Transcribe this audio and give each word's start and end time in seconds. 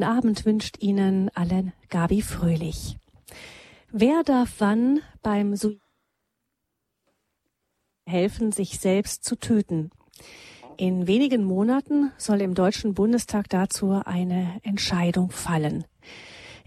Guten 0.00 0.16
Abend 0.16 0.46
wünscht 0.46 0.76
Ihnen 0.80 1.28
allen 1.34 1.74
Gabi 1.90 2.22
Fröhlich. 2.22 2.96
Wer 3.92 4.22
darf 4.24 4.54
wann 4.56 5.00
beim 5.20 5.56
Su 5.56 5.76
helfen, 8.06 8.50
sich 8.50 8.78
selbst 8.78 9.24
zu 9.24 9.36
töten? 9.36 9.90
In 10.78 11.06
wenigen 11.06 11.44
Monaten 11.44 12.12
soll 12.16 12.40
im 12.40 12.54
Deutschen 12.54 12.94
Bundestag 12.94 13.50
dazu 13.50 13.90
eine 13.90 14.58
Entscheidung 14.62 15.32
fallen. 15.32 15.84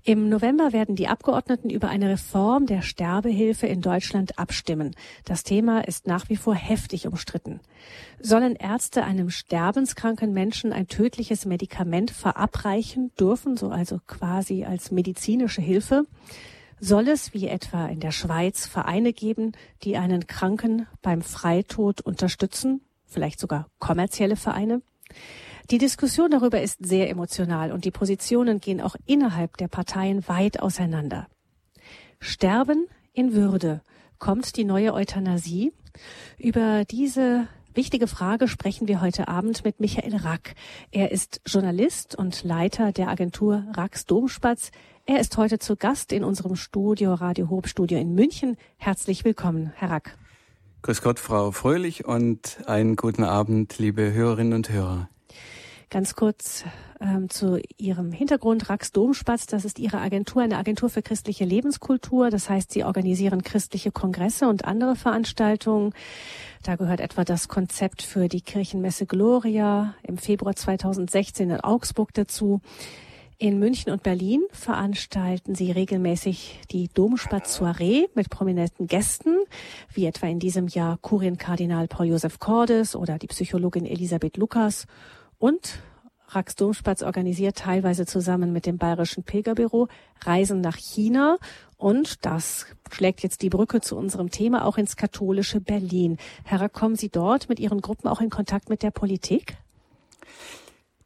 Im 0.05 0.27
November 0.27 0.73
werden 0.73 0.97
die 0.97 1.07
Abgeordneten 1.07 1.69
über 1.69 1.87
eine 1.87 2.09
Reform 2.09 2.65
der 2.65 2.81
Sterbehilfe 2.81 3.67
in 3.67 3.79
Deutschland 3.79 4.37
abstimmen. 4.37 4.93
Das 5.23 5.43
Thema 5.43 5.79
ist 5.87 6.07
nach 6.07 6.27
wie 6.27 6.35
vor 6.35 6.55
heftig 6.55 7.07
umstritten. 7.07 7.61
Sollen 8.19 8.57
Ärzte 8.57 9.05
einem 9.05 9.29
sterbenskranken 9.29 10.33
Menschen 10.33 10.73
ein 10.73 10.87
tödliches 10.87 11.45
Medikament 11.45 12.11
verabreichen 12.11 13.13
dürfen, 13.17 13.55
so 13.55 13.69
also 13.69 14.01
quasi 14.05 14.65
als 14.65 14.91
medizinische 14.91 15.61
Hilfe? 15.61 16.05
Soll 16.81 17.07
es, 17.07 17.33
wie 17.33 17.47
etwa 17.47 17.85
in 17.85 18.01
der 18.01 18.11
Schweiz, 18.11 18.67
Vereine 18.67 19.13
geben, 19.13 19.53
die 19.83 19.95
einen 19.95 20.27
Kranken 20.27 20.85
beim 21.01 21.21
Freitod 21.21 22.01
unterstützen, 22.01 22.81
vielleicht 23.05 23.39
sogar 23.39 23.69
kommerzielle 23.79 24.35
Vereine? 24.35 24.81
Die 25.69 25.77
Diskussion 25.77 26.29
darüber 26.31 26.61
ist 26.61 26.85
sehr 26.85 27.09
emotional 27.09 27.71
und 27.71 27.85
die 27.85 27.91
Positionen 27.91 28.59
gehen 28.59 28.81
auch 28.81 28.95
innerhalb 29.05 29.57
der 29.57 29.69
Parteien 29.69 30.27
weit 30.27 30.59
auseinander. 30.59 31.27
Sterben 32.19 32.87
in 33.13 33.33
Würde. 33.33 33.81
Kommt 34.19 34.57
die 34.57 34.65
neue 34.65 34.93
Euthanasie? 34.93 35.73
Über 36.37 36.83
diese 36.85 37.47
wichtige 37.73 38.07
Frage 38.07 38.47
sprechen 38.47 38.87
wir 38.87 39.01
heute 39.01 39.27
Abend 39.27 39.63
mit 39.63 39.79
Michael 39.79 40.15
Rack. 40.17 40.55
Er 40.91 41.11
ist 41.11 41.41
Journalist 41.45 42.15
und 42.15 42.43
Leiter 42.43 42.91
der 42.91 43.07
Agentur 43.07 43.65
Racks 43.71 44.05
Domspatz. 44.05 44.71
Er 45.05 45.19
ist 45.19 45.37
heute 45.37 45.59
zu 45.59 45.75
Gast 45.75 46.11
in 46.11 46.23
unserem 46.23 46.55
Studio, 46.55 47.13
Radio 47.13 47.49
Hobstudio 47.49 47.99
in 47.99 48.13
München. 48.13 48.57
Herzlich 48.77 49.25
willkommen, 49.25 49.73
Herr 49.75 49.91
Rack. 49.91 50.17
Grüß 50.83 51.01
Gott, 51.01 51.19
Frau 51.19 51.51
Fröhlich 51.51 52.05
und 52.05 52.59
einen 52.67 52.95
guten 52.95 53.23
Abend, 53.23 53.77
liebe 53.79 54.11
Hörerinnen 54.11 54.53
und 54.53 54.69
Hörer. 54.69 55.09
Ganz 55.93 56.15
kurz 56.15 56.63
ähm, 56.99 57.29
zu 57.29 57.61
Ihrem 57.77 58.11
Hintergrund. 58.11 58.67
Rax 58.67 58.93
Domspatz, 58.93 59.45
das 59.45 59.63
ist 59.63 59.77
Ihre 59.77 59.99
Agentur, 59.99 60.41
eine 60.41 60.57
Agentur 60.57 60.89
für 60.89 61.03
christliche 61.03 61.45
Lebenskultur. 61.45 62.31
Das 62.31 62.49
heißt, 62.49 62.71
Sie 62.71 62.83
organisieren 62.83 63.43
christliche 63.43 63.91
Kongresse 63.91 64.47
und 64.47 64.65
andere 64.65 64.95
Veranstaltungen. 64.95 65.93
Da 66.63 66.77
gehört 66.77 66.99
etwa 66.99 67.23
das 67.23 67.47
Konzept 67.47 68.01
für 68.01 68.27
die 68.27 68.41
Kirchenmesse 68.41 69.05
Gloria 69.05 69.93
im 70.01 70.17
Februar 70.17 70.55
2016 70.55 71.51
in 71.51 71.61
Augsburg 71.61 72.11
dazu. 72.15 72.59
In 73.37 73.59
München 73.59 73.91
und 73.91 74.01
Berlin 74.01 74.41
veranstalten 74.51 75.53
sie 75.53 75.69
regelmäßig 75.69 76.61
die 76.71 76.87
Domspatz 76.87 77.53
Soiree 77.53 78.07
mit 78.15 78.31
prominenten 78.31 78.87
Gästen, 78.87 79.35
wie 79.93 80.07
etwa 80.07 80.25
in 80.25 80.39
diesem 80.39 80.67
Jahr 80.67 80.97
Kurienkardinal 80.97 81.87
Paul 81.87 82.07
Josef 82.07 82.39
Cordes 82.39 82.95
oder 82.95 83.19
die 83.19 83.27
Psychologin 83.27 83.85
Elisabeth 83.85 84.37
Lukas 84.37 84.87
und 85.43 85.81
Rax 86.29 86.55
Domspatz 86.55 87.03
organisiert 87.03 87.57
teilweise 87.57 88.05
zusammen 88.05 88.53
mit 88.53 88.65
dem 88.65 88.77
Bayerischen 88.77 89.23
Pilgerbüro 89.23 89.89
Reisen 90.21 90.61
nach 90.61 90.77
China 90.77 91.37
und 91.75 92.25
das 92.25 92.65
schlägt 92.89 93.23
jetzt 93.23 93.41
die 93.41 93.49
Brücke 93.49 93.81
zu 93.81 93.97
unserem 93.97 94.31
Thema 94.31 94.63
auch 94.63 94.77
ins 94.77 94.95
katholische 94.95 95.59
Berlin. 95.59 96.17
Herr, 96.45 96.69
kommen 96.69 96.95
Sie 96.95 97.09
dort 97.09 97.49
mit 97.49 97.59
Ihren 97.59 97.81
Gruppen 97.81 98.07
auch 98.07 98.21
in 98.21 98.29
Kontakt 98.29 98.69
mit 98.69 98.83
der 98.83 98.91
Politik? 98.91 99.57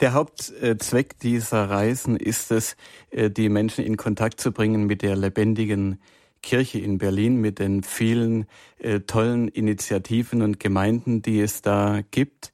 Der 0.02 0.14
Hauptzweck 0.14 1.18
dieser 1.18 1.72
Reisen 1.72 2.16
ist 2.16 2.52
es, 2.52 2.78
äh, 3.10 3.32
die 3.32 3.50
Menschen 3.50 3.84
in 3.84 3.98
Kontakt 3.98 4.40
zu 4.40 4.52
bringen 4.52 4.86
mit 4.86 5.02
der 5.02 5.16
lebendigen 5.16 6.00
Kirche 6.44 6.78
in 6.78 7.00
Berlin, 7.00 7.42
mit 7.42 7.58
den 7.58 7.82
vielen 7.82 8.46
äh, 8.78 9.00
tollen 9.00 9.48
Initiativen 9.48 10.44
und 10.44 10.60
Gemeinden, 10.60 11.23
die 11.23 11.42
es 11.42 11.64
da 11.64 12.02
gibt. 12.11 12.54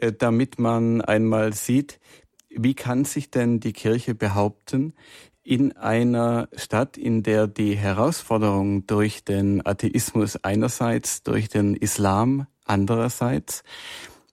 Äh, 0.00 0.12
damit 0.12 0.58
man 0.58 1.00
einmal 1.00 1.52
sieht, 1.52 2.00
wie 2.48 2.74
kann 2.74 3.04
sich 3.04 3.30
denn 3.30 3.60
die 3.60 3.72
Kirche 3.72 4.14
behaupten 4.14 4.94
in 5.42 5.76
einer 5.76 6.48
Stadt, 6.56 6.96
in 6.96 7.22
der 7.22 7.46
die 7.46 7.76
Herausforderung 7.76 8.86
durch 8.86 9.24
den 9.24 9.64
Atheismus 9.64 10.36
einerseits, 10.42 11.22
durch 11.22 11.48
den 11.48 11.76
Islam 11.76 12.46
andererseits 12.64 13.62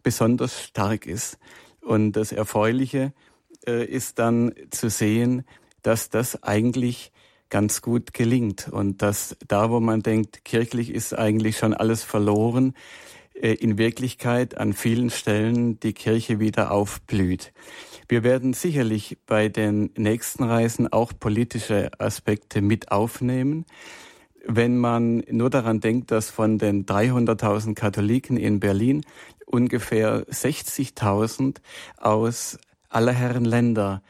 besonders 0.02 0.64
stark 0.64 1.06
ist. 1.06 1.38
Und 1.82 2.14
das 2.14 2.32
Erfreuliche 2.32 3.14
äh, 3.68 3.86
ist 3.86 4.20
dann 4.20 4.54
zu 4.72 4.90
sehen, 4.90 5.44
dass 5.82 6.10
das 6.10 6.42
eigentlich 6.44 7.12
ganz 7.50 7.82
gut 7.84 8.14
gelingt 8.14 8.70
und 8.70 9.04
dass 9.04 9.38
da, 9.48 9.70
wo 9.70 9.80
man 9.80 10.02
denkt, 10.02 10.44
kirchlich 10.44 10.90
ist 10.90 11.14
eigentlich 11.14 11.58
schon 11.58 11.76
alles 11.76 12.02
verloren, 12.02 12.74
in 13.52 13.78
Wirklichkeit 13.78 14.58
an 14.58 14.74
vielen 14.74 15.10
Stellen 15.10 15.80
die 15.80 15.94
Kirche 15.94 16.40
wieder 16.40 16.72
aufblüht. 16.72 17.52
Wir 18.08 18.24
werden 18.24 18.54
sicherlich 18.54 19.18
bei 19.26 19.50
den 19.50 19.90
nächsten 19.98 20.44
Reisen 20.44 20.92
auch 20.92 21.12
politische 21.18 21.92
Aspekte 22.00 22.62
mit 22.62 22.92
aufnehmen. 22.92 23.66
Wenn 24.46 24.78
man 24.78 25.24
nur 25.30 25.50
daran 25.50 25.80
denkt, 25.80 26.12
dass 26.12 26.30
von 26.30 26.58
den 26.58 26.86
300.000 26.86 27.76
Katholiken 27.76 28.38
in 28.38 28.60
Berlin 28.60 29.04
ungefähr 29.46 30.26
60.000 30.28 31.58
aus 31.98 32.58
aller 32.90 33.14
Herren 33.14 33.46
Länder 33.46 34.04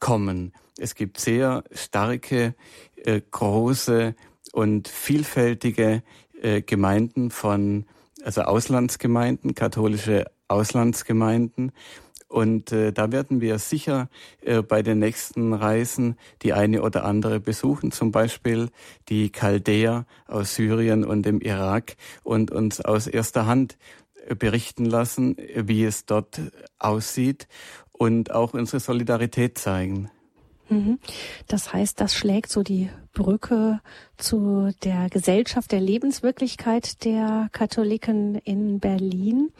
kommen. 0.00 0.52
Es 0.78 0.94
gibt 0.94 1.20
sehr 1.20 1.64
starke, 1.72 2.54
äh, 2.96 3.20
große 3.30 4.14
und 4.52 4.88
vielfältige 4.88 6.02
äh, 6.42 6.62
Gemeinden 6.62 7.30
von 7.30 7.86
also 8.24 8.42
Auslandsgemeinden, 8.42 9.54
katholische 9.54 10.24
Auslandsgemeinden. 10.48 11.72
Und 12.26 12.72
äh, 12.72 12.92
da 12.92 13.12
werden 13.12 13.40
wir 13.40 13.58
sicher 13.58 14.08
äh, 14.40 14.62
bei 14.62 14.82
den 14.82 14.98
nächsten 14.98 15.52
Reisen 15.52 16.16
die 16.42 16.52
eine 16.52 16.82
oder 16.82 17.04
andere 17.04 17.38
besuchen, 17.38 17.92
zum 17.92 18.10
Beispiel 18.10 18.70
die 19.08 19.30
Chaldäer 19.30 20.06
aus 20.26 20.56
Syrien 20.56 21.04
und 21.04 21.24
dem 21.24 21.40
Irak 21.40 21.96
und 22.24 22.50
uns 22.50 22.80
aus 22.80 23.06
erster 23.06 23.46
Hand 23.46 23.76
äh, 24.26 24.34
berichten 24.34 24.84
lassen, 24.84 25.36
wie 25.54 25.84
es 25.84 26.06
dort 26.06 26.40
aussieht 26.78 27.46
und 27.92 28.32
auch 28.32 28.54
unsere 28.54 28.80
Solidarität 28.80 29.56
zeigen. 29.56 30.10
Mhm. 30.68 30.98
Das 31.46 31.72
heißt, 31.72 32.00
das 32.00 32.14
schlägt 32.14 32.50
so 32.50 32.62
die 32.62 32.90
Brücke 33.12 33.80
zu 34.16 34.72
der 34.82 35.08
Gesellschaft, 35.08 35.72
der 35.72 35.80
Lebenswirklichkeit 35.80 37.04
der 37.04 37.48
Katholiken 37.52 38.36
in 38.36 38.80
Berlin. 38.80 39.50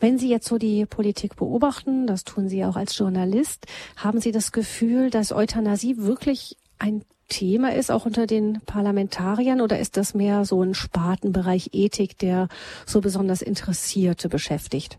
Wenn 0.00 0.18
Sie 0.18 0.28
jetzt 0.28 0.46
so 0.46 0.58
die 0.58 0.86
Politik 0.86 1.36
beobachten, 1.36 2.06
das 2.06 2.24
tun 2.24 2.48
Sie 2.48 2.64
auch 2.64 2.76
als 2.76 2.96
Journalist, 2.96 3.66
haben 3.96 4.20
Sie 4.20 4.32
das 4.32 4.52
Gefühl, 4.52 5.10
dass 5.10 5.32
Euthanasie 5.32 5.96
wirklich 5.98 6.56
ein 6.78 7.04
Thema 7.28 7.74
ist, 7.74 7.90
auch 7.90 8.04
unter 8.04 8.26
den 8.26 8.60
Parlamentariern, 8.66 9.60
oder 9.60 9.78
ist 9.78 9.96
das 9.96 10.14
mehr 10.14 10.44
so 10.44 10.62
ein 10.62 10.74
Spartenbereich 10.74 11.70
Ethik, 11.72 12.18
der 12.18 12.48
so 12.86 13.00
besonders 13.00 13.42
Interessierte 13.42 14.28
beschäftigt? 14.28 14.98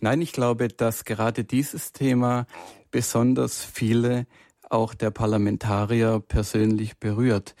Nein, 0.00 0.20
ich 0.20 0.32
glaube, 0.32 0.66
dass 0.66 1.04
gerade 1.04 1.44
dieses 1.44 1.92
Thema 1.92 2.46
besonders 2.92 3.64
viele 3.64 4.26
auch 4.70 4.94
der 4.94 5.10
Parlamentarier 5.10 6.20
persönlich 6.20 6.98
berührt. 6.98 7.56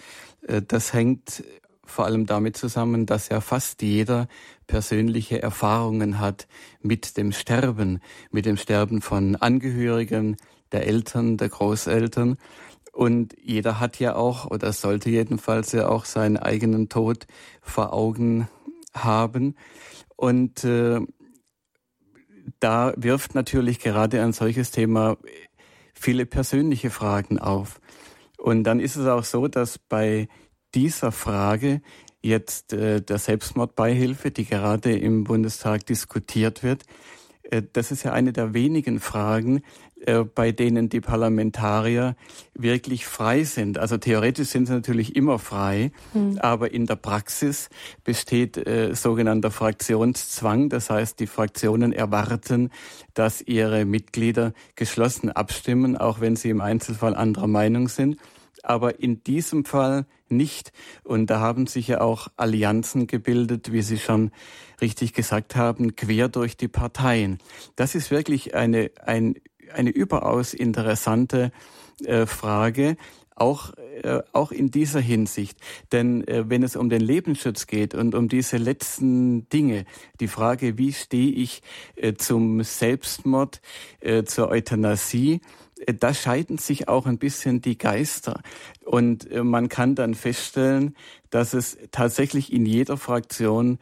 Äh, 0.46 0.62
das 0.62 0.92
hängt 0.92 1.42
vor 1.84 2.06
allem 2.06 2.26
damit 2.26 2.56
zusammen, 2.56 3.06
dass 3.06 3.28
ja 3.28 3.40
fast 3.40 3.82
jeder 3.82 4.28
persönliche 4.66 5.42
Erfahrungen 5.42 6.20
hat 6.20 6.46
mit 6.80 7.16
dem 7.16 7.32
Sterben, 7.32 8.00
mit 8.30 8.46
dem 8.46 8.56
Sterben 8.56 9.02
von 9.02 9.36
Angehörigen, 9.36 10.36
der 10.70 10.86
Eltern, 10.86 11.36
der 11.36 11.50
Großeltern. 11.50 12.38
Und 12.92 13.34
jeder 13.42 13.80
hat 13.80 13.98
ja 13.98 14.14
auch, 14.16 14.50
oder 14.50 14.72
sollte 14.72 15.10
jedenfalls 15.10 15.72
ja 15.72 15.88
auch 15.88 16.04
seinen 16.04 16.36
eigenen 16.36 16.88
Tod 16.88 17.26
vor 17.60 17.92
Augen 17.92 18.48
haben. 18.94 19.56
Und 20.16 20.64
äh, 20.64 21.00
da 22.60 22.92
wirft 22.96 23.34
natürlich 23.34 23.78
gerade 23.78 24.22
ein 24.22 24.32
solches 24.32 24.70
Thema 24.70 25.16
viele 25.94 26.26
persönliche 26.26 26.90
Fragen 26.90 27.38
auf. 27.38 27.80
Und 28.38 28.64
dann 28.64 28.80
ist 28.80 28.96
es 28.96 29.06
auch 29.06 29.24
so, 29.24 29.46
dass 29.46 29.78
bei 29.78 30.28
dieser 30.74 31.12
Frage 31.12 31.80
jetzt 32.22 32.72
äh, 32.72 33.00
der 33.00 33.18
Selbstmordbeihilfe, 33.18 34.30
die 34.30 34.44
gerade 34.44 34.96
im 34.96 35.24
Bundestag 35.24 35.86
diskutiert 35.86 36.62
wird, 36.62 36.84
äh, 37.44 37.62
das 37.72 37.92
ist 37.92 38.02
ja 38.02 38.12
eine 38.12 38.32
der 38.32 38.54
wenigen 38.54 38.98
Fragen, 39.00 39.62
bei 40.34 40.52
denen 40.52 40.88
die 40.88 41.00
Parlamentarier 41.00 42.16
wirklich 42.54 43.06
frei 43.06 43.44
sind. 43.44 43.78
Also 43.78 43.96
theoretisch 43.96 44.48
sind 44.48 44.66
sie 44.66 44.72
natürlich 44.72 45.16
immer 45.16 45.38
frei, 45.38 45.92
hm. 46.12 46.38
aber 46.38 46.72
in 46.72 46.86
der 46.86 46.96
Praxis 46.96 47.68
besteht 48.04 48.56
äh, 48.56 48.94
sogenannter 48.94 49.50
Fraktionszwang. 49.50 50.68
Das 50.68 50.90
heißt, 50.90 51.20
die 51.20 51.26
Fraktionen 51.26 51.92
erwarten, 51.92 52.70
dass 53.14 53.40
ihre 53.42 53.84
Mitglieder 53.84 54.52
geschlossen 54.76 55.30
abstimmen, 55.30 55.96
auch 55.96 56.20
wenn 56.20 56.36
sie 56.36 56.50
im 56.50 56.60
Einzelfall 56.60 57.14
anderer 57.14 57.48
Meinung 57.48 57.88
sind 57.88 58.18
aber 58.62 59.00
in 59.00 59.22
diesem 59.24 59.64
Fall 59.64 60.06
nicht. 60.28 60.72
Und 61.04 61.28
da 61.28 61.40
haben 61.40 61.66
sich 61.66 61.88
ja 61.88 62.00
auch 62.00 62.28
Allianzen 62.36 63.06
gebildet, 63.06 63.72
wie 63.72 63.82
Sie 63.82 63.98
schon 63.98 64.30
richtig 64.80 65.12
gesagt 65.12 65.56
haben, 65.56 65.94
quer 65.96 66.28
durch 66.28 66.56
die 66.56 66.68
Parteien. 66.68 67.38
Das 67.76 67.94
ist 67.94 68.10
wirklich 68.10 68.54
eine, 68.54 68.90
ein, 69.04 69.34
eine 69.74 69.90
überaus 69.90 70.54
interessante 70.54 71.52
äh, 72.04 72.26
Frage, 72.26 72.96
auch, 73.34 73.72
äh, 74.02 74.20
auch 74.32 74.52
in 74.52 74.70
dieser 74.70 75.00
Hinsicht. 75.00 75.58
Denn 75.90 76.26
äh, 76.26 76.48
wenn 76.48 76.62
es 76.62 76.76
um 76.76 76.88
den 76.88 77.00
Lebensschutz 77.00 77.66
geht 77.66 77.94
und 77.94 78.14
um 78.14 78.28
diese 78.28 78.56
letzten 78.56 79.48
Dinge, 79.48 79.84
die 80.20 80.28
Frage, 80.28 80.78
wie 80.78 80.92
stehe 80.92 81.32
ich 81.32 81.62
zum 82.18 82.62
Selbstmord, 82.62 83.60
zur 84.26 84.48
Euthanasie, 84.48 85.40
da 85.86 86.14
scheiden 86.14 86.58
sich 86.58 86.88
auch 86.88 87.06
ein 87.06 87.18
bisschen 87.18 87.60
die 87.60 87.78
Geister. 87.78 88.40
Und 88.84 89.30
äh, 89.30 89.42
man 89.42 89.68
kann 89.68 89.94
dann 89.94 90.14
feststellen, 90.14 90.96
dass 91.30 91.54
es 91.54 91.78
tatsächlich 91.90 92.52
in 92.52 92.66
jeder 92.66 92.96
Fraktion 92.96 93.78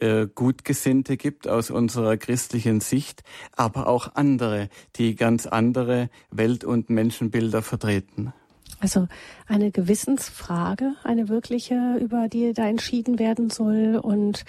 äh, 0.00 0.26
Gutgesinnte 0.26 1.16
gibt 1.16 1.48
aus 1.48 1.70
unserer 1.70 2.16
christlichen 2.16 2.80
Sicht, 2.80 3.22
aber 3.52 3.86
auch 3.86 4.14
andere, 4.14 4.68
die 4.96 5.14
ganz 5.14 5.46
andere 5.46 6.08
Welt- 6.30 6.64
und 6.64 6.90
Menschenbilder 6.90 7.62
vertreten. 7.62 8.32
Also 8.80 9.08
eine 9.46 9.70
Gewissensfrage, 9.70 10.94
eine 11.04 11.30
wirkliche, 11.30 11.96
über 12.00 12.28
die 12.28 12.52
da 12.52 12.66
entschieden 12.66 13.18
werden 13.18 13.48
soll. 13.48 13.96
Und 13.96 14.44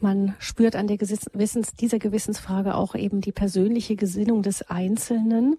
man 0.00 0.34
spürt 0.38 0.74
an 0.74 0.86
der 0.86 0.96
Gewissens, 0.96 1.74
dieser 1.74 1.98
Gewissensfrage 1.98 2.76
auch 2.76 2.94
eben 2.94 3.20
die 3.20 3.32
persönliche 3.32 3.96
Gesinnung 3.96 4.42
des 4.42 4.62
Einzelnen. 4.70 5.58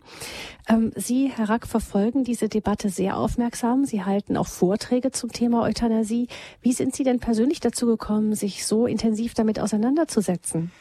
Ähm, 0.67 0.91
Sie, 0.95 1.29
Herr 1.29 1.49
Rack, 1.49 1.67
verfolgen 1.67 2.23
diese 2.23 2.49
Debatte 2.49 2.89
sehr 2.89 3.17
aufmerksam. 3.17 3.85
Sie 3.85 4.03
halten 4.03 4.37
auch 4.37 4.47
Vorträge 4.47 5.11
zum 5.11 5.31
Thema 5.31 5.61
Euthanasie. 5.61 6.27
Wie 6.61 6.73
sind 6.73 6.95
Sie 6.95 7.03
denn 7.03 7.19
persönlich 7.19 7.59
dazu 7.59 7.85
gekommen, 7.85 8.33
sich 8.33 8.65
so 8.65 8.87
intensiv 8.87 9.35
damit 9.35 9.59
auseinanderzusetzen? 9.59 10.71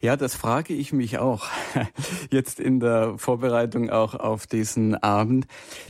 Ja, 0.00 0.16
das 0.16 0.36
frage 0.36 0.74
ich 0.74 0.92
mich 0.92 1.18
auch. 1.18 1.46
Jetzt 2.30 2.60
in 2.60 2.78
der 2.78 3.18
Vorbereitung 3.18 3.90
auch 3.90 4.14
auf 4.14 4.46
diesen 4.46 4.94
Abend, 4.94 5.46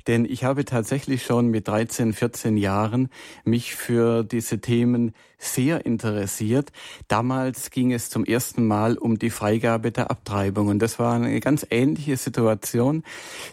denn 0.07 0.25
ich 0.25 0.45
habe 0.45 0.65
tatsächlich 0.65 1.25
schon 1.25 1.49
mit 1.49 1.69
13, 1.69 2.15
14 2.15 2.57
Jahren 2.57 3.11
mich 3.45 3.75
für 3.75 4.25
diese 4.25 4.61
Themen 4.61 5.13
sehr 5.37 5.85
interessiert. 5.85 6.73
Damals 7.07 7.71
ging 7.71 7.93
es 7.93 8.09
zum 8.09 8.25
ersten 8.25 8.67
Mal 8.67 8.97
um 8.97 9.19
die 9.19 9.31
Freigabe 9.31 9.93
der 9.93 10.11
Abtreibung. 10.11 10.69
Und 10.69 10.79
das 10.81 10.99
war 10.99 11.15
eine 11.15 11.39
ganz 11.41 11.67
ähnliche 11.69 12.17
Situation, 12.17 13.05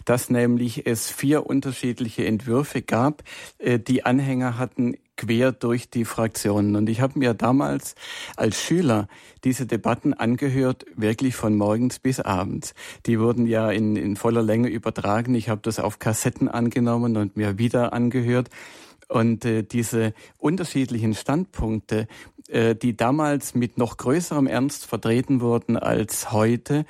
dass 0.06 0.30
nämlich 0.30 0.86
es 0.86 1.10
vier 1.10 1.46
unterschiedliche 1.46 2.24
Entwürfe 2.24 2.80
gab, 2.80 3.22
äh, 3.58 3.78
die 3.78 4.04
Anhänger 4.06 4.56
hatten 4.56 4.96
quer 5.16 5.52
durch 5.52 5.90
die 5.90 6.04
Fraktionen. 6.04 6.76
Und 6.76 6.88
ich 6.88 7.00
habe 7.00 7.18
mir 7.18 7.34
damals 7.34 7.94
als 8.36 8.60
Schüler 8.60 9.08
diese 9.44 9.66
Debatten 9.66 10.14
angehört, 10.14 10.84
wirklich 10.94 11.34
von 11.36 11.56
morgens 11.56 11.98
bis 11.98 12.20
abends. 12.20 12.74
Die 13.06 13.20
wurden 13.20 13.46
ja 13.46 13.70
in, 13.70 13.96
in 13.96 14.16
voller 14.16 14.42
Länge 14.42 14.68
übertragen. 14.68 15.34
Ich 15.34 15.48
habe 15.48 15.60
das 15.62 15.78
auf 15.78 15.98
Kassetten 15.98 16.48
angenommen 16.48 17.16
und 17.16 17.36
mir 17.36 17.58
wieder 17.58 17.92
angehört. 17.92 18.50
Und 19.08 19.44
äh, 19.44 19.62
diese 19.62 20.14
unterschiedlichen 20.36 21.14
Standpunkte, 21.14 22.08
äh, 22.48 22.74
die 22.74 22.96
damals 22.96 23.54
mit 23.54 23.78
noch 23.78 23.96
größerem 23.98 24.48
Ernst 24.48 24.84
vertreten 24.84 25.40
wurden 25.40 25.76
als 25.76 26.32
heute, 26.32 26.84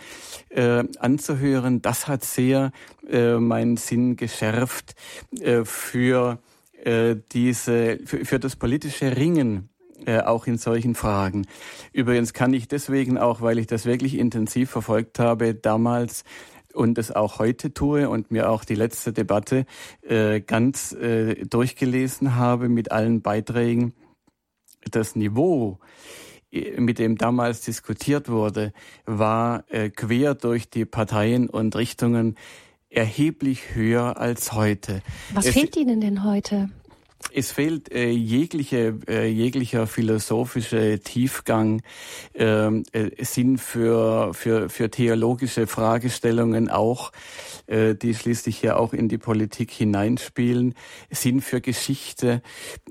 äh, 0.48 0.84
anzuhören, 0.98 1.82
das 1.82 2.08
hat 2.08 2.24
sehr 2.24 2.72
äh, 3.08 3.34
meinen 3.34 3.76
Sinn 3.76 4.16
geschärft 4.16 4.94
äh, 5.40 5.64
für 5.64 6.38
äh, 6.84 7.16
diese, 7.32 7.98
für, 8.04 8.24
für 8.24 8.38
das 8.38 8.56
politische 8.56 9.16
Ringen 9.16 9.68
äh, 10.04 10.20
auch 10.20 10.46
in 10.46 10.58
solchen 10.58 10.94
Fragen. 10.94 11.46
Übrigens 11.92 12.32
kann 12.32 12.52
ich 12.52 12.68
deswegen 12.68 13.18
auch, 13.18 13.40
weil 13.40 13.58
ich 13.58 13.66
das 13.66 13.86
wirklich 13.86 14.18
intensiv 14.18 14.70
verfolgt 14.70 15.18
habe, 15.18 15.54
damals 15.54 16.24
und 16.76 16.98
es 16.98 17.10
auch 17.10 17.38
heute 17.38 17.72
tue 17.72 18.08
und 18.08 18.30
mir 18.30 18.50
auch 18.50 18.64
die 18.64 18.74
letzte 18.74 19.12
Debatte 19.12 19.64
äh, 20.02 20.40
ganz 20.40 20.92
äh, 20.92 21.46
durchgelesen 21.46 22.36
habe 22.36 22.68
mit 22.68 22.92
allen 22.92 23.22
Beiträgen, 23.22 23.94
das 24.90 25.16
Niveau, 25.16 25.78
äh, 26.52 26.80
mit 26.80 26.98
dem 26.98 27.16
damals 27.16 27.62
diskutiert 27.62 28.28
wurde, 28.28 28.72
war 29.06 29.64
äh, 29.68 29.90
quer 29.90 30.34
durch 30.34 30.70
die 30.70 30.84
Parteien 30.84 31.48
und 31.48 31.74
Richtungen 31.74 32.36
erheblich 32.96 33.74
höher 33.74 34.18
als 34.18 34.52
heute. 34.52 35.02
Was 35.32 35.46
es, 35.46 35.54
fehlt 35.54 35.76
Ihnen 35.76 36.00
denn 36.00 36.24
heute? 36.24 36.70
Es 37.32 37.52
fehlt 37.52 37.92
äh, 37.92 38.10
jegliche, 38.10 38.98
äh, 39.08 39.26
jeglicher 39.26 39.86
philosophische 39.86 41.00
Tiefgang, 41.00 41.82
ähm, 42.34 42.84
äh, 42.92 43.10
Sinn 43.24 43.58
für, 43.58 44.32
für, 44.34 44.68
für 44.68 44.90
theologische 44.90 45.66
Fragestellungen 45.66 46.70
auch, 46.70 47.12
äh, 47.66 47.94
die 47.94 48.14
schließlich 48.14 48.62
ja 48.62 48.76
auch 48.76 48.92
in 48.92 49.08
die 49.08 49.18
Politik 49.18 49.70
hineinspielen, 49.70 50.74
Sinn 51.10 51.40
für 51.40 51.60
Geschichte. 51.60 52.42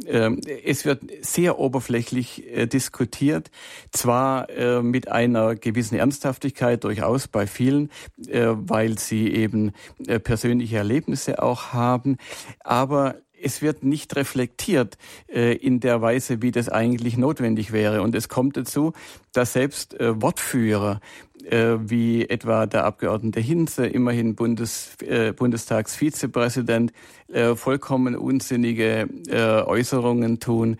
Ähm, 0.05 0.41
es 0.63 0.85
wird 0.85 1.03
sehr 1.21 1.59
oberflächlich 1.59 2.45
äh, 2.47 2.67
diskutiert, 2.67 3.51
zwar 3.91 4.49
äh, 4.49 4.81
mit 4.81 5.07
einer 5.07 5.55
gewissen 5.55 5.95
Ernsthaftigkeit 5.95 6.83
durchaus 6.83 7.27
bei 7.27 7.47
vielen, 7.47 7.89
äh, 8.27 8.47
weil 8.49 8.99
sie 8.99 9.33
eben 9.33 9.71
äh, 10.07 10.19
persönliche 10.19 10.77
Erlebnisse 10.77 11.41
auch 11.41 11.73
haben, 11.73 12.17
aber 12.59 13.15
es 13.45 13.61
wird 13.61 13.83
nicht 13.83 14.15
reflektiert 14.15 14.97
äh, 15.31 15.55
in 15.55 15.79
der 15.79 16.01
Weise, 16.01 16.41
wie 16.41 16.49
das 16.49 16.67
eigentlich 16.67 17.15
notwendig 17.15 17.71
wäre. 17.71 18.01
Und 18.01 18.15
es 18.15 18.27
kommt 18.27 18.57
dazu, 18.57 18.93
dass 19.33 19.53
selbst 19.53 19.99
äh, 19.99 20.19
Wortführer 20.19 20.99
äh, 21.43 21.75
wie 21.79 22.27
etwa 22.27 22.65
der 22.65 22.85
Abgeordnete 22.85 23.39
Hinze, 23.39 23.85
immerhin 23.85 24.33
Bundes, 24.33 24.97
äh, 25.01 25.31
Bundestagsvizepräsident, 25.31 26.91
äh, 27.27 27.53
vollkommen 27.53 28.15
unsinnige 28.15 29.07
äh, 29.27 29.61
Äußerungen 29.61 30.39
tun, 30.39 30.77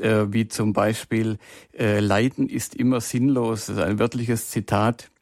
äh, 0.00 0.26
wie 0.30 0.48
zum 0.48 0.72
Beispiel 0.72 1.38
äh, 1.78 2.00
Leiden 2.00 2.48
ist 2.48 2.74
immer 2.74 3.00
sinnlos. 3.00 3.66
Das 3.66 3.76
ist 3.76 3.82
ein 3.82 4.00
wörtliches 4.00 4.50
Zitat 4.50 5.12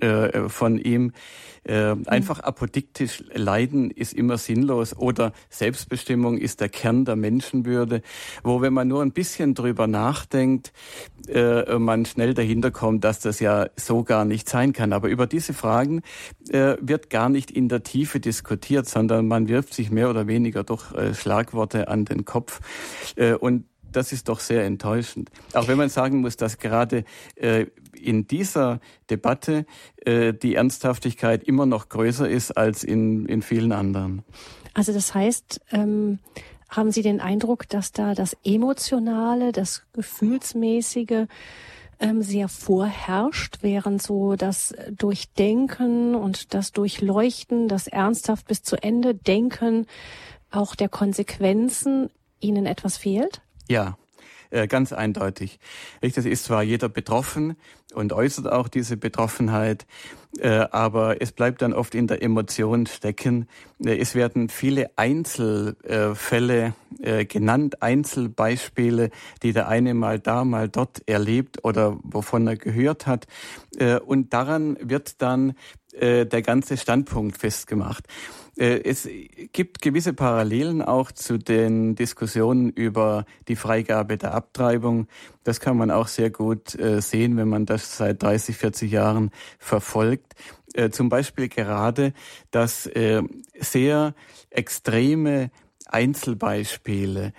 äh, 0.00 0.48
von 0.48 0.78
ihm. 0.78 1.12
Äh, 1.62 1.94
einfach 2.06 2.40
apodiktisch 2.40 3.22
leiden 3.32 3.90
ist 3.90 4.12
immer 4.12 4.38
sinnlos 4.38 4.96
oder 4.96 5.32
Selbstbestimmung 5.50 6.38
ist 6.38 6.60
der 6.60 6.68
Kern 6.68 7.04
der 7.04 7.16
Menschenwürde, 7.16 8.02
wo 8.42 8.60
wenn 8.60 8.72
man 8.72 8.88
nur 8.88 9.02
ein 9.02 9.12
bisschen 9.12 9.54
drüber 9.54 9.86
nachdenkt, 9.86 10.72
äh, 11.28 11.78
man 11.78 12.06
schnell 12.06 12.34
dahinter 12.34 12.70
kommt, 12.70 13.04
dass 13.04 13.20
das 13.20 13.40
ja 13.40 13.66
so 13.76 14.04
gar 14.04 14.24
nicht 14.24 14.48
sein 14.48 14.72
kann. 14.72 14.92
Aber 14.92 15.08
über 15.08 15.26
diese 15.26 15.54
Fragen 15.54 16.02
wird 16.50 17.08
gar 17.08 17.28
nicht 17.28 17.50
in 17.50 17.68
der 17.68 17.82
Tiefe 17.82 18.20
diskutiert, 18.20 18.86
sondern 18.86 19.26
man 19.26 19.48
wirft 19.48 19.72
sich 19.74 19.90
mehr 19.90 20.10
oder 20.10 20.26
weniger 20.26 20.64
durch 20.64 20.84
Schlagworte 21.14 21.88
an 21.88 22.04
den 22.04 22.24
Kopf. 22.24 22.60
Und 23.40 23.64
das 23.94 24.12
ist 24.12 24.28
doch 24.28 24.40
sehr 24.40 24.64
enttäuschend. 24.64 25.30
Auch 25.52 25.68
wenn 25.68 25.78
man 25.78 25.88
sagen 25.88 26.20
muss, 26.20 26.36
dass 26.36 26.58
gerade 26.58 27.04
äh, 27.36 27.66
in 28.06 28.26
dieser 28.26 28.80
Debatte 29.10 29.66
äh, 30.04 30.32
die 30.32 30.54
Ernsthaftigkeit 30.54 31.44
immer 31.44 31.66
noch 31.66 31.88
größer 31.88 32.28
ist 32.28 32.52
als 32.52 32.84
in, 32.84 33.26
in 33.26 33.42
vielen 33.42 33.72
anderen. 33.72 34.22
Also 34.74 34.92
das 34.92 35.14
heißt, 35.14 35.60
ähm, 35.72 36.18
haben 36.68 36.90
Sie 36.90 37.02
den 37.02 37.20
Eindruck, 37.20 37.68
dass 37.68 37.92
da 37.92 38.14
das 38.14 38.36
Emotionale, 38.44 39.52
das 39.52 39.84
Gefühlsmäßige 39.92 41.26
ähm, 42.00 42.22
sehr 42.22 42.48
vorherrscht, 42.48 43.58
während 43.62 44.02
so 44.02 44.34
das 44.34 44.74
Durchdenken 44.90 46.14
und 46.14 46.54
das 46.54 46.72
Durchleuchten, 46.72 47.68
das 47.68 47.86
ernsthaft 47.86 48.46
bis 48.46 48.62
zu 48.62 48.76
Ende 48.82 49.14
Denken 49.14 49.86
auch 50.50 50.74
der 50.74 50.88
Konsequenzen 50.88 52.10
Ihnen 52.40 52.66
etwas 52.66 52.96
fehlt? 52.96 53.40
Ja, 53.68 53.96
äh, 54.54 54.68
ganz 54.68 54.92
eindeutig. 54.92 55.58
Das 56.00 56.24
ist 56.24 56.44
zwar 56.44 56.62
jeder 56.62 56.88
betroffen 56.88 57.56
und 57.92 58.12
äußert 58.12 58.46
auch 58.50 58.68
diese 58.68 58.96
Betroffenheit, 58.96 59.84
äh, 60.38 60.48
aber 60.70 61.20
es 61.20 61.32
bleibt 61.32 61.60
dann 61.60 61.72
oft 61.72 61.96
in 61.96 62.06
der 62.06 62.22
Emotion 62.22 62.86
stecken. 62.86 63.48
Äh, 63.84 63.96
es 63.96 64.14
werden 64.14 64.48
viele 64.48 64.90
Einzelfälle 64.96 66.74
genannt, 67.28 67.82
Einzelbeispiele, 67.82 69.10
die 69.42 69.52
der 69.52 69.66
eine 69.68 69.94
mal 69.94 70.20
da, 70.20 70.44
mal 70.44 70.68
dort 70.68 71.02
erlebt 71.06 71.64
oder 71.64 71.98
wovon 72.04 72.46
er 72.46 72.56
gehört 72.56 73.08
hat. 73.08 73.26
Und 74.06 74.32
daran 74.32 74.78
wird 74.80 75.20
dann 75.20 75.54
der 76.00 76.42
ganze 76.42 76.76
Standpunkt 76.76 77.36
festgemacht. 77.36 78.06
Äh, 78.56 78.80
es 78.84 79.08
gibt 79.52 79.82
gewisse 79.82 80.12
Parallelen 80.12 80.82
auch 80.82 81.12
zu 81.12 81.38
den 81.38 81.94
Diskussionen 81.94 82.70
über 82.70 83.24
die 83.48 83.56
Freigabe 83.56 84.16
der 84.16 84.34
Abtreibung. 84.34 85.08
Das 85.42 85.60
kann 85.60 85.76
man 85.76 85.90
auch 85.90 86.08
sehr 86.08 86.30
gut 86.30 86.78
äh, 86.78 87.00
sehen, 87.00 87.36
wenn 87.36 87.48
man 87.48 87.66
das 87.66 87.96
seit 87.96 88.22
30, 88.22 88.56
40 88.56 88.92
Jahren 88.92 89.30
verfolgt. 89.58 90.34
Äh, 90.74 90.90
zum 90.90 91.08
Beispiel 91.08 91.48
gerade, 91.48 92.12
dass 92.50 92.88
sehr 93.60 94.14
extreme 94.50 95.50
Einzelbeispiele 95.86 97.32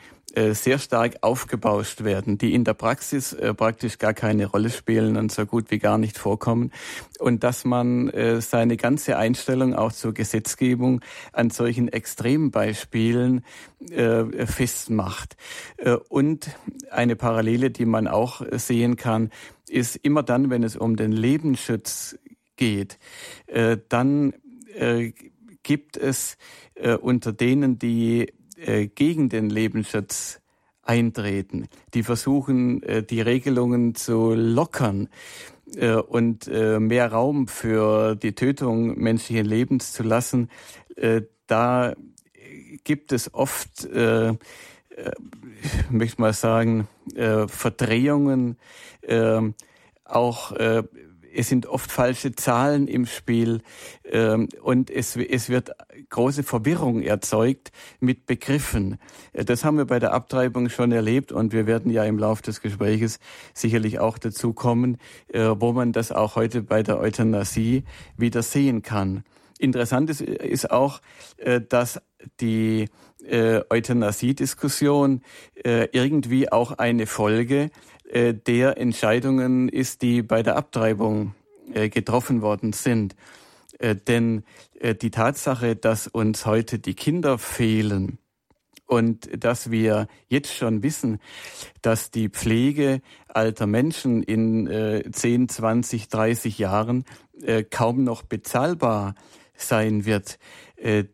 sehr 0.53 0.79
stark 0.79 1.17
aufgebauscht 1.21 2.03
werden, 2.03 2.37
die 2.37 2.53
in 2.53 2.63
der 2.63 2.73
Praxis 2.73 3.33
äh, 3.33 3.53
praktisch 3.53 3.97
gar 3.97 4.13
keine 4.13 4.47
Rolle 4.47 4.69
spielen 4.69 5.17
und 5.17 5.31
so 5.31 5.45
gut 5.45 5.71
wie 5.71 5.79
gar 5.79 5.97
nicht 5.97 6.17
vorkommen. 6.17 6.71
Und 7.19 7.43
dass 7.43 7.65
man 7.65 8.09
äh, 8.09 8.41
seine 8.41 8.77
ganze 8.77 9.17
Einstellung 9.17 9.73
auch 9.73 9.91
zur 9.91 10.13
Gesetzgebung 10.13 11.01
an 11.31 11.49
solchen 11.49 11.87
Extrembeispielen 11.87 13.43
äh, 13.89 14.45
festmacht. 14.45 15.37
Äh, 15.77 15.97
und 16.09 16.49
eine 16.91 17.15
Parallele, 17.15 17.71
die 17.71 17.85
man 17.85 18.07
auch 18.07 18.41
sehen 18.51 18.95
kann, 18.95 19.31
ist 19.69 19.95
immer 19.95 20.23
dann, 20.23 20.49
wenn 20.49 20.63
es 20.63 20.75
um 20.75 20.95
den 20.95 21.11
Lebensschutz 21.11 22.17
geht, 22.55 22.99
äh, 23.47 23.77
dann 23.89 24.33
äh, 24.75 25.11
gibt 25.63 25.97
es 25.97 26.37
äh, 26.75 26.95
unter 26.95 27.33
denen, 27.33 27.79
die 27.79 28.31
äh, 28.57 28.87
gegen 28.87 29.29
den 29.29 29.49
Lebensschutz 29.49 30.41
eintreten, 30.81 31.67
die 31.93 32.03
versuchen, 32.03 32.83
äh, 32.83 33.03
die 33.03 33.21
Regelungen 33.21 33.95
zu 33.95 34.33
lockern 34.33 35.09
äh, 35.75 35.95
und 35.95 36.47
äh, 36.47 36.79
mehr 36.79 37.11
Raum 37.11 37.47
für 37.47 38.15
die 38.15 38.33
Tötung 38.33 38.97
menschlichen 38.99 39.45
Lebens 39.45 39.93
zu 39.93 40.03
lassen, 40.03 40.49
äh, 40.95 41.23
da 41.47 41.93
gibt 42.83 43.11
es 43.11 43.33
oft, 43.33 43.87
möchte 45.89 46.21
mal 46.21 46.33
sagen, 46.33 46.87
Verdrehungen, 47.47 48.57
auch 50.03 50.53
es 51.35 51.49
sind 51.49 51.67
oft 51.67 51.91
falsche 51.91 52.33
Zahlen 52.33 52.87
im 52.87 53.05
Spiel 53.05 53.61
ähm, 54.05 54.49
und 54.61 54.89
es, 54.89 55.15
es 55.15 55.49
wird 55.49 55.71
große 56.09 56.43
Verwirrung 56.43 57.01
erzeugt 57.01 57.71
mit 57.99 58.25
Begriffen. 58.25 58.97
Äh, 59.33 59.45
das 59.45 59.63
haben 59.63 59.77
wir 59.77 59.85
bei 59.85 59.99
der 59.99 60.13
Abtreibung 60.13 60.69
schon 60.69 60.91
erlebt 60.91 61.31
und 61.31 61.53
wir 61.53 61.67
werden 61.67 61.91
ja 61.91 62.03
im 62.03 62.17
Laufe 62.17 62.43
des 62.43 62.61
Gespräches 62.61 63.19
sicherlich 63.53 63.99
auch 63.99 64.17
dazu 64.17 64.53
kommen, 64.53 64.97
äh, 65.27 65.49
wo 65.57 65.73
man 65.73 65.91
das 65.91 66.11
auch 66.11 66.35
heute 66.35 66.61
bei 66.61 66.83
der 66.83 66.99
Euthanasie 66.99 67.83
wieder 68.17 68.41
sehen 68.41 68.81
kann. 68.81 69.23
Interessant 69.57 70.09
ist, 70.09 70.21
ist 70.21 70.71
auch, 70.71 71.01
äh, 71.37 71.61
dass 71.61 72.01
die 72.39 72.89
äh, 73.23 73.61
Euthanasie-Diskussion 73.69 75.21
äh, 75.63 75.87
irgendwie 75.91 76.51
auch 76.51 76.73
eine 76.73 77.07
Folge 77.07 77.63
äh, 77.63 77.69
der 78.13 78.77
Entscheidungen 78.77 79.67
ist, 79.67 80.01
die 80.01 80.21
bei 80.21 80.43
der 80.43 80.55
Abtreibung 80.55 81.33
äh, 81.73 81.89
getroffen 81.89 82.41
worden 82.41 82.73
sind. 82.73 83.15
Äh, 83.79 83.95
denn 83.95 84.43
die 85.01 85.09
Tatsache, 85.09 85.75
dass 85.75 86.05
uns 86.05 86.45
heute 86.45 86.79
die 86.79 86.93
Kinder 86.93 87.37
fehlen 87.37 88.19
und 88.85 89.43
dass 89.43 89.71
wir 89.71 90.07
jetzt 90.27 90.53
schon 90.53 90.83
wissen, 90.83 91.19
dass 91.81 92.11
die 92.11 92.29
Pflege 92.29 93.01
alter 93.27 93.65
Menschen 93.65 94.21
in 94.21 94.69
10, 95.11 95.49
20, 95.49 96.09
30 96.09 96.59
Jahren 96.59 97.05
kaum 97.71 98.03
noch 98.03 98.21
bezahlbar 98.21 99.15
sein 99.55 100.05
wird, 100.05 100.37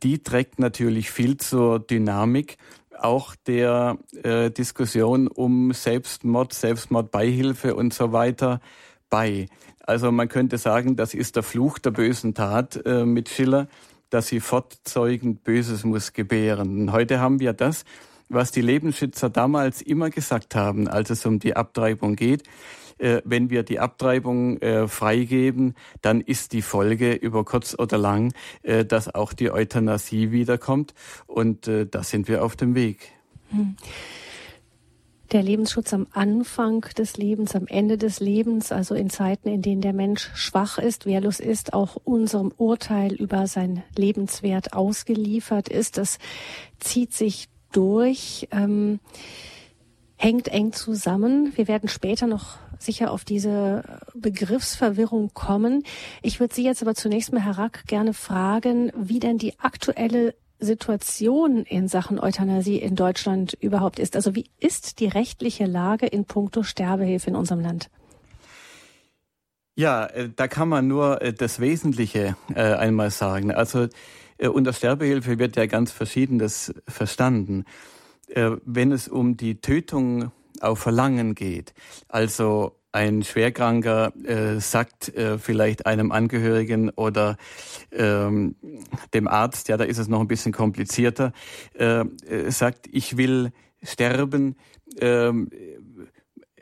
die 0.04 0.24
trägt 0.24 0.60
natürlich 0.60 1.12
viel 1.12 1.38
zur 1.38 1.80
Dynamik 1.80 2.58
auch 3.04 3.36
der 3.48 3.98
äh, 4.24 4.52
Diskussion 4.52 5.28
um 5.28 5.74
Selbstmord, 5.74 6.54
Selbstmordbeihilfe 6.54 7.76
und 7.76 7.94
so 7.94 8.12
weiter 8.12 8.62
bei. 9.10 9.48
Also 9.82 10.12
man 10.12 10.30
könnte 10.30 10.58
sagen, 10.58 10.96
das 10.96 11.14
ist 11.14 11.36
der 11.36 11.44
Fluch 11.44 11.80
der 11.80 11.92
bösen 11.92 12.34
Tat 12.34 12.80
äh, 12.86 13.06
mit 13.06 13.30
Schiller, 13.30 13.68
dass 14.10 14.28
sie 14.28 14.40
fortzeugend 14.40 15.44
Böses 15.44 15.84
muss 15.84 16.14
gebären. 16.14 16.82
Und 16.82 16.92
heute 16.92 17.20
haben 17.20 17.40
wir 17.40 17.54
das, 17.54 17.86
was 18.30 18.52
die 18.52 18.62
Lebensschützer 18.62 19.30
damals 19.30 19.82
immer 19.82 20.10
gesagt 20.10 20.56
haben, 20.56 20.88
als 20.88 21.10
es 21.10 21.26
um 21.26 21.40
die 21.40 21.56
Abtreibung 21.56 22.16
geht 22.16 22.44
wenn 23.24 23.50
wir 23.50 23.64
die 23.64 23.80
Abtreibung 23.80 24.58
äh, 24.62 24.88
freigeben, 24.88 25.76
dann 26.02 26.22
ist 26.22 26.54
die 26.54 26.62
Folge 26.62 27.14
über 27.14 27.44
kurz 27.44 27.76
oder 27.78 27.98
lang, 27.98 28.34
äh, 28.64 28.86
dass 28.86 29.14
auch 29.14 29.34
die 29.34 29.52
Euthanasie 29.52 30.32
wiederkommt. 30.32 30.94
Und 31.28 31.68
äh, 31.68 31.88
da 31.88 32.04
sind 32.04 32.28
wir 32.28 32.44
auf 32.44 32.56
dem 32.56 32.76
Weg. 32.76 33.12
Hm. 33.50 33.76
Der 35.32 35.44
Lebensschutz 35.44 35.94
am 35.94 36.08
Anfang 36.12 36.82
des 36.98 37.16
Lebens, 37.16 37.56
am 37.56 37.66
Ende 37.68 37.98
des 37.98 38.20
Lebens, 38.20 38.74
also 38.74 38.96
in 38.96 39.10
Zeiten, 39.10 39.48
in 39.48 39.62
denen 39.62 39.80
der 39.80 39.94
Mensch 39.94 40.30
schwach 40.36 40.78
ist, 40.78 41.06
wehrlos 41.06 41.40
ist, 41.40 41.74
auch 41.74 41.96
unserem 42.04 42.52
Urteil 42.58 43.14
über 43.14 43.48
sein 43.48 43.82
Lebenswert 43.96 44.74
ausgeliefert 44.74 45.70
ist, 45.70 45.98
das 45.98 46.20
zieht 46.80 47.14
sich 47.14 47.48
durch. 47.72 48.50
Ähm, 48.52 49.00
hängt 50.18 50.50
eng 50.50 50.72
zusammen. 50.72 51.54
Wir 51.56 51.68
werden 51.68 51.90
später 51.90 52.28
noch 52.28 52.60
sicher 52.82 53.12
auf 53.12 53.24
diese 53.24 53.84
Begriffsverwirrung 54.14 55.34
kommen. 55.34 55.84
Ich 56.22 56.40
würde 56.40 56.54
Sie 56.54 56.64
jetzt 56.64 56.82
aber 56.82 56.96
zunächst 56.96 57.32
mal, 57.32 57.44
Herr 57.44 57.58
Rack, 57.58 57.86
gerne 57.88 58.14
fragen, 58.14 58.92
wie 58.96 59.20
denn 59.20 59.38
die 59.38 59.60
aktuelle 59.60 60.36
Situation 60.60 61.64
in 61.64 61.88
Sachen 61.88 62.20
Euthanasie 62.20 62.78
in 62.78 62.96
Deutschland 62.96 63.58
überhaupt 63.60 64.00
ist. 64.00 64.16
Also 64.16 64.36
wie 64.36 64.50
ist 64.60 65.00
die 65.00 65.08
rechtliche 65.08 65.66
Lage 65.66 66.06
in 66.06 66.26
puncto 66.26 66.64
Sterbehilfe 66.64 67.30
in 67.30 67.36
unserem 67.36 67.62
Land? 67.62 67.90
Ja, 69.76 70.06
äh, 70.06 70.30
da 70.36 70.48
kann 70.48 70.70
man 70.70 70.88
nur 70.88 71.22
äh, 71.22 71.34
das 71.34 71.60
Wesentliche 71.60 72.36
äh, 72.54 72.62
einmal 72.62 73.10
sagen. 73.10 73.52
Also 73.52 73.88
unter 74.38 74.74
Sterbehilfe 74.74 75.38
wird 75.38 75.56
ja 75.56 75.68
ganz 75.68 75.92
Verschiedenes 75.92 76.74
verstanden. 76.88 77.66
Wenn 78.34 78.92
es 78.92 79.08
um 79.08 79.38
die 79.38 79.62
Tötung 79.62 80.32
auf 80.62 80.80
Verlangen 80.80 81.36
geht. 81.36 81.74
Also 82.08 82.76
ein 82.92 83.24
Schwerkranker 83.24 84.14
äh, 84.26 84.60
sagt 84.60 85.16
äh, 85.16 85.38
vielleicht 85.38 85.86
einem 85.86 86.12
Angehörigen 86.12 86.90
oder 86.90 87.38
ähm, 87.92 88.56
dem 89.14 89.28
Arzt, 89.28 89.70
ja, 89.70 89.78
da 89.78 89.86
ist 89.86 89.98
es 89.98 90.08
noch 90.08 90.20
ein 90.20 90.28
bisschen 90.28 90.52
komplizierter, 90.52 91.32
äh, 91.78 92.02
äh 92.02 92.52
sagt, 92.52 92.88
ich 92.92 93.16
will 93.16 93.52
sterben, 93.82 94.56
äh, 94.98 95.32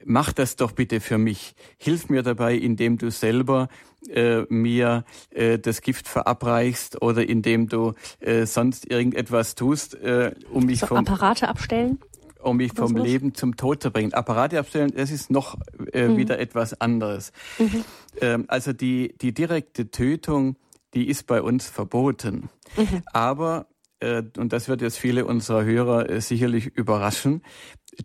mach 0.05 0.33
das 0.33 0.55
doch 0.55 0.71
bitte 0.71 0.99
für 1.01 1.17
mich. 1.17 1.55
Hilf 1.77 2.09
mir 2.09 2.21
dabei, 2.21 2.55
indem 2.55 2.97
du 2.97 3.09
selber 3.09 3.67
äh, 4.07 4.41
mir 4.49 5.05
äh, 5.31 5.57
das 5.57 5.81
Gift 5.81 6.07
verabreichst 6.07 7.01
oder 7.01 7.27
indem 7.27 7.67
du 7.67 7.93
äh, 8.19 8.45
sonst 8.45 8.89
irgendetwas 8.89 9.55
tust, 9.55 9.95
äh, 9.95 10.33
um 10.51 10.65
mich 10.65 10.79
so 10.79 10.87
vom 10.87 10.97
Apparate 10.97 11.47
abstellen 11.47 11.99
um 12.41 12.57
mich 12.57 12.73
vom 12.73 12.95
was? 12.95 13.03
Leben 13.03 13.33
zum 13.35 13.57
Tod 13.57 13.81
zu 13.83 13.91
bringen. 13.91 14.13
Apparate 14.13 14.59
abstellen, 14.59 14.91
das 14.95 15.11
ist 15.11 15.29
noch 15.29 15.57
äh, 15.93 16.07
mhm. 16.07 16.17
wieder 16.17 16.39
etwas 16.39 16.79
anderes. 16.79 17.31
Mhm. 17.57 17.83
Ähm, 18.21 18.45
also 18.47 18.73
die 18.73 19.15
die 19.21 19.33
direkte 19.33 19.91
Tötung, 19.91 20.57
die 20.93 21.07
ist 21.07 21.27
bei 21.27 21.41
uns 21.41 21.69
verboten. 21.69 22.49
Mhm. 22.77 23.03
Aber 23.05 23.67
äh, 23.99 24.23
und 24.37 24.53
das 24.53 24.67
wird 24.67 24.81
jetzt 24.81 24.97
viele 24.97 25.25
unserer 25.25 25.63
Hörer 25.63 26.09
äh, 26.09 26.21
sicherlich 26.21 26.67
überraschen, 26.67 27.43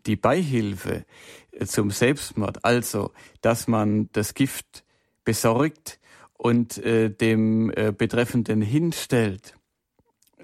die 0.07 0.17
Beihilfe 0.17 1.05
äh, 1.53 1.67
zum 1.67 1.91
Selbstmord, 1.91 2.65
also 2.65 3.13
dass 3.41 3.69
man 3.69 4.09
das 4.13 4.35
Gift 4.35 4.85
besorgt 5.25 6.01
und 6.35 6.79
äh, 6.79 7.11
dem 7.11 7.71
äh, 7.75 7.93
Betreffenden 7.97 8.61
hinstellt, 8.61 9.55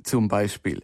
zum 0.03 0.29
Beispiel, 0.29 0.83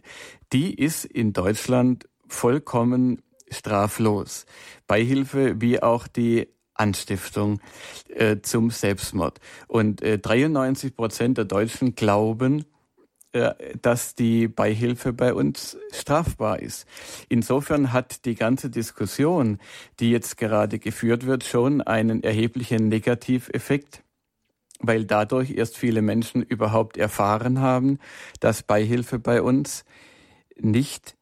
die 0.53 0.73
ist 0.75 1.05
in 1.05 1.33
Deutschland 1.33 2.07
vollkommen 2.27 3.21
straflos. 3.49 4.45
Beihilfe 4.87 5.61
wie 5.61 5.81
auch 5.81 6.07
die 6.07 6.47
Anstiftung 6.73 7.59
äh, 8.09 8.37
zum 8.41 8.69
Selbstmord. 8.69 9.39
Und 9.67 10.01
äh, 10.01 10.19
93 10.19 10.95
Prozent 10.95 11.37
der 11.37 11.45
Deutschen 11.45 11.95
glauben, 11.95 12.65
äh, 13.33 13.53
dass 13.81 14.15
die 14.15 14.47
Beihilfe 14.47 15.11
bei 15.11 15.33
uns 15.33 15.77
strafbar 15.91 16.59
ist. 16.59 16.85
Insofern 17.29 17.91
hat 17.91 18.25
die 18.25 18.35
ganze 18.35 18.69
Diskussion, 18.69 19.59
die 19.99 20.11
jetzt 20.11 20.37
gerade 20.37 20.79
geführt 20.79 21.25
wird, 21.25 21.43
schon 21.43 21.81
einen 21.81 22.23
erheblichen 22.23 22.87
Negativeffekt, 22.87 24.03
weil 24.79 25.05
dadurch 25.05 25.51
erst 25.51 25.77
viele 25.77 26.01
Menschen 26.01 26.43
überhaupt 26.43 26.97
erfahren 26.97 27.59
haben, 27.59 27.99
dass 28.39 28.63
Beihilfe 28.63 29.19
bei 29.19 29.41
uns 29.41 29.83
nicht 30.55 31.16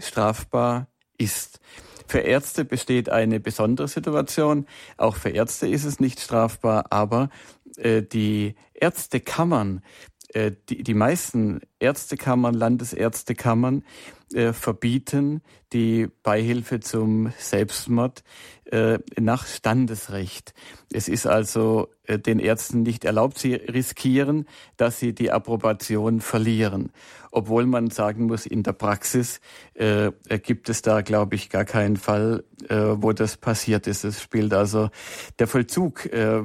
strafbar 0.00 0.88
ist. 1.18 1.60
Für 2.06 2.18
Ärzte 2.18 2.64
besteht 2.64 3.08
eine 3.08 3.38
besondere 3.38 3.86
Situation. 3.86 4.66
Auch 4.96 5.16
für 5.16 5.30
Ärzte 5.30 5.68
ist 5.68 5.84
es 5.84 6.00
nicht 6.00 6.18
strafbar, 6.20 6.86
aber 6.90 7.30
äh, 7.76 8.02
die 8.02 8.56
Ärztekammern, 8.74 9.82
äh, 10.32 10.52
die, 10.68 10.82
die 10.82 10.94
meisten 10.94 11.60
Ärztekammern, 11.78 12.54
Landesärztekammern 12.54 13.84
äh, 14.32 14.52
verbieten 14.52 15.42
die 15.72 16.08
Beihilfe 16.22 16.80
zum 16.80 17.32
Selbstmord 17.38 18.22
äh, 18.70 18.98
nach 19.18 19.46
Standesrecht. 19.46 20.54
Es 20.92 21.08
ist 21.08 21.26
also 21.26 21.88
äh, 22.04 22.18
den 22.18 22.38
Ärzten 22.38 22.82
nicht 22.82 23.04
erlaubt, 23.04 23.38
sie 23.38 23.54
riskieren, 23.54 24.46
dass 24.76 24.98
sie 24.98 25.14
die 25.14 25.30
Approbation 25.30 26.20
verlieren. 26.20 26.92
Obwohl 27.32 27.66
man 27.66 27.90
sagen 27.90 28.26
muss, 28.26 28.46
in 28.46 28.62
der 28.62 28.72
Praxis 28.72 29.40
äh, 29.74 30.10
gibt 30.42 30.68
es 30.68 30.82
da, 30.82 31.00
glaube 31.00 31.36
ich, 31.36 31.48
gar 31.48 31.64
keinen 31.64 31.96
Fall, 31.96 32.44
äh, 32.68 32.76
wo 32.76 33.12
das 33.12 33.36
passiert 33.36 33.86
ist. 33.86 34.04
Es 34.04 34.20
spielt 34.20 34.52
also 34.52 34.90
der 35.38 35.46
Vollzug 35.46 36.06
äh, 36.06 36.42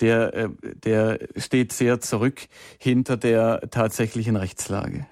der, 0.00 0.34
äh, 0.34 0.48
der 0.84 1.18
steht 1.36 1.72
sehr 1.72 2.00
zurück 2.00 2.48
hinter 2.78 3.16
der 3.16 3.62
tatsächlichen 3.70 4.36
Rechtslage. 4.36 5.06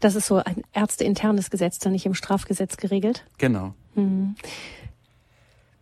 Das 0.00 0.16
ist 0.16 0.26
so 0.26 0.36
ein 0.36 0.62
ärzteinternes 0.72 1.50
Gesetz, 1.50 1.78
dann 1.78 1.92
nicht 1.92 2.06
im 2.06 2.14
Strafgesetz 2.14 2.76
geregelt? 2.76 3.24
Genau. 3.38 3.74
Mhm. 3.94 4.34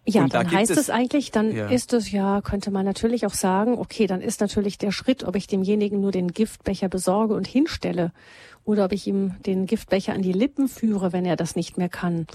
Ja, 0.07 0.23
da 0.27 0.43
dann 0.43 0.51
heißt 0.51 0.71
es, 0.71 0.79
es, 0.79 0.91
eigentlich, 0.91 1.31
dann 1.31 1.55
ja. 1.55 1.69
ist 1.69 1.93
es 1.93 2.11
ja, 2.11 2.41
könnte 2.41 2.71
man 2.71 2.85
natürlich 2.85 3.27
auch 3.27 3.35
sagen, 3.35 3.79
okay, 3.79 4.07
dann 4.07 4.21
ist 4.21 4.41
natürlich 4.41 4.79
der 4.79 4.93
Schritt, 4.93 5.25
ob 5.25 5.37
ich 5.37 5.47
demjenigen 5.47 6.01
nur 6.01 6.11
den 6.11 6.33
Giftbecher 6.33 6.89
besorge 6.89 7.35
und 7.35 7.47
hinstelle 7.47 8.13
oder 8.65 8.87
ob 8.87 8.93
ich 8.93 9.07
ihm 9.07 9.35
den 9.47 9.67
Giftbecher 9.67 10.13
an 10.13 10.23
die 10.23 10.33
Lippen 10.33 10.69
führe, 10.69 11.13
wenn 11.13 11.25
er 11.25 11.37
das 11.37 11.57
nicht 11.57 11.79
mehr 11.79 11.89
kann. 11.89 12.27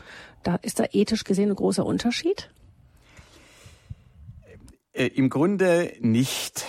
Da 0.44 0.56
ist 0.62 0.80
da 0.80 0.86
ethisch 0.92 1.24
gesehen 1.24 1.50
ein 1.50 1.56
großer 1.56 1.86
Unterschied? 1.86 2.50
Äh, 4.96 5.08
Im 5.08 5.30
Grunde 5.30 5.94
nicht. 6.00 6.66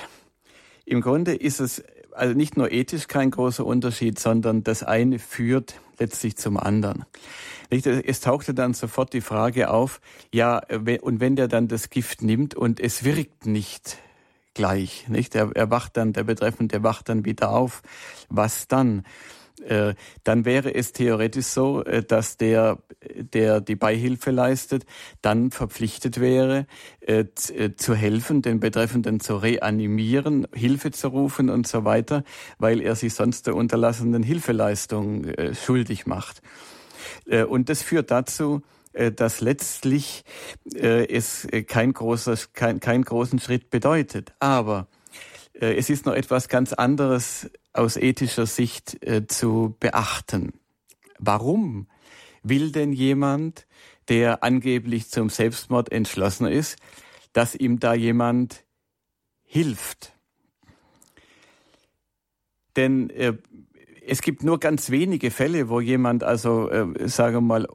Im 0.84 1.00
Grunde 1.00 1.34
ist 1.34 1.60
es 1.60 1.82
also 2.12 2.34
nicht 2.34 2.56
nur 2.56 2.72
ethisch 2.72 3.08
kein 3.08 3.30
großer 3.30 3.64
Unterschied, 3.64 4.18
sondern 4.18 4.64
das 4.64 4.82
eine 4.82 5.18
führt 5.18 5.80
letztlich 5.98 6.36
zum 6.36 6.56
anderen. 6.56 7.04
Es 7.68 8.20
tauchte 8.20 8.54
dann 8.54 8.74
sofort 8.74 9.12
die 9.12 9.20
Frage 9.20 9.70
auf, 9.70 10.00
ja, 10.32 10.62
und 11.02 11.20
wenn 11.20 11.36
der 11.36 11.48
dann 11.48 11.68
das 11.68 11.90
Gift 11.90 12.22
nimmt 12.22 12.54
und 12.54 12.80
es 12.80 13.04
wirkt 13.04 13.44
nicht 13.46 13.98
gleich, 14.54 15.08
nicht? 15.08 15.34
Er, 15.34 15.50
er 15.54 15.70
wacht 15.70 15.96
dann, 15.96 16.12
der 16.12 16.24
Betreffende 16.24 16.82
wacht 16.82 17.08
dann 17.08 17.24
wieder 17.24 17.50
auf, 17.50 17.82
was 18.28 18.68
dann? 18.68 19.04
Äh, 19.64 19.94
dann 20.22 20.44
wäre 20.44 20.74
es 20.74 20.92
theoretisch 20.92 21.46
so, 21.46 21.82
äh, 21.82 22.02
dass 22.02 22.36
der, 22.36 22.78
der 23.02 23.60
die 23.60 23.76
Beihilfe 23.76 24.30
leistet, 24.30 24.84
dann 25.22 25.50
verpflichtet 25.50 26.20
wäre, 26.20 26.66
äh, 27.00 27.24
zu 27.76 27.94
helfen, 27.94 28.42
den 28.42 28.60
Betreffenden 28.60 29.20
zu 29.20 29.36
reanimieren, 29.36 30.46
Hilfe 30.52 30.90
zu 30.90 31.08
rufen 31.08 31.48
und 31.48 31.66
so 31.66 31.84
weiter, 31.84 32.22
weil 32.58 32.80
er 32.80 32.96
sich 32.96 33.14
sonst 33.14 33.46
der 33.46 33.56
unterlassenen 33.56 34.22
Hilfeleistung 34.22 35.26
schuldig 35.52 36.06
macht. 36.06 36.42
Und 37.48 37.68
das 37.68 37.82
führt 37.82 38.10
dazu, 38.10 38.62
dass 39.16 39.40
letztlich 39.40 40.24
es 40.74 41.46
kein 41.66 41.92
großer, 41.92 42.36
kein, 42.52 42.80
keinen 42.80 43.04
großen 43.04 43.38
Schritt 43.38 43.70
bedeutet. 43.70 44.32
Aber 44.38 44.88
es 45.60 45.90
ist 45.90 46.06
noch 46.06 46.14
etwas 46.14 46.48
ganz 46.48 46.72
anderes 46.72 47.50
aus 47.72 47.96
ethischer 47.96 48.46
Sicht 48.46 49.02
äh, 49.06 49.26
zu 49.26 49.76
beachten. 49.80 50.52
Warum 51.18 51.88
will 52.42 52.72
denn 52.72 52.92
jemand, 52.92 53.66
der 54.08 54.42
angeblich 54.42 55.08
zum 55.08 55.30
Selbstmord 55.30 55.90
entschlossen 55.90 56.46
ist, 56.46 56.76
dass 57.32 57.54
ihm 57.54 57.80
da 57.80 57.94
jemand 57.94 58.64
hilft? 59.44 60.12
Denn 62.76 63.10
äh, 63.10 63.34
es 64.08 64.22
gibt 64.22 64.44
nur 64.44 64.60
ganz 64.60 64.90
wenige 64.90 65.30
Fälle, 65.30 65.68
wo 65.68 65.80
jemand 65.80 66.22
also, 66.22 66.70
äh, 66.70 67.08
sagen 67.08 67.36
wir 67.36 67.40
mal, 67.40 67.68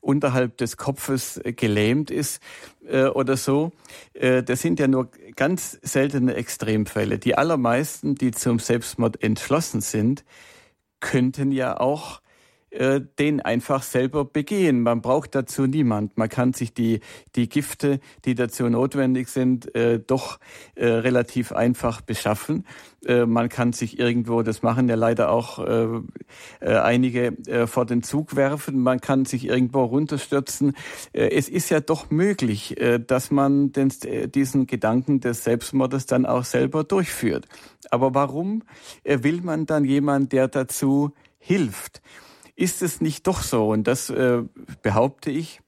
unterhalb 0.00 0.56
des 0.58 0.76
Kopfes 0.76 1.40
gelähmt 1.44 2.10
ist 2.10 2.42
äh, 2.88 3.04
oder 3.04 3.36
so. 3.36 3.72
Äh, 4.12 4.42
das 4.42 4.62
sind 4.62 4.80
ja 4.80 4.88
nur 4.88 5.10
ganz 5.36 5.78
seltene 5.82 6.34
Extremfälle. 6.34 7.18
Die 7.18 7.36
allermeisten, 7.36 8.16
die 8.16 8.32
zum 8.32 8.58
Selbstmord 8.58 9.22
entschlossen 9.22 9.80
sind, 9.80 10.24
könnten 11.00 11.52
ja 11.52 11.78
auch 11.78 12.20
äh, 12.76 13.00
den 13.18 13.40
einfach 13.40 13.82
selber 13.82 14.26
begehen. 14.26 14.82
Man 14.82 15.00
braucht 15.00 15.34
dazu 15.34 15.66
niemand. 15.66 16.18
Man 16.18 16.28
kann 16.28 16.52
sich 16.52 16.74
die, 16.74 17.00
die 17.34 17.48
Gifte, 17.48 18.00
die 18.26 18.34
dazu 18.34 18.68
notwendig 18.68 19.28
sind, 19.28 19.74
äh, 19.74 19.98
doch 19.98 20.38
äh, 20.74 20.86
relativ 20.86 21.52
einfach 21.52 22.02
beschaffen. 22.02 22.66
Äh, 23.06 23.24
man 23.24 23.48
kann 23.48 23.72
sich 23.72 23.98
irgendwo, 23.98 24.42
das 24.42 24.62
machen 24.62 24.88
ja 24.88 24.94
leider 24.94 25.30
auch 25.30 25.58
äh, 25.58 26.02
einige, 26.60 27.36
vor 27.66 27.86
den 27.86 28.02
Zug 28.02 28.36
werfen. 28.36 28.82
Man 28.82 29.00
kann 29.00 29.24
sich 29.24 29.46
irgendwo 29.46 29.84
runterstürzen. 29.84 30.74
Es 31.12 31.48
ist 31.48 31.70
ja 31.70 31.80
doch 31.80 32.10
möglich, 32.10 32.76
dass 33.06 33.30
man 33.30 33.72
den, 33.72 33.92
diesen 34.34 34.66
Gedanken 34.66 35.20
des 35.20 35.44
Selbstmordes 35.44 36.06
dann 36.06 36.26
auch 36.26 36.44
selber 36.44 36.84
durchführt. 36.84 37.46
Aber 37.90 38.14
warum 38.14 38.62
will 39.04 39.40
man 39.42 39.66
dann 39.66 39.84
jemand, 39.84 40.32
der 40.32 40.48
dazu 40.48 41.12
hilft? 41.38 42.02
Ist 42.56 42.82
es 42.82 43.00
nicht 43.00 43.26
doch 43.26 43.42
so, 43.42 43.68
und 43.68 43.86
das 43.86 44.10
äh, 44.10 44.42
behaupte 44.82 45.30
ich, 45.30 45.60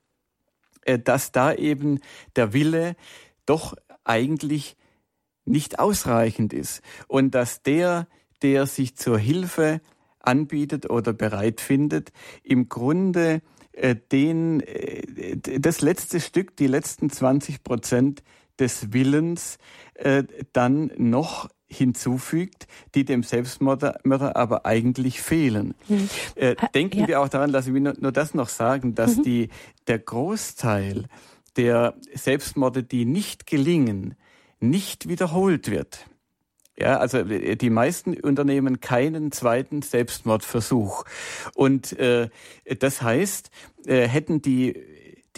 äh, 0.82 0.98
dass 0.98 1.30
da 1.32 1.52
eben 1.52 2.00
der 2.34 2.52
Wille 2.52 2.96
doch 3.46 3.76
eigentlich 4.04 4.76
nicht 5.44 5.78
ausreichend 5.78 6.52
ist 6.52 6.82
und 7.06 7.34
dass 7.34 7.62
der, 7.62 8.08
der 8.42 8.66
sich 8.66 8.96
zur 8.96 9.18
Hilfe 9.18 9.80
anbietet 10.20 10.90
oder 10.90 11.12
bereit 11.12 11.60
findet, 11.60 12.12
im 12.42 12.68
Grunde 12.68 13.42
äh, 13.72 13.94
den, 13.96 14.60
äh, 14.60 15.36
das 15.60 15.80
letzte 15.80 16.20
Stück, 16.20 16.56
die 16.56 16.66
letzten 16.66 17.10
20 17.10 17.62
Prozent 17.62 18.22
des 18.58 18.92
Willens 18.92 19.58
äh, 19.94 20.24
dann 20.52 20.90
noch 20.96 21.48
hinzufügt, 21.68 22.66
die 22.94 23.04
dem 23.04 23.22
Selbstmörder 23.22 24.36
aber 24.36 24.66
eigentlich 24.66 25.20
fehlen. 25.20 25.74
Mhm. 25.88 26.08
Äh, 26.34 26.56
denken 26.74 27.00
ja. 27.00 27.08
wir 27.08 27.20
auch 27.20 27.28
daran, 27.28 27.50
lassen 27.50 27.74
wir 27.74 27.80
nur, 27.80 27.94
nur 27.98 28.12
das 28.12 28.34
noch 28.34 28.48
sagen, 28.48 28.94
dass 28.94 29.16
mhm. 29.16 29.22
die, 29.22 29.48
der 29.86 29.98
Großteil 29.98 31.04
der 31.56 31.94
Selbstmorde, 32.14 32.82
die 32.82 33.04
nicht 33.04 33.46
gelingen, 33.46 34.14
nicht 34.60 35.08
wiederholt 35.08 35.70
wird. 35.70 36.06
Ja, 36.78 36.98
also 36.98 37.18
äh, 37.18 37.56
die 37.56 37.70
meisten 37.70 38.14
unternehmen 38.14 38.80
keinen 38.80 39.32
zweiten 39.32 39.82
Selbstmordversuch. 39.82 41.04
Und 41.54 41.98
äh, 41.98 42.28
das 42.78 43.02
heißt, 43.02 43.50
äh, 43.86 44.06
hätten 44.06 44.40
die 44.40 44.74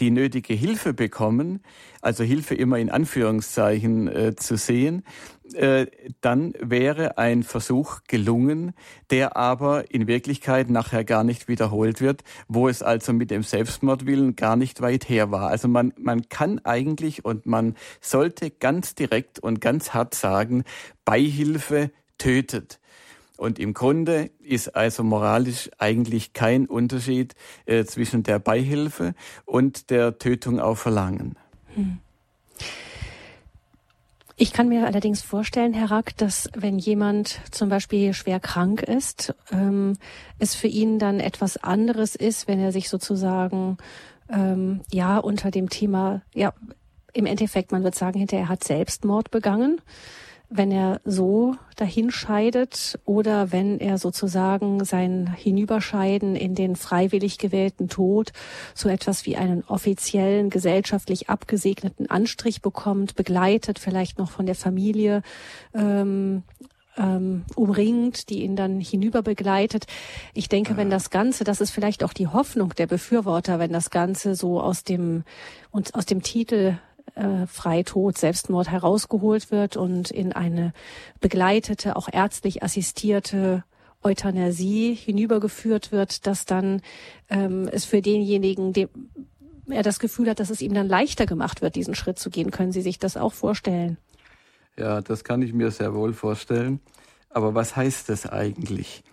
die 0.01 0.11
nötige 0.11 0.53
Hilfe 0.53 0.93
bekommen, 0.93 1.61
also 2.01 2.23
Hilfe 2.23 2.55
immer 2.55 2.79
in 2.79 2.89
Anführungszeichen 2.89 4.07
äh, 4.07 4.35
zu 4.35 4.57
sehen, 4.57 5.03
dann 6.21 6.53
wäre 6.59 7.17
ein 7.17 7.43
Versuch 7.43 8.01
gelungen, 8.07 8.73
der 9.09 9.35
aber 9.37 9.91
in 9.91 10.07
Wirklichkeit 10.07 10.69
nachher 10.69 11.03
gar 11.03 11.23
nicht 11.23 11.47
wiederholt 11.47 12.01
wird, 12.01 12.23
wo 12.47 12.67
es 12.67 12.83
also 12.83 13.13
mit 13.13 13.31
dem 13.31 13.43
Selbstmordwillen 13.43 14.35
gar 14.35 14.55
nicht 14.55 14.81
weit 14.81 15.09
her 15.09 15.31
war. 15.31 15.49
Also 15.49 15.67
man, 15.67 15.93
man 15.97 16.29
kann 16.29 16.59
eigentlich 16.63 17.25
und 17.25 17.45
man 17.45 17.75
sollte 17.99 18.49
ganz 18.49 18.95
direkt 18.95 19.39
und 19.39 19.61
ganz 19.61 19.93
hart 19.93 20.15
sagen, 20.15 20.63
Beihilfe 21.05 21.91
tötet. 22.17 22.79
Und 23.37 23.57
im 23.57 23.73
Grunde 23.73 24.29
ist 24.39 24.75
also 24.75 25.03
moralisch 25.03 25.71
eigentlich 25.79 26.33
kein 26.33 26.67
Unterschied 26.67 27.33
äh, 27.65 27.85
zwischen 27.85 28.21
der 28.21 28.37
Beihilfe 28.37 29.15
und 29.45 29.89
der 29.89 30.19
Tötung 30.19 30.59
auf 30.59 30.79
Verlangen. 30.79 31.37
Hm. 31.73 31.97
Ich 34.41 34.53
kann 34.53 34.69
mir 34.69 34.87
allerdings 34.87 35.21
vorstellen, 35.21 35.71
Herr 35.71 35.91
Rack, 35.91 36.17
dass 36.17 36.49
wenn 36.55 36.79
jemand 36.79 37.41
zum 37.51 37.69
Beispiel 37.69 38.11
schwer 38.15 38.39
krank 38.39 38.81
ist, 38.81 39.35
ähm, 39.51 39.93
es 40.39 40.55
für 40.55 40.65
ihn 40.65 40.97
dann 40.97 41.19
etwas 41.19 41.57
anderes 41.57 42.15
ist, 42.15 42.47
wenn 42.47 42.59
er 42.59 42.71
sich 42.71 42.89
sozusagen 42.89 43.77
ähm, 44.29 44.81
ja 44.91 45.19
unter 45.19 45.51
dem 45.51 45.69
Thema, 45.69 46.23
ja 46.33 46.55
im 47.13 47.27
Endeffekt, 47.27 47.71
man 47.71 47.83
wird 47.83 47.93
sagen, 47.93 48.17
hinterher 48.17 48.49
hat 48.49 48.63
Selbstmord 48.63 49.29
begangen 49.29 49.79
wenn 50.53 50.69
er 50.71 50.99
so 51.05 51.55
dahinscheidet 51.77 52.99
oder 53.05 53.53
wenn 53.53 53.79
er 53.79 53.97
sozusagen 53.97 54.83
sein 54.83 55.33
Hinüberscheiden 55.33 56.35
in 56.35 56.55
den 56.55 56.75
freiwillig 56.75 57.37
gewählten 57.37 57.87
Tod 57.87 58.33
so 58.75 58.89
etwas 58.89 59.25
wie 59.25 59.37
einen 59.37 59.63
offiziellen, 59.63 60.49
gesellschaftlich 60.49 61.29
abgesegneten 61.29 62.09
Anstrich 62.09 62.61
bekommt, 62.61 63.15
begleitet, 63.15 63.79
vielleicht 63.79 64.19
noch 64.19 64.29
von 64.29 64.45
der 64.45 64.55
Familie 64.55 65.21
ähm, 65.73 66.43
ähm, 66.97 67.45
umringt, 67.55 68.29
die 68.29 68.43
ihn 68.43 68.57
dann 68.57 68.81
hinüber 68.81 69.21
begleitet. 69.21 69.85
Ich 70.33 70.49
denke, 70.49 70.75
wenn 70.75 70.89
das 70.89 71.09
Ganze, 71.09 71.45
das 71.45 71.61
ist 71.61 71.71
vielleicht 71.71 72.03
auch 72.03 72.13
die 72.13 72.27
Hoffnung 72.27 72.75
der 72.75 72.87
Befürworter, 72.87 73.59
wenn 73.59 73.71
das 73.71 73.89
Ganze 73.89 74.35
so 74.35 74.59
aus 74.59 74.83
dem 74.83 75.23
und 75.71 75.95
aus 75.95 76.05
dem 76.05 76.21
Titel 76.21 76.77
äh, 77.21 77.45
Freitod, 77.45 78.17
Selbstmord 78.17 78.71
herausgeholt 78.71 79.51
wird 79.51 79.77
und 79.77 80.09
in 80.09 80.33
eine 80.33 80.73
begleitete, 81.19 81.95
auch 81.95 82.09
ärztlich 82.11 82.63
assistierte 82.63 83.63
Euthanasie 84.03 84.95
hinübergeführt 84.95 85.91
wird, 85.91 86.25
dass 86.25 86.45
dann 86.45 86.81
ähm, 87.29 87.69
es 87.71 87.85
für 87.85 88.01
denjenigen, 88.01 88.73
dem 88.73 88.89
er 89.67 89.83
das 89.83 89.99
Gefühl 89.99 90.29
hat, 90.29 90.39
dass 90.39 90.49
es 90.49 90.61
ihm 90.61 90.73
dann 90.73 90.87
leichter 90.87 91.27
gemacht 91.27 91.61
wird, 91.61 91.75
diesen 91.75 91.93
Schritt 91.95 92.17
zu 92.17 92.31
gehen. 92.31 92.49
Können 92.49 92.71
Sie 92.71 92.81
sich 92.81 92.97
das 92.97 93.15
auch 93.15 93.33
vorstellen? 93.33 93.97
Ja, 94.75 95.01
das 95.01 95.23
kann 95.23 95.43
ich 95.43 95.53
mir 95.53 95.69
sehr 95.69 95.93
wohl 95.93 96.13
vorstellen. 96.13 96.79
Aber 97.29 97.53
was 97.53 97.75
heißt 97.75 98.09
das 98.09 98.25
eigentlich? 98.25 99.03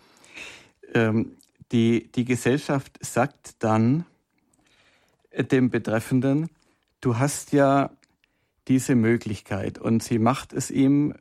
Ähm, 0.94 1.36
die, 1.70 2.10
die 2.10 2.24
Gesellschaft 2.24 2.98
sagt 3.04 3.62
dann 3.62 4.06
dem 5.36 5.68
Betreffenden, 5.70 6.48
du 7.02 7.18
hast 7.18 7.52
ja 7.52 7.90
diese 8.68 8.94
Möglichkeit 8.94 9.78
und 9.78 10.02
sie 10.02 10.18
macht 10.18 10.52
es 10.52 10.70
ihm 10.70 11.14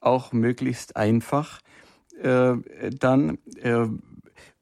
auch 0.00 0.32
möglichst 0.32 0.96
einfach, 0.96 1.60
äh, 2.22 2.54
dann, 2.98 3.38
äh, 3.62 3.86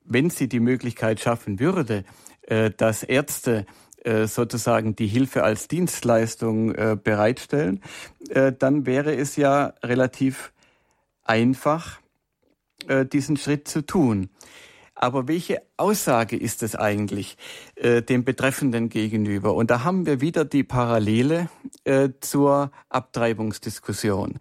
wenn 0.05 0.31
sie 0.31 0.49
die 0.49 0.61
Möglichkeit 0.61 1.20
schaffen 1.20 1.59
würde, 1.59 2.05
äh, 2.42 2.70
dass 2.70 3.03
Ärzte 3.03 3.66
äh, 4.07 4.29
sozusagen 4.29 4.94
die 4.94 5.09
Hilfe 5.09 5.42
als 5.42 5.66
Dienstleistung 5.66 6.72
äh, 6.77 6.96
bereitstellen, 7.03 7.83
äh, 8.29 8.53
dann 8.57 8.87
wäre 8.87 9.16
es 9.16 9.35
ja 9.35 9.75
relativ 9.83 10.53
einfach, 11.25 12.01
diesen 13.11 13.37
Schritt 13.37 13.66
zu 13.66 13.85
tun. 13.85 14.29
Aber 14.97 15.29
welche 15.29 15.63
Aussage 15.77 16.37
ist 16.37 16.63
es 16.63 16.75
eigentlich 16.75 17.37
äh, 17.77 18.03
dem 18.03 18.25
Betreffenden 18.25 18.89
gegenüber? 18.89 19.55
Und 19.55 19.71
da 19.71 19.85
haben 19.85 20.07
wir 20.07 20.21
wieder 20.21 20.45
die 20.45 20.65
Parallele 20.65 21.49
äh, 21.85 22.09
zur 22.21 22.73
Abtreibungsdiskussion. 22.89 24.39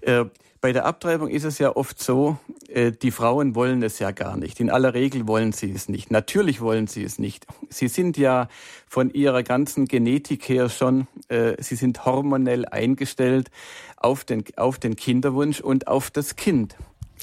Äh, 0.00 0.24
bei 0.62 0.72
der 0.72 0.84
Abtreibung 0.84 1.28
ist 1.28 1.44
es 1.44 1.58
ja 1.58 1.74
oft 1.74 2.02
so, 2.02 2.38
äh, 2.68 2.92
die 2.92 3.10
Frauen 3.10 3.54
wollen 3.54 3.82
es 3.82 3.98
ja 3.98 4.10
gar 4.10 4.36
nicht. 4.36 4.60
In 4.60 4.68
aller 4.68 4.92
Regel 4.92 5.26
wollen 5.26 5.52
sie 5.52 5.72
es 5.72 5.88
nicht. 5.88 6.10
Natürlich 6.10 6.60
wollen 6.60 6.86
sie 6.86 7.02
es 7.02 7.18
nicht. 7.18 7.46
Sie 7.70 7.88
sind 7.88 8.18
ja 8.18 8.48
von 8.86 9.10
ihrer 9.10 9.42
ganzen 9.42 9.86
Genetik 9.86 10.48
her 10.48 10.68
schon, 10.68 11.06
äh, 11.28 11.54
sie 11.62 11.76
sind 11.76 12.04
hormonell 12.04 12.66
eingestellt 12.66 13.50
auf 13.96 14.24
den, 14.24 14.44
auf 14.56 14.78
den 14.78 14.96
Kinderwunsch 14.96 15.60
und 15.60 15.88
auf 15.88 16.10
das 16.10 16.36
Kind. 16.36 16.76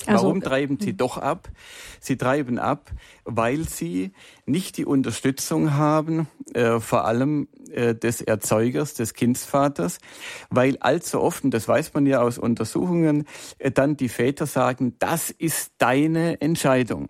Also, 0.06 0.26
Warum 0.26 0.42
treiben 0.42 0.78
sie 0.80 0.92
hm. 0.92 0.98
doch 0.98 1.18
ab? 1.18 1.50
Sie 2.00 2.18
treiben 2.18 2.60
ab, 2.60 2.92
weil 3.26 3.68
sie 3.68 4.12
nicht 4.46 4.78
die 4.78 4.86
Unterstützung 4.86 5.74
haben, 5.74 6.28
äh, 6.54 6.80
vor 6.80 7.06
allem 7.06 7.48
äh, 7.72 7.96
des 7.96 8.22
Erzeugers, 8.22 8.94
des 8.94 9.14
Kindsvaters, 9.14 9.98
weil 10.50 10.78
allzu 10.78 11.20
oft, 11.20 11.44
und 11.44 11.52
das 11.52 11.68
weiß 11.68 11.94
man 11.94 12.06
ja 12.06 12.22
aus 12.22 12.38
Untersuchungen, 12.38 13.26
äh, 13.58 13.72
dann 13.72 13.98
die 13.98 14.10
Väter 14.10 14.46
sagen, 14.46 14.96
das 15.00 15.32
ist 15.32 15.74
deine 15.80 16.40
Entscheidung. 16.42 17.10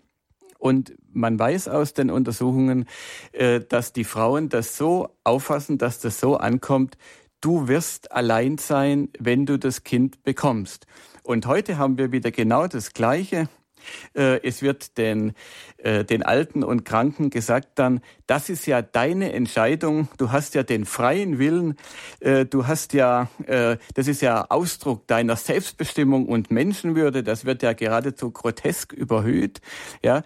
Und 0.57 0.95
man 1.11 1.37
weiß 1.37 1.67
aus 1.67 1.93
den 1.93 2.09
Untersuchungen, 2.09 2.85
äh, 3.31 3.59
dass 3.59 3.93
die 3.93 4.03
Frauen 4.03 4.49
das 4.49 4.77
so 4.77 5.09
auffassen, 5.23 5.77
dass 5.77 5.99
das 5.99 6.19
so 6.19 6.37
ankommt, 6.37 6.97
du 7.41 7.67
wirst 7.67 8.11
allein 8.11 8.57
sein, 8.57 9.09
wenn 9.19 9.45
du 9.45 9.59
das 9.59 9.83
Kind 9.83 10.23
bekommst. 10.23 10.87
Und 11.27 11.45
heute 11.45 11.77
haben 11.77 11.97
wir 11.97 12.13
wieder 12.13 12.31
genau 12.31 12.67
das 12.67 12.93
Gleiche. 12.93 13.49
Äh, 14.15 14.39
es 14.47 14.61
wird 14.61 14.97
den, 14.97 15.33
äh, 15.75 16.05
den 16.05 16.23
Alten 16.23 16.63
und 16.63 16.85
Kranken 16.85 17.31
gesagt 17.31 17.71
dann, 17.75 17.99
das 18.27 18.47
ist 18.47 18.65
ja 18.65 18.81
deine 18.81 19.33
Entscheidung, 19.33 20.07
du 20.17 20.31
hast 20.31 20.55
ja 20.55 20.63
den 20.63 20.85
freien 20.85 21.37
Willen, 21.37 21.75
äh, 22.21 22.45
du 22.45 22.65
hast 22.65 22.93
ja, 22.93 23.27
das 23.45 24.07
ist 24.07 24.21
ja 24.21 24.45
Ausdruck 24.47 25.05
deiner 25.07 25.35
Selbstbestimmung 25.35 26.27
und 26.27 26.49
Menschenwürde, 26.49 27.23
das 27.23 27.43
wird 27.43 27.61
ja 27.61 27.73
geradezu 27.73 28.31
grotesk 28.31 28.93
überhöht. 28.93 29.59
Ja, 30.01 30.23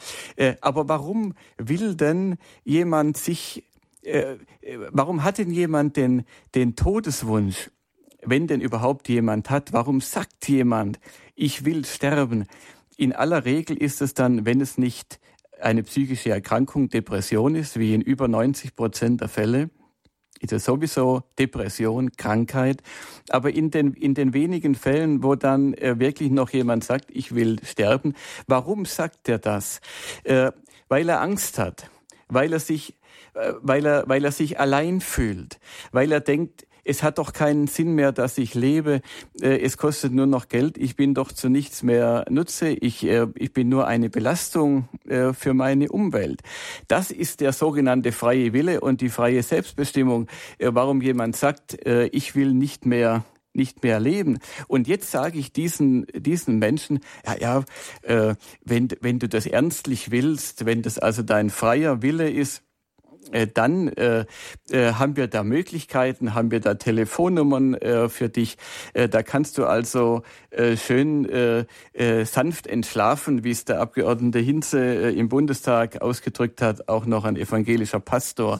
aber 0.61 0.87
warum 0.87 1.33
will 1.57 1.95
denn 1.95 2.37
jemand 2.63 3.17
sich, 3.17 3.63
warum 4.91 5.23
hat 5.23 5.39
denn 5.39 5.49
jemand 5.49 5.97
den, 5.97 6.25
den 6.53 6.75
Todeswunsch? 6.75 7.71
Wenn 8.23 8.47
denn 8.47 8.61
überhaupt 8.61 9.09
jemand 9.09 9.49
hat, 9.49 9.73
warum 9.73 10.01
sagt 10.01 10.47
jemand, 10.47 10.99
ich 11.35 11.65
will 11.65 11.85
sterben? 11.85 12.45
In 12.97 13.13
aller 13.13 13.45
Regel 13.45 13.77
ist 13.77 14.01
es 14.01 14.13
dann, 14.13 14.45
wenn 14.45 14.61
es 14.61 14.77
nicht 14.77 15.19
eine 15.59 15.83
psychische 15.83 16.31
Erkrankung, 16.31 16.89
Depression 16.89 17.55
ist, 17.55 17.79
wie 17.79 17.93
in 17.93 18.01
über 18.01 18.27
90 18.27 18.75
Prozent 18.75 19.21
der 19.21 19.29
Fälle, 19.29 19.69
ist 20.41 20.53
es 20.53 20.65
sowieso 20.65 21.21
Depression, 21.37 22.11
Krankheit. 22.13 22.81
Aber 23.29 23.51
in 23.51 23.69
den, 23.69 23.93
in 23.93 24.15
den 24.15 24.33
wenigen 24.33 24.75
Fällen, 24.75 25.23
wo 25.23 25.35
dann 25.35 25.73
äh, 25.75 25.99
wirklich 25.99 26.31
noch 26.31 26.49
jemand 26.49 26.83
sagt, 26.83 27.11
ich 27.11 27.35
will 27.35 27.59
sterben, 27.63 28.15
warum 28.47 28.85
sagt 28.85 29.29
er 29.29 29.37
das? 29.37 29.81
Äh, 30.23 30.51
weil 30.89 31.09
er 31.09 31.21
Angst 31.21 31.59
hat, 31.59 31.89
weil 32.27 32.53
er 32.53 32.59
sich, 32.59 32.97
äh, 33.35 33.53
weil 33.61 33.85
er, 33.85 34.09
weil 34.09 34.25
er 34.25 34.31
sich 34.31 34.59
allein 34.59 34.99
fühlt, 34.99 35.59
weil 35.91 36.11
er 36.11 36.21
denkt, 36.21 36.65
es 36.83 37.03
hat 37.03 37.17
doch 37.17 37.33
keinen 37.33 37.67
Sinn 37.67 37.93
mehr, 37.93 38.11
dass 38.11 38.37
ich 38.37 38.53
lebe, 38.53 39.01
äh, 39.41 39.59
es 39.59 39.77
kostet 39.77 40.13
nur 40.13 40.25
noch 40.25 40.47
Geld, 40.47 40.77
ich 40.77 40.95
bin 40.95 41.13
doch 41.13 41.31
zu 41.31 41.49
nichts 41.49 41.83
mehr 41.83 42.25
Nutze, 42.29 42.69
ich, 42.69 43.03
äh, 43.03 43.27
ich 43.35 43.53
bin 43.53 43.69
nur 43.69 43.87
eine 43.87 44.09
Belastung 44.09 44.87
äh, 45.07 45.33
für 45.33 45.53
meine 45.53 45.89
Umwelt. 45.89 46.41
Das 46.87 47.11
ist 47.11 47.41
der 47.41 47.53
sogenannte 47.53 48.11
freie 48.11 48.53
Wille 48.53 48.81
und 48.81 49.01
die 49.01 49.09
freie 49.09 49.43
Selbstbestimmung, 49.43 50.27
warum 50.59 51.01
jemand 51.01 51.35
sagt, 51.35 51.77
ich 52.11 52.35
will 52.35 52.53
nicht 52.53 52.85
mehr 52.85 53.23
nicht 53.53 53.83
mehr 53.83 53.99
leben. 53.99 54.39
Und 54.67 54.87
jetzt 54.87 55.11
sage 55.11 55.37
ich 55.37 55.51
diesen, 55.51 56.05
diesen 56.15 56.57
Menschen, 56.59 56.99
ja, 57.25 57.35
ja, 58.07 58.35
wenn, 58.63 58.89
wenn 59.01 59.19
du 59.19 59.27
das 59.27 59.45
ernstlich 59.45 60.11
willst, 60.11 60.65
wenn 60.65 60.81
das 60.81 60.97
also 60.97 61.21
dein 61.21 61.49
freier 61.49 62.01
Wille 62.01 62.29
ist, 62.29 62.63
dann 63.53 63.87
äh, 63.89 64.25
äh, 64.69 64.93
haben 64.93 65.15
wir 65.15 65.27
da 65.27 65.43
Möglichkeiten, 65.43 66.33
haben 66.33 66.51
wir 66.51 66.59
da 66.59 66.73
Telefonnummern 66.73 67.75
äh, 67.75 68.09
für 68.09 68.29
dich. 68.29 68.57
Äh, 68.93 69.09
da 69.09 69.23
kannst 69.23 69.57
du 69.57 69.65
also 69.65 70.23
äh, 70.49 70.75
schön 70.75 71.29
äh, 71.29 71.65
äh, 71.93 72.25
sanft 72.25 72.67
entschlafen, 72.67 73.43
wie 73.43 73.51
es 73.51 73.65
der 73.65 73.79
Abgeordnete 73.79 74.39
Hinze 74.39 74.79
äh, 74.79 75.17
im 75.17 75.29
Bundestag 75.29 76.01
ausgedrückt 76.01 76.61
hat, 76.61 76.89
auch 76.89 77.05
noch 77.05 77.23
ein 77.23 77.35
evangelischer 77.35 77.99
Pastor. 77.99 78.59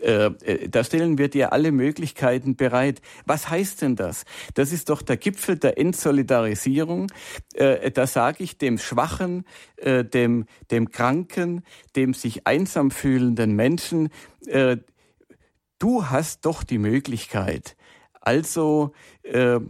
Äh, 0.00 0.26
äh, 0.26 0.68
da 0.68 0.84
stellen 0.84 1.18
wir 1.18 1.28
dir 1.28 1.52
alle 1.52 1.72
Möglichkeiten 1.72 2.56
bereit. 2.56 3.00
Was 3.24 3.48
heißt 3.48 3.82
denn 3.82 3.96
das? 3.96 4.24
Das 4.54 4.72
ist 4.72 4.90
doch 4.90 5.02
der 5.02 5.16
Gipfel 5.16 5.56
der 5.56 5.78
Entsolidarisierung. 5.78 7.10
Äh, 7.54 7.90
da 7.90 8.06
sage 8.06 8.44
ich 8.44 8.58
dem 8.58 8.78
Schwachen, 8.78 9.44
äh, 9.76 10.04
dem, 10.04 10.46
dem 10.70 10.90
Kranken, 10.90 11.62
dem 11.96 12.14
sich 12.14 12.46
einsam 12.46 12.90
fühlenden 12.90 13.56
Menschen, 13.56 13.85
äh, 14.46 14.78
du 15.78 16.08
hast 16.08 16.44
doch 16.44 16.62
die 16.62 16.78
Möglichkeit. 16.78 17.76
Also 18.20 18.92
äh, 19.22 19.60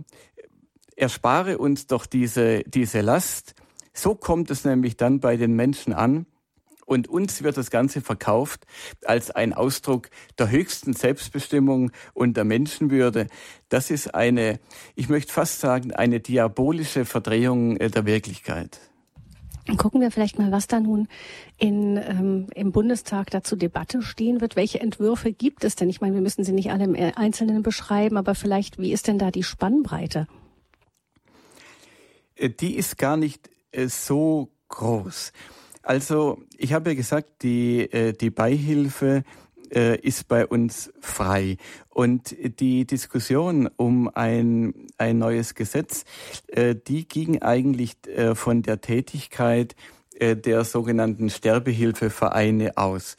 erspare 0.96 1.59
uns 1.59 1.87
doch 1.87 2.07
diese, 2.07 2.62
diese 2.64 3.00
Last. 3.00 3.55
So 3.92 4.14
kommt 4.14 4.50
es 4.50 4.64
nämlich 4.64 4.96
dann 4.96 5.20
bei 5.20 5.37
den 5.37 5.55
Menschen 5.55 5.92
an. 5.92 6.26
Und 6.87 7.09
uns 7.09 7.42
wird 7.42 7.57
das 7.57 7.70
Ganze 7.70 8.00
verkauft 8.00 8.64
als 9.05 9.33
ein 9.33 9.52
Ausdruck 9.52 10.09
der 10.38 10.50
höchsten 10.50 10.92
Selbstbestimmung 10.92 11.90
und 12.14 12.37
der 12.37 12.44
Menschenwürde. 12.44 13.26
Das 13.68 13.90
ist 13.90 14.14
eine, 14.14 14.61
ich 14.94 15.09
möchte 15.09 15.33
fast 15.33 15.59
sagen, 15.59 15.92
eine 15.92 16.20
diabolische 16.20 17.05
Verdrehung 17.05 17.76
äh, 17.76 17.90
der 17.90 18.07
Wirklichkeit. 18.07 18.79
Gucken 19.76 20.00
wir 20.00 20.11
vielleicht 20.11 20.38
mal, 20.38 20.52
was 20.52 20.68
da 20.68 20.79
nun 20.79 21.09
in, 21.59 21.96
ähm, 21.96 22.46
im 22.55 22.70
Bundestag 22.70 23.31
dazu 23.31 23.57
Debatte 23.57 24.00
stehen 24.00 24.40
wird. 24.40 24.55
Welche 24.55 24.81
Entwürfe 24.81 25.33
gibt 25.33 25.64
es 25.64 25.74
denn? 25.74 25.88
Ich 25.88 26.00
meine, 26.00 26.14
wir 26.14 26.22
müssen 26.22 26.44
sie 26.44 26.52
nicht 26.52 26.70
alle 26.70 26.85
im 26.85 26.94
Einzelnen 27.16 27.62
beschreiben, 27.62 28.16
aber 28.16 28.35
vielleicht, 28.35 28.79
wie 28.79 28.92
ist 28.92 29.09
denn 29.09 29.18
da 29.18 29.31
die 29.31 29.42
Spannbreite? 29.42 30.29
Äh, 32.37 32.50
die 32.50 32.76
ist 32.76 32.96
gar 32.96 33.16
nicht 33.16 33.50
äh, 33.72 33.88
so 33.88 34.50
groß. 34.68 35.33
Also 35.83 36.42
ich 36.57 36.72
habe 36.72 36.90
ja 36.90 36.96
gesagt, 36.96 37.42
die, 37.42 37.81
äh, 37.92 38.12
die 38.12 38.31
Beihilfe 38.31 39.24
äh, 39.74 39.98
ist 40.00 40.29
bei 40.29 40.46
uns 40.46 40.92
frei. 41.00 41.57
Und 41.88 42.37
die 42.61 42.87
Diskussion 42.87 43.68
um 43.76 44.09
ein, 44.09 44.74
ein 44.98 45.18
neues 45.18 45.55
Gesetz, 45.55 46.05
äh, 46.48 46.74
die 46.74 47.09
ging 47.09 47.42
eigentlich 47.42 47.96
äh, 48.07 48.35
von 48.35 48.62
der 48.62 48.81
Tätigkeit 48.81 49.74
äh, 50.18 50.37
der 50.37 50.64
sogenannten 50.64 51.29
Sterbehilfevereine 51.31 52.76
aus. 52.76 53.16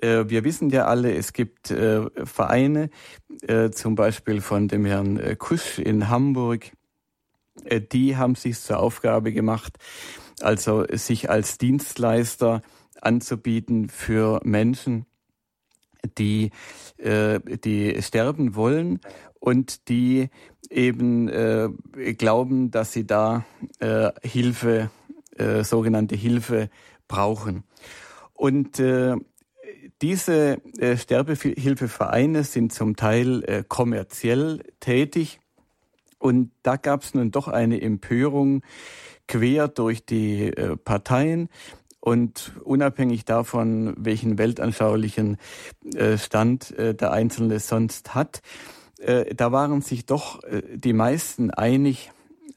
Äh, 0.00 0.24
wir 0.28 0.44
wissen 0.44 0.70
ja 0.70 0.86
alle, 0.86 1.14
es 1.14 1.32
gibt 1.32 1.70
äh, 1.70 2.02
Vereine, 2.24 2.90
zum 3.72 3.96
Beispiel 3.96 4.40
von 4.40 4.68
dem 4.68 4.84
Herrn 4.84 5.36
Kusch 5.38 5.80
in 5.80 6.08
Hamburg, 6.08 6.70
die 7.92 8.16
haben 8.16 8.36
sich 8.36 8.60
zur 8.60 8.78
Aufgabe 8.78 9.32
gemacht, 9.32 9.78
also 10.40 10.84
sich 10.92 11.28
als 11.28 11.58
Dienstleister 11.58 12.62
anzubieten 13.00 13.88
für 13.88 14.40
Menschen, 14.44 15.06
die, 16.18 16.50
äh, 16.98 17.40
die 17.40 18.00
sterben 18.02 18.54
wollen 18.54 19.00
und 19.40 19.88
die 19.88 20.28
eben 20.70 21.28
äh, 21.28 21.68
glauben, 22.14 22.70
dass 22.70 22.92
sie 22.92 23.06
da 23.06 23.44
äh, 23.80 24.10
Hilfe, 24.22 24.90
äh, 25.36 25.64
sogenannte 25.64 26.16
Hilfe 26.16 26.70
brauchen. 27.08 27.64
Und 28.32 28.78
äh, 28.78 29.16
diese 30.00 30.60
äh, 30.78 30.96
Sterbehilfevereine 30.96 32.44
sind 32.44 32.72
zum 32.72 32.96
Teil 32.96 33.44
äh, 33.44 33.64
kommerziell 33.66 34.62
tätig. 34.80 35.40
Und 36.18 36.50
da 36.62 36.76
gab 36.76 37.02
es 37.02 37.14
nun 37.14 37.30
doch 37.30 37.48
eine 37.48 37.80
Empörung 37.80 38.62
quer 39.28 39.68
durch 39.68 40.04
die 40.04 40.48
äh, 40.48 40.76
Parteien. 40.76 41.48
Und 42.04 42.50
unabhängig 42.64 43.24
davon, 43.24 43.94
welchen 43.96 44.36
weltanschaulichen 44.36 45.36
äh, 45.94 46.18
Stand 46.18 46.76
äh, 46.76 46.96
der 46.96 47.12
Einzelne 47.12 47.60
sonst 47.60 48.12
hat, 48.16 48.42
äh, 48.98 49.32
da 49.36 49.52
waren 49.52 49.82
sich 49.82 50.04
doch 50.04 50.40
die 50.74 50.94
meisten 50.94 51.52
einig, 51.52 52.10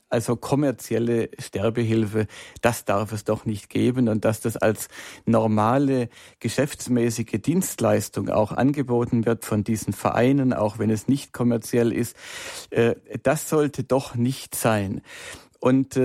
also 0.09 0.35
kommerzielle 0.35 1.29
Sterbehilfe, 1.37 2.25
das 2.63 2.85
darf 2.85 3.11
es 3.11 3.23
doch 3.23 3.45
nicht 3.45 3.69
geben 3.69 4.09
und 4.09 4.25
dass 4.25 4.41
das 4.41 4.57
als 4.57 4.87
normale 5.27 6.09
geschäftsmäßige 6.39 7.39
Dienstleistung 7.39 8.29
auch 8.29 8.51
angeboten 8.51 9.27
wird 9.27 9.45
von 9.45 9.63
diesen 9.63 9.93
Vereinen, 9.93 10.53
auch 10.53 10.79
wenn 10.79 10.89
es 10.89 11.07
nicht 11.07 11.33
kommerziell 11.33 11.91
ist, 11.91 12.15
das 13.23 13.49
sollte 13.49 13.83
doch 13.83 14.15
nicht 14.15 14.55
sein. 14.55 15.01
Und 15.59 15.99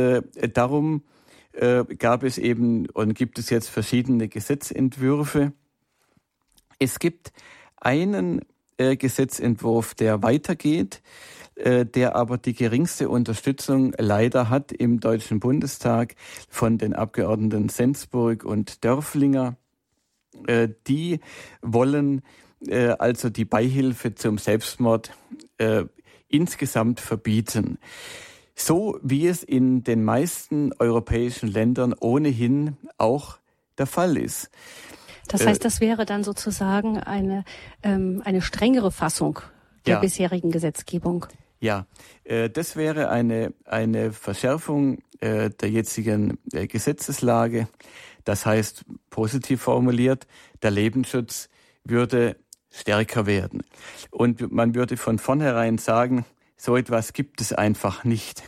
darum 0.54 1.02
äh, 1.52 1.84
gab 1.96 2.22
es 2.22 2.38
eben 2.38 2.86
und 2.90 3.14
gibt 3.14 3.38
es 3.38 3.50
jetzt 3.50 3.68
verschiedene 3.68 4.28
Gesetzentwürfe. 4.28 5.52
Es 6.78 6.98
gibt 6.98 7.32
einen 7.76 8.40
Gesetzentwurf, 8.78 9.94
der 9.94 10.22
weitergeht. 10.22 11.02
Äh, 11.60 11.84
der 11.84 12.16
aber 12.16 12.38
die 12.38 12.54
geringste 12.54 13.10
Unterstützung 13.10 13.92
leider 13.98 14.48
hat 14.48 14.72
im 14.72 14.98
Deutschen 14.98 15.40
Bundestag 15.40 16.14
von 16.48 16.78
den 16.78 16.94
Abgeordneten 16.94 17.68
Sensburg 17.68 18.44
und 18.44 18.82
Dörflinger. 18.82 19.56
Äh, 20.46 20.68
die 20.86 21.20
wollen 21.60 22.22
äh, 22.66 22.94
also 22.98 23.28
die 23.28 23.44
Beihilfe 23.44 24.14
zum 24.14 24.38
Selbstmord 24.38 25.12
insgesamt 26.28 27.00
verbieten. 27.00 27.76
So 28.60 28.98
wie 29.02 29.26
es 29.26 29.42
in 29.42 29.84
den 29.84 30.04
meisten 30.04 30.72
europäischen 30.78 31.48
Ländern 31.50 31.94
ohnehin 31.98 32.76
auch 32.98 33.38
der 33.78 33.86
Fall 33.86 34.18
ist. 34.18 34.50
Das 35.28 35.46
heißt, 35.46 35.64
das 35.64 35.80
wäre 35.80 36.04
dann 36.04 36.24
sozusagen 36.24 36.98
eine, 36.98 37.44
ähm, 37.82 38.20
eine 38.24 38.42
strengere 38.42 38.92
Fassung 38.92 39.40
der 39.86 39.94
ja. 39.94 40.00
bisherigen 40.00 40.50
Gesetzgebung. 40.50 41.24
Ja, 41.60 41.86
äh, 42.24 42.50
das 42.50 42.76
wäre 42.76 43.08
eine, 43.08 43.54
eine 43.64 44.12
Verschärfung 44.12 44.98
äh, 45.20 45.48
der 45.48 45.70
jetzigen 45.70 46.38
äh, 46.52 46.66
Gesetzeslage. 46.66 47.66
Das 48.24 48.44
heißt, 48.44 48.84
positiv 49.08 49.62
formuliert, 49.62 50.26
der 50.62 50.70
Lebensschutz 50.70 51.48
würde 51.82 52.36
stärker 52.70 53.24
werden. 53.24 53.62
Und 54.10 54.52
man 54.52 54.74
würde 54.74 54.98
von 54.98 55.18
vornherein 55.18 55.78
sagen, 55.78 56.26
so 56.60 56.76
etwas 56.76 57.14
gibt 57.14 57.40
es 57.40 57.54
einfach 57.54 58.04
nicht. 58.04 58.42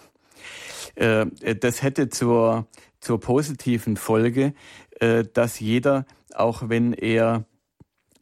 Äh, 0.97 1.27
das 1.59 1.83
hätte 1.83 2.11
zur, 2.11 2.67
zur 3.01 3.19
positiven 3.19 3.97
Folge, 3.97 4.53
äh, 5.01 5.25
dass 5.25 5.61
jeder, 5.61 6.05
auch 6.35 6.69
wenn 6.69 6.93
er 6.93 7.47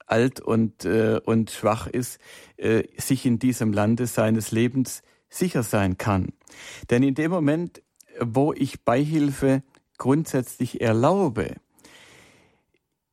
alt 0.07 0.39
und, 0.39 0.85
äh, 0.85 1.21
und 1.25 1.51
schwach 1.51 1.89
ist, 1.89 2.21
äh, 2.57 2.85
sich 2.99 3.27
in 3.27 3.41
diesem 3.41 3.73
Lande 3.73 4.07
seines 4.07 4.53
Lebens 4.53 5.03
sicher 5.29 5.65
sein 5.65 5.99
kann. 5.99 6.29
Denn 6.89 7.03
in 7.03 7.17
dem 7.17 7.33
Moment, 7.33 7.83
wo 8.21 8.53
ich 8.53 8.85
Beihilfe 8.85 9.65
grundsätzlich 9.99 10.81
erlaube, 10.81 11.57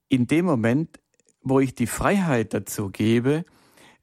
in 0.10 0.28
dem 0.28 0.46
Moment, 0.46 1.00
wo 1.42 1.60
ich 1.60 1.74
die 1.74 1.88
Freiheit 1.88 2.54
dazu 2.54 2.90
gebe, 2.90 3.46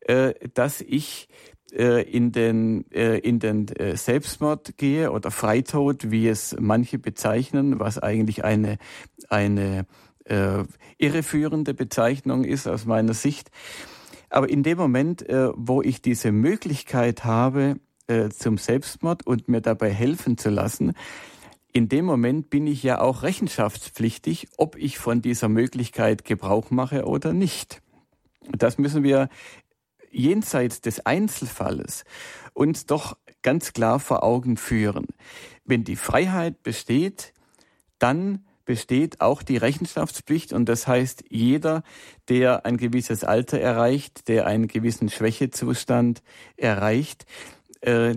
äh, 0.01 0.35
dass 0.55 0.81
ich 0.81 1.29
äh, 1.29 1.54
in 2.03 2.33
den, 2.33 2.91
äh, 2.93 3.19
in 3.19 3.39
den 3.41 3.69
äh, 3.69 3.97
Selbstmord 3.97 4.77
gehe 4.77 5.11
oder 5.11 5.31
Freitod, 5.31 6.11
wie 6.11 6.29
es 6.29 6.57
manche 6.59 6.99
bezeichnen, 6.99 7.81
was 7.81 7.99
eigentlich 7.99 8.45
eine, 8.45 8.79
eine 9.29 9.87
äh, 10.25 10.65
irreführende 10.99 11.75
Bezeichnung 11.75 12.45
ist 12.45 12.67
aus 12.67 12.85
meiner 12.85 13.15
Sicht. 13.15 13.51
Aber 14.31 14.49
in 14.49 14.63
dem 14.63 14.79
Moment, 14.79 15.29
äh, 15.29 15.51
wo 15.55 15.83
ich 15.83 16.03
diese 16.03 16.33
Möglichkeit 16.33 17.25
habe 17.25 17.77
äh, 18.07 18.29
zum 18.31 18.59
Selbstmord 18.59 19.27
und 19.27 19.49
mir 19.49 19.61
dabei 19.61 19.91
helfen 19.91 20.39
zu 20.39 20.51
lassen, 20.51 20.95
in 21.73 21.89
dem 21.89 22.05
Moment 22.05 22.51
bin 22.51 22.69
ich 22.69 22.85
ja 22.85 23.01
auch 23.01 23.23
rechenschaftspflichtig, 23.23 24.47
ob 24.57 24.77
ich 24.77 24.99
von 24.99 25.23
dieser 25.23 25.49
Möglichkeit 25.49 26.25
Gebrauch 26.25 26.71
mache 26.71 27.05
oder 27.05 27.33
nicht. 27.33 27.83
Das 28.53 28.79
müssen 28.79 29.03
wir 29.03 29.29
jenseits 30.14 30.81
des 30.81 31.05
Einzelfalles 31.05 32.05
uns 32.53 32.87
doch 32.87 33.16
ganz 33.42 33.72
klar 33.72 34.00
vor 34.00 34.22
Augen 34.22 34.57
führen. 34.57 35.07
Wenn 35.64 35.85
die 35.85 35.96
Freiheit 35.96 36.62
besteht, 36.62 37.33
dann 37.98 38.44
besteht 38.64 39.20
auch 39.20 39.42
die 39.42 39.59
Rechenschaftspflicht 39.59 40.53
und 40.53 40.68
das 40.68 40.87
heißt, 40.87 41.24
jeder, 41.29 41.83
der 42.29 42.64
ein 42.64 42.77
gewisses 42.77 43.24
Alter 43.24 43.61
erreicht, 43.61 44.29
der 44.29 44.46
einen 44.46 44.68
gewissen 44.68 45.11
Schwächezustand 45.11 46.22
erreicht, 46.57 47.27
äh, 47.83 48.16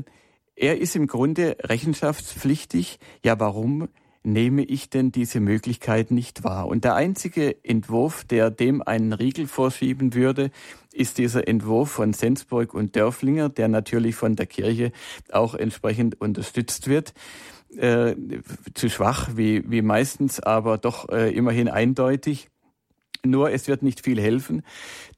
er 0.56 0.80
ist 0.80 0.96
im 0.96 1.06
Grunde 1.06 1.58
rechenschaftspflichtig. 1.62 3.00
Ja, 3.24 3.40
warum 3.40 3.90
nehme 4.28 4.64
ich 4.64 4.90
denn 4.90 5.12
diese 5.12 5.40
Möglichkeit 5.40 6.12
nicht 6.12 6.44
wahr? 6.44 6.68
Und 6.68 6.84
der 6.84 6.96
einzige 6.96 7.64
Entwurf, 7.64 8.26
der 8.26 8.52
dem 8.52 8.82
einen 8.82 9.14
Riegel 9.14 9.48
vorschieben 9.48 10.14
würde, 10.14 10.52
ist 10.94 11.18
dieser 11.18 11.48
Entwurf 11.48 11.92
von 11.92 12.14
Sensburg 12.14 12.74
und 12.74 12.96
Dörflinger, 12.96 13.50
der 13.50 13.68
natürlich 13.68 14.16
von 14.16 14.36
der 14.36 14.46
Kirche 14.46 14.92
auch 15.32 15.56
entsprechend 15.56 16.20
unterstützt 16.20 16.88
wird 16.88 17.14
äh, 17.76 18.16
zu 18.74 18.90
schwach, 18.90 19.30
wie, 19.36 19.70
wie 19.70 19.82
meistens, 19.82 20.40
aber 20.40 20.78
doch 20.78 21.10
äh, 21.10 21.32
immerhin 21.32 21.70
eindeutig. 21.70 22.50
Nur 23.26 23.52
es 23.52 23.68
wird 23.68 23.82
nicht 23.82 24.04
viel 24.04 24.22
helfen, 24.22 24.62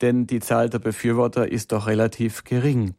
denn 0.02 0.26
die 0.26 0.40
Zahl 0.40 0.70
der 0.70 0.80
Befürworter 0.80 1.52
ist 1.52 1.72
doch 1.72 1.86
relativ 1.86 2.44
gering. 2.44 2.96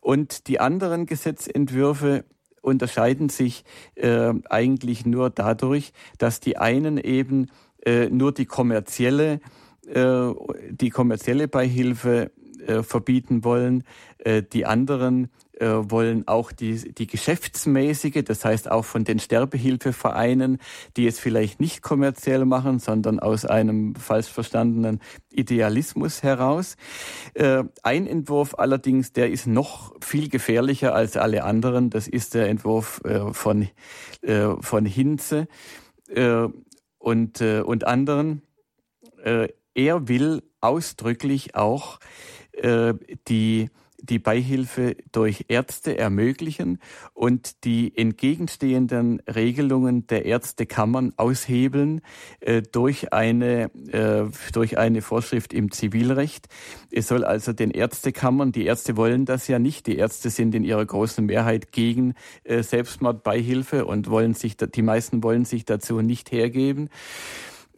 Und 0.00 0.48
die 0.48 0.60
anderen 0.60 1.06
Gesetzentwürfe 1.06 2.24
unterscheiden 2.64 3.28
sich 3.28 3.64
äh, 3.94 4.32
eigentlich 4.48 5.06
nur 5.06 5.30
dadurch, 5.30 5.92
dass 6.18 6.40
die 6.40 6.56
einen 6.56 6.98
eben 6.98 7.50
äh, 7.84 8.08
nur 8.08 8.32
die 8.32 8.46
kommerzielle, 8.46 9.40
äh, 9.86 10.30
die 10.70 10.90
kommerzielle 10.90 11.48
Beihilfe 11.48 12.30
äh, 12.66 12.82
verbieten 12.82 13.44
wollen, 13.44 13.84
äh, 14.18 14.42
die 14.42 14.64
anderen 14.64 15.28
äh, 15.60 15.66
wollen 15.68 16.26
auch 16.26 16.50
die, 16.50 16.92
die 16.92 17.06
geschäftsmäßige, 17.06 18.24
das 18.24 18.44
heißt 18.44 18.70
auch 18.70 18.84
von 18.84 19.04
den 19.04 19.20
Sterbehilfevereinen, 19.20 20.58
die 20.96 21.06
es 21.06 21.20
vielleicht 21.20 21.60
nicht 21.60 21.80
kommerziell 21.80 22.44
machen, 22.44 22.80
sondern 22.80 23.20
aus 23.20 23.44
einem 23.44 23.94
falsch 23.94 24.26
verstandenen 24.26 25.00
Idealismus 25.30 26.24
heraus. 26.24 26.76
Äh, 27.34 27.64
ein 27.84 28.06
Entwurf 28.08 28.56
allerdings, 28.58 29.12
der 29.12 29.30
ist 29.30 29.46
noch 29.46 29.94
viel 30.00 30.28
gefährlicher 30.28 30.94
als 30.94 31.16
alle 31.16 31.44
anderen. 31.44 31.88
Das 31.88 32.08
ist 32.08 32.34
der 32.34 32.48
Entwurf 32.48 33.00
äh, 33.04 33.32
von, 33.32 33.68
äh, 34.22 34.48
von 34.60 34.86
Hinze 34.86 35.46
äh, 36.08 36.48
und, 36.98 37.40
und 37.42 37.86
anderen. 37.86 38.42
Er 39.74 40.08
will 40.08 40.42
ausdrücklich 40.60 41.54
auch 41.54 41.98
die 43.28 43.68
die 44.04 44.18
Beihilfe 44.18 44.96
durch 45.12 45.46
Ärzte 45.48 45.96
ermöglichen 45.96 46.78
und 47.14 47.64
die 47.64 47.96
entgegenstehenden 47.96 49.20
Regelungen 49.20 50.06
der 50.06 50.26
Ärztekammern 50.26 51.14
aushebeln 51.16 52.02
äh, 52.40 52.62
durch 52.62 53.12
eine 53.12 53.70
äh, 53.90 54.24
durch 54.52 54.78
eine 54.78 55.02
Vorschrift 55.02 55.52
im 55.52 55.70
Zivilrecht. 55.70 56.48
Es 56.90 57.08
soll 57.08 57.24
also 57.24 57.52
den 57.52 57.70
Ärztekammern, 57.70 58.52
die 58.52 58.66
Ärzte 58.66 58.96
wollen 58.96 59.24
das 59.24 59.48
ja 59.48 59.58
nicht, 59.58 59.86
die 59.86 59.96
Ärzte 59.96 60.30
sind 60.30 60.54
in 60.54 60.64
ihrer 60.64 60.84
großen 60.84 61.24
Mehrheit 61.24 61.72
gegen 61.72 62.14
äh, 62.44 62.62
Selbstmordbeihilfe 62.62 63.86
und 63.86 64.10
wollen 64.10 64.34
sich 64.34 64.56
die 64.56 64.82
meisten 64.82 65.22
wollen 65.22 65.44
sich 65.44 65.64
dazu 65.64 66.00
nicht 66.00 66.30
hergeben. 66.32 66.90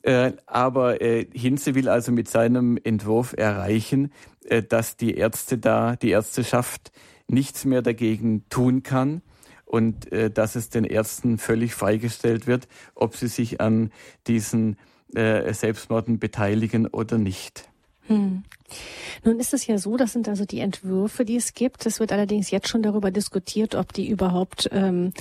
Äh, 0.07 0.35
aber 0.47 1.01
äh, 1.01 1.27
Hinze 1.33 1.75
will 1.75 1.89
also 1.89 2.13
mit 2.13 2.29
seinem 2.29 2.79
Entwurf 2.85 3.35
erreichen, 3.37 4.13
äh, 4.45 4.63
dass 4.63 4.97
die 4.97 5.17
Ärzte 5.17 5.59
da, 5.59 5.97
die 5.97 6.11
Ärzteschaft 6.11 6.93
nichts 7.27 7.65
mehr 7.65 7.83
dagegen 7.83 8.49
tun 8.49 8.85
kann 8.85 9.21
und 9.65 10.13
äh, 10.13 10.31
dass 10.31 10.55
es 10.55 10.71
den 10.71 10.85
Ärzten 10.85 11.39
völlig 11.39 11.75
freigestellt 11.75 12.47
wird, 12.47 12.69
ob 12.95 13.17
sie 13.17 13.27
sich 13.27 13.61
an 13.61 13.91
diesen 14.29 14.77
äh, 15.13 15.53
Selbstmorden 15.53 16.21
beteiligen 16.21 16.87
oder 16.87 17.19
nicht. 17.19 17.69
Hm. 18.07 18.45
Nun 19.25 19.41
ist 19.41 19.55
es 19.55 19.67
ja 19.67 19.79
so, 19.79 19.97
das 19.97 20.13
sind 20.13 20.29
also 20.29 20.45
die 20.45 20.61
Entwürfe, 20.61 21.25
die 21.25 21.37
es 21.37 21.55
gibt. 21.55 21.87
Es 21.87 22.01
wird 22.01 22.13
allerdings 22.13 22.51
jetzt 22.51 22.69
schon 22.69 22.83
darüber 22.83 23.11
diskutiert, 23.11 23.75
ob 23.75 23.93
die 23.93 24.09
überhaupt 24.09 24.69
ähm, 24.73 25.13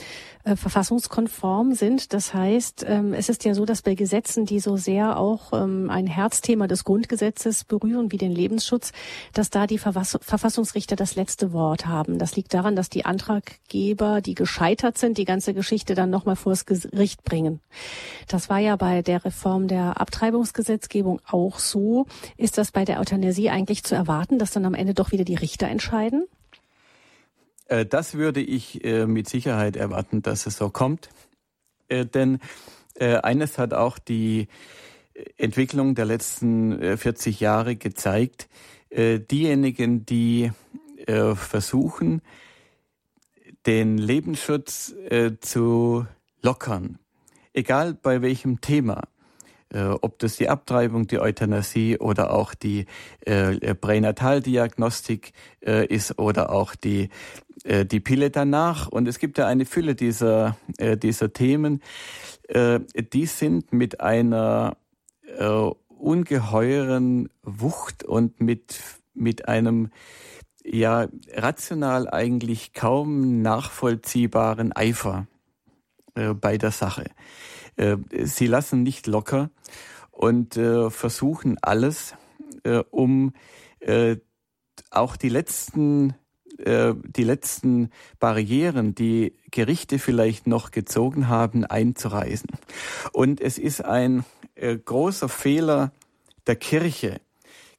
äh, 0.43 0.55
verfassungskonform 0.55 1.73
sind. 1.73 2.13
Das 2.13 2.33
heißt, 2.33 2.85
ähm, 2.87 3.13
es 3.13 3.29
ist 3.29 3.45
ja 3.45 3.53
so, 3.53 3.65
dass 3.65 3.81
bei 3.81 3.95
Gesetzen, 3.95 4.45
die 4.45 4.59
so 4.59 4.77
sehr 4.77 5.17
auch 5.17 5.53
ähm, 5.53 5.89
ein 5.89 6.07
Herzthema 6.07 6.67
des 6.67 6.83
Grundgesetzes 6.83 7.63
berühren, 7.63 8.11
wie 8.11 8.17
den 8.17 8.31
Lebensschutz, 8.31 8.91
dass 9.33 9.49
da 9.49 9.67
die 9.67 9.77
Verfass 9.77 10.17
Verfassungsrichter 10.21 10.95
das 10.95 11.15
letzte 11.15 11.51
Wort 11.51 11.87
haben. 11.87 12.19
Das 12.19 12.35
liegt 12.35 12.53
daran, 12.53 12.75
dass 12.75 12.89
die 12.89 13.05
Antraggeber, 13.05 14.21
die 14.21 14.35
gescheitert 14.35 14.97
sind, 14.97 15.17
die 15.17 15.25
ganze 15.25 15.53
Geschichte 15.53 15.95
dann 15.95 16.09
nochmal 16.09 16.35
vor 16.35 16.51
das 16.51 16.65
Gericht 16.65 17.23
bringen. 17.23 17.59
Das 18.27 18.49
war 18.49 18.59
ja 18.59 18.75
bei 18.75 19.01
der 19.01 19.25
Reform 19.25 19.67
der 19.67 19.99
Abtreibungsgesetzgebung 19.99 21.21
auch 21.27 21.59
so. 21.59 22.05
Ist 22.37 22.57
das 22.57 22.71
bei 22.71 22.85
der 22.85 22.99
Euthanasie 22.99 23.34
eigentlich 23.49 23.83
zu 23.83 23.95
erwarten, 23.95 24.39
dass 24.39 24.51
dann 24.51 24.65
am 24.65 24.73
Ende 24.73 24.93
doch 24.93 25.11
wieder 25.11 25.25
die 25.25 25.35
Richter 25.35 25.67
entscheiden? 25.67 26.27
Äh, 27.67 27.85
das 27.85 28.15
würde 28.15 28.41
ich 28.41 28.83
äh, 28.83 29.05
mit 29.05 29.27
Sicherheit 29.27 29.75
erwarten, 29.75 30.21
dass 30.21 30.45
es 30.45 30.57
so 30.57 30.69
kommt. 30.69 31.09
Äh, 31.87 32.05
denn 32.05 32.39
eines 32.97 33.57
hat 33.57 33.73
auch 33.73 33.99
die 33.99 34.47
Entwicklung 35.35 35.95
der 35.95 36.05
letzten 36.05 36.97
40 36.97 37.41
Jahre 37.41 37.75
gezeigt. 37.75 38.47
Diejenigen, 38.89 40.05
die 40.05 40.53
versuchen, 41.05 42.21
den 43.65 43.97
Lebensschutz 43.97 44.95
zu 45.41 46.07
lockern, 46.41 46.99
egal 47.51 47.95
bei 47.95 48.21
welchem 48.21 48.61
Thema, 48.61 49.09
ob 49.79 50.19
das 50.19 50.37
die 50.37 50.49
Abtreibung, 50.49 51.07
die 51.07 51.19
Euthanasie 51.19 51.97
oder 51.97 52.31
auch 52.31 52.53
die 52.53 52.85
äh, 53.21 53.75
Pränataldiagnostik 53.75 55.33
äh, 55.65 55.85
ist 55.85 56.17
oder 56.17 56.51
auch 56.51 56.75
die 56.75 57.09
äh, 57.65 57.85
die 57.85 57.99
Pille 57.99 58.29
danach. 58.29 58.87
Und 58.87 59.07
es 59.07 59.19
gibt 59.19 59.37
ja 59.37 59.47
eine 59.47 59.65
Fülle 59.65 59.95
dieser, 59.95 60.57
äh, 60.77 60.97
dieser 60.97 61.33
Themen. 61.33 61.81
Äh, 62.47 62.79
die 63.13 63.25
sind 63.25 63.73
mit 63.73 64.01
einer 64.01 64.77
äh, 65.37 65.69
ungeheuren 65.87 67.29
Wucht 67.41 68.03
und 68.03 68.39
mit, 68.39 68.79
mit 69.13 69.47
einem 69.47 69.89
ja 70.63 71.07
rational 71.33 72.09
eigentlich 72.09 72.73
kaum 72.73 73.41
nachvollziehbaren 73.41 74.75
Eifer 74.75 75.27
äh, 76.15 76.33
bei 76.33 76.57
der 76.57 76.71
Sache. 76.71 77.05
Äh, 77.77 77.97
sie 78.23 78.47
lassen 78.47 78.83
nicht 78.83 79.07
locker 79.07 79.49
und 80.11 80.57
äh, 80.57 80.89
versuchen 80.89 81.57
alles, 81.61 82.13
äh, 82.63 82.83
um 82.89 83.33
auch 84.89 85.15
die 85.15 85.29
letzten 85.29 86.15
die 86.57 87.23
letzten 87.23 87.89
Barrieren, 88.17 88.95
die 88.95 89.35
Gerichte 89.51 89.99
vielleicht 89.99 90.47
noch 90.47 90.71
gezogen 90.71 91.27
haben, 91.27 91.65
einzureißen. 91.65 92.49
Und 93.11 93.41
es 93.41 93.57
ist 93.57 93.83
ein 93.83 94.23
großer 94.55 95.27
Fehler 95.27 95.91
der 96.47 96.55
Kirche 96.55 97.19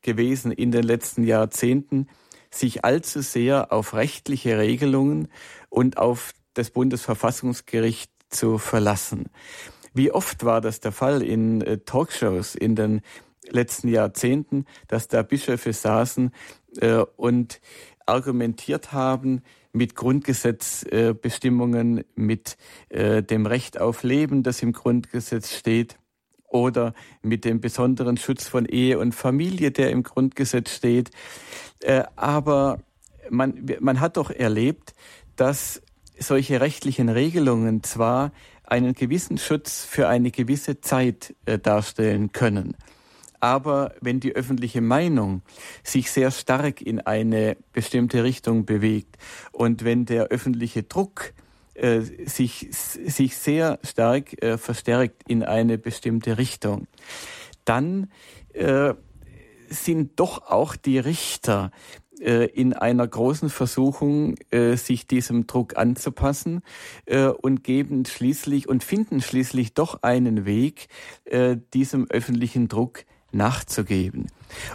gewesen 0.03 0.53
in 0.53 0.73
den 0.73 0.83
letzten 0.83 1.25
Jahrzehnten, 1.25 2.07
sich 2.51 2.85
allzu 2.85 3.23
sehr 3.23 3.73
auf 3.73 3.95
rechtliche 3.95 4.59
Regelungen 4.59 5.29
und 5.71 5.97
auf 5.97 6.33
das 6.55 6.71
Bundesverfassungsgericht 6.71 8.11
zu 8.29 8.59
verlassen. 8.59 9.31
Wie 9.97 10.13
oft 10.13 10.45
war 10.45 10.61
das 10.61 10.79
der 10.81 10.93
Fall 10.93 11.23
in 11.23 11.63
äh, 11.63 11.79
Talkshows 11.79 12.55
in 12.55 12.77
den 12.77 13.01
letzten 13.49 13.89
Jahrzehnten, 13.89 14.67
dass 14.89 15.09
da 15.09 15.23
Bischöfe 15.23 15.73
saßen 15.73 16.33
äh, 16.81 16.99
und 17.17 17.63
argumentiert 18.05 18.93
haben 18.93 19.41
mit 19.73 19.95
Grundgesetzbestimmungen, 19.95 21.99
äh, 21.99 22.05
mit 22.15 22.59
äh, 22.91 23.23
dem 23.23 23.47
Recht 23.47 23.81
auf 23.81 24.03
Leben, 24.03 24.43
das 24.43 24.63
im 24.63 24.73
Grundgesetz 24.73 25.57
steht, 25.57 25.97
oder 26.47 26.93
mit 27.23 27.47
dem 27.47 27.63
besonderen 27.63 28.19
Schutz 28.19 28.49
von 28.49 28.67
Ehe 28.67 28.99
und 28.99 29.15
Familie, 29.15 29.71
der 29.71 29.91
im 29.91 30.03
Grundgesetz 30.03 30.75
steht. 30.75 31.11
Äh, 31.81 32.03
aber 32.17 32.81
man, 33.31 33.65
man 33.81 34.01
hat 34.01 34.19
doch 34.19 34.31
erlebt, 34.31 34.93
dass 35.37 35.81
solche 36.19 36.61
rechtlichen 36.61 37.09
Regelungen 37.09 37.83
zwar 37.83 38.33
einen 38.67 38.95
gewissen 38.95 39.39
Schutz 39.39 39.85
für 39.85 40.09
eine 40.09 40.31
gewisse 40.31 40.81
Zeit 40.81 41.35
äh, 41.47 41.59
darstellen 41.59 42.33
können. 42.33 42.77
Aber 43.41 43.95
wenn 44.01 44.21
die 44.21 44.35
öffentliche 44.35 44.81
Meinung 44.81 45.43
sich 45.85 46.11
sehr 46.11 46.31
stark 46.31 46.81
in 46.81 47.01
eine 47.01 47.57
bestimmte 47.73 48.25
Richtung 48.25 48.65
bewegt 48.65 49.17
und 49.53 49.85
wenn 49.85 50.05
der 50.05 50.29
öffentliche 50.29 50.83
Druck 50.83 51.33
äh, 51.75 52.01
sich, 52.01 52.69
sich 52.71 53.37
sehr 53.37 53.79
stark 53.85 54.43
äh, 54.43 54.57
verstärkt 54.59 55.23
in 55.29 55.43
eine 55.43 55.79
bestimmte 55.79 56.39
Richtung, 56.39 56.87
dann 57.65 58.11
äh, 58.55 58.95
sind 59.69 60.19
doch 60.19 60.49
auch 60.51 60.77
die 60.77 60.99
Richter 60.99 61.71
in 62.19 62.73
einer 62.73 63.07
großen 63.07 63.51
Versuchung, 63.51 64.37
äh, 64.51 64.77
sich 64.77 65.07
diesem 65.07 65.47
Druck 65.47 65.77
anzupassen 65.77 66.63
äh, 67.05 67.27
und 67.27 67.63
geben 67.63 68.05
schließlich 68.07 68.69
und 68.69 68.83
finden 68.83 69.21
schließlich 69.21 69.75
doch 69.75 70.03
einen 70.03 70.47
Weg, 70.47 70.89
diesem 71.75 72.07
öffentlichen 72.11 72.69
Druck 72.69 73.05
nachzugeben. 73.33 74.27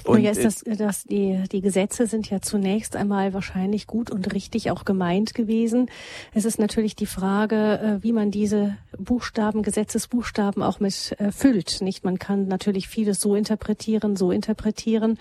Und 0.04 0.22
ja, 0.22 0.32
ist 0.32 0.44
das, 0.44 0.64
das, 0.78 1.04
die, 1.04 1.44
die 1.52 1.62
Gesetze 1.62 2.06
sind 2.06 2.30
ja 2.30 2.42
zunächst 2.42 2.96
einmal 2.96 3.34
wahrscheinlich 3.34 3.88
gut 3.88 4.12
und 4.12 4.34
richtig 4.34 4.70
auch 4.70 4.86
gemeint 4.86 5.34
gewesen. 5.34 5.90
Es 6.34 6.46
ist 6.46 6.60
natürlich 6.60 6.96
die 6.96 7.06
Frage, 7.06 7.80
äh, 7.80 8.04
wie 8.04 8.12
man 8.12 8.32
diese 8.32 8.78
Buchstaben, 8.98 9.64
Gesetzesbuchstaben 9.64 10.62
auch 10.62 10.80
mit 10.80 11.16
äh, 11.20 11.32
füllt. 11.32 11.82
Nicht, 11.82 12.04
man 12.04 12.20
kann 12.20 12.48
natürlich 12.48 12.88
vieles 12.88 13.20
so 13.22 13.36
interpretieren, 13.36 14.16
so 14.16 14.32
interpretieren. 14.32 15.18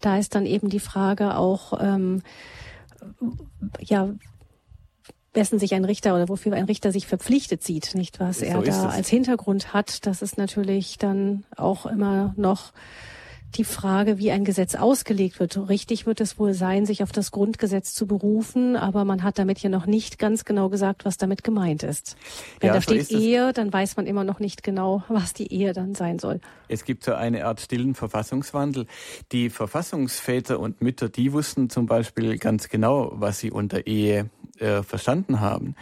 Da 0.00 0.18
ist 0.18 0.34
dann 0.34 0.46
eben 0.46 0.68
die 0.68 0.80
Frage 0.80 1.36
auch, 1.36 1.72
ähm, 1.80 2.22
ja, 3.80 4.10
wessen 5.32 5.58
sich 5.58 5.74
ein 5.74 5.84
Richter 5.84 6.14
oder 6.14 6.28
wofür 6.28 6.54
ein 6.54 6.64
Richter 6.64 6.90
sich 6.92 7.06
verpflichtet 7.06 7.62
sieht, 7.62 7.94
nicht 7.94 8.18
was 8.18 8.40
er 8.40 8.60
da 8.62 8.88
als 8.88 9.08
Hintergrund 9.08 9.72
hat. 9.72 10.06
Das 10.06 10.22
ist 10.22 10.38
natürlich 10.38 10.98
dann 10.98 11.44
auch 11.56 11.86
immer 11.86 12.34
noch 12.36 12.72
die 13.56 13.64
Frage, 13.64 14.18
wie 14.18 14.30
ein 14.30 14.44
Gesetz 14.44 14.74
ausgelegt 14.74 15.40
wird. 15.40 15.68
Richtig 15.68 16.06
wird 16.06 16.20
es 16.20 16.38
wohl 16.38 16.54
sein, 16.54 16.86
sich 16.86 17.02
auf 17.02 17.12
das 17.12 17.30
Grundgesetz 17.30 17.94
zu 17.94 18.06
berufen, 18.06 18.76
aber 18.76 19.04
man 19.04 19.22
hat 19.22 19.38
damit 19.38 19.58
ja 19.60 19.70
noch 19.70 19.86
nicht 19.86 20.18
ganz 20.18 20.44
genau 20.44 20.68
gesagt, 20.68 21.04
was 21.04 21.16
damit 21.16 21.42
gemeint 21.44 21.82
ist. 21.82 22.16
Wenn 22.60 22.68
ja, 22.68 22.74
da 22.74 22.80
steht 22.80 23.10
Ehe, 23.10 23.52
dann 23.52 23.72
weiß 23.72 23.96
man 23.96 24.06
immer 24.06 24.24
noch 24.24 24.38
nicht 24.38 24.62
genau, 24.62 25.02
was 25.08 25.32
die 25.32 25.52
Ehe 25.52 25.72
dann 25.72 25.94
sein 25.94 26.18
soll. 26.18 26.40
Es 26.68 26.84
gibt 26.84 27.04
so 27.04 27.14
eine 27.14 27.46
Art 27.46 27.60
stillen 27.60 27.94
Verfassungswandel. 27.94 28.86
Die 29.32 29.50
Verfassungsväter 29.50 30.58
und 30.60 30.82
Mütter, 30.82 31.08
die 31.08 31.32
wussten 31.32 31.70
zum 31.70 31.86
Beispiel 31.86 32.38
ganz 32.38 32.68
genau, 32.68 33.12
was 33.14 33.38
sie 33.38 33.50
unter 33.50 33.86
Ehe 33.86 34.30
äh, 34.58 34.82
verstanden 34.82 35.40
haben. 35.40 35.74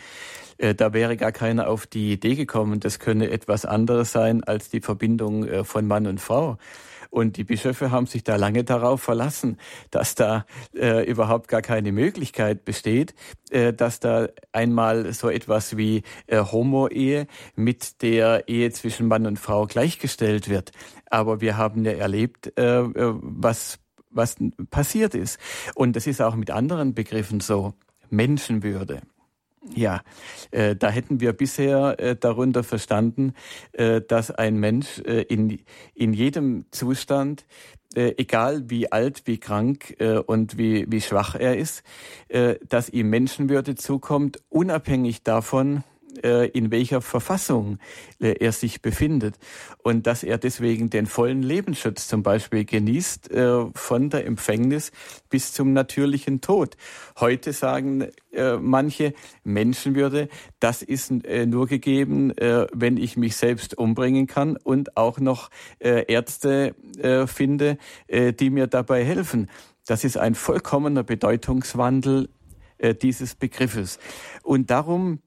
Äh, 0.58 0.74
da 0.74 0.92
wäre 0.92 1.16
gar 1.16 1.32
keiner 1.32 1.68
auf 1.68 1.86
die 1.86 2.12
Idee 2.12 2.34
gekommen, 2.34 2.80
das 2.80 2.98
könne 2.98 3.30
etwas 3.30 3.64
anderes 3.64 4.12
sein 4.12 4.44
als 4.44 4.68
die 4.68 4.80
Verbindung 4.80 5.46
äh, 5.46 5.64
von 5.64 5.86
Mann 5.86 6.06
und 6.06 6.20
Frau. 6.20 6.58
Und 7.14 7.36
die 7.36 7.44
Bischöfe 7.44 7.92
haben 7.92 8.06
sich 8.06 8.24
da 8.24 8.34
lange 8.34 8.64
darauf 8.64 9.00
verlassen, 9.00 9.58
dass 9.92 10.16
da 10.16 10.46
äh, 10.74 11.08
überhaupt 11.08 11.46
gar 11.46 11.62
keine 11.62 11.92
Möglichkeit 11.92 12.64
besteht, 12.64 13.14
äh, 13.50 13.72
dass 13.72 14.00
da 14.00 14.26
einmal 14.50 15.12
so 15.12 15.30
etwas 15.30 15.76
wie 15.76 16.02
äh, 16.26 16.40
Homo-Ehe 16.40 17.28
mit 17.54 18.02
der 18.02 18.48
Ehe 18.48 18.72
zwischen 18.72 19.06
Mann 19.06 19.28
und 19.28 19.38
Frau 19.38 19.66
gleichgestellt 19.66 20.48
wird. 20.48 20.72
Aber 21.08 21.40
wir 21.40 21.56
haben 21.56 21.84
ja 21.84 21.92
erlebt, 21.92 22.52
äh, 22.58 22.80
äh 22.80 23.14
was 23.20 23.78
was 24.10 24.34
passiert 24.70 25.14
ist. 25.14 25.38
Und 25.76 25.94
das 25.94 26.08
ist 26.08 26.20
auch 26.20 26.34
mit 26.34 26.50
anderen 26.50 26.94
Begriffen 26.94 27.38
so. 27.38 27.74
Menschenwürde. 28.10 29.02
Ja, 29.72 30.02
äh, 30.50 30.76
da 30.76 30.90
hätten 30.90 31.20
wir 31.20 31.32
bisher 31.32 31.98
äh, 31.98 32.16
darunter 32.16 32.62
verstanden, 32.62 33.32
äh, 33.72 34.02
dass 34.02 34.30
ein 34.30 34.58
Mensch 34.58 34.98
äh, 35.00 35.22
in, 35.22 35.60
in 35.94 36.12
jedem 36.12 36.66
Zustand, 36.70 37.46
äh, 37.94 38.14
egal 38.18 38.68
wie 38.68 38.92
alt, 38.92 39.22
wie 39.24 39.38
krank 39.38 39.96
äh, 40.00 40.18
und 40.18 40.58
wie, 40.58 40.84
wie 40.90 41.00
schwach 41.00 41.34
er 41.34 41.56
ist, 41.56 41.82
dass 42.68 42.88
ihm 42.88 43.10
Menschenwürde 43.10 43.76
zukommt, 43.76 44.42
unabhängig 44.48 45.22
davon, 45.22 45.84
in 46.22 46.70
welcher 46.70 47.00
Verfassung 47.00 47.78
äh, 48.20 48.34
er 48.40 48.52
sich 48.52 48.82
befindet 48.82 49.36
und 49.82 50.06
dass 50.06 50.22
er 50.22 50.38
deswegen 50.38 50.90
den 50.90 51.06
vollen 51.06 51.42
Lebensschutz 51.42 52.08
zum 52.08 52.22
Beispiel 52.22 52.64
genießt 52.64 53.30
äh, 53.30 53.66
von 53.74 54.10
der 54.10 54.26
Empfängnis 54.26 54.92
bis 55.28 55.52
zum 55.52 55.72
natürlichen 55.72 56.40
Tod. 56.40 56.76
Heute 57.18 57.52
sagen 57.52 58.08
manche 58.60 59.14
Menschenwürde, 59.44 60.28
das 60.58 60.82
ist 60.82 61.12
nur 61.12 61.68
gegeben, 61.68 62.32
wenn 62.72 62.96
ich 62.96 63.16
mich 63.16 63.36
selbst 63.36 63.78
umbringen 63.78 64.26
kann 64.26 64.56
und 64.56 64.96
auch 64.96 65.20
noch 65.20 65.50
Ärzte 65.78 66.74
finde, 67.26 67.78
die 68.10 68.50
mir 68.50 68.66
dabei 68.66 69.04
helfen. 69.04 69.48
Das 69.86 70.02
ist 70.02 70.16
ein 70.16 70.34
vollkommener 70.34 71.04
Bedeutungswandel 71.04 72.28
dieses 73.02 73.36
Begriffes. 73.36 74.00
Und 74.42 74.70
darum 74.70 75.20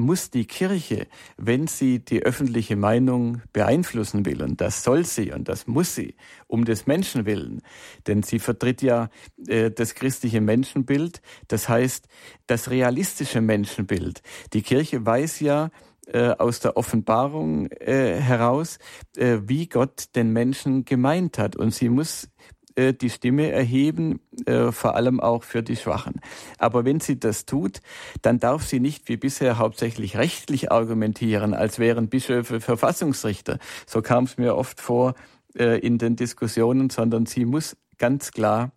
muss 0.00 0.30
die 0.30 0.46
Kirche, 0.46 1.06
wenn 1.36 1.66
sie 1.66 2.04
die 2.04 2.22
öffentliche 2.22 2.76
Meinung 2.76 3.42
beeinflussen 3.52 4.26
will, 4.26 4.42
und 4.42 4.60
das 4.60 4.82
soll 4.82 5.04
sie 5.04 5.32
und 5.32 5.48
das 5.48 5.66
muss 5.66 5.94
sie, 5.94 6.16
um 6.46 6.64
des 6.64 6.86
Menschen 6.86 7.26
willen, 7.26 7.62
denn 8.06 8.22
sie 8.22 8.38
vertritt 8.38 8.82
ja 8.82 9.10
äh, 9.46 9.70
das 9.70 9.94
christliche 9.94 10.40
Menschenbild, 10.40 11.22
das 11.48 11.68
heißt 11.68 12.08
das 12.46 12.70
realistische 12.70 13.40
Menschenbild. 13.40 14.22
Die 14.52 14.62
Kirche 14.62 15.06
weiß 15.06 15.40
ja, 15.40 15.70
äh, 16.12 16.30
aus 16.38 16.58
der 16.58 16.76
Offenbarung 16.76 17.70
äh, 17.70 18.16
heraus, 18.20 18.78
äh, 19.16 19.38
wie 19.44 19.68
Gott 19.68 20.16
den 20.16 20.32
Menschen 20.32 20.84
gemeint 20.84 21.38
hat. 21.38 21.54
Und 21.54 21.72
sie 21.72 21.88
muss 21.88 22.28
äh, 22.76 22.94
die 22.94 23.10
Stimme 23.10 23.50
erheben, 23.50 24.20
äh, 24.46 24.70
vor 24.70 24.94
allem 24.94 25.20
auch 25.20 25.42
für 25.44 25.62
die 25.62 25.76
Schwachen. 25.76 26.20
Aber 26.58 26.84
wenn 26.84 27.00
sie 27.00 27.18
das 27.18 27.44
tut, 27.46 27.80
dann 28.22 28.38
darf 28.38 28.64
sie 28.64 28.80
nicht 28.80 29.08
wie 29.08 29.16
bisher 29.16 29.58
hauptsächlich 29.58 30.16
rechtlich 30.16 30.70
argumentieren, 30.70 31.54
als 31.54 31.78
wären 31.78 32.08
Bischöfe 32.08 32.60
Verfassungsrichter. 32.60 33.58
So 33.86 34.02
kam 34.02 34.24
es 34.24 34.38
mir 34.38 34.56
oft 34.56 34.80
vor 34.80 35.14
äh, 35.56 35.78
in 35.80 35.98
den 35.98 36.16
Diskussionen, 36.16 36.90
sondern 36.90 37.26
sie 37.26 37.44
muss 37.44 37.76
ganz 37.98 38.32
klar 38.32 38.72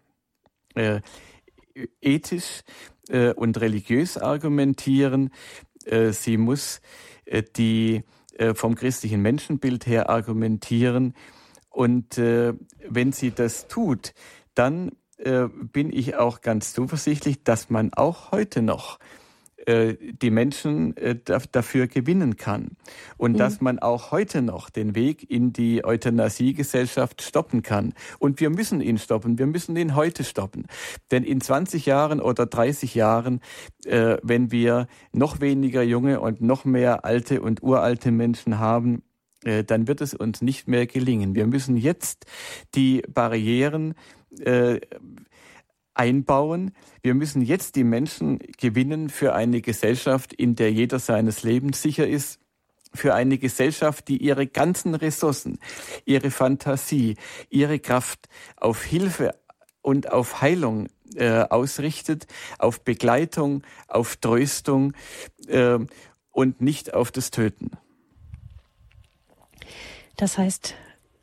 ethisch 2.01 2.61
und 3.35 3.61
religiös 3.61 4.17
argumentieren. 4.17 5.29
sie 5.85 6.37
muss 6.37 6.81
die 7.55 8.01
vom 8.55 8.73
christlichen 8.73 9.21
Menschenbild 9.21 9.85
her 9.85 10.09
argumentieren 10.09 11.13
und 11.73 12.19
äh, 12.19 12.53
wenn 12.87 13.11
sie 13.11 13.31
das 13.31 13.67
tut, 13.67 14.13
dann 14.53 14.91
äh, 15.17 15.47
bin 15.47 15.91
ich 15.91 16.15
auch 16.15 16.41
ganz 16.41 16.73
zuversichtlich, 16.73 17.43
dass 17.43 17.71
man 17.71 17.93
auch 17.93 18.31
heute 18.31 18.61
noch 18.61 18.99
äh, 19.65 19.95
die 20.21 20.29
Menschen 20.29 20.95
äh, 20.97 21.17
dafür 21.51 21.87
gewinnen 21.87 22.35
kann. 22.35 22.77
Und 23.17 23.33
mhm. 23.33 23.37
dass 23.37 23.59
man 23.59 23.79
auch 23.79 24.11
heute 24.11 24.43
noch 24.43 24.69
den 24.69 24.93
Weg 24.93 25.29
in 25.29 25.51
die 25.51 25.83
Euthanasiegesellschaft 25.83 27.23
stoppen 27.23 27.63
kann. 27.63 27.93
Und 28.19 28.39
wir 28.39 28.51
müssen 28.51 28.79
ihn 28.79 28.99
stoppen. 28.99 29.39
Wir 29.39 29.47
müssen 29.47 29.75
ihn 29.75 29.95
heute 29.95 30.23
stoppen. 30.23 30.67
Denn 31.09 31.23
in 31.23 31.41
20 31.41 31.87
Jahren 31.87 32.19
oder 32.19 32.45
30 32.45 32.93
Jahren, 32.93 33.39
äh, 33.85 34.17
wenn 34.21 34.51
wir 34.51 34.85
noch 35.11 35.41
weniger 35.41 35.81
junge 35.81 36.19
und 36.19 36.39
noch 36.41 36.65
mehr 36.65 37.03
alte 37.03 37.41
und 37.41 37.63
uralte 37.63 38.11
Menschen 38.11 38.59
haben, 38.59 39.01
dann 39.43 39.87
wird 39.87 40.01
es 40.01 40.13
uns 40.13 40.41
nicht 40.41 40.67
mehr 40.67 40.85
gelingen. 40.87 41.35
Wir 41.35 41.47
müssen 41.47 41.77
jetzt 41.77 42.25
die 42.75 43.03
Barrieren 43.07 43.95
äh, 44.39 44.79
einbauen. 45.93 46.71
Wir 47.01 47.13
müssen 47.13 47.41
jetzt 47.41 47.75
die 47.75 47.83
Menschen 47.83 48.39
gewinnen 48.57 49.09
für 49.09 49.33
eine 49.33 49.61
Gesellschaft, 49.61 50.33
in 50.33 50.55
der 50.55 50.71
jeder 50.71 50.99
seines 50.99 51.43
Lebens 51.43 51.81
sicher 51.81 52.07
ist, 52.07 52.39
für 52.93 53.15
eine 53.15 53.37
Gesellschaft, 53.37 54.07
die 54.07 54.17
ihre 54.17 54.47
ganzen 54.47 54.95
Ressourcen, 54.95 55.59
ihre 56.05 56.31
Fantasie, 56.31 57.15
ihre 57.49 57.79
Kraft 57.79 58.29
auf 58.55 58.83
Hilfe 58.83 59.35
und 59.81 60.11
auf 60.11 60.41
Heilung 60.41 60.87
äh, 61.15 61.41
ausrichtet, 61.41 62.27
auf 62.59 62.81
Begleitung, 62.81 63.63
auf 63.87 64.15
Tröstung 64.17 64.93
äh, 65.47 65.79
und 66.31 66.61
nicht 66.61 66.93
auf 66.93 67.11
das 67.11 67.31
Töten. 67.31 67.71
Das 70.17 70.37
heißt, 70.37 70.75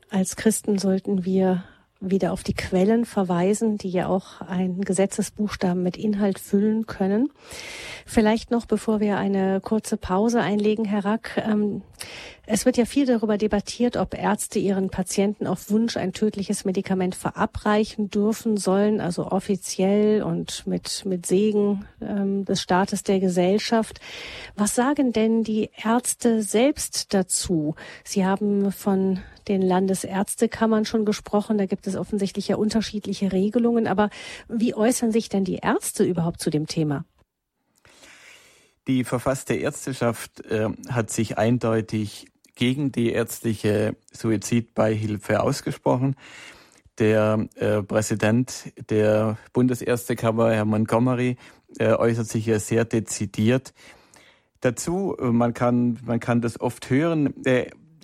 als 0.09 0.35
Christen 0.35 0.77
sollten 0.77 1.25
wir 1.25 1.63
wieder 2.01 2.33
auf 2.33 2.43
die 2.43 2.55
Quellen 2.55 3.05
verweisen, 3.05 3.77
die 3.77 3.89
ja 3.89 4.07
auch 4.07 4.41
einen 4.41 4.81
Gesetzesbuchstaben 4.81 5.81
mit 5.81 5.97
Inhalt 5.97 6.39
füllen 6.39 6.87
können. 6.87 7.29
Vielleicht 8.05 8.49
noch, 8.51 8.65
bevor 8.65 8.99
wir 8.99 9.17
eine 9.17 9.61
kurze 9.61 9.97
Pause 9.97 10.41
einlegen, 10.41 10.83
Herr 10.83 11.05
Rack, 11.05 11.41
ähm, 11.47 11.83
es 12.47 12.65
wird 12.65 12.75
ja 12.75 12.85
viel 12.85 13.05
darüber 13.05 13.37
debattiert, 13.37 13.95
ob 13.95 14.13
Ärzte 14.13 14.57
ihren 14.57 14.89
Patienten 14.89 15.45
auf 15.45 15.69
Wunsch 15.69 15.95
ein 15.95 16.11
tödliches 16.11 16.65
Medikament 16.65 17.15
verabreichen 17.15 18.09
dürfen 18.09 18.57
sollen, 18.57 18.99
also 18.99 19.27
offiziell 19.31 20.23
und 20.23 20.65
mit, 20.65 21.05
mit 21.05 21.27
Segen 21.27 21.85
ähm, 22.01 22.43
des 22.43 22.61
Staates 22.61 23.03
der 23.03 23.19
Gesellschaft. 23.19 24.01
Was 24.55 24.73
sagen 24.73 25.13
denn 25.13 25.43
die 25.43 25.69
Ärzte 25.83 26.41
selbst 26.41 27.13
dazu? 27.13 27.75
Sie 28.03 28.25
haben 28.25 28.71
von 28.71 29.19
den 29.51 29.61
Landesärztekammern 29.61 30.85
schon 30.85 31.05
gesprochen. 31.05 31.57
Da 31.57 31.65
gibt 31.65 31.85
es 31.85 31.95
offensichtlich 31.95 32.47
ja 32.47 32.55
unterschiedliche 32.55 33.31
Regelungen. 33.31 33.85
Aber 33.85 34.09
wie 34.47 34.73
äußern 34.73 35.11
sich 35.11 35.29
denn 35.29 35.43
die 35.43 35.59
Ärzte 35.61 36.03
überhaupt 36.03 36.39
zu 36.39 36.49
dem 36.49 36.67
Thema? 36.67 37.05
Die 38.87 39.03
verfasste 39.03 39.53
Ärzteschaft 39.53 40.43
äh, 40.45 40.69
hat 40.89 41.11
sich 41.11 41.37
eindeutig 41.37 42.27
gegen 42.55 42.91
die 42.91 43.11
ärztliche 43.11 43.95
Suizidbeihilfe 44.11 45.41
ausgesprochen. 45.41 46.15
Der 46.97 47.47
äh, 47.55 47.83
Präsident 47.83 48.71
der 48.89 49.37
Bundesärztekammer, 49.53 50.51
Herr 50.51 50.65
Montgomery, 50.65 51.37
äh, 51.77 51.93
äußert 51.93 52.27
sich 52.27 52.45
ja 52.45 52.59
sehr 52.59 52.85
dezidiert 52.85 53.73
dazu. 54.61 55.15
Man 55.19 55.53
kann, 55.53 55.99
man 56.05 56.19
kann 56.19 56.41
das 56.41 56.59
oft 56.59 56.89
hören. 56.89 57.33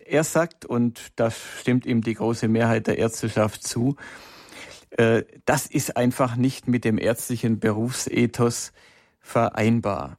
Er 0.10 0.24
sagt, 0.24 0.66
und 0.66 1.12
da 1.18 1.32
stimmt 1.32 1.86
ihm 1.86 2.02
die 2.02 2.14
große 2.14 2.48
Mehrheit 2.48 2.88
der 2.88 2.98
Ärzteschaft 2.98 3.64
zu, 3.64 3.96
äh, 4.92 5.24
das 5.46 5.66
ist 5.66 5.98
einfach 5.98 6.36
nicht 6.36 6.68
mit 6.68 6.86
dem 6.86 6.98
ärztlichen 6.98 7.60
Berufsethos 7.60 8.72
vereinbar. 9.20 10.18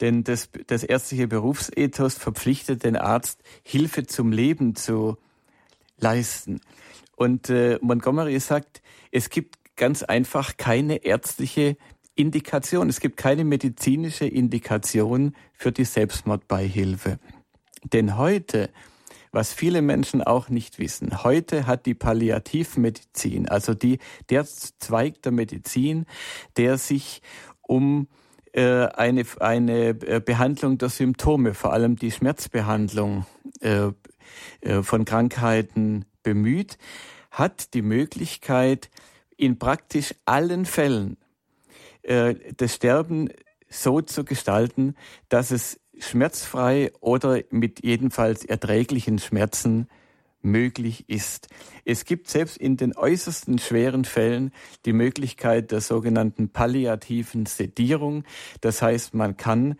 Denn 0.00 0.24
das, 0.24 0.50
das 0.66 0.84
ärztliche 0.84 1.28
Berufsethos 1.28 2.14
verpflichtet 2.14 2.84
den 2.84 2.96
Arzt, 2.96 3.42
Hilfe 3.62 4.06
zum 4.06 4.32
Leben 4.32 4.74
zu 4.74 5.16
leisten. 5.98 6.60
Und 7.16 7.48
äh, 7.48 7.78
Montgomery 7.80 8.38
sagt, 8.40 8.82
es 9.12 9.30
gibt 9.30 9.56
ganz 9.76 10.02
einfach 10.02 10.56
keine 10.56 11.04
ärztliche 11.04 11.76
Indikation. 12.14 12.88
Es 12.88 13.00
gibt 13.00 13.16
keine 13.16 13.44
medizinische 13.44 14.26
Indikation 14.26 15.34
für 15.54 15.72
die 15.72 15.84
Selbstmordbeihilfe. 15.84 17.18
Denn 17.84 18.16
heute, 18.16 18.70
was 19.32 19.52
viele 19.52 19.80
Menschen 19.80 20.22
auch 20.22 20.50
nicht 20.50 20.78
wissen, 20.78 21.24
heute 21.24 21.66
hat 21.66 21.86
die 21.86 21.94
Palliativmedizin, 21.94 23.48
also 23.48 23.74
die, 23.74 23.98
der 24.28 24.44
Zweig 24.44 25.22
der 25.22 25.32
Medizin, 25.32 26.06
der 26.56 26.76
sich 26.78 27.22
um 27.62 28.08
äh, 28.52 28.86
eine, 28.88 29.24
eine 29.40 29.88
äh, 29.88 30.20
Behandlung 30.20 30.76
der 30.76 30.90
Symptome, 30.90 31.54
vor 31.54 31.72
allem 31.72 31.96
die 31.96 32.10
Schmerzbehandlung 32.10 33.24
äh, 33.60 33.92
von 34.82 35.04
Krankheiten 35.04 36.04
bemüht, 36.22 36.76
hat 37.30 37.72
die 37.74 37.82
Möglichkeit, 37.82 38.90
in 39.36 39.58
praktisch 39.58 40.14
allen 40.24 40.66
Fällen 40.66 41.16
das 42.02 42.74
Sterben 42.74 43.28
so 43.68 44.00
zu 44.00 44.24
gestalten, 44.24 44.94
dass 45.28 45.50
es 45.50 45.80
schmerzfrei 45.98 46.92
oder 47.00 47.40
mit 47.50 47.84
jedenfalls 47.84 48.44
erträglichen 48.44 49.18
Schmerzen 49.18 49.88
möglich 50.42 51.08
ist. 51.08 51.48
Es 51.84 52.04
gibt 52.04 52.28
selbst 52.28 52.56
in 52.56 52.76
den 52.76 52.96
äußersten 52.96 53.58
schweren 53.58 54.04
Fällen 54.04 54.50
die 54.84 54.92
Möglichkeit 54.92 55.70
der 55.70 55.80
sogenannten 55.80 56.50
palliativen 56.50 57.46
Sedierung. 57.46 58.24
Das 58.60 58.82
heißt, 58.82 59.14
man 59.14 59.36
kann 59.36 59.76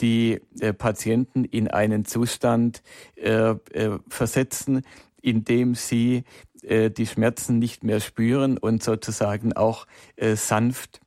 die 0.00 0.40
äh, 0.60 0.72
Patienten 0.72 1.44
in 1.44 1.68
einen 1.68 2.04
Zustand 2.04 2.82
äh, 3.16 3.50
äh, 3.50 3.98
versetzen, 4.08 4.82
in 5.22 5.44
dem 5.44 5.74
sie 5.74 6.24
äh, 6.62 6.90
die 6.90 7.06
Schmerzen 7.06 7.58
nicht 7.58 7.82
mehr 7.84 8.00
spüren 8.00 8.58
und 8.58 8.82
sozusagen 8.82 9.54
auch 9.54 9.86
äh, 10.16 10.36
sanft 10.36 11.00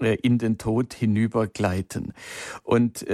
äh, 0.00 0.16
in 0.22 0.38
den 0.38 0.56
Tod 0.58 0.94
hinübergleiten. 0.94 2.14
Und 2.62 3.04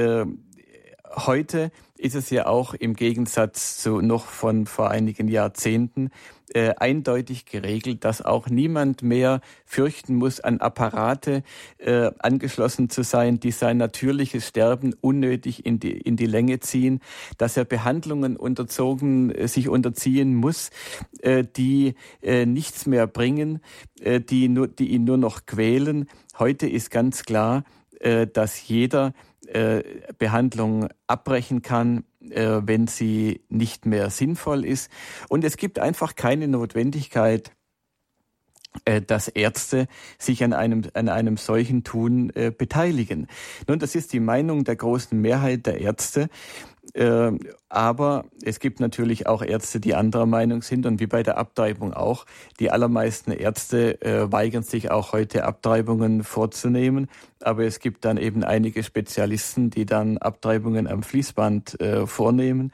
heute 1.14 1.70
ist 1.96 2.14
es 2.14 2.30
ja 2.30 2.46
auch 2.46 2.74
im 2.74 2.94
Gegensatz 2.94 3.78
zu 3.78 4.00
noch 4.00 4.26
von 4.26 4.66
vor 4.66 4.90
einigen 4.90 5.28
Jahrzehnten 5.28 6.10
äh, 6.54 6.74
eindeutig 6.76 7.44
geregelt, 7.44 8.04
dass 8.04 8.22
auch 8.22 8.48
niemand 8.48 9.02
mehr 9.02 9.40
fürchten 9.64 10.16
muss, 10.16 10.40
an 10.40 10.60
Apparate 10.60 11.42
äh, 11.78 12.10
angeschlossen 12.18 12.90
zu 12.90 13.02
sein, 13.02 13.38
die 13.38 13.52
sein 13.52 13.76
natürliches 13.76 14.48
Sterben 14.48 14.94
unnötig 15.00 15.64
in 15.66 15.78
die, 15.78 15.92
in 15.92 16.16
die 16.16 16.26
Länge 16.26 16.60
ziehen, 16.60 17.00
dass 17.38 17.56
er 17.56 17.64
Behandlungen 17.64 18.36
unterzogen, 18.36 19.30
äh, 19.30 19.46
sich 19.46 19.68
unterziehen 19.68 20.34
muss, 20.34 20.70
äh, 21.20 21.44
die 21.44 21.94
äh, 22.22 22.46
nichts 22.46 22.86
mehr 22.86 23.06
bringen, 23.06 23.60
äh, 24.00 24.20
die, 24.20 24.48
nur, 24.48 24.68
die 24.68 24.88
ihn 24.88 25.04
nur 25.04 25.18
noch 25.18 25.46
quälen. 25.46 26.08
Heute 26.38 26.66
ist 26.68 26.90
ganz 26.90 27.24
klar, 27.24 27.64
äh, 28.00 28.26
dass 28.26 28.66
jeder 28.66 29.12
Behandlung 30.18 30.88
abbrechen 31.06 31.62
kann, 31.62 32.04
äh, 32.28 32.60
wenn 32.62 32.86
sie 32.86 33.42
nicht 33.48 33.86
mehr 33.86 34.10
sinnvoll 34.10 34.64
ist. 34.64 34.90
Und 35.28 35.44
es 35.44 35.56
gibt 35.56 35.78
einfach 35.78 36.14
keine 36.14 36.48
Notwendigkeit, 36.48 37.52
äh, 38.84 39.02
dass 39.02 39.26
Ärzte 39.26 39.88
sich 40.18 40.44
an 40.44 40.52
einem, 40.52 40.82
an 40.94 41.08
einem 41.08 41.36
solchen 41.36 41.82
Tun 41.82 42.30
äh, 42.36 42.52
beteiligen. 42.56 43.26
Nun, 43.66 43.80
das 43.80 43.96
ist 43.96 44.12
die 44.12 44.20
Meinung 44.20 44.62
der 44.62 44.76
großen 44.76 45.20
Mehrheit 45.20 45.66
der 45.66 45.80
Ärzte. 45.80 46.28
Äh, 46.94 47.32
aber 47.68 48.24
es 48.42 48.58
gibt 48.58 48.80
natürlich 48.80 49.26
auch 49.26 49.42
Ärzte, 49.42 49.80
die 49.80 49.94
anderer 49.94 50.26
Meinung 50.26 50.62
sind 50.62 50.86
und 50.86 51.00
wie 51.00 51.06
bei 51.06 51.22
der 51.22 51.38
Abtreibung 51.38 51.94
auch. 51.94 52.26
Die 52.58 52.70
allermeisten 52.70 53.32
Ärzte 53.32 54.00
äh, 54.02 54.30
weigern 54.30 54.62
sich 54.62 54.90
auch 54.90 55.12
heute 55.12 55.44
Abtreibungen 55.44 56.24
vorzunehmen. 56.24 57.08
Aber 57.42 57.64
es 57.64 57.78
gibt 57.78 58.04
dann 58.04 58.16
eben 58.16 58.44
einige 58.44 58.82
Spezialisten, 58.82 59.70
die 59.70 59.86
dann 59.86 60.18
Abtreibungen 60.18 60.86
am 60.88 61.02
Fließband 61.02 61.80
äh, 61.80 62.06
vornehmen 62.06 62.72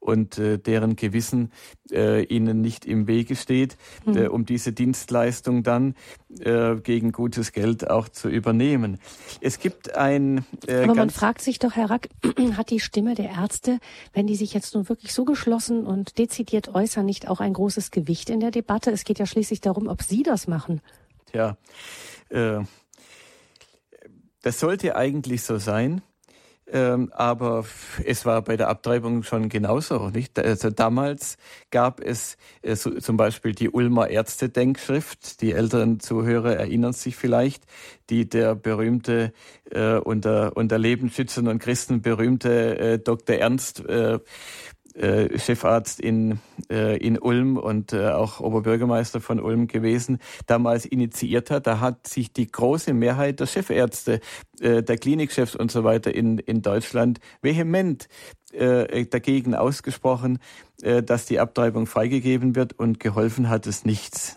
und 0.00 0.38
äh, 0.38 0.58
deren 0.58 0.96
Gewissen 0.96 1.52
äh, 1.90 2.24
ihnen 2.24 2.60
nicht 2.60 2.84
im 2.86 3.06
Wege 3.06 3.36
steht, 3.36 3.76
mhm. 4.04 4.16
äh, 4.16 4.26
um 4.28 4.44
diese 4.44 4.72
Dienstleistung 4.72 5.62
dann 5.62 5.94
äh, 6.40 6.76
gegen 6.76 7.12
gutes 7.12 7.52
Geld 7.52 7.88
auch 7.90 8.08
zu 8.08 8.28
übernehmen. 8.28 8.98
Es 9.40 9.58
gibt 9.58 9.94
ein. 9.94 10.44
Äh, 10.66 10.84
Aber 10.84 10.94
man 10.94 11.10
fragt 11.10 11.40
sich 11.40 11.58
doch, 11.58 11.72
Herr 11.76 11.90
Rack, 11.90 12.08
hat 12.56 12.70
die 12.70 12.80
Stimme 12.80 13.14
der 13.14 13.30
Ärzte, 13.30 13.78
wenn 14.12 14.26
die 14.26 14.36
sich 14.36 14.54
jetzt 14.54 14.74
nun 14.74 14.88
wirklich 14.88 15.12
so 15.12 15.24
geschlossen 15.24 15.86
und 15.86 16.18
dezidiert 16.18 16.74
äußern, 16.74 17.04
nicht 17.04 17.28
auch 17.28 17.40
ein 17.40 17.52
großes 17.52 17.90
Gewicht 17.90 18.30
in 18.30 18.40
der 18.40 18.50
Debatte? 18.50 18.90
Es 18.90 19.04
geht 19.04 19.18
ja 19.18 19.26
schließlich 19.26 19.60
darum, 19.60 19.88
ob 19.88 20.02
Sie 20.02 20.22
das 20.22 20.46
machen. 20.46 20.80
Ja. 21.32 21.56
Äh, 22.28 22.60
das 24.42 24.60
sollte 24.60 24.96
eigentlich 24.96 25.42
so 25.42 25.58
sein. 25.58 26.02
Ähm, 26.70 27.10
aber 27.14 27.64
es 28.04 28.26
war 28.26 28.42
bei 28.42 28.56
der 28.56 28.68
Abtreibung 28.68 29.22
schon 29.22 29.48
genauso. 29.48 30.10
Nicht? 30.10 30.38
Also 30.38 30.70
damals 30.70 31.38
gab 31.70 32.00
es 32.00 32.36
äh, 32.62 32.76
so, 32.76 32.90
zum 33.00 33.16
Beispiel 33.16 33.52
die 33.52 33.70
Ulmer 33.70 34.08
Ärztedenkschrift. 34.08 35.40
Die 35.40 35.52
älteren 35.52 36.00
Zuhörer 36.00 36.56
erinnern 36.56 36.92
sich 36.92 37.16
vielleicht, 37.16 37.64
die 38.10 38.28
der 38.28 38.54
berühmte 38.54 39.32
äh, 39.70 39.94
unter, 39.94 40.56
unter 40.56 40.78
Lebensschützern 40.78 41.48
und 41.48 41.58
Christen 41.58 42.02
berühmte 42.02 42.78
äh, 42.78 42.98
Dr. 42.98 43.36
Ernst 43.36 43.84
äh, 43.86 44.18
äh, 44.98 45.38
Chefarzt 45.38 46.00
in, 46.00 46.40
äh, 46.70 46.96
in 46.98 47.18
Ulm 47.18 47.56
und 47.56 47.92
äh, 47.92 48.08
auch 48.08 48.40
Oberbürgermeister 48.40 49.20
von 49.20 49.40
Ulm 49.40 49.68
gewesen, 49.68 50.18
damals 50.46 50.84
initiiert 50.84 51.50
hat. 51.50 51.66
Da 51.66 51.80
hat 51.80 52.06
sich 52.06 52.32
die 52.32 52.50
große 52.50 52.92
Mehrheit 52.92 53.40
der 53.40 53.46
Chefärzte, 53.46 54.20
äh, 54.60 54.82
der 54.82 54.98
Klinikchefs 54.98 55.54
und 55.54 55.70
so 55.70 55.84
weiter 55.84 56.14
in, 56.14 56.38
in 56.38 56.62
Deutschland 56.62 57.20
vehement 57.42 58.08
äh, 58.52 59.06
dagegen 59.06 59.54
ausgesprochen, 59.54 60.38
äh, 60.82 61.02
dass 61.02 61.26
die 61.26 61.38
Abtreibung 61.38 61.86
freigegeben 61.86 62.56
wird 62.56 62.72
und 62.72 62.98
geholfen 62.98 63.48
hat 63.48 63.66
es 63.66 63.84
nichts. 63.84 64.36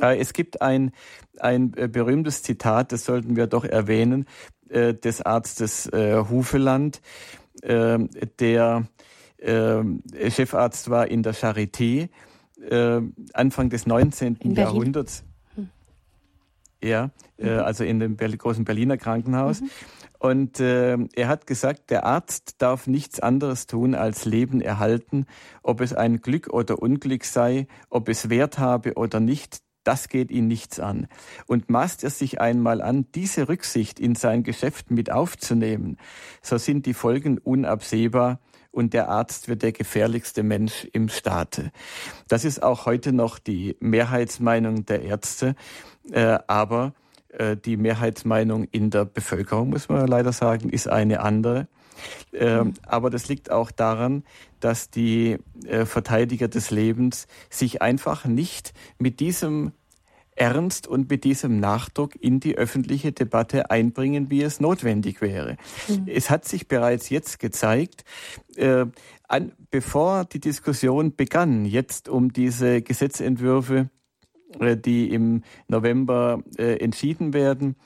Äh, 0.00 0.18
es 0.18 0.32
gibt 0.32 0.62
ein, 0.62 0.92
ein 1.38 1.72
äh, 1.76 1.88
berühmtes 1.88 2.42
Zitat, 2.42 2.92
das 2.92 3.04
sollten 3.04 3.36
wir 3.36 3.46
doch 3.46 3.64
erwähnen, 3.64 4.26
äh, 4.68 4.94
des 4.94 5.22
Arztes 5.22 5.86
äh, 5.92 6.24
Hufeland, 6.28 7.00
der 7.62 8.86
Chefarzt 9.38 10.90
war 10.90 11.08
in 11.08 11.22
der 11.22 11.34
Charité 11.34 12.08
äh, 12.70 13.00
Anfang 13.32 13.70
des 13.70 13.86
19. 13.86 14.38
Jahrhunderts. 14.54 15.24
Hm. 15.54 15.68
Ja, 16.82 17.10
äh, 17.38 17.54
mhm. 17.54 17.60
also 17.60 17.84
in 17.84 18.00
dem 18.00 18.16
großen 18.16 18.64
Berliner 18.64 18.96
Krankenhaus. 18.96 19.60
Mhm. 19.60 19.70
Und 20.18 20.60
äh, 20.60 20.96
er 21.14 21.28
hat 21.28 21.46
gesagt, 21.46 21.90
der 21.90 22.04
Arzt 22.04 22.56
darf 22.58 22.86
nichts 22.86 23.20
anderes 23.20 23.66
tun 23.66 23.94
als 23.94 24.24
Leben 24.24 24.60
erhalten, 24.60 25.26
ob 25.62 25.80
es 25.80 25.92
ein 25.92 26.20
Glück 26.20 26.48
oder 26.52 26.80
Unglück 26.80 27.24
sei, 27.24 27.66
ob 27.90 28.08
es 28.08 28.30
Wert 28.30 28.58
habe 28.58 28.94
oder 28.94 29.20
nicht, 29.20 29.60
das 29.84 30.08
geht 30.08 30.30
ihn 30.30 30.48
nichts 30.48 30.80
an. 30.80 31.06
Und 31.46 31.70
maßt 31.70 32.02
er 32.02 32.10
sich 32.10 32.40
einmal 32.40 32.80
an, 32.80 33.06
diese 33.14 33.48
Rücksicht 33.48 34.00
in 34.00 34.14
sein 34.14 34.42
Geschäft 34.42 34.90
mit 34.90 35.12
aufzunehmen, 35.12 35.98
so 36.42 36.56
sind 36.56 36.86
die 36.86 36.94
Folgen 36.94 37.38
unabsehbar 37.38 38.40
und 38.76 38.92
der 38.92 39.08
Arzt 39.08 39.48
wird 39.48 39.62
der 39.62 39.72
gefährlichste 39.72 40.42
Mensch 40.42 40.86
im 40.92 41.08
Staate. 41.08 41.72
Das 42.28 42.44
ist 42.44 42.62
auch 42.62 42.84
heute 42.84 43.10
noch 43.12 43.38
die 43.38 43.74
Mehrheitsmeinung 43.80 44.84
der 44.84 45.02
Ärzte, 45.02 45.56
äh, 46.12 46.38
aber 46.46 46.92
äh, 47.30 47.56
die 47.56 47.78
Mehrheitsmeinung 47.78 48.64
in 48.64 48.90
der 48.90 49.06
Bevölkerung, 49.06 49.70
muss 49.70 49.88
man 49.88 50.06
leider 50.06 50.32
sagen, 50.32 50.68
ist 50.68 50.88
eine 50.88 51.20
andere. 51.20 51.68
Äh, 52.32 52.64
mhm. 52.64 52.74
Aber 52.84 53.08
das 53.08 53.28
liegt 53.28 53.50
auch 53.50 53.70
daran, 53.70 54.24
dass 54.60 54.90
die 54.90 55.38
äh, 55.64 55.86
Verteidiger 55.86 56.48
des 56.48 56.70
Lebens 56.70 57.28
sich 57.48 57.80
einfach 57.80 58.26
nicht 58.26 58.74
mit 58.98 59.20
diesem 59.20 59.72
ernst 60.36 60.86
und 60.86 61.10
mit 61.10 61.24
diesem 61.24 61.58
Nachdruck 61.58 62.14
in 62.14 62.40
die 62.40 62.56
öffentliche 62.56 63.12
Debatte 63.12 63.70
einbringen, 63.70 64.30
wie 64.30 64.42
es 64.42 64.60
notwendig 64.60 65.20
wäre. 65.20 65.56
Mhm. 65.88 66.04
Es 66.06 66.30
hat 66.30 66.44
sich 66.44 66.68
bereits 66.68 67.10
jetzt 67.10 67.38
gezeigt, 67.38 68.04
äh, 68.56 68.86
an, 69.28 69.52
bevor 69.70 70.24
die 70.24 70.40
Diskussion 70.40 71.16
begann, 71.16 71.64
jetzt 71.64 72.08
um 72.08 72.32
diese 72.32 72.82
Gesetzentwürfe, 72.82 73.90
äh, 74.60 74.76
die 74.76 75.10
im 75.10 75.42
November 75.68 76.42
äh, 76.56 76.76
entschieden 76.76 77.32
werden, 77.32 77.76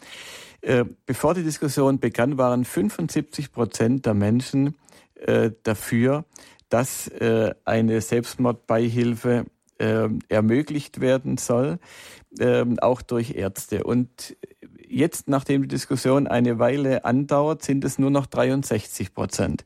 äh, 0.61 0.85
bevor 1.07 1.35
die 1.35 1.43
Diskussion 1.43 2.01
begann, 2.01 2.37
waren 2.37 2.65
75 2.65 3.53
Prozent 3.53 4.05
der 4.05 4.15
Menschen 4.15 4.77
äh, 5.15 5.51
dafür, 5.63 6.25
dass 6.69 7.09
äh, 7.09 7.55
eine 7.65 8.01
Selbstmordbeihilfe 8.01 9.47
ermöglicht 10.29 11.01
werden 11.01 11.39
soll 11.39 11.79
ähm, 12.39 12.79
auch 12.79 13.03
durch 13.03 13.33
Ärzte. 13.33 13.85
Und 13.85 14.37
jetzt, 14.89 15.29
nachdem 15.29 15.63
die 15.63 15.69
Diskussion 15.69 16.27
eine 16.27 16.59
Weile 16.59 17.05
andauert, 17.05 17.63
sind 17.63 17.85
es 17.85 17.99
nur 17.99 18.11
noch 18.11 18.27
63 18.27 19.15
Prozent. 19.15 19.65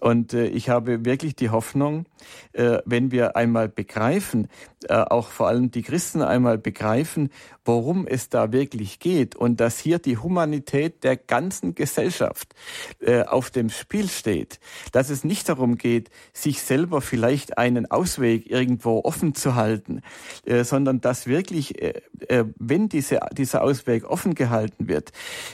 Und 0.00 0.34
äh, 0.34 0.46
ich 0.46 0.68
habe 0.68 1.04
wirklich 1.04 1.36
die 1.36 1.50
Hoffnung, 1.50 2.06
wenn 2.52 3.10
wir 3.10 3.36
einmal 3.36 3.68
begreifen, 3.68 4.48
äh, 4.88 4.94
auch 4.94 5.28
vor 5.30 5.48
allem 5.48 5.70
die 5.70 5.82
Christen 5.82 6.22
einmal 6.22 6.58
begreifen, 6.58 7.30
worum 7.64 8.06
es 8.06 8.28
da 8.28 8.52
wirklich 8.52 9.00
geht 9.00 9.34
und 9.34 9.58
dass 9.58 9.78
hier 9.78 9.98
die 9.98 10.18
Humanität 10.18 11.02
der 11.02 11.16
ganzen 11.16 11.74
Gesellschaft 11.74 12.54
äh, 13.00 13.22
auf 13.22 13.50
dem 13.50 13.70
Spiel 13.70 14.08
steht, 14.08 14.60
dass 14.92 15.10
es 15.10 15.24
nicht 15.24 15.48
darum 15.48 15.76
geht, 15.76 16.10
sich 16.32 16.62
selber 16.62 17.00
vielleicht 17.00 17.58
einen 17.58 17.90
Ausweg 17.90 18.48
irgendwo 18.50 19.00
offen 19.02 19.34
zu 19.34 19.56
halten, 19.56 20.02
äh, 20.44 20.62
sondern 20.62 21.00
dass 21.00 21.26
wirklich, 21.26 21.82
äh, 21.82 22.02
äh 22.28 22.44
wenn 22.58 22.88
diese, 22.88 23.20
dieser 23.32 23.62
Ausweg 23.62 24.04
offen 24.04 24.34
gehalten 24.34 24.88
wird, 24.88 25.10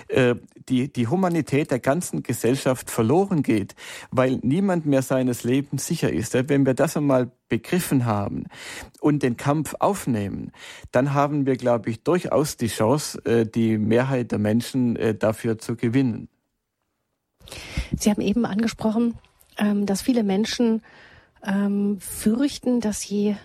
äh, 0.08 0.34
die, 0.68 0.92
die 0.92 1.08
Humanität 1.08 1.70
der 1.70 1.80
ganzen 1.80 2.22
Gesellschaft 2.22 2.90
verloren 2.90 3.42
geht, 3.42 3.74
weil 4.10 4.38
niemand 4.42 4.86
mehr 4.86 5.02
seines 5.02 5.44
Lebens 5.44 5.86
sicher 5.86 6.12
ist. 6.12 6.34
Wenn 6.34 6.61
wir 6.66 6.74
das 6.74 6.96
einmal 6.96 7.30
begriffen 7.48 8.04
haben 8.06 8.46
und 9.00 9.22
den 9.22 9.36
Kampf 9.36 9.74
aufnehmen, 9.78 10.52
dann 10.90 11.14
haben 11.14 11.46
wir, 11.46 11.56
glaube 11.56 11.90
ich, 11.90 12.02
durchaus 12.02 12.56
die 12.56 12.68
Chance, 12.68 13.24
äh, 13.24 13.46
die 13.46 13.78
Mehrheit 13.78 14.32
der 14.32 14.38
Menschen 14.38 14.96
äh, 14.96 15.14
dafür 15.14 15.58
zu 15.58 15.76
gewinnen. 15.76 16.28
Sie 17.96 18.10
haben 18.10 18.22
eben 18.22 18.46
angesprochen, 18.46 19.14
ähm, 19.58 19.86
dass 19.86 20.02
viele 20.02 20.22
Menschen 20.22 20.82
ähm, 21.44 21.98
fürchten, 22.00 22.80
dass 22.80 23.00
sie 23.00 23.36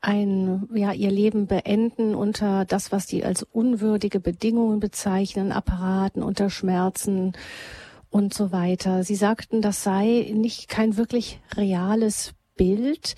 ein, 0.00 0.68
ja, 0.74 0.92
ihr 0.92 1.10
Leben 1.10 1.46
beenden 1.46 2.14
unter 2.14 2.64
das, 2.64 2.92
was 2.92 3.06
die 3.06 3.24
als 3.24 3.42
unwürdige 3.42 4.20
Bedingungen 4.20 4.78
bezeichnen, 4.78 5.52
Apparaten, 5.52 6.22
unter 6.22 6.50
Schmerzen 6.50 7.32
und 8.08 8.32
so 8.32 8.52
weiter. 8.52 9.02
Sie 9.04 9.16
sagten, 9.16 9.62
das 9.62 9.82
sei 9.82 10.30
nicht 10.34 10.68
kein 10.68 10.96
wirklich 10.96 11.40
reales 11.56 12.34
Bild. 12.56 13.14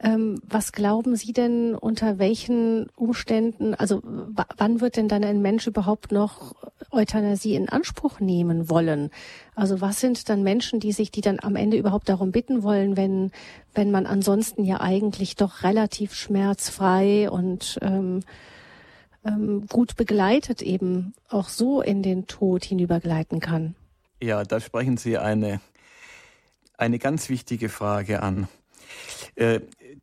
Ähm, 0.00 0.40
was 0.46 0.72
glauben 0.72 1.16
Sie 1.16 1.32
denn, 1.32 1.74
unter 1.74 2.18
welchen 2.18 2.90
Umständen, 2.96 3.74
also 3.74 4.02
wann 4.04 4.80
wird 4.80 4.96
denn 4.96 5.08
dann 5.08 5.24
ein 5.24 5.40
Mensch 5.40 5.66
überhaupt 5.66 6.12
noch 6.12 6.54
Euthanasie 6.90 7.54
in 7.54 7.68
Anspruch 7.68 8.20
nehmen 8.20 8.68
wollen? 8.68 9.10
Also 9.54 9.80
was 9.80 10.00
sind 10.00 10.28
dann 10.28 10.42
Menschen, 10.42 10.80
die 10.80 10.92
sich, 10.92 11.10
die 11.10 11.20
dann 11.20 11.38
am 11.40 11.56
Ende 11.56 11.78
überhaupt 11.78 12.08
darum 12.08 12.32
bitten 12.32 12.62
wollen, 12.62 12.96
wenn, 12.96 13.30
wenn 13.72 13.90
man 13.90 14.06
ansonsten 14.06 14.64
ja 14.64 14.80
eigentlich 14.80 15.36
doch 15.36 15.62
relativ 15.62 16.14
schmerzfrei 16.14 17.30
und 17.30 17.78
ähm, 17.80 18.20
ähm, 19.24 19.66
gut 19.68 19.96
begleitet 19.96 20.60
eben 20.60 21.14
auch 21.28 21.48
so 21.48 21.80
in 21.80 22.02
den 22.02 22.26
Tod 22.26 22.64
hinübergleiten 22.64 23.40
kann? 23.40 23.74
Ja, 24.20 24.42
da 24.42 24.60
sprechen 24.60 24.96
Sie 24.96 25.18
eine, 25.18 25.60
eine 26.76 26.98
ganz 26.98 27.28
wichtige 27.28 27.68
Frage 27.68 28.22
an. 28.22 28.48
Äh, 29.36 29.60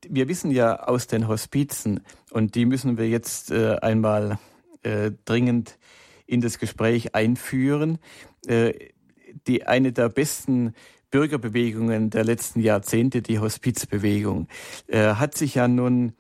wir 0.08 0.28
wissen 0.28 0.52
ja 0.52 0.84
aus 0.84 1.08
den 1.08 1.28
Hospizen, 1.28 2.02
und 2.32 2.56
die 2.56 2.66
müssen 2.66 2.98
wir 2.98 3.08
jetzt 3.08 3.52
äh, 3.52 3.78
einmal 3.82 4.40
äh, 4.84 5.12
dringend 5.26 5.78
in 6.26 6.42
das 6.42 6.60
Gespräch 6.60 7.14
einführen, 7.14 8.00
die 8.48 9.66
eine 9.66 9.92
der 9.92 10.08
besten 10.08 10.74
Bürgerbewegungen 11.10 12.10
der 12.10 12.24
letzten 12.24 12.62
Jahrzehnte, 12.62 13.22
die 13.22 13.40
Hospizbewegung, 13.40 14.48
hat 14.90 15.36
sich 15.36 15.56
ja 15.56 15.68
nun 15.68 16.14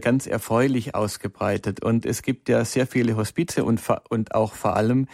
ganz 0.00 0.28
erfreulich 0.28 0.94
ausgebreitet. 0.94 1.82
Und 1.82 2.06
es 2.06 2.22
gibt 2.22 2.48
ja 2.48 2.64
sehr 2.64 2.86
viele 2.86 3.16
Hospize 3.16 3.64
und, 3.64 3.82
und 4.08 4.36
auch 4.36 4.54
vor 4.54 4.76
allem, 4.76 5.08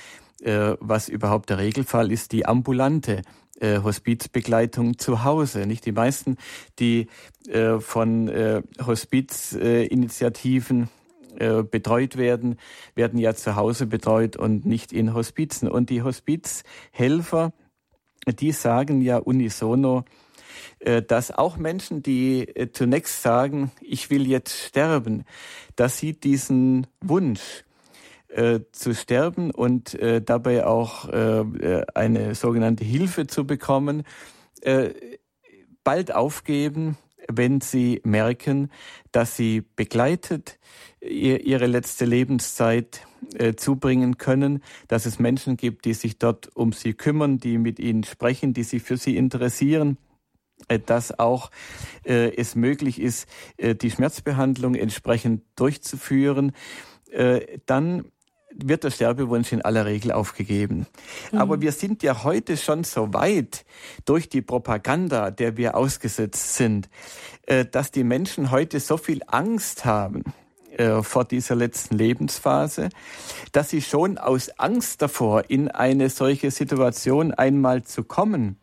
was 0.45 1.09
überhaupt 1.09 1.49
der 1.49 1.57
Regelfall 1.57 2.12
ist, 2.12 2.32
die 2.32 2.45
ambulante 2.45 3.22
äh, 3.61 3.81
Hospizbegleitung 3.83 4.99
zu 4.99 5.25
Hause. 5.25 5.67
Nicht 5.67 5.87
die 5.87 5.93
meisten, 5.93 6.37
die 6.79 7.09
äh, 7.49 7.81
von 7.81 8.29
äh, 8.29 8.63
Hospizinitiativen 8.85 10.89
äh, 11.39 11.63
betreut 11.63 12.17
werden, 12.17 12.57
werden 12.95 13.19
ja 13.19 13.35
zu 13.35 13.57
Hause 13.57 13.87
betreut 13.87 14.37
und 14.37 14.65
nicht 14.65 14.93
in 14.93 15.13
Hospizen. 15.13 15.69
Und 15.69 15.91
die 15.91 16.03
Hospizhelfer, 16.03 17.53
die 18.27 18.53
sagen 18.53 19.03
ja 19.03 19.19
unisono, 19.19 20.05
äh, 20.79 21.03
dass 21.03 21.31
auch 21.31 21.59
Menschen, 21.59 22.03
die 22.03 22.49
äh, 22.49 22.73
zunächst 22.73 23.23
sagen, 23.23 23.71
ich 23.81 24.11
will 24.11 24.27
jetzt 24.27 24.67
sterben, 24.67 25.25
dass 25.75 25.99
sie 25.99 26.15
diesen 26.15 26.87
Wunsch 27.03 27.66
äh, 28.37 28.61
zu 28.70 28.95
sterben 28.95 29.51
und 29.51 29.95
äh, 29.95 30.20
dabei 30.20 30.66
auch 30.66 31.09
äh, 31.09 31.84
eine 31.95 32.34
sogenannte 32.34 32.84
Hilfe 32.84 33.26
zu 33.26 33.47
bekommen, 33.47 34.03
äh, 34.61 34.91
bald 35.84 36.14
aufgeben, 36.14 36.99
wenn 37.32 37.62
sie 37.62 38.01
merken, 38.05 38.70
dass 39.11 39.37
sie 39.37 39.62
begleitet 39.74 40.59
ihr, 41.01 41.45
ihre 41.47 41.66
letzte 41.66 42.05
Lebenszeit 42.05 43.07
äh, 43.34 43.55
zubringen 43.55 44.18
können, 44.18 44.62
dass 44.87 45.07
es 45.07 45.18
Menschen 45.18 45.57
gibt, 45.57 45.87
die 45.87 45.95
sich 45.95 46.18
dort 46.18 46.55
um 46.55 46.72
sie 46.72 46.93
kümmern, 46.93 47.39
die 47.39 47.57
mit 47.57 47.78
ihnen 47.78 48.05
sprechen, 48.05 48.53
die 48.53 48.64
sich 48.64 48.82
für 48.82 48.99
sie 48.99 49.16
interessieren 49.16 49.97
äh, 50.68 50.78
dass 50.78 51.18
auch 51.18 51.51
äh, 52.05 52.37
es 52.37 52.55
möglich 52.55 53.01
ist, 53.01 53.28
äh, 53.57 53.74
die 53.74 53.91
Schmerzbehandlung 53.91 54.74
entsprechend 54.74 55.43
durchzuführen, 55.57 56.53
äh, 57.11 57.59
dann 57.66 58.07
wird 58.65 58.85
der 58.85 58.91
Sterbewunsch 58.91 59.53
in 59.53 59.63
aller 59.63 59.87
Regel 59.87 60.13
aufgegeben. 60.13 60.87
Mhm. 61.33 61.39
Aber 61.39 61.61
wir 61.61 61.73
sind 61.73 62.03
ja 62.03 62.25
heute 62.25 62.57
schon 62.57 62.85
so 62.85 63.13
weit 63.13 63.65
durch 64.05 64.29
die 64.29 64.43
Propaganda, 64.43 65.31
der 65.31 65.57
wir 65.57 65.77
ausgesetzt 65.77 66.55
sind, 66.55 66.89
äh, 67.47 67.65
dass 67.65 67.91
die 67.91 68.05
Menschen 68.05 68.51
heute 68.51 68.81
so 68.81 68.97
viel 68.97 69.23
Angst 69.27 69.85
haben 69.85 70.25
äh, 70.77 71.03
vor 71.03 71.25
dieser 71.25 71.55
letzten 71.55 71.97
Lebensphase, 71.97 72.89
dass 73.53 73.71
sie 73.71 73.83
schon 73.83 74.19
aus 74.19 74.51
Angst 74.59 75.03
davor, 75.03 75.45
in 75.49 75.69
eine 75.69 76.11
solche 76.11 76.51
Situation 76.51 77.33
einmal 77.33 77.85
zu 77.85 78.05
kommen, 78.05 78.59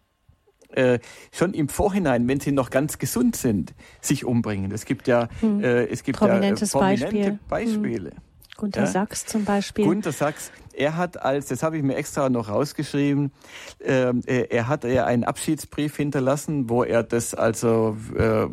äh, 0.76 1.00
schon 1.32 1.54
im 1.54 1.70
Vorhinein, 1.70 2.28
wenn 2.28 2.40
sie 2.40 2.52
noch 2.52 2.70
ganz 2.70 2.98
gesund 2.98 3.36
sind, 3.36 3.74
sich 4.02 4.26
umbringen. 4.26 4.72
Es 4.72 4.86
gibt 4.86 5.08
ja, 5.08 5.28
hm. 5.40 5.64
äh, 5.64 5.86
es 5.86 6.04
gibt 6.04 6.20
ja 6.20 6.28
äh, 6.28 6.30
prominente 6.30 6.68
Beispiel. 6.68 7.40
Beispiele. 7.48 8.12
Hm. 8.12 8.33
Gunter 8.58 8.82
ja? 8.82 8.88
Sachs 8.88 9.26
zum 9.26 9.46
Beispiel. 9.46 9.86
Gunter 9.86 10.12
Sachs, 10.12 10.52
er 10.74 10.98
hat 10.98 11.22
als, 11.22 11.48
das 11.48 11.64
habe 11.64 11.78
ich 11.78 11.84
mir 11.84 11.96
extra 11.96 12.30
noch 12.30 12.50
rausgeschrieben, 12.50 13.32
äh, 13.80 14.14
er 14.50 14.68
hat 14.68 14.86
er 14.86 15.06
einen 15.06 15.24
Abschiedsbrief 15.24 15.96
hinterlassen, 15.96 16.70
wo 16.70 16.84
er 16.84 17.04
das 17.04 17.34
also 17.34 17.98
äh, 18.18 18.48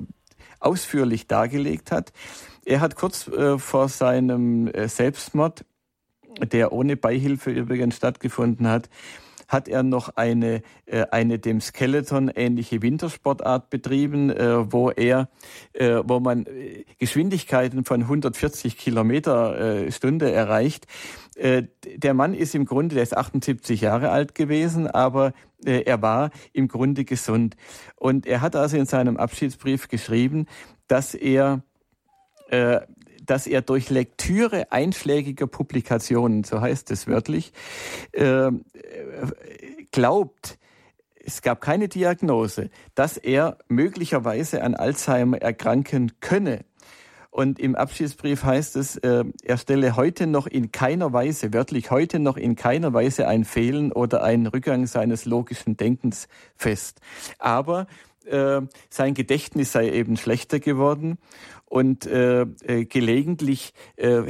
ausführlich 0.59 1.27
dargelegt 1.27 1.91
hat. 1.93 2.13
Er 2.65 2.81
hat 2.81 2.95
kurz 2.95 3.27
äh, 3.29 3.59
vor 3.59 3.89
seinem 3.89 4.69
äh, 4.69 4.89
Selbstmord, 4.89 5.65
der 6.53 6.73
ohne 6.73 6.97
Beihilfe 6.97 7.51
übrigens 7.51 7.97
stattgefunden 7.97 8.69
hat, 8.69 8.89
hat 9.51 9.69
er 9.69 9.83
noch 9.83 10.17
eine, 10.17 10.63
äh, 10.87 11.05
eine 11.11 11.39
dem 11.41 11.61
Skeleton 11.61 12.31
ähnliche 12.35 12.83
Wintersportart 12.83 13.69
betrieben, 13.69 14.31
äh, 14.31 14.73
wo 14.73 14.91
er, 14.91 15.29
äh, 15.73 16.01
wo 16.05 16.21
man 16.21 16.47
äh, 16.47 16.85
Geschwindigkeiten 16.99 17.85
von 17.85 18.03
140 18.03 18.79
Kilometer 18.79 19.59
äh, 19.59 19.93
Stunde 19.93 20.31
erreicht. 20.31 20.87
Äh, 21.35 21.65
der 21.97 22.15
Mann 22.15 22.33
ist 22.33 22.55
im 22.55 22.65
Grunde, 22.65 22.95
der 22.95 23.03
ist 23.03 23.17
78 23.17 23.81
Jahre 23.81 24.11
alt 24.11 24.37
gewesen, 24.37 24.87
aber 24.87 25.33
äh, 25.65 25.83
er 25.83 26.01
war 26.01 26.31
im 26.53 26.69
Grunde 26.69 27.05
gesund. 27.05 27.57
Und 27.97 28.27
er 28.27 28.43
hat 28.43 28.55
also 28.55 28.77
in 28.77 28.87
seinem 28.87 29.17
Abschiedsbrief 29.17 29.89
geschrieben, 29.89 30.47
dass 30.87 31.15
er 31.15 31.63
äh, 32.51 32.81
dass 33.25 33.47
er 33.47 33.63
durch 33.63 33.91
Lektüre 33.91 34.73
einschlägiger 34.73 35.47
Publikationen, 35.47 36.45
so 36.45 36.61
heißt 36.61 36.91
es 36.91 37.07
wörtlich, 37.07 37.53
äh, 38.13 38.51
glaubt, 39.91 40.59
es 41.25 41.43
gab 41.43 41.61
keine 41.61 41.89
Diagnose, 41.89 42.71
dass 42.95 43.17
er 43.17 43.59
möglicherweise 43.69 44.63
an 44.63 44.75
Alzheimer 44.75 45.41
erkranken 45.41 46.13
könne. 46.21 46.65
Und 47.31 47.61
im 47.61 47.77
Abschiedsbrief 47.77 48.43
heißt 48.43 48.75
es, 48.75 48.97
äh, 48.97 49.25
er 49.45 49.57
stelle 49.57 49.95
heute 49.95 50.27
noch 50.27 50.49
in 50.49 50.73
keiner 50.73 51.13
Weise, 51.13 51.53
wörtlich 51.53 51.93
heute 51.93 52.19
noch 52.19 52.37
in 52.37 52.57
keiner 52.57 52.93
Weise 52.93 53.29
ein 53.29 53.45
Fehlen 53.45 53.93
oder 53.93 54.25
ein 54.25 54.47
Rückgang 54.47 54.87
seines 54.87 55.27
logischen 55.27 55.77
Denkens 55.77 56.27
fest. 56.57 57.01
Aber 57.39 57.87
äh, 58.27 58.63
sein 58.89 59.15
Gedächtnis 59.15 59.73
sei 59.73 59.91
eben 59.91 60.17
schlechter 60.17 60.59
geworden 60.59 61.19
und 61.71 62.05
äh, 62.05 62.43
äh, 62.67 62.85
gelegentlich 62.85 63.73
äh, 63.97 64.23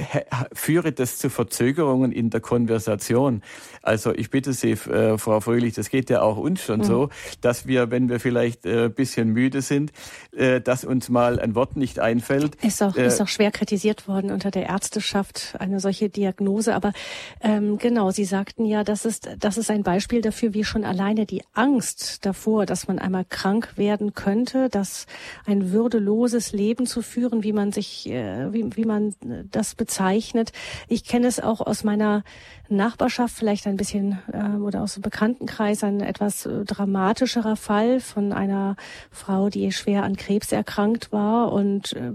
führe 0.53 0.93
das 0.93 1.17
zu 1.17 1.31
Verzögerungen 1.31 2.13
in 2.13 2.29
der 2.29 2.41
Konversation. 2.41 3.43
Also 3.83 4.15
ich 4.15 4.31
bitte 4.31 4.53
Sie, 4.53 4.73
äh, 4.73 5.17
Frau 5.17 5.41
Fröhlich, 5.41 5.75
das 5.75 5.89
geht 5.89 6.11
ja 6.11 6.21
auch 6.21 6.37
uns 6.37 6.63
schon 6.63 6.81
mhm. 6.81 6.85
so, 6.85 7.09
dass 7.41 7.67
wir, 7.67 7.91
wenn 7.91 8.11
wir 8.11 8.21
vielleicht 8.21 8.67
äh, 8.67 8.91
bisschen 8.91 9.31
müde 9.31 9.63
sind, 9.63 9.91
äh, 10.33 10.61
dass 10.61 10.85
uns 10.85 11.09
mal 11.09 11.41
ein 11.41 11.55
Wort 11.55 11.77
nicht 11.77 11.99
einfällt. 11.99 12.57
Ist 12.57 12.83
auch, 12.83 12.95
äh, 12.95 13.07
ist 13.07 13.23
auch 13.23 13.29
schwer 13.29 13.51
kritisiert 13.51 14.07
worden 14.07 14.31
unter 14.31 14.51
der 14.51 14.67
Ärzteschaft, 14.67 15.57
eine 15.59 15.81
solche 15.81 16.11
Diagnose. 16.11 16.75
Aber 16.75 16.93
ähm, 17.41 17.79
genau, 17.79 18.11
Sie 18.11 18.27
sagten 18.27 18.67
ja, 18.67 18.85
das 18.85 19.07
ist, 19.07 19.31
das 19.39 19.57
ist 19.57 19.71
ein 19.71 19.83
Beispiel 19.83 20.21
dafür, 20.21 20.53
wie 20.53 20.65
schon 20.65 20.85
alleine 20.85 21.25
die 21.25 21.43
Angst 21.55 22.27
davor, 22.27 22.67
dass 22.67 22.87
man 22.87 22.99
einmal 22.99 23.25
krank 23.25 23.79
werden 23.79 24.13
könnte, 24.13 24.69
dass 24.69 25.07
ein 25.47 25.73
würdeloses 25.73 26.53
Leben 26.53 26.85
zu 26.85 27.01
führen, 27.01 27.30
führen, 27.31 27.43
wie 27.43 27.53
man 27.53 27.73
sich, 27.73 28.09
äh, 28.09 28.53
wie, 28.53 28.77
wie 28.77 28.85
man 28.85 29.09
äh, 29.09 29.45
das 29.51 29.75
bezeichnet. 29.75 30.53
Ich 30.89 31.05
kenne 31.05 31.27
es 31.27 31.41
auch 31.41 31.61
aus 31.61 31.85
meiner 31.85 32.23
Nachbarschaft, 32.69 33.35
vielleicht 33.37 33.67
ein 33.67 33.77
bisschen 33.77 34.19
äh, 34.33 34.57
oder 34.59 34.83
aus 34.83 34.95
dem 34.95 35.03
Bekanntenkreis, 35.03 35.83
ein 35.85 36.01
etwas 36.01 36.47
äh, 36.47 36.65
dramatischerer 36.65 37.57
Fall 37.57 38.01
von 38.01 38.33
einer 38.33 38.77
Frau, 39.11 39.49
die 39.49 39.73
schwer 39.73 40.05
an 40.05 40.17
Krebs 40.17 40.53
erkrankt 40.53 41.13
war 41.13 41.53
und 41.53 41.93
äh, 41.95 42.13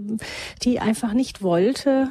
die 0.62 0.80
einfach 0.80 1.12
nicht 1.12 1.42
wollte, 1.42 2.10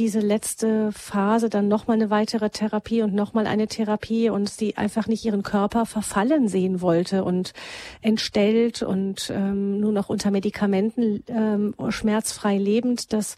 diese 0.00 0.20
letzte 0.20 0.92
Phase 0.92 1.50
dann 1.50 1.68
nochmal 1.68 1.96
eine 1.96 2.08
weitere 2.08 2.48
Therapie 2.48 3.02
und 3.02 3.12
nochmal 3.12 3.46
eine 3.46 3.68
Therapie 3.68 4.30
und 4.30 4.48
sie 4.48 4.78
einfach 4.78 5.06
nicht 5.06 5.26
ihren 5.26 5.42
Körper 5.42 5.84
verfallen 5.84 6.48
sehen 6.48 6.80
wollte 6.80 7.22
und 7.22 7.52
entstellt 8.00 8.82
und 8.82 9.30
ähm, 9.30 9.78
nur 9.78 9.92
noch 9.92 10.08
unter 10.08 10.30
Medikamenten 10.30 11.22
ähm, 11.28 11.74
schmerzfrei 11.90 12.56
lebend. 12.56 13.12
Das 13.12 13.36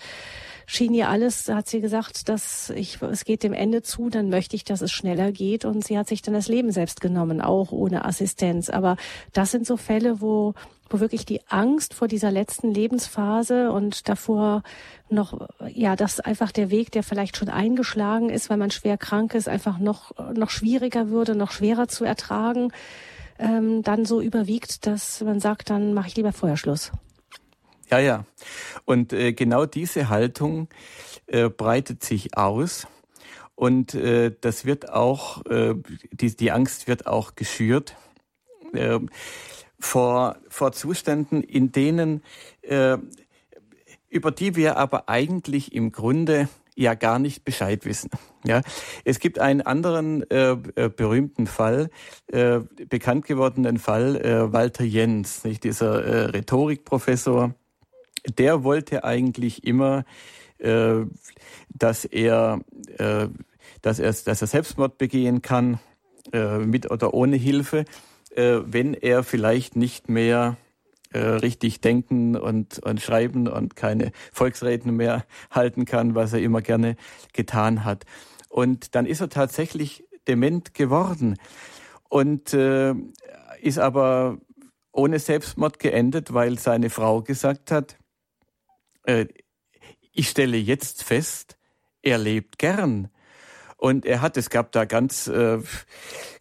schien 0.65 0.95
ihr 0.95 1.09
alles, 1.09 1.49
hat 1.49 1.67
sie 1.67 1.81
gesagt, 1.81 2.29
dass 2.29 2.71
ich, 2.71 3.03
es 3.03 3.25
geht 3.25 3.43
dem 3.43 3.55
Ende 3.55 3.83
zu, 3.83 4.09
dann 4.09 4.29
möchte 4.29 4.55
ich, 4.55 4.63
dass 4.63 4.83
es 4.83 4.93
schneller 4.93 5.33
geht 5.33 5.65
und 5.65 5.85
sie 5.85 5.99
hat 5.99 6.07
sich 6.07 6.23
dann 6.23 6.35
das 6.35 6.47
Leben 6.47 6.71
selbst 6.71 7.01
genommen, 7.01 7.41
auch 7.41 7.73
ohne 7.73 8.05
Assistenz. 8.05 8.71
Aber 8.71 8.97
das 9.33 9.51
sind 9.51 9.67
so 9.67 9.77
Fälle, 9.77 10.21
wo 10.21 10.55
wo 10.93 11.01
wirklich 11.01 11.25
die 11.27 11.41
Angst 11.49 11.95
vor 11.95 12.09
dieser 12.09 12.31
letzten 12.31 12.73
Lebensphase 12.73 13.71
und 13.73 14.09
davor 14.09 14.63
noch, 15.09 15.49
ja, 15.69 15.97
dass 15.97 16.21
einfach 16.21 16.53
der 16.53 16.71
Weg, 16.71 16.91
der 16.93 17.03
vielleicht 17.03 17.37
schon 17.37 17.49
eingeschlagen 17.49 18.31
ist, 18.31 18.51
weil 18.51 18.57
man 18.57 18.71
schwer 18.71 18.99
krank 18.99 19.35
ist, 19.35 19.49
einfach 19.49 19.79
noch, 19.79 20.13
noch 20.35 20.51
schwieriger 20.51 21.09
würde, 21.09 21.35
noch 21.35 21.51
schwerer 21.51 21.89
zu 21.89 22.05
ertragen, 22.05 22.73
ähm, 23.39 23.83
dann 23.83 24.05
so 24.05 24.21
überwiegt, 24.21 24.87
dass 24.87 25.21
man 25.21 25.41
sagt, 25.41 25.71
dann 25.71 25.95
mache 25.95 26.09
ich 26.09 26.17
lieber 26.17 26.33
Feuerschluss. 26.33 26.93
Ja, 27.91 27.99
ja. 27.99 28.25
Und 28.85 29.13
äh, 29.13 29.33
genau 29.33 29.67
diese 29.67 30.09
Haltung 30.09 30.69
äh, 31.27 31.49
breitet 31.49 32.03
sich 32.03 32.37
aus. 32.37 32.87
Und 33.55 33.95
äh, 33.95 34.35
das 34.41 34.65
wird 34.65 34.91
auch, 34.91 35.45
äh, 35.47 35.75
die, 36.11 36.35
die 36.35 36.51
Angst 36.51 36.89
wird 36.89 37.07
auch 37.07 37.35
geschürt 37.35 37.97
äh, 38.73 38.99
vor, 39.83 40.37
vor 40.49 40.73
Zuständen, 40.73 41.43
in 41.43 41.73
denen, 41.73 42.23
äh, 42.63 42.99
über 44.09 44.31
die 44.31 44.55
wir 44.57 44.77
aber 44.77 45.09
eigentlich 45.09 45.75
im 45.75 45.91
Grunde 45.93 46.49
ja 46.75 46.95
gar 46.95 47.19
nicht 47.19 47.45
Bescheid 47.45 47.85
wissen. 47.85 48.11
Ja, 48.45 48.63
es 49.05 49.19
gibt 49.19 49.39
einen 49.39 49.61
anderen 49.61 50.29
äh, 50.31 50.53
äh, 50.53 50.89
berühmten 50.89 51.47
Fall, 51.47 51.91
äh, 52.29 52.61
bekannt 52.89 53.27
gewordenen 53.27 53.79
Fall, 53.79 54.17
äh, 54.17 54.53
Walter 54.53 54.85
Jens, 54.85 55.45
nicht 55.45 55.65
dieser 55.65 56.05
äh, 56.05 56.25
Rhetorikprofessor. 56.27 57.55
Der 58.39 58.65
wollte 58.65 59.05
eigentlich 59.05 59.65
immer, 59.65 60.05
äh, 60.59 61.01
dass 61.69 62.05
er, 62.05 62.61
äh, 62.99 63.29
dass 63.83 63.99
er, 63.99 64.13
dass 64.13 64.41
er 64.41 64.47
Selbstmord 64.47 64.97
begehen 64.97 65.43
kann, 65.43 65.79
äh, 66.33 66.59
mit 66.59 66.91
oder 66.91 67.15
ohne 67.15 67.37
Hilfe, 67.37 67.85
äh, 68.37 68.61
wenn 68.65 68.95
er 68.95 69.23
vielleicht 69.23 69.77
nicht 69.77 70.09
mehr 70.09 70.57
äh, 71.13 71.19
richtig 71.19 71.81
denken 71.81 72.37
und, 72.37 72.79
und 72.79 73.01
schreiben 73.01 73.47
und 73.47 73.77
keine 73.77 74.13
Volksreden 74.33 74.97
mehr 74.97 75.25
halten 75.51 75.85
kann, 75.85 76.15
was 76.15 76.33
er 76.33 76.41
immer 76.41 76.63
gerne 76.63 76.97
getan 77.33 77.85
hat. 77.85 78.05
Und 78.49 78.95
dann 78.95 79.07
ist 79.07 79.21
er 79.21 79.29
tatsächlich 79.29 80.05
dement 80.27 80.75
geworden 80.75 81.37
und 82.09 82.55
äh, 82.55 82.95
ist 83.61 83.79
aber 83.79 84.39
ohne 84.93 85.19
Selbstmord 85.19 85.79
geendet, 85.79 86.35
weil 86.35 86.59
seine 86.59 86.91
Frau 86.91 87.23
gesagt 87.23 87.71
hat, 87.71 87.99
äh, 89.05 89.27
ich 90.13 90.29
stelle 90.29 90.57
jetzt 90.57 91.03
fest, 91.03 91.57
er 92.03 92.19
lebt 92.19 92.59
gern. 92.59 93.09
Und 93.83 94.07
er 94.07 94.21
hat, 94.21 94.37
es 94.37 94.49
gab 94.49 94.71
da 94.71 94.85
ganz, 94.85 95.27
äh, 95.27 95.59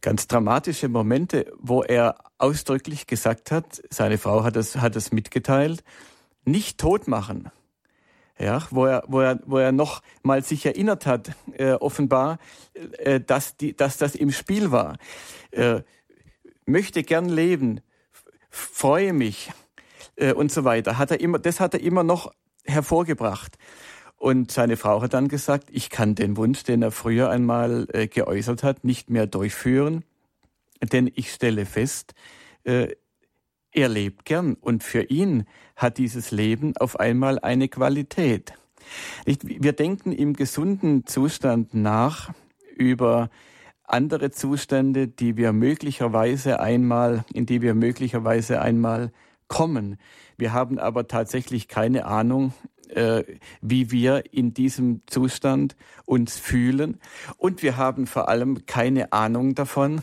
ganz 0.02 0.28
dramatische 0.28 0.90
Momente, 0.90 1.52
wo 1.58 1.82
er 1.82 2.18
ausdrücklich 2.38 3.08
gesagt 3.08 3.50
hat, 3.50 3.82
seine 3.90 4.20
Frau 4.20 4.44
hat 4.44 4.56
es, 4.56 4.76
hat 4.76 4.96
es 4.96 5.12
mitgeteilt, 5.12 5.84
nicht 6.46 6.80
tot 6.80 7.08
machen. 7.08 7.50
Ja, 8.38 8.62
wo 8.70 8.86
er, 8.86 9.06
wo 9.08 9.22
er, 9.22 9.40
wo 9.48 9.58
er 9.58 9.72
noch 9.72 10.04
mal 10.22 10.44
sich 10.44 10.68
erinnert 10.68 11.08
hat, 11.08 11.32
äh, 11.54 11.72
offenbar, 11.72 12.38
äh, 13.00 13.20
dass 13.20 13.58
die, 13.58 13.76
dass 13.76 13.98
das 13.98 14.14
im 14.14 14.32
Spiel 14.32 14.72
war. 14.72 14.98
Äh, 15.50 15.82
möchte 16.68 17.02
gern 17.02 17.28
leben, 17.28 17.82
freue 18.52 19.14
mich 19.14 19.52
äh, 20.16 20.34
und 20.34 20.52
so 20.52 20.64
weiter. 20.64 21.00
Hat 21.00 21.10
er 21.10 21.20
immer, 21.20 21.40
das 21.40 21.60
hat 21.60 21.74
er 21.74 21.82
immer 21.82 22.04
noch 22.04 22.32
hervorgebracht. 22.66 23.58
Und 24.22 24.52
seine 24.52 24.78
Frau 24.78 25.02
hat 25.02 25.16
dann 25.16 25.30
gesagt, 25.30 25.70
ich 25.72 25.90
kann 25.90 26.14
den 26.14 26.38
Wunsch, 26.38 26.62
den 26.64 26.84
er 26.84 26.92
früher 26.92 27.32
einmal 27.32 27.88
äh, 27.92 28.06
geäußert 28.08 28.62
hat, 28.62 28.84
nicht 28.84 29.10
mehr 29.10 29.26
durchführen, 29.26 30.04
denn 30.94 31.10
ich 31.16 31.34
stelle 31.34 31.66
fest, 31.66 32.14
äh, 32.64 32.90
er 33.72 33.90
lebt 33.90 34.26
gern 34.26 34.54
und 34.54 34.84
für 34.84 35.02
ihn 35.02 35.46
hat 35.76 35.98
dieses 35.98 36.30
Leben 36.30 36.78
auf 36.78 37.00
einmal 37.00 37.40
eine 37.40 37.68
Qualität. 37.68 38.54
Wir 39.26 39.74
denken 39.74 40.12
im 40.12 40.34
gesunden 40.34 41.08
Zustand 41.08 41.74
nach 41.74 42.32
über 42.78 43.32
andere 43.82 44.30
Zustände, 44.30 45.08
die 45.08 45.36
wir 45.36 45.52
möglicherweise 45.52 46.60
einmal, 46.60 47.26
in 47.34 47.48
die 47.48 47.64
wir 47.64 47.74
möglicherweise 47.74 48.62
einmal 48.62 49.12
kommen. 49.48 49.98
Wir 50.38 50.54
haben 50.54 50.78
aber 50.78 51.08
tatsächlich 51.08 51.68
keine 51.68 52.06
Ahnung, 52.06 52.54
äh, 52.92 53.24
wie 53.62 53.92
wir 53.92 54.34
in 54.34 54.54
diesem 54.54 55.02
Zustand 55.08 55.76
uns 56.06 56.38
fühlen. 56.38 57.00
Und 57.38 57.64
wir 57.64 57.78
haben 57.78 58.08
vor 58.08 58.30
allem 58.30 58.66
keine 58.66 59.14
Ahnung 59.14 59.56
davon, 59.56 60.02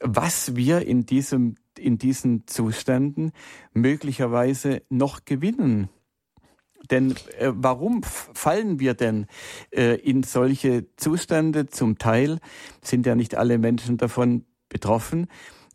was 0.00 0.56
wir 0.56 0.86
in 0.86 1.06
diesem 1.06 1.56
in 1.78 1.96
diesen 1.96 2.46
Zuständen 2.48 3.30
möglicherweise 3.72 4.82
noch 4.88 5.24
gewinnen. 5.24 5.88
Denn 6.90 7.12
äh, 7.38 7.52
warum 7.54 8.02
fallen 8.02 8.80
wir 8.80 8.94
denn 8.94 9.26
äh, 9.70 9.94
in 9.96 10.22
solche 10.22 10.86
Zustände? 10.96 11.66
Zum 11.66 11.98
Teil 11.98 12.38
sind 12.82 13.06
ja 13.06 13.14
nicht 13.14 13.36
alle 13.36 13.58
Menschen 13.58 13.96
davon 13.96 14.44
betroffen. 14.68 15.28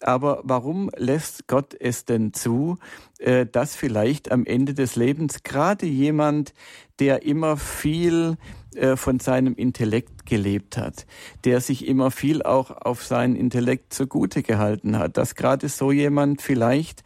Aber 0.04 0.42
warum 0.44 0.90
lässt 0.96 1.48
Gott 1.48 1.76
es 1.80 2.06
denn 2.06 2.34
zu, 2.34 2.78
äh, 3.20 3.46
dass 3.46 3.76
vielleicht 3.76 4.32
am 4.32 4.46
Ende 4.46 4.74
des 4.74 4.96
Lebens 4.96 5.44
gerade 5.44 5.86
jemand, 5.86 6.54
der 7.00 7.24
immer 7.24 7.58
viel 7.58 8.38
äh, 8.76 8.96
von 8.96 9.20
seinem 9.20 9.56
Intellekt 9.56 10.26
gelebt 10.26 10.78
hat, 10.78 11.06
der 11.44 11.62
sich 11.62 11.88
immer 11.88 12.12
viel 12.12 12.44
auch 12.44 12.72
auf 12.72 13.04
seinen 13.04 13.36
Intellekt 13.36 13.94
zugute 13.94 14.44
gehalten 14.44 14.98
hat, 14.98 15.18
dass 15.18 15.36
gerade 15.36 15.70
so 15.70 15.92
jemand 15.92 16.42
vielleicht 16.42 17.04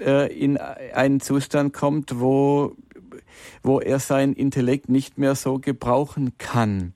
äh, 0.00 0.32
in 0.36 0.56
einen 0.56 1.20
Zustand 1.20 1.72
kommt, 1.72 2.20
wo, 2.20 2.76
wo 3.62 3.80
er 3.80 3.98
sein 3.98 4.32
Intellekt 4.32 4.88
nicht 4.88 5.18
mehr 5.18 5.34
so 5.34 5.58
gebrauchen 5.58 6.36
kann. 6.38 6.94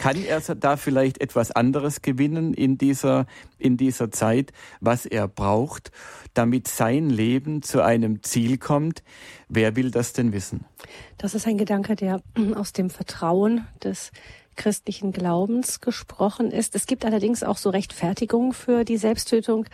Kann 0.00 0.24
er 0.24 0.40
da 0.40 0.78
vielleicht 0.78 1.20
etwas 1.20 1.50
anderes 1.50 2.00
gewinnen 2.00 2.54
in 2.54 2.78
dieser, 2.78 3.26
in 3.58 3.76
dieser 3.76 4.10
Zeit, 4.10 4.50
was 4.80 5.04
er 5.04 5.28
braucht, 5.28 5.92
damit 6.32 6.68
sein 6.68 7.10
Leben 7.10 7.60
zu 7.60 7.82
einem 7.82 8.22
Ziel 8.22 8.56
kommt? 8.56 9.02
Wer 9.50 9.76
will 9.76 9.90
das 9.90 10.14
denn 10.14 10.32
wissen? 10.32 10.64
Das 11.18 11.34
ist 11.34 11.46
ein 11.46 11.58
Gedanke, 11.58 11.96
der 11.96 12.22
aus 12.54 12.72
dem 12.72 12.88
Vertrauen 12.88 13.66
des 13.84 14.10
christlichen 14.56 15.12
Glaubens 15.12 15.80
gesprochen 15.80 16.50
ist. 16.50 16.74
Es 16.74 16.86
gibt 16.86 17.04
allerdings 17.04 17.42
auch 17.42 17.56
so 17.56 17.70
Rechtfertigungen 17.70 18.52
für 18.52 18.84
die 18.84 18.96
Selbsttötung, 18.96 19.66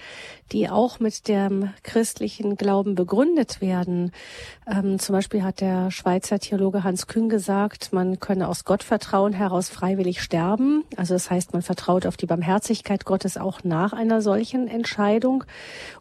die 0.53 0.69
auch 0.69 1.01
mit 1.01 1.29
dem 1.29 1.71
christlichen 1.83 2.57
Glauben 2.57 2.95
begründet 2.95 3.61
werden. 3.61 4.13
Ähm, 4.67 4.99
zum 4.99 5.15
Beispiel 5.15 5.43
hat 5.43 5.61
der 5.61 5.91
Schweizer 5.91 6.39
Theologe 6.39 6.85
Hans 6.85 7.07
Kühn 7.07 7.29
gesagt, 7.29 7.93
man 7.93 8.21
könne 8.21 8.49
aus 8.49 8.65
Gottvertrauen 8.65 9.33
heraus 9.33 9.69
freiwillig 9.69 10.23
sterben. 10.23 10.85
Also 10.97 11.15
das 11.15 11.31
heißt, 11.31 11.53
man 11.53 11.63
vertraut 11.63 12.07
auf 12.07 12.17
die 12.17 12.27
Barmherzigkeit 12.27 13.05
Gottes 13.05 13.37
auch 13.37 13.65
nach 13.65 13.93
einer 13.93 14.23
solchen 14.23 14.69
Entscheidung. 14.69 15.45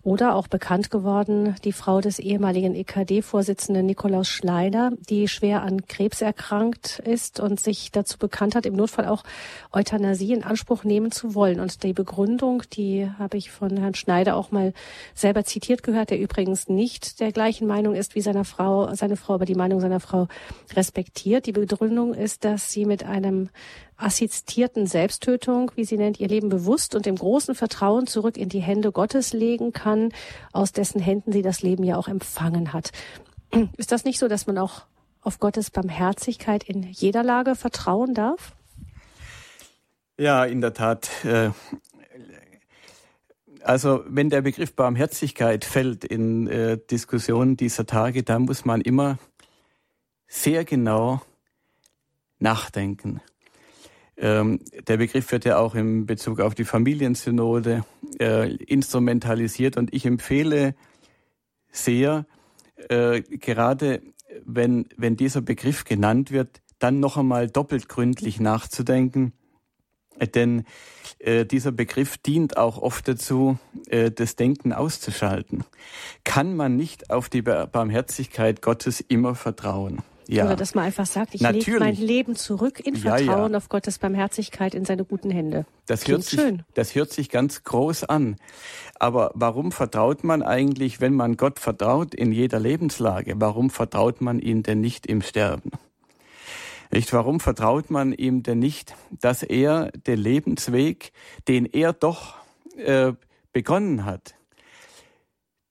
Oder 0.03 0.35
auch 0.35 0.47
bekannt 0.47 0.91
geworden, 0.91 1.55
die 1.63 1.71
Frau 1.71 2.01
des 2.01 2.19
ehemaligen 2.19 2.75
EKD-Vorsitzenden 2.75 3.85
Nikolaus 3.85 4.27
Schleider, 4.27 4.91
die 5.09 5.27
schwer 5.27 5.63
an 5.63 5.87
Krebs 5.87 6.21
erkrankt 6.21 6.99
ist 6.99 7.39
und 7.39 7.59
sich 7.59 7.91
dazu 7.91 8.17
bekannt 8.17 8.55
hat, 8.55 8.64
im 8.65 8.75
Notfall 8.75 9.07
auch 9.07 9.23
Euthanasie 9.71 10.33
in 10.33 10.43
Anspruch 10.43 10.83
nehmen 10.83 11.11
zu 11.11 11.35
wollen. 11.35 11.59
Und 11.59 11.83
die 11.83 11.93
Begründung, 11.93 12.63
die 12.73 13.09
habe 13.17 13.37
ich 13.37 13.51
von 13.51 13.77
Herrn 13.77 13.95
Schneider 13.95 14.35
auch 14.35 14.51
mal 14.51 14.73
selber 15.13 15.43
zitiert 15.43 15.83
gehört, 15.83 16.09
der 16.09 16.19
übrigens 16.19 16.67
nicht 16.67 17.19
der 17.19 17.31
gleichen 17.31 17.67
Meinung 17.67 17.95
ist 17.95 18.15
wie 18.15 18.21
seine 18.21 18.45
Frau, 18.45 18.93
seine 18.95 19.17
Frau, 19.17 19.35
aber 19.35 19.45
die 19.45 19.55
Meinung 19.55 19.79
seiner 19.79 19.99
Frau 19.99 20.27
respektiert. 20.73 21.45
Die 21.45 21.51
Begründung 21.51 22.13
ist, 22.13 22.45
dass 22.45 22.71
sie 22.71 22.85
mit 22.85 23.03
einem 23.03 23.49
assistierten 23.97 24.87
Selbsttötung, 24.87 25.71
wie 25.75 25.85
sie 25.85 25.97
nennt, 25.97 26.19
ihr 26.19 26.27
Leben 26.27 26.49
bewusst 26.49 26.95
und 26.95 27.07
im 27.07 27.15
großen 27.15 27.55
Vertrauen 27.55 28.07
zurück 28.07 28.37
in 28.37 28.49
die 28.49 28.59
Hände 28.59 28.91
Gottes 28.91 29.33
legen 29.33 29.71
kann, 29.71 30.09
aus 30.51 30.71
dessen 30.71 30.99
Händen 30.99 31.31
sie 31.31 31.41
das 31.41 31.61
Leben 31.61 31.83
ja 31.83 31.97
auch 31.97 32.07
empfangen 32.07 32.73
hat. 32.73 32.91
Ist 33.77 33.91
das 33.91 34.03
nicht 34.03 34.19
so, 34.19 34.27
dass 34.27 34.47
man 34.47 34.57
auch 34.57 34.83
auf 35.25 35.39
Gottes 35.39 35.71
Barmherzigkeit 35.71 36.63
in 36.63 36.83
jeder 36.83 37.23
Lage 37.23 37.55
vertrauen 37.55 38.13
darf? 38.13 38.55
Ja, 40.17 40.45
in 40.45 40.61
der 40.61 40.73
Tat. 40.73 41.09
Äh, 41.25 41.49
also 43.63 44.03
wenn 44.07 44.29
der 44.29 44.41
Begriff 44.41 44.75
Barmherzigkeit 44.75 45.65
fällt 45.65 46.05
in 46.05 46.47
äh, 46.47 46.77
Diskussionen 46.77 47.57
dieser 47.57 47.85
Tage, 47.85 48.23
dann 48.23 48.43
muss 48.43 48.65
man 48.65 48.81
immer 48.81 49.17
sehr 50.27 50.63
genau 50.63 51.21
nachdenken. 52.37 53.19
Ähm, 54.17 54.59
der 54.87 54.97
Begriff 54.97 55.31
wird 55.31 55.43
ja 55.43 55.57
auch 55.57 55.75
in 55.75 56.05
Bezug 56.05 56.39
auf 56.39 56.53
die 56.55 56.63
Familiensynode 56.63 57.83
äh, 58.19 58.53
instrumentalisiert 58.55 59.75
und 59.75 59.93
ich 59.93 60.05
empfehle 60.05 60.75
sehr, 61.71 62.25
gerade 62.87 64.01
wenn, 64.43 64.87
wenn 64.97 65.15
dieser 65.15 65.41
Begriff 65.41 65.83
genannt 65.83 66.31
wird, 66.31 66.61
dann 66.79 66.99
noch 66.99 67.17
einmal 67.17 67.47
doppelt 67.47 67.87
gründlich 67.87 68.39
nachzudenken, 68.39 69.33
denn 70.33 70.63
äh, 71.19 71.45
dieser 71.45 71.71
Begriff 71.71 72.17
dient 72.17 72.57
auch 72.57 72.77
oft 72.77 73.07
dazu, 73.07 73.57
äh, 73.87 74.11
das 74.11 74.35
Denken 74.35 74.73
auszuschalten. 74.73 75.63
Kann 76.23 76.55
man 76.55 76.75
nicht 76.75 77.09
auf 77.09 77.29
die 77.29 77.41
Barmherzigkeit 77.41 78.61
Gottes 78.61 79.01
immer 79.01 79.35
vertrauen? 79.35 80.03
Ja. 80.27 80.45
Oder 80.45 80.55
dass 80.55 80.73
man 80.73 80.85
einfach 80.85 81.05
sagt, 81.05 81.35
ich 81.35 81.41
lege 81.41 81.79
mein 81.79 81.95
Leben 81.95 82.35
zurück 82.35 82.79
in 82.79 82.95
Vertrauen 82.95 83.27
ja, 83.27 83.47
ja. 83.49 83.57
auf 83.57 83.69
Gottes 83.69 83.99
Barmherzigkeit 83.99 84.73
in 84.73 84.85
seine 84.85 85.05
guten 85.05 85.29
Hände. 85.29 85.65
Das 85.85 86.07
hört, 86.07 86.23
sich, 86.23 86.39
schön. 86.39 86.63
das 86.73 86.95
hört 86.95 87.11
sich 87.11 87.29
ganz 87.29 87.63
groß 87.63 88.05
an. 88.05 88.37
Aber 88.99 89.31
warum 89.35 89.71
vertraut 89.71 90.23
man 90.23 90.41
eigentlich, 90.41 91.01
wenn 91.01 91.13
man 91.13 91.37
Gott 91.37 91.59
vertraut 91.59 92.15
in 92.15 92.31
jeder 92.31 92.59
Lebenslage? 92.59 93.35
Warum 93.37 93.69
vertraut 93.69 94.21
man 94.21 94.39
ihm 94.39 94.63
denn 94.63 94.81
nicht 94.81 95.05
im 95.05 95.21
Sterben? 95.21 95.71
Nicht, 96.91 97.11
warum 97.13 97.39
vertraut 97.39 97.91
man 97.91 98.13
ihm 98.13 98.41
denn 98.41 98.59
nicht, 98.59 98.95
dass 99.11 99.43
er 99.43 99.91
den 99.91 100.19
Lebensweg, 100.19 101.11
den 101.47 101.65
er 101.65 101.93
doch 101.93 102.35
äh, 102.77 103.13
begonnen 103.51 104.05
hat, 104.05 104.35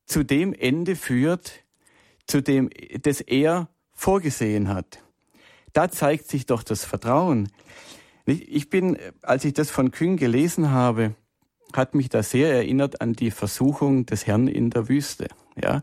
zu 0.06 0.22
dem 0.22 0.52
Ende 0.52 0.96
führt, 0.96 1.64
zu 2.26 2.42
dem, 2.42 2.70
das 3.02 3.20
er 3.20 3.68
vorgesehen 4.04 4.68
hat. 4.68 5.02
Da 5.72 5.90
zeigt 5.90 6.28
sich 6.28 6.44
doch 6.44 6.62
das 6.62 6.84
Vertrauen. 6.84 7.48
Ich 8.26 8.68
bin, 8.68 8.98
als 9.22 9.46
ich 9.46 9.54
das 9.54 9.70
von 9.70 9.92
Kühn 9.92 10.18
gelesen 10.18 10.70
habe, 10.72 11.14
hat 11.72 11.94
mich 11.94 12.10
das 12.10 12.30
sehr 12.30 12.52
erinnert 12.52 13.00
an 13.00 13.14
die 13.14 13.30
Versuchung 13.30 14.04
des 14.04 14.26
Herrn 14.26 14.46
in 14.46 14.68
der 14.68 14.90
Wüste. 14.90 15.28
Ja, 15.56 15.80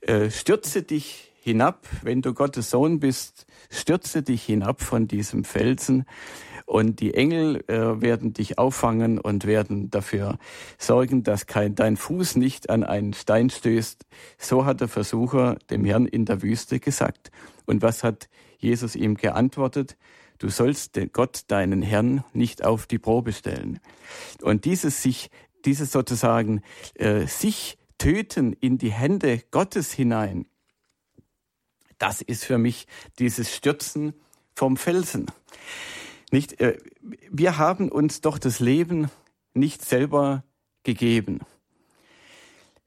äh, 0.00 0.30
stürze 0.30 0.82
dich 0.82 1.32
hinab, 1.42 1.86
wenn 2.02 2.22
du 2.22 2.32
Gottes 2.32 2.70
Sohn 2.70 2.98
bist, 2.98 3.46
stürze 3.68 4.22
dich 4.22 4.42
hinab 4.42 4.80
von 4.80 5.06
diesem 5.06 5.44
Felsen 5.44 6.06
und 6.70 7.00
die 7.00 7.14
Engel 7.14 7.64
äh, 7.66 8.00
werden 8.00 8.32
dich 8.32 8.56
auffangen 8.56 9.18
und 9.18 9.44
werden 9.44 9.90
dafür 9.90 10.38
sorgen, 10.78 11.24
dass 11.24 11.46
kein, 11.46 11.74
dein 11.74 11.96
Fuß 11.96 12.36
nicht 12.36 12.70
an 12.70 12.84
einen 12.84 13.12
Stein 13.12 13.50
stößt. 13.50 14.06
So 14.38 14.64
hat 14.64 14.80
der 14.80 14.86
Versucher 14.86 15.58
dem 15.68 15.84
Herrn 15.84 16.06
in 16.06 16.26
der 16.26 16.42
Wüste 16.42 16.78
gesagt. 16.78 17.32
Und 17.66 17.82
was 17.82 18.04
hat 18.04 18.28
Jesus 18.58 18.94
ihm 18.94 19.16
geantwortet? 19.16 19.96
Du 20.38 20.48
sollst 20.48 20.94
den 20.94 21.10
Gott, 21.12 21.42
deinen 21.48 21.82
Herrn, 21.82 22.22
nicht 22.34 22.64
auf 22.64 22.86
die 22.86 23.00
Probe 23.00 23.32
stellen. 23.32 23.80
Und 24.40 24.64
dieses 24.64 25.02
sich, 25.02 25.28
dieses 25.64 25.90
sozusagen, 25.90 26.62
äh, 26.94 27.26
sich 27.26 27.78
töten 27.98 28.52
in 28.52 28.78
die 28.78 28.92
Hände 28.92 29.42
Gottes 29.50 29.92
hinein, 29.92 30.46
das 31.98 32.22
ist 32.22 32.44
für 32.44 32.58
mich 32.58 32.86
dieses 33.18 33.52
Stürzen 33.52 34.14
vom 34.54 34.76
Felsen. 34.76 35.26
Nicht, 36.30 36.60
äh, 36.60 36.78
wir 37.30 37.58
haben 37.58 37.88
uns 37.88 38.20
doch 38.20 38.38
das 38.38 38.60
Leben 38.60 39.10
nicht 39.54 39.84
selber 39.84 40.44
gegeben. 40.84 41.40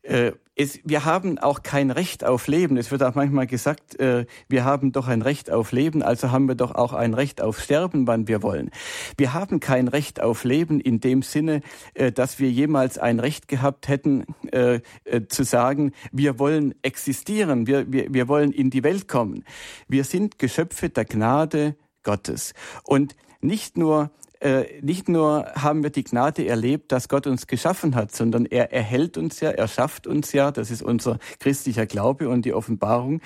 Äh, 0.04 0.34
es, 0.56 0.80
wir 0.84 1.04
haben 1.04 1.39
auch 1.39 1.64
kein 1.64 1.89
Recht 1.89 2.24
auf 2.24 2.48
Leben. 2.48 2.78
Es 2.78 2.91
wird 2.91 3.02
auch 3.02 3.16
manchmal 3.16 3.48
gesagt, 3.48 4.00
äh, 4.00 4.26
wir 4.48 4.64
haben 4.64 4.91
doch 4.91 5.08
ein 5.08 5.24
Recht 5.24 5.50
auf 5.50 5.72
Leben, 5.72 6.04
also 6.04 6.32
haben 6.32 6.48
wir 6.48 6.56
doch 6.56 6.76
auch 6.76 6.94
ein 6.94 7.16
Recht 7.16 7.41
auf 7.41 7.60
Sterben, 7.60 8.06
wann 8.06 8.28
wir 8.28 8.44
wollen. 8.44 8.70
Wir 9.18 9.34
haben 9.34 9.60
kein 9.60 9.88
Recht 9.88 10.22
auf 10.22 10.44
Leben 10.44 10.80
in 10.80 11.00
dem 11.00 11.24
Sinne, 11.24 11.62
äh, 11.96 12.12
dass 12.12 12.38
wir 12.38 12.52
jemals 12.52 13.00
ein 13.00 13.20
Recht 13.20 13.48
gehabt 13.48 13.88
hätten, 13.88 14.26
äh, 14.52 14.82
äh 15.06 15.28
zu 15.28 15.44
sagen, 15.44 15.91
wir 16.12 16.38
wollen 16.38 16.76
existieren, 16.84 17.66
wir, 17.66 17.91
wir, 17.91 18.14
wir 18.14 18.28
wollen 18.28 18.52
in 18.52 18.70
die 18.70 18.84
Welt 18.84 19.08
kommen. 19.08 19.46
Wir 19.88 20.04
sind 20.04 20.38
Geschöpfe 20.38 20.89
der 20.89 21.06
Gnade 21.06 21.76
Gottes. 22.04 22.54
Und 22.84 23.16
nicht 23.44 23.78
nur 23.78 24.12
äh, 24.44 24.82
nicht 24.82 25.08
nur 25.08 25.46
haben 25.56 25.84
wir 25.84 25.89
die 25.89 26.04
Gnade 26.04 26.46
erlebt, 26.46 26.91
dass 26.91 27.08
Gott 27.08 27.28
uns 27.28 27.48
geschaffen 27.48 27.96
hat, 27.96 28.14
sondern 28.14 28.46
er 28.46 28.74
erhält 28.74 29.18
uns 29.18 29.39
ja, 29.39 29.52
er 29.52 29.70
schafft 29.70 30.06
uns 30.06 30.34
ja, 30.34 30.52
das 30.52 30.70
ist 30.70 30.82
unser 30.82 31.18
christlicher 31.39 31.86
Glaube 31.86 32.28
und 32.28 32.44
die 32.44 32.54
Offenbarung, 32.54 33.22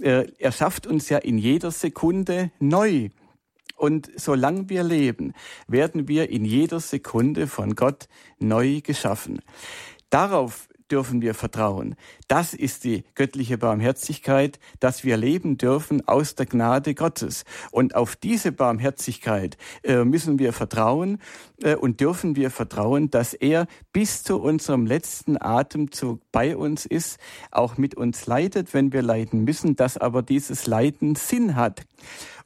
äh, 0.00 0.28
er 0.38 0.52
schafft 0.52 0.86
uns 0.86 1.08
ja 1.08 1.18
in 1.18 1.38
jeder 1.38 1.72
Sekunde 1.72 2.52
neu. 2.60 3.08
Und 3.76 4.10
solange 4.14 4.68
wir 4.68 4.84
leben, 4.84 5.32
werden 5.66 6.06
wir 6.06 6.30
in 6.30 6.44
jeder 6.44 6.78
Sekunde 6.78 7.48
von 7.48 7.74
Gott 7.74 8.06
neu 8.38 8.80
geschaffen. 8.80 9.40
Darauf 10.10 10.68
dürfen 10.90 11.22
wir 11.22 11.34
vertrauen. 11.34 11.96
Das 12.28 12.54
ist 12.54 12.84
die 12.84 13.04
göttliche 13.14 13.58
Barmherzigkeit, 13.58 14.58
dass 14.80 15.04
wir 15.04 15.16
leben 15.16 15.56
dürfen 15.56 16.06
aus 16.06 16.34
der 16.34 16.46
Gnade 16.46 16.94
Gottes. 16.94 17.44
Und 17.70 17.94
auf 17.94 18.16
diese 18.16 18.52
Barmherzigkeit 18.52 19.56
äh, 19.82 20.04
müssen 20.04 20.38
wir 20.38 20.52
vertrauen 20.52 21.18
äh, 21.62 21.74
und 21.74 22.00
dürfen 22.00 22.36
wir 22.36 22.50
vertrauen, 22.50 23.10
dass 23.10 23.34
er 23.34 23.66
bis 23.92 24.22
zu 24.22 24.40
unserem 24.40 24.86
letzten 24.86 25.40
Atemzug 25.40 26.20
bei 26.32 26.56
uns 26.56 26.86
ist, 26.86 27.18
auch 27.50 27.76
mit 27.76 27.94
uns 27.94 28.26
leidet, 28.26 28.74
wenn 28.74 28.92
wir 28.92 29.02
leiden 29.02 29.44
müssen, 29.44 29.76
dass 29.76 29.96
aber 29.96 30.22
dieses 30.22 30.66
Leiden 30.66 31.14
Sinn 31.14 31.56
hat. 31.56 31.82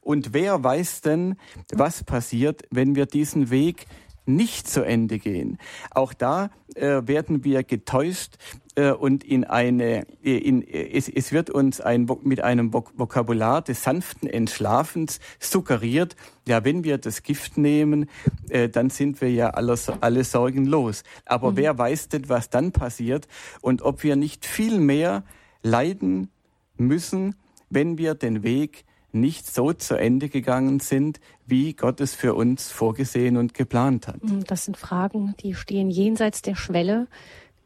Und 0.05 0.33
wer 0.33 0.63
weiß 0.63 1.01
denn, 1.01 1.35
was 1.73 2.03
passiert, 2.03 2.61
wenn 2.69 2.95
wir 2.95 3.07
diesen 3.07 3.49
Weg 3.49 3.87
nicht 4.25 4.67
zu 4.67 4.83
Ende 4.83 5.19
gehen. 5.19 5.57
Auch 5.91 6.13
da 6.13 6.49
äh, 6.75 7.01
werden 7.05 7.43
wir 7.43 7.63
getäuscht 7.63 8.35
äh, 8.75 8.91
und 8.91 9.23
in 9.23 9.43
eine, 9.43 10.05
äh, 10.23 10.37
in, 10.37 10.61
äh, 10.61 10.89
es, 10.97 11.07
es 11.09 11.31
wird 11.31 11.49
uns 11.49 11.81
ein, 11.81 12.07
mit 12.23 12.41
einem 12.41 12.73
Vokabular 12.73 13.61
des 13.61 13.83
sanften 13.83 14.27
Entschlafens 14.27 15.19
suggeriert, 15.39 16.15
ja, 16.47 16.63
wenn 16.63 16.83
wir 16.83 16.97
das 16.97 17.23
Gift 17.23 17.57
nehmen, 17.57 18.09
äh, 18.49 18.69
dann 18.69 18.89
sind 18.89 19.21
wir 19.21 19.31
ja 19.31 19.51
alle, 19.51 19.77
alle 20.01 20.23
Sorgen 20.23 20.65
los. 20.65 21.03
Aber 21.25 21.51
mhm. 21.51 21.57
wer 21.57 21.77
weiß 21.77 22.09
denn, 22.09 22.29
was 22.29 22.49
dann 22.49 22.71
passiert 22.71 23.27
und 23.61 23.81
ob 23.81 24.03
wir 24.03 24.15
nicht 24.15 24.45
viel 24.45 24.79
mehr 24.79 25.23
leiden 25.61 26.29
müssen, 26.77 27.35
wenn 27.69 27.97
wir 27.97 28.15
den 28.15 28.43
Weg 28.43 28.85
nicht 29.15 29.51
so 29.51 29.73
zu 29.73 29.95
Ende 29.95 30.29
gegangen 30.29 30.79
sind, 30.79 31.19
wie 31.45 31.73
Gott 31.73 32.01
es 32.01 32.13
für 32.13 32.35
uns 32.35 32.71
vorgesehen 32.71 33.37
und 33.37 33.53
geplant 33.53 34.07
hat. 34.07 34.23
Mm, 34.23 34.41
das 34.45 34.65
sind 34.65 34.77
Fragen, 34.77 35.33
die 35.41 35.55
stehen 35.55 35.89
jenseits 35.89 36.41
der 36.41 36.55
Schwelle, 36.55 37.07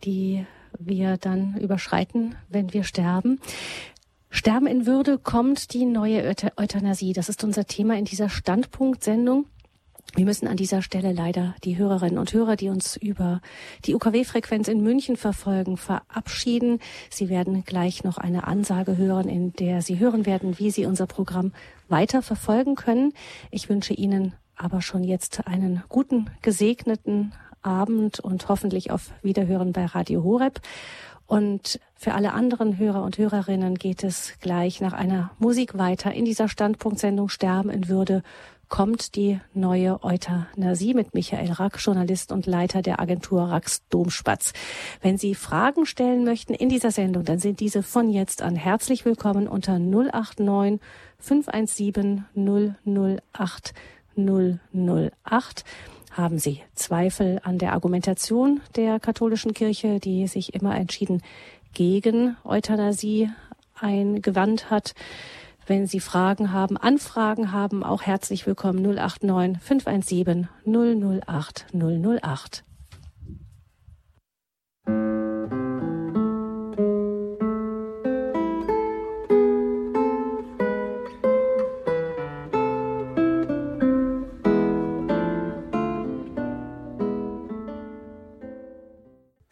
die 0.04 0.46
wir 0.78 1.18
dann 1.18 1.58
überschreiten, 1.58 2.36
wenn 2.48 2.74
wir 2.74 2.84
sterben. 2.84 3.40
Sterben 4.30 4.68
in 4.68 4.86
Würde 4.86 5.18
kommt 5.18 5.74
die 5.74 5.86
neue 5.86 6.36
Euthanasie. 6.56 7.14
Das 7.14 7.30
ist 7.30 7.44
unser 7.44 7.66
Thema 7.66 7.98
in 7.98 8.06
dieser 8.06 8.30
Standpunktsendung. 8.30 9.46
Wir 10.16 10.26
müssen 10.26 10.48
an 10.48 10.58
dieser 10.58 10.82
Stelle 10.82 11.14
leider 11.14 11.56
die 11.64 11.78
Hörerinnen 11.78 12.18
und 12.18 12.34
Hörer, 12.34 12.56
die 12.56 12.70
uns 12.70 12.98
über 12.98 13.42
die 13.86 13.96
UKW-Frequenz 13.96 14.68
in 14.68 14.82
München 14.82 15.18
verfolgen, 15.18 15.78
verabschieden. 15.78 16.80
Sie 17.10 17.30
werden 17.30 17.64
gleich 17.64 18.04
noch 18.04 18.18
eine 18.18 18.48
Ansage 18.48 18.98
hören, 18.98 19.30
in 19.30 19.54
der 19.54 19.82
Sie 19.82 20.00
hören 20.00 20.26
werden, 20.26 20.58
wie 20.58 20.72
Sie 20.72 20.86
unser 20.86 21.06
Programm 21.06 21.54
weiter 21.88 22.22
verfolgen 22.22 22.76
können. 22.76 23.14
Ich 23.52 23.70
wünsche 23.70 23.94
Ihnen 23.94 24.34
aber 24.56 24.82
schon 24.82 25.04
jetzt 25.04 25.48
einen 25.48 25.84
guten, 25.90 26.30
gesegneten 26.42 27.34
Abend 27.62 28.20
und 28.20 28.50
hoffentlich 28.50 28.92
auf 28.92 29.12
Wiederhören 29.22 29.74
bei 29.74 29.86
Radio 29.86 30.24
Horeb. 30.24 30.60
Und 31.28 31.80
für 31.94 32.16
alle 32.16 32.34
anderen 32.34 32.80
Hörer 32.80 33.04
und 33.04 33.20
Hörerinnen 33.20 33.76
geht 33.76 34.04
es 34.04 34.34
gleich 34.42 34.82
nach 34.82 34.94
einer 34.94 35.32
Musik 35.38 35.78
weiter 35.78 36.12
in 36.12 36.26
dieser 36.26 36.48
Standpunktsendung 36.48 37.30
Sterben 37.30 37.70
in 37.70 37.88
Würde 37.88 38.24
kommt 38.70 39.16
die 39.16 39.40
neue 39.54 40.04
Euthanasie 40.04 40.94
mit 40.94 41.14
Michael 41.14 41.52
Rack, 41.52 41.78
Journalist 41.80 42.32
und 42.32 42.46
Leiter 42.46 42.82
der 42.82 43.00
Agentur 43.00 43.44
Racks 43.44 43.82
Domspatz. 43.90 44.54
Wenn 45.02 45.18
Sie 45.18 45.36
Fragen 45.36 45.86
stellen 45.86 46.24
möchten 46.24 46.54
in 46.54 46.70
dieser 46.70 46.92
Sendung, 46.92 47.26
dann 47.26 47.40
sind 47.40 47.60
diese 47.60 47.84
von 47.84 48.10
jetzt 48.10 48.42
an 48.42 48.56
herzlich 48.56 49.04
willkommen 49.06 49.48
unter 49.48 49.80
089 49.80 50.80
517 51.18 52.26
008 52.86 53.74
008. 54.16 55.66
Haben 56.12 56.40
Sie 56.40 56.62
Zweifel 56.76 57.40
an 57.44 57.58
der 57.58 57.74
Argumentation 57.74 58.62
der 58.76 59.00
katholischen 59.00 59.54
Kirche, 59.54 60.00
die 60.00 60.28
sich 60.28 60.54
immer 60.54 60.76
entschieden 60.76 61.22
gegen 61.74 62.38
Euthanasie 62.44 63.30
eingewandt 63.80 64.70
hat? 64.70 64.94
Wenn 65.70 65.86
Sie 65.86 66.00
Fragen 66.00 66.52
haben, 66.52 66.78
Anfragen 66.78 67.52
haben, 67.52 67.84
auch 67.84 68.02
herzlich 68.02 68.48
willkommen 68.48 68.82
089 68.82 69.62
517 69.62 70.50
008 70.66 71.68
008. 71.72 72.64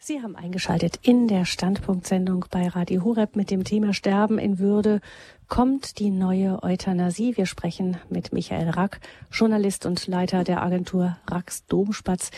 Sie 0.00 0.22
haben 0.22 0.34
eingeschaltet 0.34 0.98
in 1.02 1.28
der 1.28 1.44
Standpunktsendung 1.44 2.46
bei 2.50 2.66
Radio 2.66 3.04
Horeb 3.04 3.36
mit 3.36 3.52
dem 3.52 3.62
Thema 3.62 3.92
Sterben 3.92 4.38
in 4.38 4.58
Würde 4.58 5.00
kommt 5.48 5.98
die 5.98 6.10
neue 6.10 6.62
Euthanasie. 6.62 7.36
Wir 7.36 7.46
sprechen 7.46 7.96
mit 8.10 8.32
Michael 8.32 8.70
Rack, 8.70 9.00
Journalist 9.32 9.86
und 9.86 10.06
Leiter 10.06 10.44
der 10.44 10.62
Agentur 10.62 11.16
Racks 11.26 11.66
Domspatz, 11.66 12.30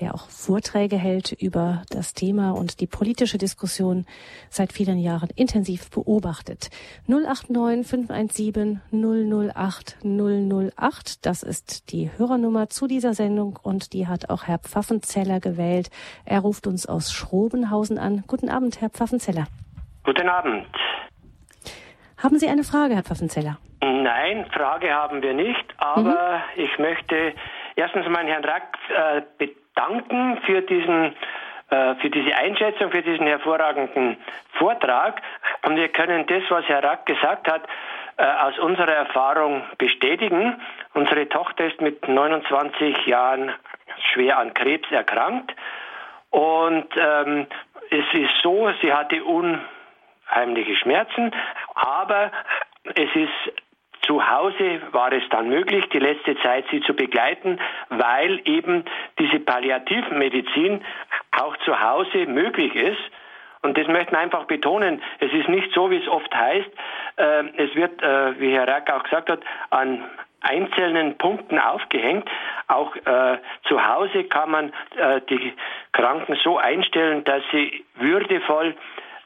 der 0.00 0.14
auch 0.14 0.28
Vorträge 0.28 0.96
hält 0.96 1.32
über 1.32 1.82
das 1.90 2.12
Thema 2.12 2.52
und 2.52 2.80
die 2.80 2.86
politische 2.86 3.38
Diskussion 3.38 4.06
seit 4.50 4.72
vielen 4.72 4.98
Jahren 4.98 5.30
intensiv 5.34 5.90
beobachtet. 5.90 6.70
089 7.06 7.86
517 7.86 8.80
008 8.92 9.98
008, 10.04 11.26
das 11.26 11.42
ist 11.42 11.90
die 11.90 12.10
Hörernummer 12.16 12.68
zu 12.68 12.86
dieser 12.86 13.14
Sendung 13.14 13.58
und 13.62 13.92
die 13.94 14.06
hat 14.06 14.28
auch 14.28 14.44
Herr 14.44 14.58
Pfaffenzeller 14.58 15.40
gewählt. 15.40 15.90
Er 16.24 16.40
ruft 16.40 16.66
uns 16.66 16.86
aus 16.86 17.12
Schrobenhausen 17.12 17.98
an. 17.98 18.24
Guten 18.26 18.50
Abend, 18.50 18.80
Herr 18.80 18.90
Pfaffenzeller. 18.90 19.46
Guten 20.04 20.28
Abend. 20.28 20.66
Haben 22.22 22.38
Sie 22.38 22.48
eine 22.48 22.64
Frage, 22.64 22.94
Herr 22.94 23.04
Pfaffenzeller? 23.04 23.58
Nein, 23.80 24.46
Frage 24.52 24.92
haben 24.92 25.22
wir 25.22 25.34
nicht, 25.34 25.64
aber 25.78 26.42
mhm. 26.56 26.62
ich 26.62 26.78
möchte 26.78 27.34
erstens 27.76 28.08
meinen 28.08 28.28
Herrn 28.28 28.44
Rack 28.44 28.76
äh, 28.88 29.22
bedanken 29.38 30.38
für 30.44 30.62
diesen 30.62 31.14
äh, 31.70 31.94
für 31.96 32.10
diese 32.10 32.34
Einschätzung, 32.34 32.90
für 32.90 33.02
diesen 33.02 33.26
hervorragenden 33.26 34.16
Vortrag. 34.52 35.20
Und 35.64 35.76
wir 35.76 35.88
können 35.88 36.26
das, 36.26 36.42
was 36.48 36.64
Herr 36.64 36.82
Rack 36.82 37.06
gesagt 37.06 37.50
hat, 37.50 37.62
äh, 38.16 38.24
aus 38.24 38.58
unserer 38.58 38.92
Erfahrung 38.92 39.62
bestätigen. 39.76 40.60
Unsere 40.94 41.28
Tochter 41.28 41.66
ist 41.66 41.80
mit 41.80 42.08
29 42.08 43.06
Jahren 43.06 43.52
schwer 44.12 44.38
an 44.38 44.54
Krebs 44.54 44.90
erkrankt. 44.90 45.54
Und 46.30 46.88
ähm, 46.96 47.46
es 47.90 48.18
ist 48.18 48.32
so, 48.42 48.70
sie 48.82 48.92
hatte 48.92 49.22
un 49.24 49.60
heimliche 50.30 50.76
Schmerzen, 50.76 51.32
aber 51.74 52.30
es 52.84 53.10
ist 53.14 53.52
zu 54.08 54.26
Hause 54.26 54.80
war 54.92 55.12
es 55.12 55.22
dann 55.30 55.50
möglich, 55.50 55.84
die 55.92 55.98
letzte 55.98 56.36
Zeit 56.40 56.64
sie 56.70 56.80
zu 56.80 56.94
begleiten, 56.94 57.58
weil 57.90 58.40
eben 58.46 58.84
diese 59.18 59.38
Palliativmedizin 59.38 60.82
auch 61.38 61.56
zu 61.58 61.78
Hause 61.78 62.26
möglich 62.26 62.74
ist. 62.74 63.00
Und 63.60 63.76
das 63.76 63.86
möchten 63.86 64.12
wir 64.12 64.20
einfach 64.20 64.44
betonen. 64.44 65.02
Es 65.18 65.32
ist 65.32 65.48
nicht 65.48 65.72
so, 65.74 65.90
wie 65.90 65.98
es 65.98 66.08
oft 66.08 66.34
heißt. 66.34 66.70
Äh, 67.16 67.44
es 67.56 67.74
wird, 67.74 68.02
äh, 68.02 68.40
wie 68.40 68.52
Herr 68.52 68.66
Rack 68.66 68.90
auch 68.90 69.02
gesagt 69.02 69.28
hat, 69.28 69.40
an 69.70 70.04
einzelnen 70.40 71.18
Punkten 71.18 71.58
aufgehängt. 71.58 72.28
Auch 72.68 72.94
äh, 72.96 73.38
zu 73.66 73.86
Hause 73.86 74.24
kann 74.24 74.50
man 74.50 74.72
äh, 74.96 75.20
die 75.28 75.52
Kranken 75.92 76.36
so 76.42 76.56
einstellen, 76.56 77.24
dass 77.24 77.42
sie 77.50 77.84
würdevoll 77.96 78.74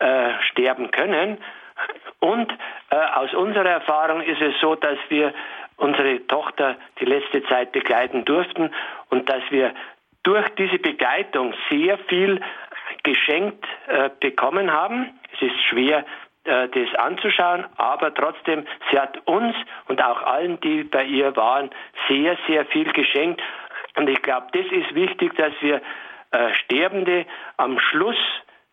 äh, 0.02 0.42
sterben 0.50 0.90
können. 0.90 1.38
Und 2.18 2.52
äh, 2.90 2.96
aus 2.96 3.32
unserer 3.34 3.70
Erfahrung 3.70 4.20
ist 4.20 4.40
es 4.40 4.54
so, 4.60 4.74
dass 4.74 4.98
wir 5.08 5.32
unsere 5.76 6.26
Tochter 6.26 6.76
die 7.00 7.04
letzte 7.04 7.44
Zeit 7.44 7.70
begleiten 7.72 8.24
durften 8.24 8.70
und 9.10 9.28
dass 9.28 9.42
wir 9.50 9.72
durch 10.24 10.48
diese 10.56 10.78
Begleitung 10.78 11.54
sehr 11.70 11.98
viel 12.08 12.40
geschenkt 13.04 13.64
äh, 13.86 14.10
bekommen 14.20 14.72
haben. 14.72 15.18
Es 15.34 15.42
ist 15.42 15.62
schwer, 15.68 16.04
äh, 16.44 16.68
das 16.68 16.94
anzuschauen, 16.96 17.64
aber 17.76 18.12
trotzdem, 18.12 18.66
sie 18.90 18.98
hat 18.98 19.24
uns 19.26 19.54
und 19.86 20.02
auch 20.02 20.22
allen, 20.22 20.60
die 20.60 20.82
bei 20.82 21.04
ihr 21.04 21.36
waren, 21.36 21.70
sehr, 22.08 22.36
sehr 22.48 22.66
viel 22.66 22.92
geschenkt. 22.92 23.40
Und 23.96 24.08
ich 24.08 24.20
glaube, 24.22 24.48
das 24.52 24.66
ist 24.66 24.94
wichtig, 24.96 25.36
dass 25.36 25.52
wir 25.60 25.80
äh, 26.32 26.54
Sterbende 26.54 27.26
am 27.56 27.78
Schluss 27.78 28.16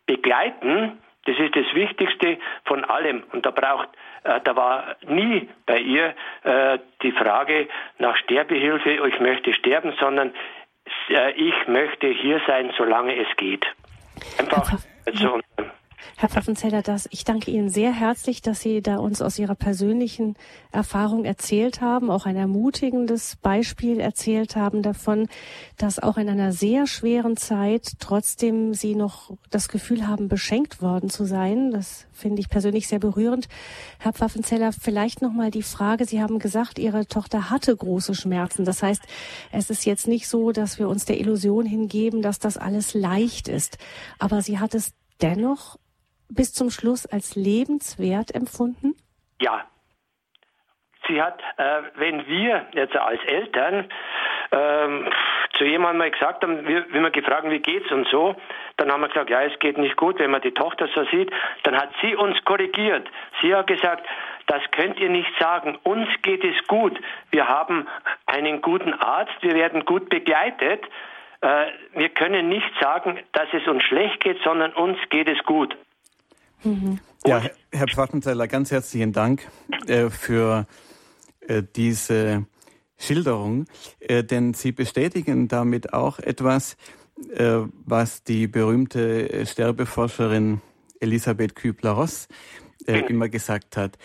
begleiten 0.06 1.00
das 1.26 1.38
ist 1.38 1.56
das 1.56 1.74
Wichtigste 1.74 2.38
von 2.66 2.84
allem. 2.86 3.24
Und 3.32 3.46
da 3.46 3.52
braucht, 3.52 3.90
äh, 4.24 4.40
da 4.44 4.56
war 4.56 4.96
nie 5.08 5.50
bei 5.66 5.80
ihr 5.80 6.16
äh, 6.44 6.80
die 7.04 7.12
Frage 7.12 7.68
nach 7.98 8.16
Sterbehilfe, 8.18 9.08
ich 9.08 9.20
möchte 9.20 9.54
sterben, 9.54 9.94
sondern 10.00 10.34
äh, 11.10 11.32
ich 11.32 11.68
möchte 11.68 12.08
hier 12.08 12.42
sein, 12.48 12.72
solange 12.78 13.16
es 13.16 13.28
geht. 13.38 13.66
Einfach 14.38 14.72
so. 15.14 15.40
Herr 16.18 16.30
Pfaffenzeller, 16.30 16.82
das, 16.82 17.08
ich 17.12 17.24
danke 17.24 17.52
Ihnen 17.52 17.70
sehr 17.70 17.91
herzlich, 17.93 18.41
dass 18.41 18.62
Sie 18.62 18.82
da 18.82 18.97
uns 18.97 19.22
aus 19.22 19.39
Ihrer 19.39 19.56
persönlichen 19.56 20.36
Erfahrung 20.72 21.26
erzählt 21.26 21.82
haben, 21.82 22.12
auch 22.12 22.26
ein 22.26 22.36
ermutigendes 22.36 23.38
Beispiel 23.38 24.00
erzählt 24.00 24.56
haben 24.56 24.82
davon, 24.82 25.28
dass 25.78 26.00
auch 26.00 26.18
in 26.18 26.30
einer 26.30 26.52
sehr 26.52 26.88
schweren 26.88 27.38
Zeit 27.38 27.93
trotzdem 28.00 28.74
Sie 28.74 28.95
noch 28.95 29.32
das 29.50 29.70
Gefühl 29.70 30.08
haben, 30.08 30.28
beschenkt 30.28 30.82
worden 30.82 31.10
zu 31.10 31.26
sein. 31.26 31.72
Das 31.72 32.06
finde 32.12 32.41
ich 32.41 32.50
persönlich 32.50 32.88
sehr 32.88 33.00
berührend. 33.00 33.47
Herr 33.97 34.14
Pfaffenzeller, 34.14 34.72
vielleicht 34.74 35.22
nochmal 35.22 35.52
die 35.52 35.64
Frage, 35.64 36.06
Sie 36.06 36.22
haben 36.22 36.39
gesagt, 36.39 36.80
Ihre 36.80 37.08
Tochter 37.08 37.50
hatte 37.50 37.76
große 37.76 38.14
Schmerzen. 38.14 38.66
Das 38.66 38.84
heißt, 38.84 39.02
es 39.52 39.70
ist 39.70 39.86
jetzt 39.86 40.08
nicht 40.08 40.28
so, 40.28 40.52
dass 40.52 40.80
wir 40.80 40.89
uns 40.89 41.06
der 41.06 41.20
Illusion 41.20 41.66
hingeben, 41.66 42.22
dass 42.22 42.39
das 42.39 42.58
alles 42.58 42.93
leicht 42.93 43.47
ist. 43.47 43.78
Aber 44.20 44.41
sie 44.41 44.60
hat 44.60 44.76
es 44.76 44.93
dennoch 45.22 45.79
bis 46.30 46.54
zum 46.54 46.70
Schluss 46.70 47.06
als 47.06 47.36
lebenswert 47.36 48.34
empfunden? 48.34 48.96
Ja. 49.42 49.66
Sie 51.08 51.22
hat, 51.22 51.42
äh, 51.58 51.82
wenn 51.96 52.28
wir 52.28 52.68
jetzt 52.74 52.96
als 52.96 53.24
Eltern 53.26 53.90
ähm, 54.52 55.10
zu 55.58 55.66
jemandem 55.66 55.98
mal 55.98 56.12
gesagt 56.12 56.44
haben, 56.44 56.68
wir, 56.68 56.86
wenn 56.92 57.02
wir 57.02 57.12
gefragt 57.12 57.44
haben, 57.44 57.52
wie 57.52 57.60
geht's 57.60 57.92
und 57.92 58.08
so, 58.10 58.36
dann 58.78 58.92
haben 58.92 59.02
wir 59.02 59.10
gesagt, 59.10 59.30
ja, 59.30 59.42
es 59.44 59.58
geht 59.60 59.78
nicht 59.78 59.98
gut, 59.98 60.20
wenn 60.20 60.32
man 60.32 60.42
die 60.42 60.54
Tochter 60.54 60.88
so 60.94 61.04
sieht, 61.06 61.32
dann 61.64 61.76
hat 61.76 61.90
sie 62.02 62.16
uns 62.16 62.44
korrigiert. 62.46 63.08
Sie 63.42 63.54
hat 63.54 63.68
gesagt, 63.68 64.06
das 64.48 64.62
könnt 64.72 65.00
ihr 65.00 65.10
nicht 65.10 65.32
sagen. 65.40 65.78
Uns 65.84 66.08
geht 66.22 66.44
es 66.44 66.56
gut. 66.68 67.00
Wir 67.32 67.48
haben 67.48 67.88
einen 68.26 68.62
guten 68.62 68.94
Arzt, 68.94 69.36
wir 69.42 69.54
werden 69.54 69.86
gut 69.86 70.10
begleitet. 70.10 70.84
Äh, 71.42 71.66
wir 71.94 72.10
können 72.10 72.50
nicht 72.50 72.72
sagen, 72.80 73.20
dass 73.34 73.48
es 73.54 73.68
uns 73.68 73.84
schlecht 73.84 74.22
geht, 74.22 74.42
sondern 74.44 74.74
uns 74.74 74.98
geht 75.10 75.30
es 75.30 75.44
gut. 75.44 75.76
Mhm. 76.64 76.99
Ja, 77.26 77.43
Herr 77.72 77.88
Pfaffenzeller, 77.88 78.47
ganz 78.47 78.72
herzlichen 78.72 79.14
Dank 79.14 79.47
äh, 79.88 80.10
für 80.10 80.68
äh, 81.47 81.64
diese 81.76 82.45
Schilderung, 82.97 83.66
äh, 83.99 84.24
denn 84.24 84.53
Sie 84.53 84.72
bestätigen 84.72 85.47
damit 85.47 85.93
auch 85.93 86.20
etwas, 86.20 86.76
äh, 87.34 87.60
was 87.86 88.24
die 88.24 88.47
berühmte 88.47 89.32
äh, 89.32 89.45
Sterbeforscherin 89.45 90.62
Elisabeth 90.99 91.55
Kübler-Ross 91.55 92.28
äh, 92.86 92.99
immer 93.10 93.30
gesagt 93.30 93.78
hat. 93.78 93.97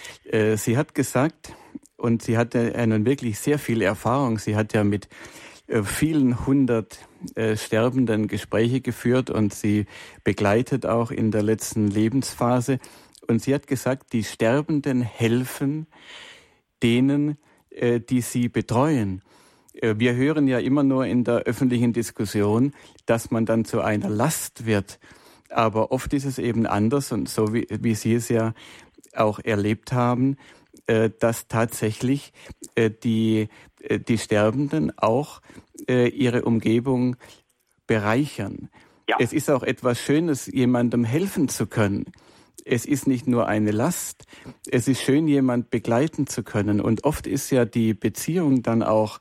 sie 0.57 0.77
hat 0.77 0.95
gesagt, 0.95 1.53
und 1.97 2.23
sie 2.23 2.37
hatte 2.37 2.75
einen 2.75 3.05
wirklich 3.07 3.39
sehr 3.39 3.59
viel 3.59 3.83
Erfahrung, 3.83 4.39
sie 4.39 4.57
hat 4.57 4.75
ja 4.75 4.85
mit 4.85 5.09
vielen 5.85 6.47
hundert 6.47 6.99
äh, 7.35 7.57
Sterbenden 7.57 8.29
Gespräche 8.29 8.81
geführt 8.81 9.31
und 9.31 9.55
sie 9.55 9.87
begleitet 10.23 10.87
auch 10.87 11.11
in 11.11 11.31
der 11.31 11.43
letzten 11.43 11.89
Lebensphase. 11.89 12.79
Und 13.27 13.43
sie 13.43 13.55
hat 13.55 13.67
gesagt, 13.67 14.13
die 14.13 14.25
Sterbenden 14.25 15.03
helfen 15.03 15.87
denen, 16.83 17.39
äh, 17.71 18.01
die 18.01 18.21
sie 18.21 18.49
betreuen. 18.49 19.23
Äh, 19.75 19.95
wir 19.99 20.15
hören 20.15 20.47
ja 20.49 20.59
immer 20.59 20.83
nur 20.83 21.07
in 21.07 21.25
der 21.25 21.41
öffentlichen 21.41 21.93
Diskussion, 21.93 22.73
dass 23.07 23.31
man 23.31 23.47
dann 23.47 23.65
zu 23.65 23.81
einer 23.81 24.09
Last 24.09 24.67
wird. 24.67 24.99
Aber 25.51 25.93
oft 25.93 26.13
ist 26.13 26.25
es 26.25 26.39
eben 26.39 26.67
anders 26.67 27.13
und 27.13 27.29
so 27.29 27.55
wie, 27.55 27.67
wie 27.71 27.95
Sie 27.95 28.15
es 28.15 28.29
ja 28.29 28.55
auch 29.15 29.39
erlebt 29.39 29.93
haben, 29.93 30.37
äh, 30.87 31.11
dass 31.19 31.49
tatsächlich 31.49 32.33
äh, 32.75 32.91
die, 32.91 33.49
die 34.09 34.19
Sterbenden 34.19 34.97
auch 34.97 35.41
ihre 35.87 36.45
Umgebung 36.45 37.17
bereichern. 37.87 38.71
Ja. 39.09 39.17
Es 39.19 39.33
ist 39.33 39.51
auch 39.51 39.63
etwas 39.63 40.01
Schönes, 40.01 40.47
jemandem 40.47 41.05
helfen 41.05 41.49
zu 41.49 41.67
können. 41.67 42.07
Es 42.65 42.87
ist 42.87 43.07
nicht 43.07 43.27
nur 43.27 43.47
eine 43.47 43.73
Last, 43.73 44.25
es 44.71 44.89
ist 44.89 45.03
schön, 45.03 45.29
jemand 45.29 45.71
begleiten 45.71 46.27
zu 46.27 46.43
können. 46.43 46.81
Und 46.81 47.05
oft 47.05 47.27
ist 47.27 47.51
ja 47.51 47.67
die 47.67 47.93
Beziehung 47.93 48.63
dann 48.63 48.83
auch 48.83 49.21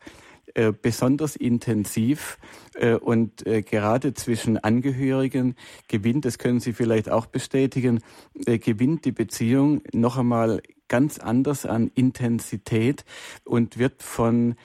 äh, 0.55 0.71
besonders 0.71 1.35
intensiv 1.35 2.37
äh, 2.75 2.93
und 2.93 3.45
äh, 3.47 3.63
gerade 3.63 4.13
zwischen 4.13 4.57
Angehörigen 4.57 5.55
gewinnt, 5.87 6.25
das 6.25 6.37
können 6.37 6.59
Sie 6.59 6.73
vielleicht 6.73 7.09
auch 7.09 7.25
bestätigen, 7.25 8.01
gewinnt 8.35 9.03
die 9.05 9.11
Beziehung 9.11 9.81
noch 9.93 10.17
einmal 10.17 10.61
ganz 10.89 11.19
anders 11.19 11.65
an 11.65 11.91
Intensität 11.95 13.05
und 13.45 13.79
wird 13.79 14.03
von 14.03 14.55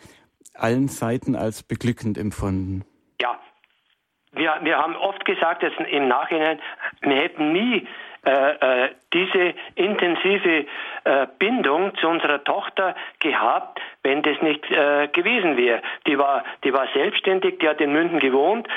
allen 0.55 0.89
Seiten 0.89 1.37
als 1.37 1.63
beglückend 1.63 2.19
empfunden. 2.19 2.85
Ja, 3.21 3.39
wir, 4.33 4.59
wir 4.63 4.79
haben 4.79 4.97
oft 4.97 5.25
gesagt, 5.25 5.63
dass 5.63 5.73
im 5.91 6.09
Nachhinein, 6.09 6.61
wir 7.01 7.17
hätten 7.17 7.53
nie 7.53 7.87
äh, 8.27 8.85
äh, 8.85 8.91
diese 9.15 9.55
intensive 9.77 10.67
äh, 11.05 11.27
Bindung 11.39 11.95
zu 11.97 12.09
unserer 12.09 12.43
Tochter 12.45 12.95
gehabt, 13.21 13.81
wenn 14.03 14.23
das 14.23 14.43
nicht 14.43 14.69
äh, 14.71 15.09
gewesen 15.09 15.57
wäre. 15.57 15.81
Die 16.07 16.19
war, 16.19 16.45
die 16.65 16.73
war 16.73 16.89
selbstständig, 16.95 17.61
die 17.61 17.69
hat 17.69 17.81
in 17.81 17.93
München 17.93 18.19
gewohnt 18.19 18.69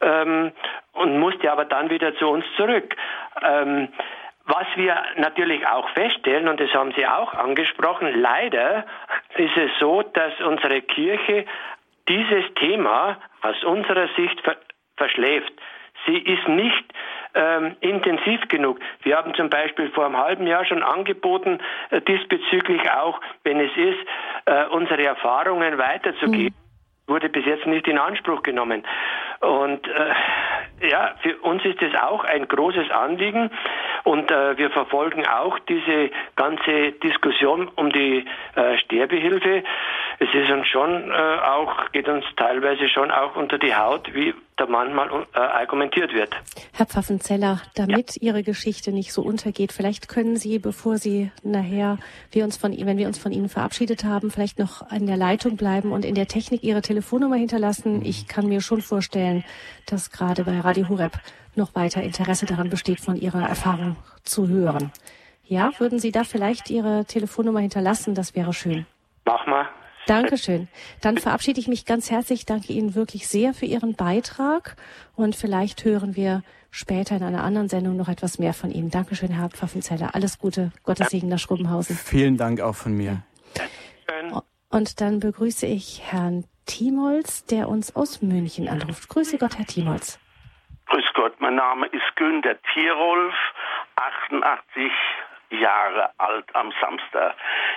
ähm, 0.00 0.52
und 0.92 1.18
musste 1.18 1.50
aber 1.50 1.64
dann 1.64 1.90
wieder 1.90 2.14
zu 2.16 2.28
uns 2.28 2.44
zurück. 2.56 2.94
Ähm, 3.42 3.88
was 4.50 4.66
wir 4.76 5.00
natürlich 5.16 5.66
auch 5.66 5.88
feststellen, 5.90 6.48
und 6.48 6.60
das 6.60 6.72
haben 6.74 6.92
Sie 6.96 7.06
auch 7.06 7.32
angesprochen, 7.34 8.20
leider 8.20 8.84
ist 9.36 9.56
es 9.56 9.70
so, 9.78 10.02
dass 10.02 10.32
unsere 10.40 10.82
Kirche 10.82 11.46
dieses 12.08 12.44
Thema 12.56 13.18
aus 13.42 13.62
unserer 13.64 14.08
Sicht 14.16 14.40
ver 14.42 14.56
verschläft. 14.96 15.52
Sie 16.06 16.18
ist 16.18 16.46
nicht 16.46 16.84
ähm, 17.34 17.76
intensiv 17.80 18.48
genug. 18.48 18.78
Wir 19.02 19.16
haben 19.16 19.34
zum 19.34 19.48
Beispiel 19.48 19.90
vor 19.90 20.04
einem 20.04 20.18
halben 20.18 20.46
Jahr 20.46 20.64
schon 20.66 20.82
angeboten, 20.82 21.58
äh, 21.90 22.02
diesbezüglich 22.02 22.90
auch, 22.90 23.18
wenn 23.44 23.60
es 23.60 23.74
ist, 23.76 23.98
äh, 24.44 24.66
unsere 24.66 25.04
Erfahrungen 25.04 25.78
weiterzugeben. 25.78 26.54
Mhm 26.54 26.70
wurde 27.10 27.28
bis 27.28 27.44
jetzt 27.44 27.66
nicht 27.66 27.86
in 27.88 27.98
Anspruch 27.98 28.42
genommen. 28.42 28.84
Und 29.40 29.86
äh, 29.86 30.14
ja, 30.82 31.14
für 31.22 31.36
uns 31.38 31.64
ist 31.64 31.82
es 31.82 31.94
auch 32.00 32.24
ein 32.24 32.48
großes 32.48 32.90
Anliegen 32.90 33.50
und 34.04 34.30
äh, 34.30 34.56
wir 34.56 34.70
verfolgen 34.70 35.26
auch 35.26 35.58
diese 35.60 36.10
ganze 36.36 36.92
Diskussion 36.92 37.68
um 37.76 37.90
die 37.90 38.24
äh, 38.54 38.78
Sterbehilfe. 38.78 39.62
Es 40.22 40.28
ist 40.34 40.50
uns 40.50 40.66
schon 40.68 41.10
äh, 41.10 41.14
auch, 41.14 41.90
geht 41.92 42.06
uns 42.06 42.26
teilweise 42.36 42.90
schon 42.90 43.10
auch 43.10 43.36
unter 43.36 43.56
die 43.56 43.74
Haut, 43.74 44.12
wie 44.12 44.34
da 44.58 44.66
manchmal 44.66 45.08
äh, 45.32 45.38
argumentiert 45.38 46.12
wird. 46.12 46.36
Herr 46.74 46.84
Pfaffenzeller, 46.84 47.62
damit 47.74 48.16
ja. 48.16 48.28
Ihre 48.28 48.42
Geschichte 48.42 48.92
nicht 48.92 49.14
so 49.14 49.22
untergeht, 49.22 49.72
vielleicht 49.72 50.10
können 50.10 50.36
Sie, 50.36 50.58
bevor 50.58 50.98
Sie 50.98 51.32
nachher, 51.42 51.96
wir 52.32 52.44
uns 52.44 52.58
von, 52.58 52.76
wenn 52.78 52.98
wir 52.98 53.06
uns 53.06 53.18
von 53.18 53.32
Ihnen 53.32 53.48
verabschiedet 53.48 54.04
haben, 54.04 54.30
vielleicht 54.30 54.58
noch 54.58 54.82
an 54.90 55.06
der 55.06 55.16
Leitung 55.16 55.56
bleiben 55.56 55.90
und 55.90 56.04
in 56.04 56.14
der 56.14 56.26
Technik 56.26 56.62
Ihre 56.64 56.82
Telefonnummer 56.82 57.36
hinterlassen. 57.36 58.04
Ich 58.04 58.28
kann 58.28 58.46
mir 58.46 58.60
schon 58.60 58.82
vorstellen, 58.82 59.42
dass 59.86 60.10
gerade 60.10 60.44
bei 60.44 60.60
Radio 60.60 60.90
Hureb 60.90 61.12
noch 61.54 61.74
weiter 61.74 62.02
Interesse 62.02 62.44
daran 62.44 62.68
besteht, 62.68 63.00
von 63.00 63.16
Ihrer 63.16 63.48
Erfahrung 63.48 63.96
zu 64.24 64.48
hören. 64.48 64.92
Ja, 65.44 65.70
würden 65.78 65.98
Sie 65.98 66.12
da 66.12 66.24
vielleicht 66.24 66.68
Ihre 66.68 67.06
Telefonnummer 67.06 67.60
hinterlassen? 67.60 68.14
Das 68.14 68.36
wäre 68.36 68.52
schön. 68.52 68.84
Mach 69.24 69.46
mal. 69.46 69.66
Dankeschön. 70.06 70.68
Dann 71.00 71.18
verabschiede 71.18 71.60
ich 71.60 71.68
mich 71.68 71.84
ganz 71.86 72.10
herzlich. 72.10 72.46
Danke 72.46 72.72
Ihnen 72.72 72.94
wirklich 72.94 73.28
sehr 73.28 73.54
für 73.54 73.66
Ihren 73.66 73.94
Beitrag 73.94 74.76
und 75.14 75.36
vielleicht 75.36 75.84
hören 75.84 76.16
wir 76.16 76.42
später 76.70 77.16
in 77.16 77.22
einer 77.22 77.44
anderen 77.44 77.68
Sendung 77.68 77.96
noch 77.96 78.08
etwas 78.08 78.38
mehr 78.38 78.54
von 78.54 78.70
Ihnen. 78.70 78.90
Dankeschön, 78.90 79.30
Herr 79.30 79.50
Pfaffenzeller. 79.50 80.14
Alles 80.14 80.38
Gute. 80.38 80.72
Gottes 80.84 81.08
Segen 81.10 81.28
nach 81.28 81.38
Schrubenhausen. 81.38 81.96
Vielen 81.96 82.36
Dank 82.36 82.60
auch 82.60 82.74
von 82.74 82.96
mir. 82.96 83.22
Und 84.70 85.00
dann 85.00 85.18
begrüße 85.18 85.66
ich 85.66 86.00
Herrn 86.04 86.44
Timolz, 86.64 87.44
der 87.44 87.68
uns 87.68 87.96
aus 87.96 88.22
München 88.22 88.68
anruft. 88.68 89.08
Grüße 89.08 89.36
Gott, 89.38 89.58
Herr 89.58 89.66
Timolz. 89.66 90.20
Grüß 90.86 91.12
Gott, 91.14 91.40
mein 91.40 91.56
Name 91.56 91.86
ist 91.86 92.16
Günter 92.16 92.56
Tierolf, 92.72 93.34
88 93.96 94.92
Jahre 95.50 96.10
alt 96.18 96.54
am 96.54 96.72
Samstag. 96.80 97.34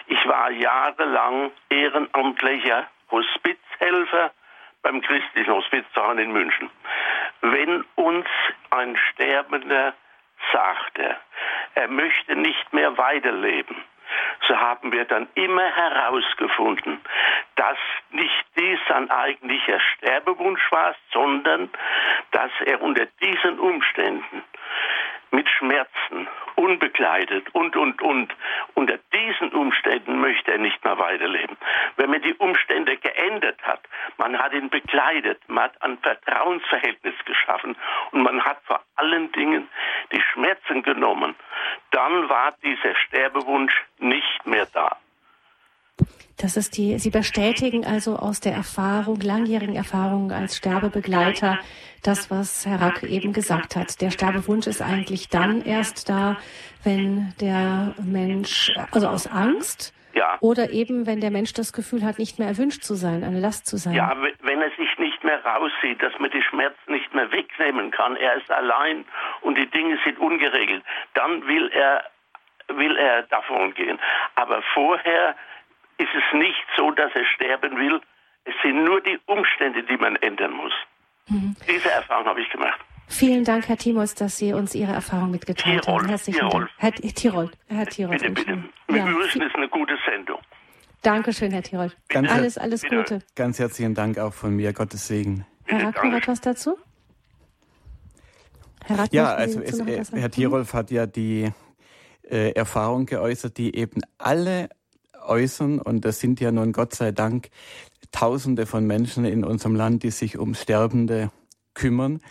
Ich 0.08 0.28
war 0.28 0.52
jahrelang 0.52 1.52
ehrenamtlicher 1.70 2.88
Hospizhelfer 3.12 4.32
beim 4.82 5.02
christlichen 5.02 5.54
Hospizverein 5.54 6.20
in 6.20 6.32
München. 6.32 6.70
Wenn 7.42 7.86
uns 7.96 8.28
ein 8.70 8.98
Sterbender 9.12 9.94
sagte, 10.52 11.18
er 11.76 11.88
möchte 11.88 12.36
nicht 12.36 12.74
mehr 12.74 12.98
weiterleben, 12.98 13.76
so 14.48 14.58
haben 14.58 14.92
wir 14.92 15.06
dann 15.06 15.28
immer 15.36 15.70
herausgefunden, 15.76 17.00
dass 17.56 17.78
nicht 18.12 18.46
dies 18.58 18.80
sein 18.88 19.10
eigentlicher 19.10 19.80
Sterbewunsch 19.80 20.72
war, 20.72 20.96
sondern 21.12 21.70
dass 22.32 22.52
er 22.66 22.82
unter 22.82 23.06
diesen 23.22 23.60
Umständen 23.60 24.44
mit 25.34 25.50
Schmerzen, 25.50 26.28
unbekleidet 26.56 27.54
und, 27.54 27.76
und, 27.76 28.02
und. 28.02 28.34
Unter 28.76 29.00
diesen 29.14 29.52
Umständen 29.52 30.22
möchte 30.22 30.52
er 30.52 30.60
nicht 30.60 30.84
mehr 30.86 30.98
weiterleben. 31.00 31.58
Wenn 31.98 32.12
man 32.12 32.22
die 32.22 32.36
Umstände 32.36 32.98
geändert 32.98 33.62
hat, 33.64 33.82
man 34.18 34.38
hat 34.38 34.54
ihn 34.54 34.70
bekleidet, 34.70 35.42
man 35.48 35.66
hat 35.66 35.82
ein 35.82 35.98
Vertrauensverhältnis 35.98 37.16
geschaffen 37.26 37.76
und 38.12 38.22
man 38.22 38.44
hat 38.44 38.62
vor 38.66 38.82
allen 38.96 39.32
Dingen 39.32 39.68
die 40.12 40.22
Schmerzen 40.22 40.84
genommen, 40.84 41.36
dann 41.92 42.30
war 42.30 42.54
dieser 42.64 42.96
Sterbewunsch 42.96 43.76
nicht 44.00 44.46
mehr 44.46 44.68
da. 44.72 44.98
Das 46.38 46.58
ist 46.58 46.78
die, 46.78 46.98
Sie 46.98 47.10
bestätigen 47.10 47.86
also 47.86 48.16
aus 48.16 48.40
der 48.40 48.54
Erfahrung, 48.54 49.20
langjährigen 49.22 49.76
Erfahrung 49.76 50.32
als 50.32 50.58
Sterbebegleiter, 50.58 51.60
das, 52.02 52.32
was 52.32 52.66
Herr 52.66 52.82
Rack 52.82 53.04
eben 53.04 53.34
gesagt 53.34 53.76
hat. 53.76 54.02
Der 54.02 54.12
Sterbewunsch 54.12 54.68
ist 54.68 54.82
eigentlich 54.82 55.30
dann 55.30 55.64
erst 55.64 56.10
da, 56.10 56.38
wenn 56.84 57.34
der 57.40 57.94
Mensch, 58.04 58.72
also 58.92 59.08
aus 59.08 59.28
Angst, 59.28 59.94
ja. 60.16 60.38
Oder 60.42 60.70
eben, 60.70 61.08
wenn 61.08 61.22
der 61.22 61.32
Mensch 61.32 61.54
das 61.54 61.74
Gefühl 61.74 62.04
hat, 62.04 62.20
nicht 62.20 62.38
mehr 62.38 62.48
erwünscht 62.48 62.84
zu 62.84 62.94
sein, 62.94 63.24
eine 63.24 63.40
Last 63.40 63.66
zu 63.66 63.78
sein. 63.78 63.96
Ja, 63.96 64.16
wenn 64.42 64.62
er 64.62 64.70
sich 64.78 64.98
nicht 65.00 65.24
mehr 65.24 65.44
raussieht, 65.44 66.04
dass 66.04 66.14
man 66.20 66.30
die 66.30 66.44
Schmerzen 66.44 66.92
nicht 66.92 67.14
mehr 67.16 67.32
wegnehmen 67.32 67.90
kann, 67.90 68.16
er 68.16 68.36
ist 68.36 68.52
allein 68.52 69.06
und 69.42 69.58
die 69.58 69.66
Dinge 69.66 69.98
sind 70.06 70.20
ungeregelt, 70.20 70.84
dann 71.16 71.48
will 71.48 71.68
er, 71.74 72.04
will 72.68 72.96
er 72.96 73.24
davon 73.24 73.74
gehen. 73.74 74.00
Aber 74.36 74.62
vorher 74.76 75.36
ist 75.98 76.10
es 76.14 76.38
nicht 76.38 76.66
so, 76.78 76.92
dass 76.92 77.12
er 77.14 77.26
sterben 77.26 77.78
will. 77.78 78.02
Es 78.46 78.54
sind 78.62 78.84
nur 78.84 79.02
die 79.02 79.20
Umstände, 79.26 79.84
die 79.84 79.98
man 79.98 80.16
ändern 80.18 80.52
muss. 80.54 80.74
Mhm. 81.30 81.56
Diese 81.68 81.90
Erfahrung 81.92 82.26
habe 82.26 82.42
ich 82.42 82.50
gemacht. 82.50 82.80
Vielen 83.08 83.44
Dank, 83.44 83.68
Herr 83.68 83.78
Timos, 83.78 84.16
dass 84.16 84.38
Sie 84.38 84.54
uns 84.54 84.74
Ihre 84.76 84.94
Erfahrung 84.94 85.32
mitgeteilt 85.32 85.84
Tirol, 85.84 86.00
haben. 86.00 86.10
Herzlichen 86.10 86.40
Tirol. 86.40 86.62
Dank. 86.62 86.72
Herr 86.78 86.92
Tirol. 87.16 87.52
Herr 87.68 87.86
Tirol. 87.86 88.18
Bitte, 88.18 88.30
bitte. 88.32 88.56
Mit 88.88 88.98
ja. 88.98 89.06
München 89.06 89.42
ist 89.42 89.56
eine 89.56 89.70
gute 89.70 89.98
Sendung. 90.10 90.40
Dankeschön, 91.02 91.52
Herr 91.52 91.64
Tirol. 91.64 91.92
Ganz 92.08 92.32
alles, 92.32 92.58
alles 92.58 92.82
bitte. 92.82 92.96
Gute. 92.96 93.20
Ganz 93.36 93.60
herzlichen 93.60 93.94
Dank 93.94 94.18
auch 94.18 94.34
von 94.34 94.56
mir. 94.56 94.74
Gottes 94.74 95.08
Segen. 95.08 95.46
Herr 95.66 95.88
Rack, 95.88 96.04
noch 96.04 96.14
etwas 96.14 96.42
dazu? 96.42 96.78
Herr 98.86 99.00
Rack, 99.00 99.14
ja, 99.14 99.34
also 99.34 99.62
es, 99.62 99.80
äh, 99.80 100.04
Herr 100.14 100.32
Tirolf 100.32 100.74
hat 100.74 100.92
ja 100.92 101.06
die 101.06 101.52
äh, 102.24 102.52
Erfahrung 102.52 103.06
geäußert, 103.06 103.58
die 103.58 103.76
eben 103.76 104.02
alle 104.18 104.70
äußern. 105.26 105.80
Und 105.80 106.06
das 106.06 106.20
sind 106.20 106.40
ja 106.40 106.52
nun 106.52 106.72
Gott 106.72 106.96
sei 106.96 107.12
Dank 107.12 107.50
Tausende 108.12 108.66
von 108.66 108.86
Menschen 108.86 109.26
in 109.26 109.44
unserem 109.44 109.76
Land, 109.76 110.04
die 110.04 110.12
sich 110.12 110.38
um 110.38 110.54
Sterbende 110.54 111.32
kümmern. 111.74 112.22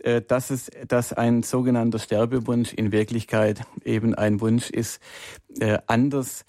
Äh, 0.00 0.22
dass 0.22 0.50
es, 0.50 0.70
dass 0.86 1.12
ein 1.12 1.42
sogenannter 1.42 1.98
Sterbewunsch 1.98 2.72
in 2.72 2.92
Wirklichkeit 2.92 3.62
eben 3.84 4.14
ein 4.14 4.40
Wunsch 4.40 4.70
ist, 4.70 5.00
äh, 5.60 5.78
anders 5.86 6.44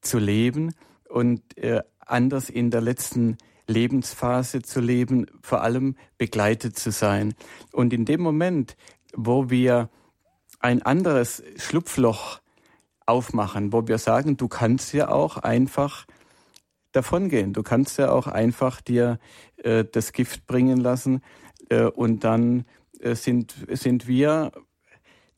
zu 0.00 0.18
leben 0.18 0.74
und 1.08 1.56
äh, 1.58 1.82
anders 2.00 2.50
in 2.50 2.70
der 2.70 2.80
letzten 2.80 3.38
Lebensphase 3.66 4.62
zu 4.62 4.80
leben, 4.80 5.26
vor 5.42 5.62
allem 5.62 5.96
begleitet 6.18 6.78
zu 6.78 6.92
sein. 6.92 7.34
Und 7.72 7.92
in 7.92 8.04
dem 8.04 8.20
Moment, 8.20 8.76
wo 9.14 9.50
wir 9.50 9.88
ein 10.60 10.82
anderes 10.82 11.42
Schlupfloch 11.56 12.40
aufmachen, 13.06 13.72
wo 13.72 13.86
wir 13.86 13.98
sagen, 13.98 14.36
du 14.36 14.48
kannst 14.48 14.92
ja 14.92 15.08
auch 15.08 15.38
einfach 15.38 16.06
davongehen. 16.92 17.52
Du 17.52 17.62
kannst 17.62 17.98
ja 17.98 18.10
auch 18.10 18.26
einfach 18.26 18.80
dir 18.80 19.18
äh, 19.62 19.84
das 19.84 20.12
Gift 20.12 20.46
bringen 20.46 20.78
lassen 20.78 21.22
äh, 21.68 21.84
und 21.84 22.24
dann 22.24 22.64
äh, 23.00 23.14
sind, 23.14 23.54
sind 23.70 24.06
wir, 24.06 24.52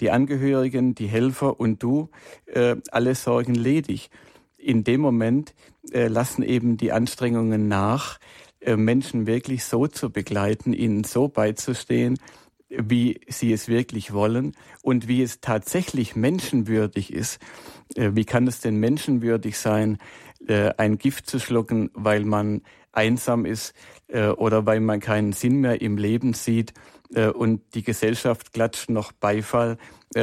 die 0.01 0.11
Angehörigen, 0.11 0.95
die 0.95 1.07
Helfer 1.07 1.59
und 1.59 1.83
du, 1.83 2.11
äh, 2.47 2.77
alle 2.91 3.15
Sorgen 3.15 3.55
ledig. 3.55 4.11
In 4.59 4.85
dem 4.85 5.01
Moment 5.01 5.55
äh, 5.91 6.09
lassen 6.09 6.43
eben 6.43 6.77
die 6.77 6.93
Anstrengungen 6.93 7.69
nach, 7.69 8.19
äh, 8.61 8.77
Menschen 8.77 9.27
wirklich 9.27 9.65
so 9.65 9.87
zu 9.87 10.11
begleiten, 10.11 10.73
ihnen 10.73 11.05
so 11.05 11.29
beizustehen, 11.29 12.19
wie 12.79 13.21
sie 13.29 13.53
es 13.53 13.69
wirklich 13.69 14.13
wollen 14.13 14.53
und 14.83 15.09
wie 15.09 15.23
es 15.23 15.41
tatsächlich 15.41 16.17
menschenwürdig 16.17 17.13
ist. 17.13 17.41
Äh, 17.95 18.11
wie 18.15 18.25
kann 18.25 18.47
es 18.47 18.61
denn 18.61 18.77
menschenwürdig 18.77 19.59
sein, 19.59 19.99
äh, 20.47 20.71
ein 20.77 20.99
Gift 20.99 21.29
zu 21.29 21.39
schlucken, 21.39 21.91
weil 21.95 22.25
man 22.25 22.63
einsam 22.93 23.45
ist 23.45 23.75
äh, 24.09 24.29
oder 24.29 24.67
weil 24.67 24.81
man 24.81 25.01
keinen 25.01 25.33
Sinn 25.33 25.61
mehr 25.61 25.81
im 25.81 25.97
Leben 25.97 26.33
sieht 26.33 26.73
und 27.35 27.63
die 27.75 27.85
Gesellschaft 27.85 28.53
klatscht 28.53 28.91
noch 28.91 29.13
Beifall 29.13 29.79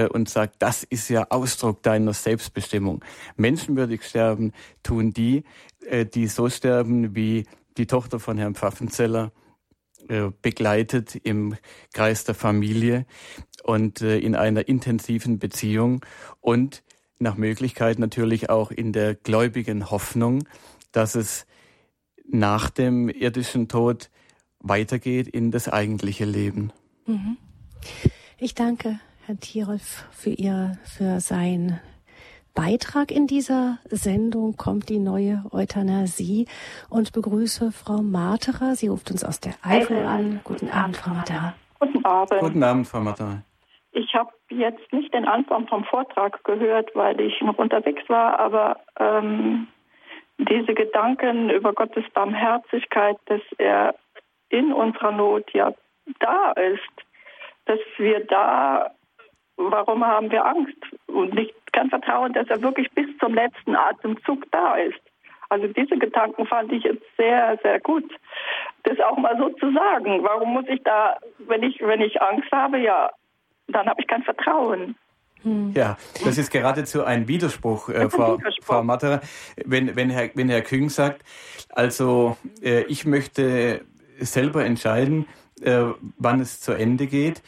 und 0.10 0.28
sagt, 0.28 0.56
das 0.60 0.84
ist 0.84 1.08
ja 1.08 1.28
Ausdruck 1.30 1.82
deiner 1.82 2.12
Selbstbestimmung. 2.12 3.06
Menschenwürdig 3.38 4.04
sterben 4.04 4.52
tun 4.84 5.14
die, 5.14 5.46
die 6.14 6.28
so 6.28 6.50
sterben 6.50 7.16
wie 7.16 7.46
die 7.78 7.88
Tochter 7.88 8.20
von 8.20 8.38
Herrn 8.38 8.56
Pfaffenzeller, 8.56 9.32
begleitet 10.42 11.16
im 11.16 11.56
Kreis 11.94 12.24
der 12.24 12.36
Familie 12.36 13.06
und 13.64 14.02
äh, 14.02 14.20
in 14.20 14.36
einer 14.36 14.68
intensiven 14.68 15.40
Beziehung 15.40 16.06
und 16.42 16.84
nach 17.20 17.36
Möglichkeit 17.36 18.00
natürlich 18.00 18.50
auch 18.50 18.72
in 18.72 18.92
der 18.92 19.16
gläubigen 19.16 19.90
Hoffnung, 19.90 20.44
dass 20.92 21.16
es 21.16 21.46
nach 22.26 22.70
dem 22.70 23.10
irdischen 23.10 23.68
Tod 23.68 24.10
weitergeht 24.60 25.28
in 25.28 25.52
das 25.52 25.70
eigentliche 25.70 26.26
Leben. 26.26 26.72
Mhm. 27.06 27.38
Ich 28.38 28.56
danke 28.56 29.00
Herrn 29.26 29.40
Tirolf, 29.40 30.06
für 30.12 30.32
Ihr, 30.32 30.78
für 30.84 31.22
sein 31.22 31.80
Beitrag 32.56 33.12
in 33.12 33.28
dieser 33.28 33.80
Sendung 33.86 34.56
kommt 34.58 34.90
die 34.90 35.00
neue 35.00 35.44
Euthanasie 35.52 36.48
und 36.90 37.12
begrüße 37.12 37.72
Frau 37.72 38.02
Marterer. 38.02 38.76
Sie 38.76 38.88
ruft 38.88 39.10
uns 39.12 39.24
aus 39.24 39.40
der 39.40 39.54
Eifel 39.64 40.06
an. 40.06 40.42
Guten 40.44 40.70
Abend, 40.70 40.98
Frau 40.98 41.14
Marterer. 41.14 41.54
Guten 41.80 42.06
Abend. 42.06 42.40
Guten 42.40 42.64
Abend, 42.64 42.88
Frau 42.88 43.00
Marterer. 43.00 43.42
Ich 43.92 44.14
habe 44.16 44.32
jetzt 44.50 44.92
nicht 44.94 45.14
den 45.14 45.26
Anfang 45.26 45.68
vom 45.68 45.84
Vortrag 45.86 46.44
gehört, 46.44 46.92
weil 46.96 47.20
ich 47.22 47.42
noch 47.42 47.58
unterwegs 47.58 48.08
war, 48.08 48.40
aber 48.40 48.78
ähm, 49.00 49.68
diese 50.38 50.74
Gedanken 50.74 51.50
über 51.50 51.74
Gottes 51.74 52.06
Barmherzigkeit, 52.14 53.18
dass 53.26 53.42
er 53.58 53.96
in 54.50 54.74
unserer 54.74 55.12
Not 55.12 55.52
ja 55.54 55.74
da 56.20 56.52
ist, 56.52 57.06
dass 57.66 57.80
wir 57.98 58.26
da, 58.26 58.92
warum 59.58 60.06
haben 60.06 60.32
wir 60.32 60.46
Angst 60.46 60.78
und 61.08 61.34
nicht 61.34 61.54
kein 61.72 61.90
Vertrauen, 61.90 62.34
dass 62.34 62.48
er 62.50 62.62
wirklich 62.62 62.90
bis 62.92 63.08
zum 63.20 63.34
letzten 63.34 63.76
Atemzug 63.76 64.50
da 64.52 64.76
ist. 64.76 65.00
Also 65.50 65.68
diese 65.68 65.98
Gedanken 65.98 66.46
fand 66.48 66.72
ich 66.72 66.84
jetzt 66.84 67.04
sehr, 67.18 67.60
sehr 67.62 67.80
gut, 67.80 68.06
das 68.84 69.00
auch 69.00 69.18
mal 69.18 69.38
so 69.38 69.50
zu 69.50 69.72
sagen. 69.72 70.24
Warum 70.24 70.54
muss 70.54 70.66
ich 70.68 70.82
da, 70.84 71.18
wenn 71.40 71.64
ich, 71.64 71.80
wenn 71.82 72.02
ich 72.02 72.22
Angst 72.22 72.52
habe, 72.52 72.80
ja, 72.80 73.12
dann 73.68 73.88
habe 73.88 74.02
ich 74.02 74.08
kein 74.08 74.24
Vertrauen. 74.24 74.96
Hm. 75.44 75.74
Ja, 75.76 75.98
das 76.24 76.38
ist 76.38 76.52
geradezu 76.52 77.04
ein 77.04 77.28
Widerspruch, 77.28 77.90
äh, 77.90 78.10
Frau, 78.10 78.40
Widerspruch. 78.40 78.66
Frau 78.66 78.84
Matterer. 78.84 79.22
Wenn, 79.66 79.96
wenn, 79.96 80.10
Herr, 80.10 80.30
wenn 80.34 80.50
Herr 80.50 80.62
Küng 80.62 80.90
sagt, 80.90 81.24
also 81.70 82.38
äh, 82.62 82.84
ich 82.84 83.06
möchte 83.06 83.82
selber 84.20 84.64
entscheiden, 84.66 85.28
äh, 85.62 85.84
wann 86.18 86.40
es 86.40 86.62
zu 86.62 86.72
Ende 86.72 87.08
geht. 87.08 87.44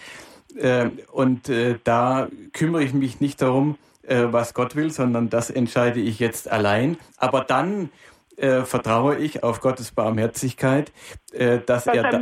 Äh, 0.56 0.90
und 1.12 1.50
äh, 1.50 1.78
da 1.84 2.28
kümmere 2.54 2.84
ich 2.84 2.94
mich 2.94 3.20
nicht 3.20 3.42
darum, 3.42 3.78
äh, 4.04 4.26
was 4.28 4.54
Gott 4.54 4.76
will, 4.76 4.92
sondern 4.92 5.30
das 5.30 5.50
entscheide 5.50 6.00
ich 6.00 6.20
jetzt 6.20 6.50
allein. 6.50 6.98
Aber 7.18 7.42
dann 7.42 7.90
äh, 8.38 8.62
vertraue 8.62 9.18
ich 9.18 9.44
auf 9.44 9.62
Gottes 9.62 9.92
Barmherzigkeit, 9.92 10.92
äh, 11.32 11.60
dass, 11.66 11.86
dass 11.86 11.96
er, 11.96 12.04
da, 12.12 12.22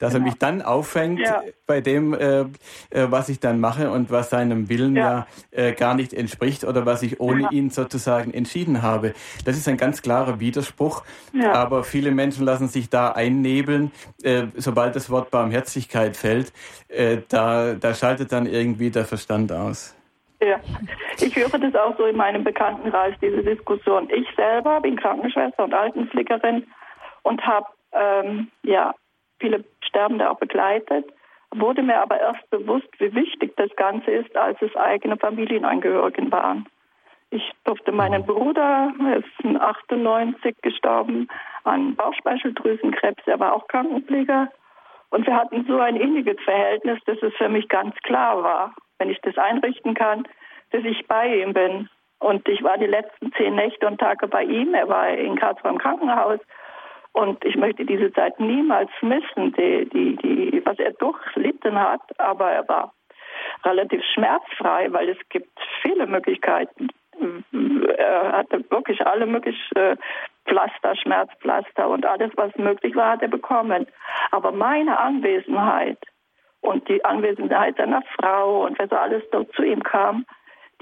dass 0.00 0.14
genau. 0.14 0.24
er 0.24 0.28
mich 0.28 0.38
dann 0.38 0.62
auffängt 0.62 1.20
ja. 1.20 1.42
bei 1.66 1.80
dem, 1.80 2.14
äh, 2.14 2.40
äh, 2.40 2.46
was 2.90 3.28
ich 3.28 3.38
dann 3.38 3.60
mache 3.60 3.90
und 3.90 4.10
was 4.10 4.30
seinem 4.30 4.68
Willen 4.68 4.96
ja, 4.96 5.26
ja 5.52 5.64
äh, 5.64 5.72
gar 5.72 5.94
nicht 5.94 6.12
entspricht 6.12 6.64
oder 6.64 6.84
was 6.86 7.02
ich 7.02 7.20
ohne 7.20 7.42
ja. 7.42 7.50
ihn 7.50 7.70
sozusagen 7.70 8.34
entschieden 8.34 8.82
habe. 8.82 9.12
Das 9.44 9.56
ist 9.56 9.68
ein 9.68 9.76
ganz 9.76 10.02
klarer 10.02 10.40
Widerspruch, 10.40 11.04
aber 11.52 11.84
viele 11.84 12.10
Menschen 12.10 12.44
lassen 12.44 12.66
sich 12.66 12.90
da 12.90 13.12
einnebeln, 13.12 13.92
äh, 14.22 14.46
sobald 14.56 14.96
das 14.96 15.10
Wort 15.10 15.30
Barmherzigkeit 15.30 16.16
fällt, 16.16 16.52
äh, 16.88 17.18
da, 17.28 17.74
da 17.74 17.94
schaltet 17.94 18.32
dann 18.32 18.46
irgendwie 18.46 18.90
der 18.90 19.04
Verstand 19.04 19.52
aus. 19.52 19.94
Ja, 20.42 20.58
ich 21.20 21.36
höre 21.36 21.58
das 21.58 21.74
auch 21.74 21.96
so 21.98 22.06
in 22.06 22.16
meinem 22.16 22.42
Bekanntenkreis, 22.42 23.14
diese 23.20 23.42
Diskussion. 23.42 24.08
Ich 24.10 24.26
selber 24.36 24.80
bin 24.80 24.96
Krankenschwester 24.96 25.64
und 25.64 25.74
Altenpflegerin 25.74 26.66
und 27.22 27.42
habe 27.42 27.66
ähm, 27.92 28.48
ja 28.62 28.94
viele 29.40 29.64
Sterbende 29.82 30.30
auch 30.30 30.38
begleitet, 30.38 31.06
wurde 31.52 31.82
mir 31.82 32.00
aber 32.00 32.20
erst 32.20 32.48
bewusst, 32.50 32.88
wie 32.98 33.14
wichtig 33.14 33.56
das 33.56 33.74
Ganze 33.76 34.10
ist, 34.10 34.36
als 34.36 34.60
es 34.62 34.74
eigene 34.76 35.16
Familienangehörigen 35.16 36.30
waren. 36.30 36.66
Ich 37.30 37.48
durfte 37.64 37.92
meinen 37.92 38.24
Bruder, 38.24 38.92
er 39.00 39.16
ist 39.18 39.60
98 39.60 40.56
gestorben, 40.62 41.28
an 41.64 41.94
Bauchspeicheldrüsenkrebs, 41.94 43.22
er 43.26 43.38
war 43.38 43.54
auch 43.54 43.68
Krankenpfleger. 43.68 44.48
Und 45.10 45.26
wir 45.26 45.36
hatten 45.36 45.64
so 45.66 45.78
ein 45.78 45.96
inniges 45.96 46.40
Verhältnis, 46.44 46.98
dass 47.06 47.18
es 47.22 47.34
für 47.34 47.48
mich 47.48 47.68
ganz 47.68 47.94
klar 48.02 48.42
war, 48.42 48.74
wenn 48.98 49.10
ich 49.10 49.20
das 49.22 49.36
einrichten 49.38 49.94
kann, 49.94 50.26
dass 50.70 50.84
ich 50.84 51.06
bei 51.06 51.42
ihm 51.42 51.52
bin. 51.52 51.88
Und 52.20 52.48
ich 52.48 52.62
war 52.62 52.78
die 52.78 52.86
letzten 52.86 53.32
zehn 53.32 53.54
Nächte 53.54 53.86
und 53.86 53.98
Tage 53.98 54.28
bei 54.28 54.44
ihm. 54.44 54.74
Er 54.74 54.88
war 54.88 55.08
in 55.08 55.36
Karlsruhe 55.36 55.70
im 55.70 55.78
Krankenhaus. 55.78 56.38
Und 57.12 57.44
ich 57.44 57.56
möchte 57.56 57.84
diese 57.84 58.12
Zeit 58.12 58.38
niemals 58.38 58.90
missen, 59.02 59.52
die, 59.52 59.88
die, 59.92 60.16
die, 60.16 60.62
was 60.64 60.78
er 60.78 60.92
durchlitten 60.92 61.78
hat. 61.78 62.00
Aber 62.18 62.50
er 62.50 62.68
war 62.68 62.92
relativ 63.64 64.02
schmerzfrei, 64.14 64.92
weil 64.92 65.08
es 65.10 65.18
gibt 65.28 65.50
viele 65.82 66.06
Möglichkeiten. 66.06 66.88
Er 67.96 68.32
hatte 68.32 68.64
wirklich 68.70 69.04
alle 69.06 69.26
möglichen 69.26 69.76
äh, 69.76 69.96
Pflaster, 70.46 70.96
Schmerzpflaster 70.96 71.88
und 71.88 72.06
alles, 72.06 72.30
was 72.36 72.54
möglich 72.56 72.94
war, 72.94 73.12
hat 73.12 73.22
er 73.22 73.28
bekommen. 73.28 73.86
Aber 74.30 74.52
meine 74.52 74.98
Anwesenheit 74.98 75.98
und 76.60 76.88
die 76.88 77.04
Anwesenheit 77.04 77.76
seiner 77.76 78.02
Frau 78.16 78.64
und 78.64 78.78
was 78.78 78.90
alles 78.92 79.22
dort 79.32 79.52
zu 79.52 79.62
ihm 79.62 79.82
kam, 79.82 80.24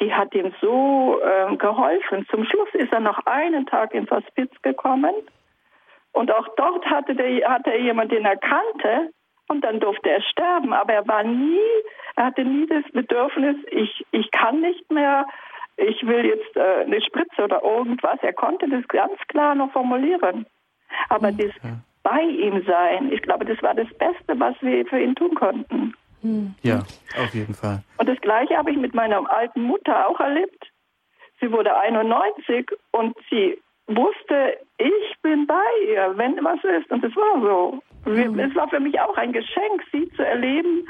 die 0.00 0.14
hat 0.14 0.32
ihm 0.34 0.54
so 0.60 1.20
äh, 1.22 1.56
geholfen. 1.56 2.24
Zum 2.30 2.44
Schluss 2.44 2.68
ist 2.74 2.92
er 2.92 3.00
noch 3.00 3.18
einen 3.26 3.66
Tag 3.66 3.94
ins 3.94 4.10
Hospiz 4.10 4.50
gekommen 4.62 5.14
und 6.18 6.32
auch 6.32 6.48
dort 6.56 6.84
hatte, 6.86 7.14
der, 7.14 7.48
hatte 7.48 7.70
er 7.70 7.80
jemanden, 7.80 8.16
den 8.16 8.24
er 8.24 8.36
kannte 8.36 9.12
und 9.46 9.62
dann 9.62 9.78
durfte 9.78 10.10
er 10.10 10.20
sterben. 10.20 10.72
Aber 10.72 10.92
er 10.92 11.06
war 11.06 11.22
nie, 11.22 11.60
er 12.16 12.26
hatte 12.26 12.44
nie 12.44 12.66
das 12.66 12.82
Bedürfnis, 12.92 13.54
ich, 13.70 14.04
ich 14.10 14.28
kann 14.32 14.60
nicht 14.60 14.90
mehr, 14.90 15.26
ich 15.76 16.04
will 16.04 16.24
jetzt 16.24 16.56
äh, 16.56 16.82
eine 16.82 17.00
Spritze 17.02 17.44
oder 17.44 17.62
irgendwas. 17.62 18.18
Er 18.22 18.32
konnte 18.32 18.68
das 18.68 18.86
ganz 18.88 19.16
klar 19.28 19.54
noch 19.54 19.70
formulieren. 19.70 20.44
Aber 21.08 21.30
mhm. 21.30 21.38
das 21.38 21.52
bei 22.02 22.22
ihm 22.22 22.64
sein, 22.66 23.12
ich 23.12 23.22
glaube, 23.22 23.44
das 23.44 23.62
war 23.62 23.74
das 23.74 23.88
Beste, 23.94 24.40
was 24.40 24.56
wir 24.60 24.84
für 24.86 25.00
ihn 25.00 25.14
tun 25.14 25.36
konnten. 25.36 25.94
Mhm. 26.22 26.56
Ja, 26.64 26.80
auf 27.22 27.32
jeden 27.32 27.54
Fall. 27.54 27.84
Und 27.96 28.08
das 28.08 28.20
Gleiche 28.20 28.56
habe 28.56 28.72
ich 28.72 28.76
mit 28.76 28.92
meiner 28.92 29.30
alten 29.30 29.62
Mutter 29.62 30.08
auch 30.08 30.18
erlebt. 30.18 30.66
Sie 31.40 31.52
wurde 31.52 31.76
91 31.76 32.72
und 32.90 33.16
sie 33.30 33.56
wusste, 33.88 34.58
ich 34.78 35.22
bin 35.22 35.46
bei 35.46 35.86
ihr, 35.86 36.12
wenn 36.16 36.42
was 36.44 36.62
ist. 36.62 36.90
Und 36.90 37.04
es 37.04 37.14
war 37.16 37.40
so. 37.40 37.82
Mhm. 38.04 38.38
Es 38.38 38.54
war 38.54 38.68
für 38.68 38.80
mich 38.80 38.98
auch 39.00 39.16
ein 39.16 39.32
Geschenk, 39.32 39.82
sie 39.92 40.08
zu 40.10 40.24
erleben, 40.24 40.88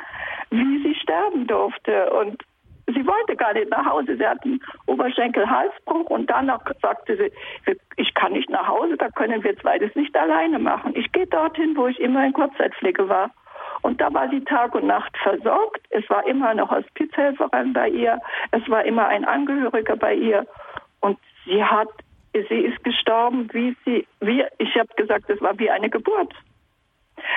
wie 0.51 0.83
sie 0.83 0.95
sterben 0.97 1.47
durfte. 1.47 2.11
Und 2.11 2.43
sie 2.87 3.07
wollte 3.07 3.37
gar 3.37 3.55
nicht 3.55 3.71
nach 3.71 3.87
Hause. 3.87 4.17
Sie 4.17 4.27
hat 4.27 4.45
einen 4.45 4.61
Oberschenkel-Halsbruch 4.87 6.11
und 6.11 6.29
danach 6.29 6.61
sagte 6.83 7.17
sie, 7.17 7.75
ich 7.97 8.15
kann 8.15 8.33
nicht 8.33 8.51
nach 8.51 8.67
Hause, 8.67 8.97
da 8.97 9.09
können 9.09 9.43
wir 9.43 9.57
zwei 9.59 9.79
das 9.79 9.95
nicht 9.95 10.17
alleine 10.17 10.59
machen. 10.59 10.93
Ich 10.95 11.11
gehe 11.13 11.27
dorthin, 11.27 11.77
wo 11.77 11.87
ich 11.87 11.99
immer 12.01 12.25
in 12.25 12.33
Kurzzeitpflege 12.33 13.09
war. 13.09 13.31
Und 13.83 14.01
da 14.01 14.13
war 14.13 14.29
sie 14.29 14.41
Tag 14.41 14.75
und 14.75 14.87
Nacht 14.87 15.17
versorgt. 15.19 15.83
Es 15.91 16.09
war 16.11 16.27
immer 16.27 16.49
eine 16.49 16.69
Hospizhelferin 16.69 17.73
bei 17.73 17.89
ihr. 17.89 18.19
Es 18.51 18.69
war 18.69 18.85
immer 18.85 19.07
ein 19.07 19.25
Angehöriger 19.25 19.97
bei 19.97 20.15
ihr. 20.15 20.47
Und 21.01 21.19
sie 21.45 21.63
hat 21.63 21.89
sie 22.33 22.61
ist 22.61 22.83
gestorben, 22.85 23.49
wie 23.53 23.77
sie, 23.85 24.07
wie, 24.21 24.45
ich 24.59 24.77
habe 24.77 24.89
gesagt, 24.97 25.29
es 25.31 25.41
war 25.41 25.59
wie 25.59 25.71
eine 25.71 25.91
Geburt. 25.91 26.33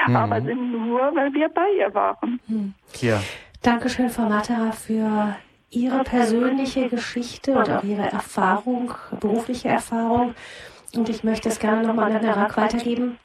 Mhm. 0.08 0.16
Aber 0.16 0.40
nur, 0.40 1.00
weil 1.16 1.34
wir 1.34 1.50
bei 1.50 1.68
ihr 1.78 1.94
waren. 1.94 2.40
Mhm. 2.48 2.74
Ja. 3.00 3.22
Dankeschön, 3.62 4.10
Frau 4.10 4.24
Matera, 4.24 4.72
für 4.72 5.36
Ihre 5.70 6.04
persönliche 6.04 6.90
Geschichte 6.90 7.54
und 7.54 7.70
auch 7.70 7.84
Ihre 7.84 8.04
Erfahrung, 8.04 8.94
berufliche 9.20 9.70
Erfahrung. 9.70 10.36
Und 10.96 11.08
ich 11.10 11.24
möchte 11.24 11.50
es 11.50 11.60
gerne 11.60 11.88
nochmal 11.88 12.12
an 12.12 12.24
Herrn 12.24 12.40
Rack 12.40 12.58
weitergeben. 12.58 13.18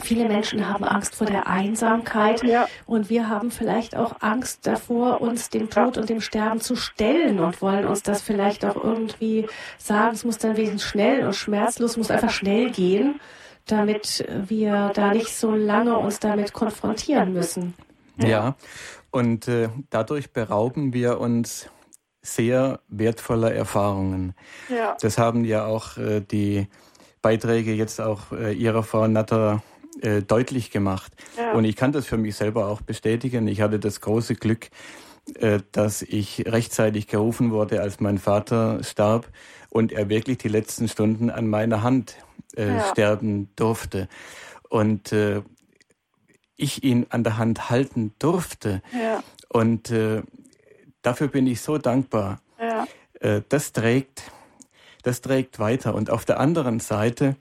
Viele 0.00 0.26
Menschen 0.26 0.68
haben 0.68 0.84
Angst 0.84 1.14
vor 1.16 1.26
der 1.26 1.46
Einsamkeit 1.46 2.42
ja. 2.42 2.66
und 2.86 3.10
wir 3.10 3.28
haben 3.28 3.50
vielleicht 3.50 3.96
auch 3.96 4.16
Angst 4.20 4.66
davor, 4.66 5.20
uns 5.20 5.50
dem 5.50 5.68
Tod 5.68 5.98
und 5.98 6.08
dem 6.08 6.20
Sterben 6.20 6.60
zu 6.60 6.76
stellen 6.76 7.40
und 7.40 7.60
wollen 7.60 7.86
uns 7.86 8.02
das 8.02 8.22
vielleicht 8.22 8.64
auch 8.64 8.76
irgendwie 8.76 9.46
sagen, 9.78 10.14
es 10.14 10.24
muss 10.24 10.38
dann 10.38 10.56
wesentlich 10.56 10.84
schnell 10.84 11.26
und 11.26 11.34
schmerzlos, 11.34 11.96
muss 11.96 12.10
einfach 12.10 12.30
schnell 12.30 12.70
gehen, 12.70 13.20
damit 13.66 14.24
wir 14.48 14.92
da 14.94 15.12
nicht 15.12 15.36
so 15.36 15.52
lange 15.52 15.98
uns 15.98 16.20
damit 16.20 16.52
konfrontieren 16.52 17.32
müssen. 17.32 17.74
Ja, 18.16 18.56
und 19.10 19.46
äh, 19.48 19.68
dadurch 19.90 20.32
berauben 20.32 20.94
wir 20.94 21.20
uns 21.20 21.68
sehr 22.22 22.80
wertvoller 22.88 23.52
Erfahrungen. 23.52 24.34
Ja. 24.68 24.96
Das 25.00 25.18
haben 25.18 25.44
ja 25.44 25.66
auch 25.66 25.98
äh, 25.98 26.20
die 26.20 26.68
Beiträge 27.20 27.72
jetzt 27.72 28.00
auch 28.00 28.32
äh, 28.32 28.52
Ihrer 28.52 28.82
Frau 28.82 29.06
Natter 29.06 29.62
äh, 30.02 30.22
deutlich 30.22 30.70
gemacht. 30.70 31.12
Ja. 31.36 31.52
Und 31.52 31.64
ich 31.64 31.76
kann 31.76 31.92
das 31.92 32.06
für 32.06 32.16
mich 32.16 32.36
selber 32.36 32.66
auch 32.66 32.80
bestätigen. 32.82 33.46
Ich 33.48 33.60
hatte 33.60 33.78
das 33.78 34.00
große 34.00 34.34
Glück, 34.34 34.70
äh, 35.36 35.60
dass 35.70 36.02
ich 36.02 36.44
rechtzeitig 36.46 37.06
gerufen 37.06 37.52
wurde, 37.52 37.80
als 37.80 38.00
mein 38.00 38.18
Vater 38.18 38.82
starb 38.82 39.28
und 39.70 39.92
er 39.92 40.08
wirklich 40.08 40.38
die 40.38 40.48
letzten 40.48 40.88
Stunden 40.88 41.30
an 41.30 41.46
meiner 41.46 41.82
Hand 41.82 42.16
äh, 42.56 42.66
ja. 42.66 42.90
sterben 42.90 43.48
durfte. 43.54 44.08
Und 44.68 45.12
äh, 45.12 45.42
ich 46.56 46.82
ihn 46.82 47.06
an 47.10 47.24
der 47.24 47.38
Hand 47.38 47.70
halten 47.70 48.12
durfte. 48.18 48.82
Ja. 48.92 49.22
Und 49.48 49.90
äh, 49.90 50.22
dafür 51.02 51.28
bin 51.28 51.46
ich 51.46 51.60
so 51.60 51.78
dankbar. 51.78 52.40
Ja. 52.60 52.86
Äh, 53.20 53.42
das 53.48 53.72
trägt, 53.72 54.22
das 55.02 55.20
trägt 55.20 55.58
weiter. 55.58 55.94
Und 55.94 56.10
auf 56.10 56.24
der 56.24 56.40
anderen 56.40 56.80
Seite, 56.80 57.36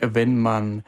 wenn 0.00 0.38
man 0.38 0.84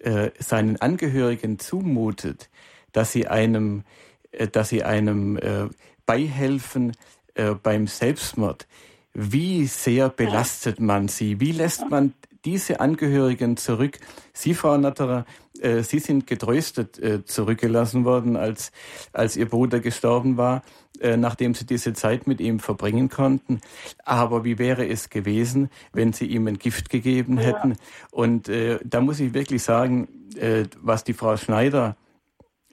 äh, 0.00 0.30
seinen 0.38 0.76
Angehörigen 0.76 1.58
zumutet, 1.58 2.48
dass 2.92 3.12
sie 3.12 3.28
einem, 3.28 3.84
äh, 4.32 4.48
dass 4.48 4.70
sie 4.70 4.82
einem 4.82 5.36
äh, 5.36 5.68
Beihelfen 6.06 6.96
äh, 7.34 7.54
beim 7.54 7.86
Selbstmord, 7.86 8.66
wie 9.12 9.66
sehr 9.66 10.08
belastet 10.08 10.80
man 10.80 11.08
sie? 11.08 11.40
Wie 11.40 11.52
lässt 11.52 11.88
man 11.90 12.14
diese 12.44 12.80
Angehörigen 12.80 13.56
zurück? 13.56 13.98
Sie, 14.32 14.54
Frau 14.54 14.76
Natterer, 14.76 15.24
äh, 15.60 15.82
Sie 15.82 15.98
sind 15.98 16.26
getröstet 16.26 16.98
äh, 16.98 17.24
zurückgelassen 17.24 18.04
worden, 18.04 18.36
als, 18.36 18.72
als 19.12 19.36
Ihr 19.36 19.48
Bruder 19.48 19.80
gestorben 19.80 20.36
war, 20.36 20.62
äh, 21.00 21.16
nachdem 21.16 21.54
Sie 21.54 21.66
diese 21.66 21.92
Zeit 21.92 22.26
mit 22.26 22.40
ihm 22.40 22.60
verbringen 22.60 23.08
konnten. 23.08 23.60
Aber 24.04 24.44
wie 24.44 24.58
wäre 24.58 24.86
es 24.86 25.10
gewesen, 25.10 25.70
wenn 25.92 26.12
Sie 26.12 26.26
ihm 26.26 26.46
ein 26.46 26.58
Gift 26.58 26.90
gegeben 26.90 27.38
hätten? 27.38 27.70
Ja. 27.72 27.76
Und 28.10 28.48
äh, 28.48 28.78
da 28.84 29.00
muss 29.00 29.20
ich 29.20 29.34
wirklich 29.34 29.62
sagen, 29.62 30.08
äh, 30.36 30.64
was 30.80 31.04
die 31.04 31.14
Frau 31.14 31.36
Schneider 31.36 31.96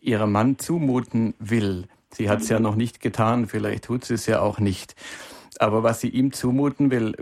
ihrem 0.01 0.31
Mann 0.31 0.57
zumuten 0.57 1.33
will, 1.39 1.87
sie 2.11 2.29
hat 2.29 2.41
es 2.41 2.49
ja 2.49 2.59
noch 2.59 2.75
nicht 2.75 3.01
getan, 3.01 3.47
vielleicht 3.47 3.85
tut 3.85 4.05
sie 4.05 4.13
es 4.13 4.25
ja 4.25 4.39
auch 4.39 4.59
nicht. 4.59 4.95
Aber 5.59 5.83
was 5.83 6.01
sie 6.01 6.09
ihm 6.09 6.33
zumuten 6.33 6.91
will, 6.91 7.15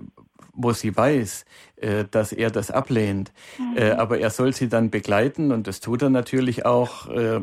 wo 0.56 0.74
sie 0.74 0.96
weiß, 0.96 1.46
äh, 1.78 2.06
dass 2.10 2.32
er 2.32 2.52
das 2.52 2.72
ablehnt. 2.72 3.32
Mhm. 3.58 3.78
Äh, 3.78 3.92
aber 3.92 4.20
er 4.20 4.30
soll 4.30 4.54
sie 4.54 4.70
dann 4.70 4.90
begleiten 4.90 5.52
und 5.52 5.68
das 5.68 5.82
tut 5.82 6.02
er 6.02 6.10
natürlich 6.10 6.66
auch. 6.66 7.08
Äh, 7.08 7.42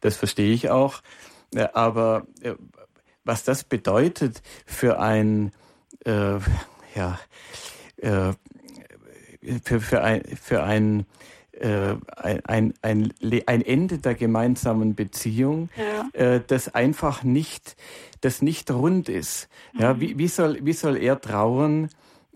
das 0.00 0.16
verstehe 0.16 0.52
ich 0.52 0.70
auch. 0.70 1.02
Aber 1.72 2.26
was 3.24 3.44
das 3.44 3.64
bedeutet 3.64 4.42
für 4.66 4.98
ein, 4.98 5.52
ja, 6.04 7.18
für, 9.62 9.80
für 9.80 10.02
ein, 10.02 10.22
für 10.42 10.64
ein 10.64 11.06
ein, 11.58 12.02
ein, 12.44 12.74
ein, 12.82 13.14
ein 13.46 13.62
Ende 13.62 13.98
der 13.98 14.14
gemeinsamen 14.14 14.94
Beziehung, 14.94 15.70
ja. 15.76 16.40
das 16.40 16.74
einfach 16.74 17.22
nicht, 17.22 17.76
das 18.20 18.42
nicht 18.42 18.70
rund 18.70 19.08
ist. 19.08 19.48
Ja, 19.78 19.94
mhm. 19.94 20.00
wie, 20.00 20.18
wie, 20.18 20.28
soll, 20.28 20.58
wie 20.62 20.74
soll 20.74 20.98
er 20.98 21.18
trauern, 21.18 21.88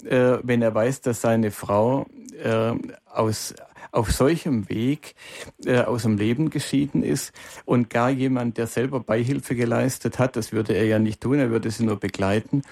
äh, 0.04 0.38
wenn 0.42 0.62
er 0.62 0.74
weiß, 0.74 1.00
dass 1.02 1.20
seine 1.20 1.50
Frau 1.50 2.06
äh, 2.42 2.72
aus 3.12 3.54
auf 3.92 4.12
solchem 4.12 4.68
Weg 4.68 5.14
äh, 5.64 5.80
aus 5.80 6.02
dem 6.02 6.16
Leben 6.16 6.50
geschieden 6.50 7.02
ist 7.02 7.32
und 7.64 7.90
gar 7.90 8.10
jemand, 8.10 8.56
der 8.56 8.66
selber 8.66 9.00
Beihilfe 9.00 9.54
geleistet 9.54 10.18
hat, 10.18 10.36
das 10.36 10.52
würde 10.52 10.74
er 10.74 10.84
ja 10.84 10.98
nicht 10.98 11.20
tun, 11.20 11.38
er 11.38 11.50
würde 11.50 11.70
sie 11.70 11.84
nur 11.84 11.98
begleiten, 11.98 12.62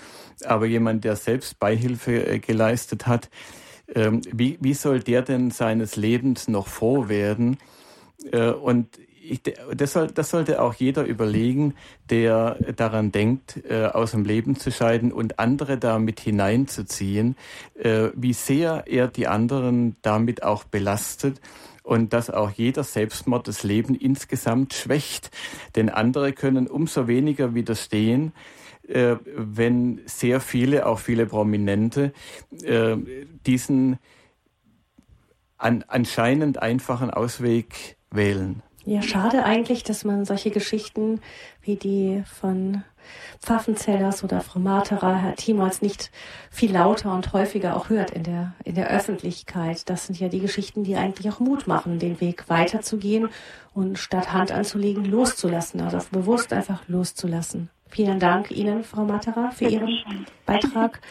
aber 0.44 0.66
jemand, 0.66 1.04
der 1.04 1.16
selbst 1.16 1.58
Beihilfe 1.58 2.24
äh, 2.24 2.38
geleistet 2.38 3.06
hat, 3.06 3.30
ähm, 3.94 4.20
wie, 4.32 4.58
wie 4.60 4.74
soll 4.74 5.00
der 5.00 5.22
denn 5.22 5.50
seines 5.50 5.96
Lebens 5.96 6.46
noch 6.46 6.68
froh 6.68 7.08
werden? 7.08 7.58
Äh, 8.30 8.50
und 8.50 8.98
ich, 9.30 9.42
das, 9.42 9.92
soll, 9.92 10.08
das 10.08 10.30
sollte 10.30 10.60
auch 10.62 10.74
jeder 10.74 11.04
überlegen, 11.04 11.74
der 12.10 12.56
daran 12.76 13.12
denkt, 13.12 13.62
äh, 13.68 13.86
aus 13.86 14.12
dem 14.12 14.24
Leben 14.24 14.56
zu 14.56 14.70
scheiden 14.70 15.12
und 15.12 15.38
andere 15.38 15.78
damit 15.78 16.20
hineinzuziehen, 16.20 17.36
äh, 17.74 18.08
wie 18.14 18.32
sehr 18.32 18.84
er 18.86 19.08
die 19.08 19.28
anderen 19.28 19.96
damit 20.02 20.42
auch 20.42 20.64
belastet 20.64 21.40
und 21.82 22.12
dass 22.12 22.30
auch 22.30 22.50
jeder 22.50 22.84
Selbstmord 22.84 23.48
das 23.48 23.62
Leben 23.62 23.94
insgesamt 23.94 24.74
schwächt. 24.74 25.30
Denn 25.74 25.88
andere 25.88 26.32
können 26.32 26.66
umso 26.66 27.08
weniger 27.08 27.54
widerstehen, 27.54 28.32
äh, 28.86 29.16
wenn 29.24 30.00
sehr 30.06 30.40
viele, 30.40 30.86
auch 30.86 30.98
viele 30.98 31.26
Prominente, 31.26 32.12
äh, 32.62 32.96
diesen 33.46 33.98
an, 35.56 35.84
anscheinend 35.88 36.60
einfachen 36.62 37.10
Ausweg 37.10 37.96
wählen. 38.10 38.62
Ja, 38.88 39.02
schade 39.02 39.44
eigentlich, 39.44 39.82
dass 39.84 40.04
man 40.04 40.24
solche 40.24 40.50
Geschichten 40.50 41.20
wie 41.60 41.76
die 41.76 42.22
von 42.24 42.84
Pfaffenzellers 43.38 44.24
oder 44.24 44.40
Frau 44.40 44.60
Marterer, 44.60 45.14
Herr 45.14 45.34
Timolz 45.34 45.82
nicht 45.82 46.10
viel 46.50 46.72
lauter 46.72 47.12
und 47.12 47.34
häufiger 47.34 47.76
auch 47.76 47.90
hört 47.90 48.12
in 48.12 48.22
der, 48.22 48.54
in 48.64 48.74
der 48.76 48.88
Öffentlichkeit. 48.88 49.90
Das 49.90 50.06
sind 50.06 50.18
ja 50.18 50.28
die 50.28 50.40
Geschichten, 50.40 50.84
die 50.84 50.96
eigentlich 50.96 51.30
auch 51.30 51.38
Mut 51.38 51.66
machen, 51.66 51.98
den 51.98 52.18
Weg 52.22 52.48
weiterzugehen 52.48 53.28
und 53.74 53.98
statt 53.98 54.32
Hand 54.32 54.52
anzulegen, 54.52 55.04
loszulassen, 55.04 55.82
also 55.82 55.98
bewusst 56.10 56.54
einfach 56.54 56.80
loszulassen. 56.88 57.68
Vielen 57.88 58.18
Dank 58.18 58.50
Ihnen, 58.50 58.84
Frau 58.84 59.04
Matera, 59.04 59.50
für 59.50 59.66
Ihren 59.66 60.26
Beitrag. 60.46 61.02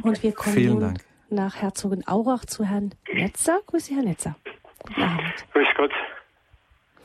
Und 0.00 0.22
wir 0.22 0.32
kommen 0.32 0.54
Vielen 0.54 0.72
nun 0.72 0.80
Dank. 0.80 0.98
nach 1.28 1.56
Herzogenaurach 1.56 2.46
zu 2.46 2.64
Herrn 2.64 2.94
Netzer. 3.12 3.60
Grüße, 3.66 3.94
Herr 3.94 4.02
Netzer. 4.02 4.34
Guten 4.78 5.02
Abend. 5.02 5.34
Grüß 5.52 5.68
Gott. 5.76 5.92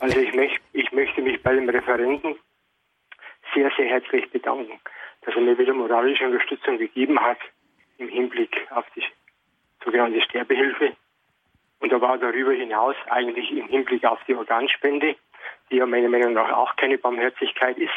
Also 0.00 0.20
ich, 0.20 0.34
möcht, 0.34 0.60
ich 0.72 0.90
möchte 0.92 1.22
mich 1.22 1.42
bei 1.42 1.54
dem 1.54 1.68
Referenten 1.68 2.36
sehr, 3.54 3.70
sehr 3.76 3.86
herzlich 3.86 4.30
bedanken, 4.30 4.80
dass 5.22 5.34
er 5.34 5.40
mir 5.40 5.58
wieder 5.58 5.72
moralische 5.72 6.26
Unterstützung 6.26 6.78
gegeben 6.78 7.20
hat 7.20 7.38
im 7.98 8.08
Hinblick 8.08 8.66
auf 8.70 8.84
die 8.96 9.04
sogenannte 9.84 10.20
Sterbehilfe. 10.22 10.96
Und 11.80 11.92
da 11.92 12.00
war 12.00 12.18
darüber 12.18 12.52
hinaus 12.52 12.96
eigentlich 13.08 13.50
im 13.50 13.68
Hinblick 13.68 14.04
auf 14.04 14.18
die 14.26 14.34
Organspende, 14.34 15.16
die 15.70 15.76
ja 15.76 15.86
meiner 15.86 16.08
Meinung 16.08 16.32
nach 16.32 16.50
auch 16.52 16.74
keine 16.76 16.98
Barmherzigkeit 16.98 17.76
ist, 17.78 17.92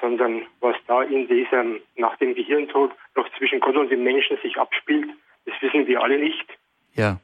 sondern 0.00 0.46
was 0.60 0.76
da 0.86 1.02
in 1.02 1.28
diesem, 1.28 1.80
nach 1.96 2.16
dem 2.16 2.34
Gehirntod 2.34 2.92
noch 3.14 3.28
zwischen 3.36 3.60
Gott 3.60 3.76
und 3.76 3.90
dem 3.90 4.02
Menschen 4.02 4.38
sich 4.38 4.56
abspielt, 4.56 5.10
das 5.44 5.54
wissen 5.60 5.86
wir 5.86 6.02
alle 6.02 6.18
nicht. 6.18 6.46
Ja. 6.94 7.18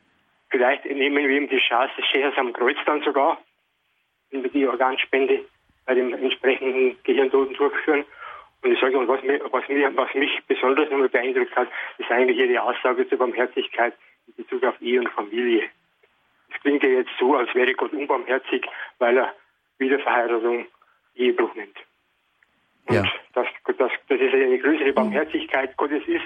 Vielleicht 0.51 0.85
nehmen 0.85 1.29
wir 1.29 1.37
ihm 1.37 1.49
die 1.49 1.59
Chance 1.59 1.95
des 1.97 2.07
Schächers 2.07 2.37
am 2.37 2.53
Kreuz 2.53 2.77
dann 2.85 3.03
sogar, 3.03 3.39
wenn 4.33 4.43
wir 4.43 4.51
die 4.51 4.67
Organspende 4.67 5.45
bei 5.87 5.95
dem 5.95 6.13
entsprechenden 6.13 6.97
Gehirntoten 7.05 7.55
durchführen. 7.55 8.05
Und 8.63 8.73
ich 8.73 8.81
sage, 8.81 8.97
und 8.99 9.09
was, 9.09 9.23
mir, 9.23 9.41
was, 9.51 9.69
mir, 9.69 9.95
was 9.97 10.15
mich 10.15 10.31
besonders 10.47 10.91
nochmal 10.91 11.09
beeindruckt 11.09 11.55
hat, 11.57 11.69
ist 11.99 12.11
eigentlich 12.11 12.39
Ihre 12.39 12.63
Aussage 12.63 13.09
zur 13.09 13.19
Barmherzigkeit 13.19 13.95
in 14.27 14.35
Bezug 14.35 14.65
auf 14.65 14.81
Ehe 14.81 15.01
und 15.01 15.09
Familie. 15.11 15.65
Es 16.55 16.61
klingt 16.61 16.83
ja 16.83 16.89
jetzt 16.89 17.11
so, 17.19 17.35
als 17.35 17.53
wäre 17.55 17.75
Gott 17.75 17.93
unbarmherzig, 17.93 18.65
weil 18.99 19.17
er 19.17 19.35
Wiederverheiratung 19.79 20.67
Ehebruch 21.17 21.55
nennt. 21.55 21.77
Und 22.87 22.97
ja. 22.97 23.05
das, 23.35 23.47
das, 23.65 23.91
das 24.09 24.21
ist 24.21 24.35
eine 24.35 24.59
größere 24.59 24.93
Barmherzigkeit 24.93 25.77
Gottes 25.77 26.07
ist, 26.07 26.25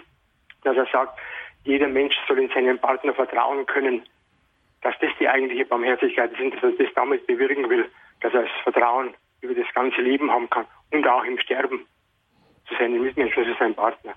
dass 0.62 0.77
er 0.77 0.87
sagt, 0.87 1.19
jeder 1.65 1.89
Mensch 1.89 2.15
soll 2.28 2.39
in 2.39 2.51
seinen 2.51 2.78
Partner 2.78 3.15
vertrauen 3.15 3.66
können 3.66 4.03
dass 4.86 4.94
das 5.00 5.10
die 5.18 5.28
eigentliche 5.28 5.64
Barmherzigkeit 5.64 6.30
ist 6.32 6.40
und 6.40 6.54
dass 6.54 6.62
er 6.62 6.70
das 6.70 6.94
damit 6.94 7.26
bewirken 7.26 7.68
will, 7.68 7.90
dass 8.20 8.32
er 8.32 8.42
das 8.42 8.50
Vertrauen 8.62 9.14
über 9.40 9.52
das 9.52 9.66
ganze 9.74 10.00
Leben 10.00 10.30
haben 10.30 10.48
kann 10.48 10.64
und 10.92 11.04
auch 11.08 11.24
im 11.24 11.36
Sterben 11.40 11.84
zu 12.68 12.74
seinen 12.76 13.02
Mitmenschen, 13.02 13.44
zu 13.44 13.54
seinem 13.58 13.74
Partner. 13.74 14.14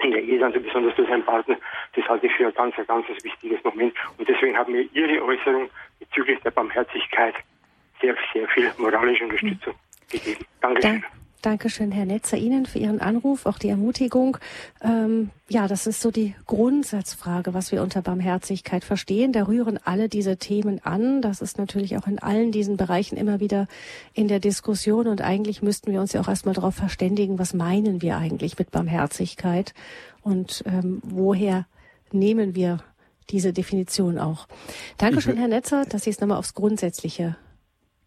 In 0.00 0.10
der 0.10 0.22
Ehe 0.22 0.38
dann 0.38 0.52
so 0.52 0.60
besonders 0.60 0.94
zu 0.96 1.06
seinem 1.06 1.24
Partner, 1.24 1.56
das 1.94 2.06
halte 2.10 2.26
ich 2.26 2.32
für 2.34 2.46
ein 2.46 2.52
ganz, 2.52 2.78
ein 2.78 2.86
ganz 2.86 3.06
wichtiges 3.08 3.64
Moment. 3.64 3.94
Und 4.18 4.28
deswegen 4.28 4.58
haben 4.58 4.70
mir 4.70 4.82
Ihre 4.92 5.24
Äußerung 5.24 5.70
bezüglich 5.98 6.38
der 6.40 6.50
Barmherzigkeit 6.50 7.34
sehr, 8.02 8.14
sehr 8.34 8.46
viel 8.48 8.70
moralische 8.76 9.24
Unterstützung 9.24 9.72
mhm. 9.72 10.10
gegeben. 10.10 10.44
Dankeschön. 10.60 11.00
Danke. 11.00 11.25
Dankeschön, 11.42 11.92
Herr 11.92 12.06
Netzer, 12.06 12.36
Ihnen 12.36 12.66
für 12.66 12.78
Ihren 12.78 13.00
Anruf, 13.00 13.46
auch 13.46 13.58
die 13.58 13.68
Ermutigung. 13.68 14.38
Ähm, 14.82 15.30
ja, 15.48 15.68
das 15.68 15.86
ist 15.86 16.00
so 16.00 16.10
die 16.10 16.34
Grundsatzfrage, 16.46 17.54
was 17.54 17.70
wir 17.70 17.82
unter 17.82 18.02
Barmherzigkeit 18.02 18.84
verstehen. 18.84 19.32
Da 19.32 19.44
rühren 19.44 19.78
alle 19.84 20.08
diese 20.08 20.38
Themen 20.38 20.80
an. 20.84 21.22
Das 21.22 21.40
ist 21.40 21.58
natürlich 21.58 21.96
auch 21.98 22.06
in 22.06 22.18
allen 22.18 22.52
diesen 22.52 22.76
Bereichen 22.76 23.16
immer 23.16 23.38
wieder 23.38 23.68
in 24.12 24.28
der 24.28 24.40
Diskussion. 24.40 25.06
Und 25.06 25.20
eigentlich 25.20 25.62
müssten 25.62 25.92
wir 25.92 26.00
uns 26.00 26.12
ja 26.12 26.20
auch 26.20 26.28
erstmal 26.28 26.54
darauf 26.54 26.74
verständigen, 26.74 27.38
was 27.38 27.54
meinen 27.54 28.02
wir 28.02 28.16
eigentlich 28.16 28.58
mit 28.58 28.70
Barmherzigkeit 28.70 29.74
und 30.22 30.64
ähm, 30.66 31.00
woher 31.04 31.66
nehmen 32.12 32.54
wir 32.54 32.78
diese 33.30 33.52
Definition 33.52 34.18
auch. 34.18 34.46
Dankeschön, 34.98 35.36
Herr 35.36 35.48
Netzer, 35.48 35.84
dass 35.84 36.04
Sie 36.04 36.10
es 36.10 36.20
nochmal 36.20 36.38
aufs 36.38 36.54
Grundsätzliche 36.54 37.36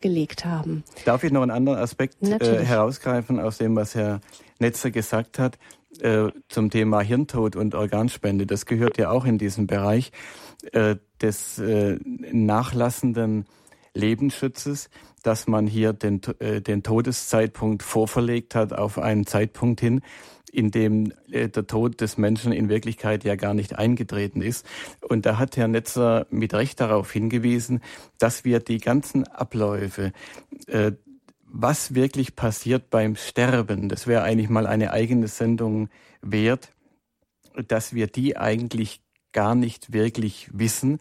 gelegt 0.01 0.45
haben. 0.45 0.84
Darf 1.05 1.23
ich 1.23 1.31
noch 1.31 1.41
einen 1.41 1.51
anderen 1.51 1.80
Aspekt 1.80 2.21
äh, 2.21 2.63
herausgreifen 2.63 3.39
aus 3.39 3.57
dem, 3.57 3.76
was 3.76 3.95
Herr 3.95 4.21
Netzer 4.59 4.91
gesagt 4.91 5.39
hat 5.39 5.57
äh, 6.01 6.30
zum 6.47 6.69
Thema 6.69 7.01
Hirntod 7.01 7.55
und 7.55 7.76
Organspende? 7.76 8.45
Das 8.45 8.65
gehört 8.65 8.97
ja 8.97 9.09
auch 9.09 9.26
in 9.26 9.38
diesen 9.38 9.67
Bereich 9.67 10.11
äh, 10.71 10.95
des 11.21 11.59
äh, 11.59 11.97
nachlassenden 12.31 13.45
Lebensschutzes, 13.93 14.89
dass 15.23 15.47
man 15.47 15.67
hier 15.67 15.93
den, 15.93 16.21
äh, 16.39 16.61
den 16.61 16.84
Todeszeitpunkt 16.84 17.84
vorverlegt 17.84 18.55
hat 18.55 18.73
auf 18.73 18.97
einen 18.97 19.26
Zeitpunkt 19.26 19.81
hin, 19.81 20.01
in 20.51 20.71
dem 20.71 21.13
äh, 21.31 21.49
der 21.49 21.67
Tod 21.67 22.01
des 22.01 22.17
Menschen 22.17 22.51
in 22.51 22.69
Wirklichkeit 22.69 23.23
ja 23.23 23.35
gar 23.35 23.53
nicht 23.53 23.77
eingetreten 23.77 24.41
ist. 24.41 24.65
Und 25.07 25.26
da 25.26 25.38
hat 25.38 25.57
Herr 25.57 25.67
Netzer 25.67 26.27
mit 26.30 26.53
Recht 26.53 26.80
darauf 26.80 27.11
hingewiesen, 27.11 27.81
dass 28.17 28.43
wir 28.45 28.59
die 28.59 28.80
ganzen 28.80 29.27
Abläufe, 29.27 30.11
äh, 30.67 30.93
was 31.51 31.95
wirklich 31.95 32.35
passiert 32.35 32.89
beim 32.89 33.15
Sterben, 33.15 33.89
das 33.89 34.05
wäre 34.05 34.21
eigentlich 34.21 34.49
mal 34.49 34.67
eine 34.67 34.91
eigene 34.91 35.27
Sendung 35.27 35.89
wert, 36.21 36.69
dass 37.67 37.93
wir 37.93 38.07
die 38.07 38.38
eigentlich 38.38 39.01
gar 39.31 39.55
nicht 39.55 39.91
wirklich 39.91 40.49
wissen 40.53 40.99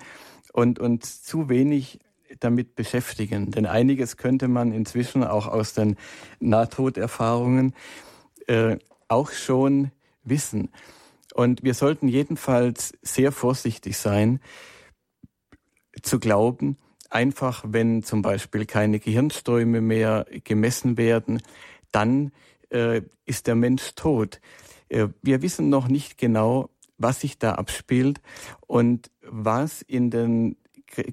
und 0.53 0.79
uns 0.79 1.23
zu 1.23 1.49
wenig 1.49 2.01
damit 2.41 2.75
beschäftigen. 2.75 3.51
Denn 3.51 3.67
einiges 3.67 4.17
könnte 4.17 4.49
man 4.49 4.73
inzwischen 4.73 5.25
auch 5.25 5.47
aus 5.47 5.75
den 5.75 5.97
Nahtoderfahrungen 6.41 7.75
äh, 8.47 8.79
auch 9.09 9.33
schon 9.33 9.91
wissen. 10.23 10.71
Und 11.35 11.63
wir 11.63 11.75
sollten 11.75 12.09
jedenfalls 12.09 12.93
sehr 13.03 13.33
vorsichtig 13.33 13.97
sein, 13.97 14.41
zu 16.03 16.19
glauben, 16.19 16.79
einfach 17.11 17.65
wenn 17.67 18.03
zum 18.03 18.23
Beispiel 18.23 18.67
keine 18.67 19.01
Gehirnströme 19.01 19.81
mehr 19.81 20.27
gemessen 20.45 20.97
werden, 20.97 21.43
dann 21.93 22.33
äh, 22.71 23.03
ist 23.25 23.47
der 23.47 23.55
Mensch 23.55 23.95
tot. 23.95 24.41
Äh, 24.89 25.09
wir 25.23 25.43
wissen 25.43 25.69
noch 25.69 25.89
nicht 25.89 26.19
genau, 26.19 26.71
was 26.99 27.21
sich 27.21 27.39
da 27.39 27.55
abspielt 27.55 28.21
und 28.67 29.11
was 29.23 29.83
in 29.83 30.11
den 30.11 30.57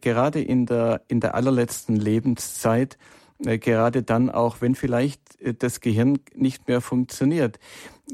gerade 0.02 0.42
in 0.42 0.66
der 0.66 1.02
in 1.08 1.20
der 1.20 1.36
allerletzten 1.36 1.96
Lebenszeit 1.98 2.98
gerade 3.40 4.04
dann 4.04 4.30
auch, 4.30 4.62
wenn 4.62 4.76
vielleicht 4.76 5.42
äh, 5.42 5.54
das 5.54 5.82
Gehirn 5.82 6.20
nicht 6.34 6.68
mehr 6.68 6.82
funktioniert, 6.82 7.60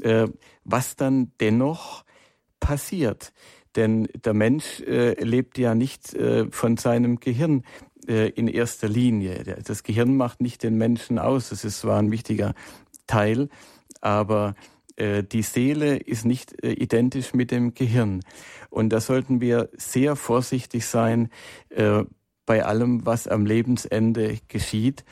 äh, 0.02 0.28
was 0.64 0.96
dann 0.96 1.32
dennoch 1.40 2.04
passiert. 2.60 3.32
Denn 3.76 4.08
der 4.24 4.34
Mensch 4.34 4.80
äh, 4.80 5.14
lebt 5.22 5.58
ja 5.58 5.74
nicht 5.74 6.14
äh, 6.14 6.50
von 6.50 6.76
seinem 6.76 7.20
Gehirn 7.20 7.64
äh, 8.06 8.28
in 8.30 8.48
erster 8.48 8.88
Linie. 8.88 9.42
Das 9.64 9.82
Gehirn 9.82 10.16
macht 10.16 10.40
nicht 10.40 10.62
den 10.62 10.76
Menschen 10.76 11.18
aus. 11.18 11.48
Das 11.48 11.64
ist 11.64 11.80
zwar 11.80 11.98
ein 11.98 12.10
wichtiger 12.10 12.54
Teil, 13.06 13.48
aber 14.00 14.54
äh, 14.96 15.22
die 15.24 15.42
Seele 15.42 15.96
ist 15.96 16.24
nicht 16.24 16.62
äh, 16.62 16.72
identisch 16.72 17.32
mit 17.32 17.50
dem 17.50 17.74
Gehirn. 17.74 18.20
Und 18.70 18.90
da 18.90 19.00
sollten 19.00 19.40
wir 19.40 19.70
sehr 19.76 20.16
vorsichtig 20.16 20.86
sein 20.86 21.30
äh, 21.70 22.04
bei 22.46 22.64
allem, 22.64 23.06
was 23.06 23.28
am 23.28 23.46
Lebensende 23.46 24.38
geschieht. 24.48 25.04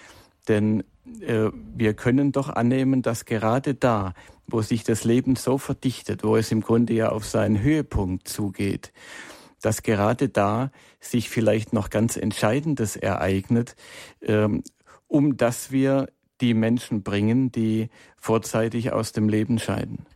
Denn 0.49 0.85
wir 1.05 1.95
können 1.95 2.33
doch 2.33 2.49
annehmen, 2.49 3.03
dass 3.03 3.25
gerade 3.25 3.75
da, 3.75 4.15
wo 4.47 4.63
sich 4.63 4.85
das 4.85 5.05
Leben 5.05 5.37
so 5.37 5.59
verdichtet, 5.59 6.25
wo 6.25 6.37
es 6.37 6.53
im 6.53 6.61
Grunde 6.61 6.93
ja 6.95 7.11
auf 7.11 7.25
seinen 7.25 7.61
Höhepunkt 7.61 8.29
zugeht, 8.29 8.93
dass 9.61 9.83
gerade 9.83 10.29
da 10.29 10.71
sich 11.01 11.29
vielleicht 11.29 11.73
noch 11.73 11.91
ganz 11.91 12.17
Entscheidendes 12.17 12.97
ereignet, 12.97 13.77
ähm, 14.23 14.63
um 15.09 15.37
dass 15.37 15.71
wir 15.71 16.09
die 16.41 16.55
Menschen 16.55 17.03
bringen, 17.03 17.53
die 17.53 17.91
vorzeitig 18.17 18.93
aus 18.93 19.13
dem 19.13 19.29
Leben 19.29 19.59
scheiden. 19.59 20.07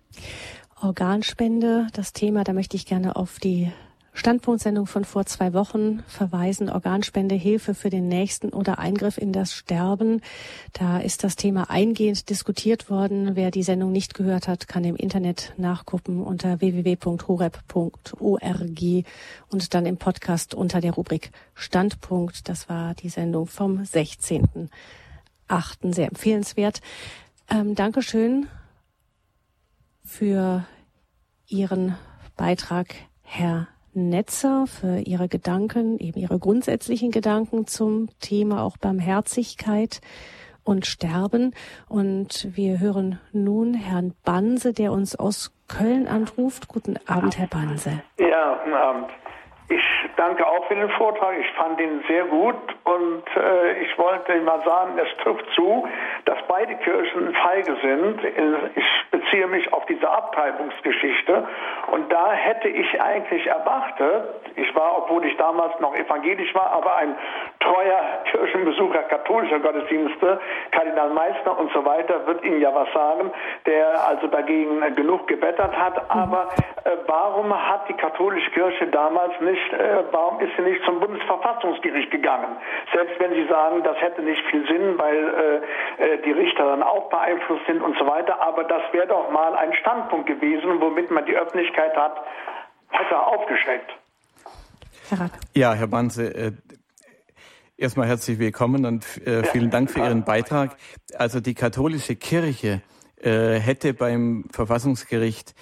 Organspende, 0.80 1.88
das 1.92 2.12
Thema, 2.12 2.44
da 2.44 2.52
möchte 2.52 2.76
ich 2.76 2.86
gerne 2.86 3.16
auf 3.16 3.38
die 3.38 3.72
Standpunktsendung 4.16 4.86
von 4.86 5.04
vor 5.04 5.26
zwei 5.26 5.52
Wochen 5.52 6.04
verweisen. 6.06 6.70
Organspende, 6.70 7.34
Hilfe 7.34 7.74
für 7.74 7.90
den 7.90 8.06
Nächsten 8.06 8.50
oder 8.50 8.78
Eingriff 8.78 9.18
in 9.18 9.32
das 9.32 9.52
Sterben. 9.52 10.22
Da 10.72 10.98
ist 10.98 11.24
das 11.24 11.34
Thema 11.34 11.68
eingehend 11.68 12.30
diskutiert 12.30 12.88
worden. 12.88 13.34
Wer 13.34 13.50
die 13.50 13.64
Sendung 13.64 13.90
nicht 13.90 14.14
gehört 14.14 14.46
hat, 14.46 14.68
kann 14.68 14.84
im 14.84 14.94
Internet 14.94 15.52
nachgucken 15.56 16.22
unter 16.22 16.60
www.horeb.org 16.60 18.24
und 19.50 19.74
dann 19.74 19.84
im 19.84 19.96
Podcast 19.96 20.54
unter 20.54 20.80
der 20.80 20.92
Rubrik 20.92 21.32
Standpunkt. 21.54 22.48
Das 22.48 22.68
war 22.68 22.94
die 22.94 23.08
Sendung 23.08 23.48
vom 23.48 23.84
16 23.84 24.70
achten. 25.48 25.92
Sehr 25.92 26.06
empfehlenswert. 26.06 26.80
Ähm, 27.50 27.74
Dankeschön 27.74 28.46
für 30.04 30.64
Ihren 31.48 31.96
Beitrag, 32.36 32.94
Herr 33.22 33.66
Netzer, 33.94 34.66
für 34.66 34.98
Ihre 34.98 35.28
Gedanken, 35.28 35.98
eben 35.98 36.20
Ihre 36.20 36.38
grundsätzlichen 36.38 37.10
Gedanken 37.10 37.66
zum 37.66 38.08
Thema 38.20 38.62
auch 38.62 38.76
Barmherzigkeit 38.76 40.00
und 40.64 40.86
Sterben. 40.86 41.54
Und 41.88 42.48
wir 42.56 42.80
hören 42.80 43.20
nun 43.32 43.74
Herrn 43.74 44.14
Banse, 44.24 44.72
der 44.72 44.92
uns 44.92 45.16
aus 45.16 45.52
Köln 45.68 46.08
anruft. 46.08 46.68
Guten 46.68 46.96
Abend, 47.06 47.38
Herr 47.38 47.48
Banse. 47.48 48.02
Ja, 48.18 48.58
guten 48.62 48.74
Abend. 48.74 49.10
Ich 49.68 49.82
danke 50.16 50.46
auch 50.46 50.66
für 50.66 50.74
den 50.74 50.90
Vortrag. 50.90 51.38
Ich 51.38 51.50
fand 51.52 51.80
ihn 51.80 52.04
sehr 52.06 52.24
gut 52.26 52.56
und 52.84 53.22
äh, 53.36 53.82
ich 53.82 53.98
wollte 53.98 54.38
mal 54.42 54.62
sagen, 54.62 54.98
es 54.98 55.16
trifft 55.22 55.46
zu, 55.54 55.88
dass 56.26 56.38
beide 56.48 56.74
Kirchen 56.76 57.34
feige 57.34 57.74
sind. 57.80 58.20
Ich 58.76 59.10
beziehe 59.10 59.46
mich 59.46 59.72
auf 59.72 59.86
diese 59.86 60.08
Abtreibungsgeschichte 60.08 61.48
und 61.92 62.12
da 62.12 62.32
hätte 62.32 62.68
ich 62.68 63.00
eigentlich 63.00 63.46
erwartet, 63.46 64.34
ich 64.56 64.74
war, 64.74 64.98
obwohl 64.98 65.24
ich 65.24 65.36
damals 65.36 65.78
noch 65.80 65.94
evangelisch 65.96 66.54
war, 66.54 66.70
aber 66.70 66.96
ein 66.96 67.16
treuer 67.60 68.00
Kirchenbesucher 68.30 69.02
katholischer 69.04 69.58
Gottesdienste, 69.60 70.40
Kardinal 70.70 71.10
Meister 71.10 71.58
und 71.58 71.72
so 71.72 71.84
weiter, 71.84 72.26
wird 72.26 72.44
Ihnen 72.44 72.60
ja 72.60 72.74
was 72.74 72.92
sagen, 72.92 73.30
der 73.66 74.06
also 74.06 74.26
dagegen 74.26 74.80
genug 74.94 75.26
gebettert 75.26 75.76
hat. 75.76 75.94
Mhm. 75.94 76.20
Aber 76.20 76.48
äh, 76.84 76.90
warum 77.06 77.52
hat 77.54 77.88
die 77.88 77.94
katholische 77.94 78.50
Kirche 78.50 78.86
damals 78.88 79.40
nicht, 79.40 79.53
äh, 79.72 80.04
warum 80.10 80.40
ist 80.40 80.52
sie 80.56 80.62
nicht 80.62 80.84
zum 80.84 81.00
Bundesverfassungsgericht 81.00 82.10
gegangen? 82.10 82.56
Selbst 82.92 83.18
wenn 83.18 83.32
Sie 83.34 83.46
sagen, 83.48 83.82
das 83.82 83.96
hätte 84.00 84.22
nicht 84.22 84.42
viel 84.50 84.66
Sinn, 84.66 84.98
weil 84.98 85.62
äh, 85.98 86.04
äh 86.04 86.22
die 86.22 86.32
Richter 86.32 86.64
dann 86.64 86.82
auch 86.82 87.08
beeinflusst 87.10 87.66
sind 87.66 87.82
und 87.82 87.96
so 87.98 88.06
weiter. 88.06 88.40
Aber 88.40 88.64
das 88.64 88.82
wäre 88.92 89.06
doch 89.06 89.30
mal 89.30 89.54
ein 89.56 89.72
Standpunkt 89.74 90.26
gewesen, 90.26 90.80
womit 90.80 91.10
man 91.10 91.26
die 91.26 91.36
Öffentlichkeit 91.36 91.96
hat 91.96 92.22
besser 92.90 93.26
aufgeschreckt. 93.26 93.90
Ja, 95.54 95.74
Herr 95.74 95.88
Banse, 95.88 96.34
äh, 96.34 96.52
Erstmal 97.76 98.06
herzlich 98.06 98.38
willkommen 98.38 98.86
und 98.86 99.04
äh, 99.26 99.42
vielen 99.42 99.68
Dank 99.68 99.90
für 99.90 99.98
Ihren 99.98 100.22
Beitrag. 100.24 100.76
Also 101.18 101.40
die 101.40 101.54
katholische 101.54 102.14
Kirche 102.14 102.82
äh, 103.20 103.58
hätte 103.58 103.94
beim 103.94 104.44
Verfassungsgericht 104.52 105.56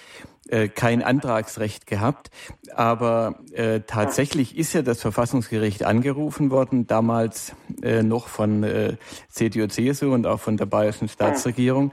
äh, 0.49 0.67
kein 0.67 1.01
Antragsrecht 1.01 1.87
gehabt, 1.87 2.29
aber 2.75 3.39
äh, 3.53 3.81
tatsächlich 3.87 4.57
ist 4.57 4.73
ja 4.73 4.81
das 4.81 5.01
Verfassungsgericht 5.01 5.83
angerufen 5.83 6.51
worden, 6.51 6.87
damals 6.87 7.53
äh, 7.81 8.03
noch 8.03 8.27
von 8.27 8.63
äh, 8.63 8.97
CDU-CSU 9.29 10.13
und 10.13 10.27
auch 10.27 10.39
von 10.39 10.57
der 10.57 10.65
bayerischen 10.65 11.07
Staatsregierung. 11.07 11.91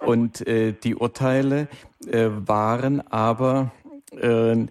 Und 0.00 0.46
äh, 0.46 0.72
die 0.72 0.96
Urteile 0.96 1.68
äh, 2.06 2.28
waren 2.30 3.06
aber 3.08 3.72
äh, 4.20 4.66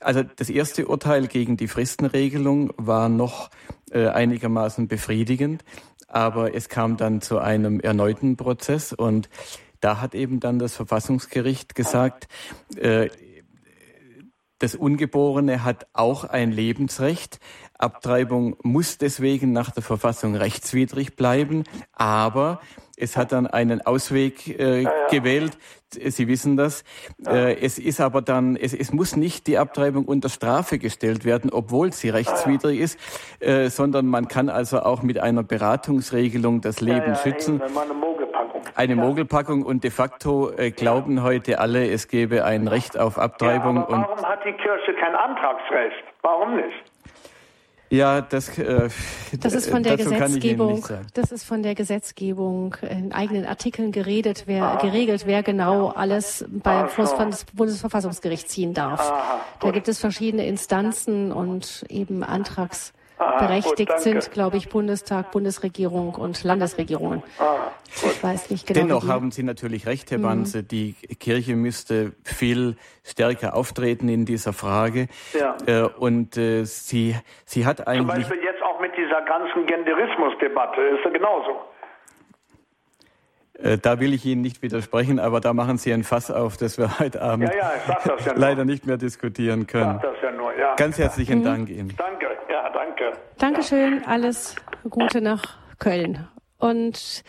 also 0.00 0.22
das 0.22 0.48
erste 0.48 0.86
Urteil 0.86 1.26
gegen 1.26 1.56
die 1.56 1.68
Fristenregelung 1.68 2.72
war 2.76 3.08
noch 3.08 3.50
äh, 3.90 4.06
einigermaßen 4.08 4.88
befriedigend, 4.88 5.64
aber 6.06 6.54
es 6.54 6.68
kam 6.68 6.96
dann 6.96 7.20
zu 7.20 7.38
einem 7.38 7.80
erneuten 7.80 8.36
Prozess 8.36 8.92
und 8.92 9.28
da 9.80 10.00
hat 10.00 10.14
eben 10.14 10.40
dann 10.40 10.58
das 10.58 10.74
Verfassungsgericht 10.74 11.74
gesagt, 11.74 12.28
äh, 12.76 13.08
das 14.58 14.74
Ungeborene 14.74 15.64
hat 15.64 15.86
auch 15.92 16.24
ein 16.24 16.50
Lebensrecht. 16.50 17.38
Abtreibung 17.74 18.56
muss 18.62 18.98
deswegen 18.98 19.52
nach 19.52 19.70
der 19.70 19.84
Verfassung 19.84 20.34
rechtswidrig 20.34 21.14
bleiben, 21.14 21.62
aber 21.92 22.60
es 22.96 23.16
hat 23.16 23.30
dann 23.30 23.46
einen 23.46 23.80
Ausweg 23.82 24.48
äh, 24.58 24.82
ja, 24.82 24.90
ja. 24.90 25.06
gewählt. 25.10 25.56
Sie 25.92 26.26
wissen 26.26 26.56
das. 26.56 26.82
Ja. 27.24 27.32
Äh, 27.32 27.60
es 27.60 27.78
ist 27.78 28.00
aber 28.00 28.20
dann, 28.20 28.56
es, 28.56 28.74
es 28.74 28.92
muss 28.92 29.14
nicht 29.14 29.46
die 29.46 29.58
Abtreibung 29.58 30.04
unter 30.06 30.28
Strafe 30.28 30.78
gestellt 30.78 31.24
werden, 31.24 31.50
obwohl 31.50 31.92
sie 31.92 32.08
rechtswidrig 32.08 32.80
ist, 32.80 32.98
äh, 33.38 33.70
sondern 33.70 34.06
man 34.06 34.26
kann 34.26 34.48
also 34.48 34.80
auch 34.80 35.02
mit 35.02 35.18
einer 35.18 35.44
Beratungsregelung 35.44 36.60
das 36.60 36.80
Leben 36.80 37.14
schützen. 37.14 37.62
Eine 38.74 38.96
Mogelpackung 38.96 39.64
und 39.64 39.84
de 39.84 39.90
facto 39.90 40.50
äh, 40.56 40.70
glauben 40.70 41.22
heute 41.22 41.58
alle, 41.58 41.90
es 41.90 42.08
gäbe 42.08 42.44
ein 42.44 42.68
Recht 42.68 42.98
auf 42.98 43.18
Abtreibung. 43.18 43.78
aber 43.78 44.08
warum 44.08 44.24
hat 44.24 44.44
die 44.44 44.52
Kirche 44.52 44.94
kein 45.00 45.14
Antragsrecht? 45.14 46.04
Warum 46.22 46.56
nicht? 46.56 46.84
Ja, 47.90 48.20
das, 48.20 48.58
äh, 48.58 48.90
das 49.40 49.54
ist 49.54 49.70
von 49.70 49.82
der 49.82 49.96
Gesetzgebung. 49.96 50.84
Das 51.14 51.32
ist 51.32 51.44
von 51.44 51.62
der 51.62 51.74
Gesetzgebung 51.74 52.76
in 52.82 53.12
eigenen 53.12 53.46
Artikeln 53.46 53.92
geredet, 53.92 54.44
wer, 54.46 54.64
ah. 54.64 54.76
geregelt, 54.76 55.22
wer 55.26 55.42
genau 55.42 55.88
alles 55.88 56.44
bei 56.48 56.82
ah, 56.84 56.88
so. 56.88 57.16
das 57.16 57.46
Bundesverfassungsgericht 57.46 58.48
ziehen 58.50 58.74
darf. 58.74 59.00
Aha, 59.00 59.40
da 59.60 59.70
gibt 59.70 59.88
es 59.88 60.00
verschiedene 60.00 60.46
Instanzen 60.46 61.32
und 61.32 61.86
eben 61.88 62.22
Antrags 62.22 62.92
Ah, 63.18 63.46
Berechtigt 63.46 63.90
gut, 63.90 64.00
sind, 64.00 64.30
glaube 64.30 64.56
ich, 64.56 64.68
Bundestag, 64.68 65.32
Bundesregierung 65.32 66.14
und 66.14 66.44
Landesregierungen. 66.44 67.22
Ah, 67.38 67.72
ich 67.86 68.22
weiß 68.22 68.50
nicht 68.50 68.66
genau. 68.66 68.80
Dennoch 68.80 69.08
haben 69.08 69.30
Sie 69.30 69.42
natürlich 69.42 69.86
recht, 69.86 70.10
Herr 70.10 70.18
mhm. 70.18 70.22
Banse. 70.22 70.58
Mhm. 70.58 70.68
Die 70.68 70.92
Kirche 71.18 71.56
müsste 71.56 72.12
viel 72.22 72.76
stärker 73.04 73.56
auftreten 73.56 74.08
in 74.08 74.24
dieser 74.24 74.52
Frage. 74.52 75.08
Ja. 75.38 75.56
Äh, 75.66 75.88
und 75.98 76.36
äh, 76.36 76.64
sie, 76.64 77.16
sie 77.44 77.66
hat 77.66 77.86
eigentlich. 77.88 78.26
Zum 78.26 78.34
Beispiel 78.34 78.44
jetzt 78.44 78.62
auch 78.62 78.80
mit 78.80 78.96
dieser 78.96 79.22
ganzen 79.22 79.66
Genderismusdebatte 79.66 80.80
ist 80.80 81.04
ja 81.04 81.10
genauso. 81.10 81.60
Äh, 83.58 83.78
da 83.78 83.98
will 83.98 84.14
ich 84.14 84.24
Ihnen 84.24 84.40
nicht 84.40 84.62
widersprechen, 84.62 85.18
aber 85.18 85.40
da 85.40 85.52
machen 85.52 85.78
Sie 85.78 85.92
ein 85.92 86.04
Fass 86.04 86.30
auf, 86.30 86.56
das 86.56 86.78
wir 86.78 86.98
heute 86.98 87.20
Abend 87.22 87.52
ja, 87.52 87.72
ja, 87.86 88.16
ja 88.24 88.32
leider 88.36 88.64
nicht 88.64 88.86
mehr 88.86 88.96
diskutieren 88.96 89.66
können. 89.66 90.00
Nur, 90.36 90.52
Ganz 90.76 90.98
herzlichen 90.98 91.40
mhm. 91.40 91.44
Dank 91.44 91.68
Ihnen. 91.68 91.94
Danke, 91.96 92.26
ja, 92.48 92.70
danke. 92.70 93.12
Dankeschön, 93.38 94.04
alles 94.06 94.54
Gute 94.88 95.20
nach 95.20 95.58
Köln. 95.78 96.28
Und 96.58 97.24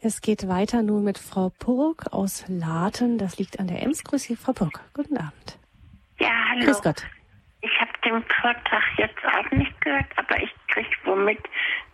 es 0.00 0.20
geht 0.20 0.48
weiter 0.48 0.82
nun 0.82 1.04
mit 1.04 1.18
Frau 1.18 1.50
Purk 1.58 2.12
aus 2.12 2.44
Laten. 2.48 3.18
Das 3.18 3.38
liegt 3.38 3.58
an 3.58 3.66
der 3.66 3.82
Ems. 3.82 4.04
Grüß 4.04 4.22
Sie, 4.22 4.36
Frau 4.36 4.52
Purk. 4.52 4.80
Guten 4.94 5.16
Abend. 5.16 5.58
Ja, 6.18 6.30
hallo. 6.50 6.66
Grüß 6.66 6.82
Gott. 6.82 7.02
Ich 7.62 7.70
habe 7.80 7.90
den 8.04 8.24
Vortrag 8.40 8.82
jetzt 8.96 9.24
auch 9.24 9.50
nicht 9.50 9.80
gehört, 9.80 10.06
aber 10.16 10.42
ich 10.42 10.50
kriege 10.84 10.96
womit, 11.04 11.38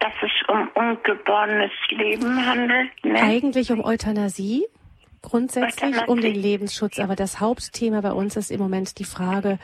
dass 0.01 0.13
es 0.23 0.49
um 0.49 0.69
ungeborenes 0.75 1.73
Leben 1.91 2.47
handelt. 2.47 3.05
Ne? 3.05 3.21
Eigentlich 3.21 3.73
um 3.73 3.85
Euthanasie, 3.85 4.67
grundsätzlich 5.23 5.95
Euthanasie. 5.95 6.11
um 6.11 6.21
den 6.21 6.35
Lebensschutz. 6.35 6.99
Aber 6.99 7.17
das 7.17 7.41
Hauptthema 7.41 8.01
bei 8.01 8.13
uns 8.13 8.37
ist 8.37 8.51
im 8.51 8.61
Moment 8.61 8.99
die 8.99 9.05
Frage, 9.05 9.59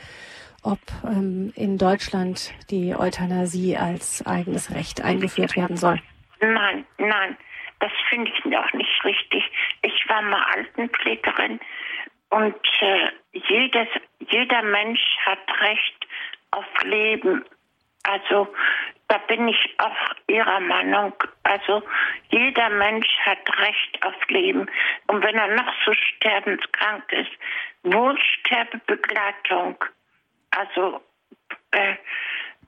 ob 0.63 0.79
ähm, 1.05 1.51
in 1.55 1.77
Deutschland 1.77 2.53
die 2.69 2.95
Euthanasie 2.95 3.77
als 3.77 4.25
eigenes 4.25 4.73
Recht 4.73 5.03
eingeführt 5.03 5.55
werden 5.55 5.77
soll. 5.77 6.01
Nein, 6.39 6.85
nein, 6.97 7.37
das 7.79 7.91
finde 8.09 8.31
ich 8.31 8.57
auch 8.57 8.73
nicht 8.73 9.03
richtig. 9.03 9.43
Ich 9.81 10.09
war 10.09 10.21
mal 10.21 10.43
Altenpflegerin 10.55 11.59
und 12.29 12.55
äh, 12.81 13.09
jedes, 13.33 13.87
jeder 14.19 14.63
Mensch 14.63 15.01
hat 15.25 15.39
Recht 15.61 16.07
auf 16.51 16.65
Leben. 16.83 17.43
Also 18.03 18.47
da 19.07 19.17
bin 19.19 19.47
ich 19.47 19.75
auch 19.77 20.15
Ihrer 20.27 20.59
Meinung. 20.59 21.13
Also 21.43 21.83
jeder 22.29 22.69
Mensch 22.69 23.07
hat 23.25 23.59
Recht 23.59 24.05
auf 24.05 24.15
Leben. 24.29 24.67
Und 25.07 25.23
wenn 25.23 25.35
er 25.35 25.55
noch 25.55 25.73
so 25.85 25.93
sterbenskrank 25.93 27.03
ist, 27.11 27.31
Wohlsterbebegleitung. 27.83 29.83
Also, 30.51 31.01
äh, 31.71 31.95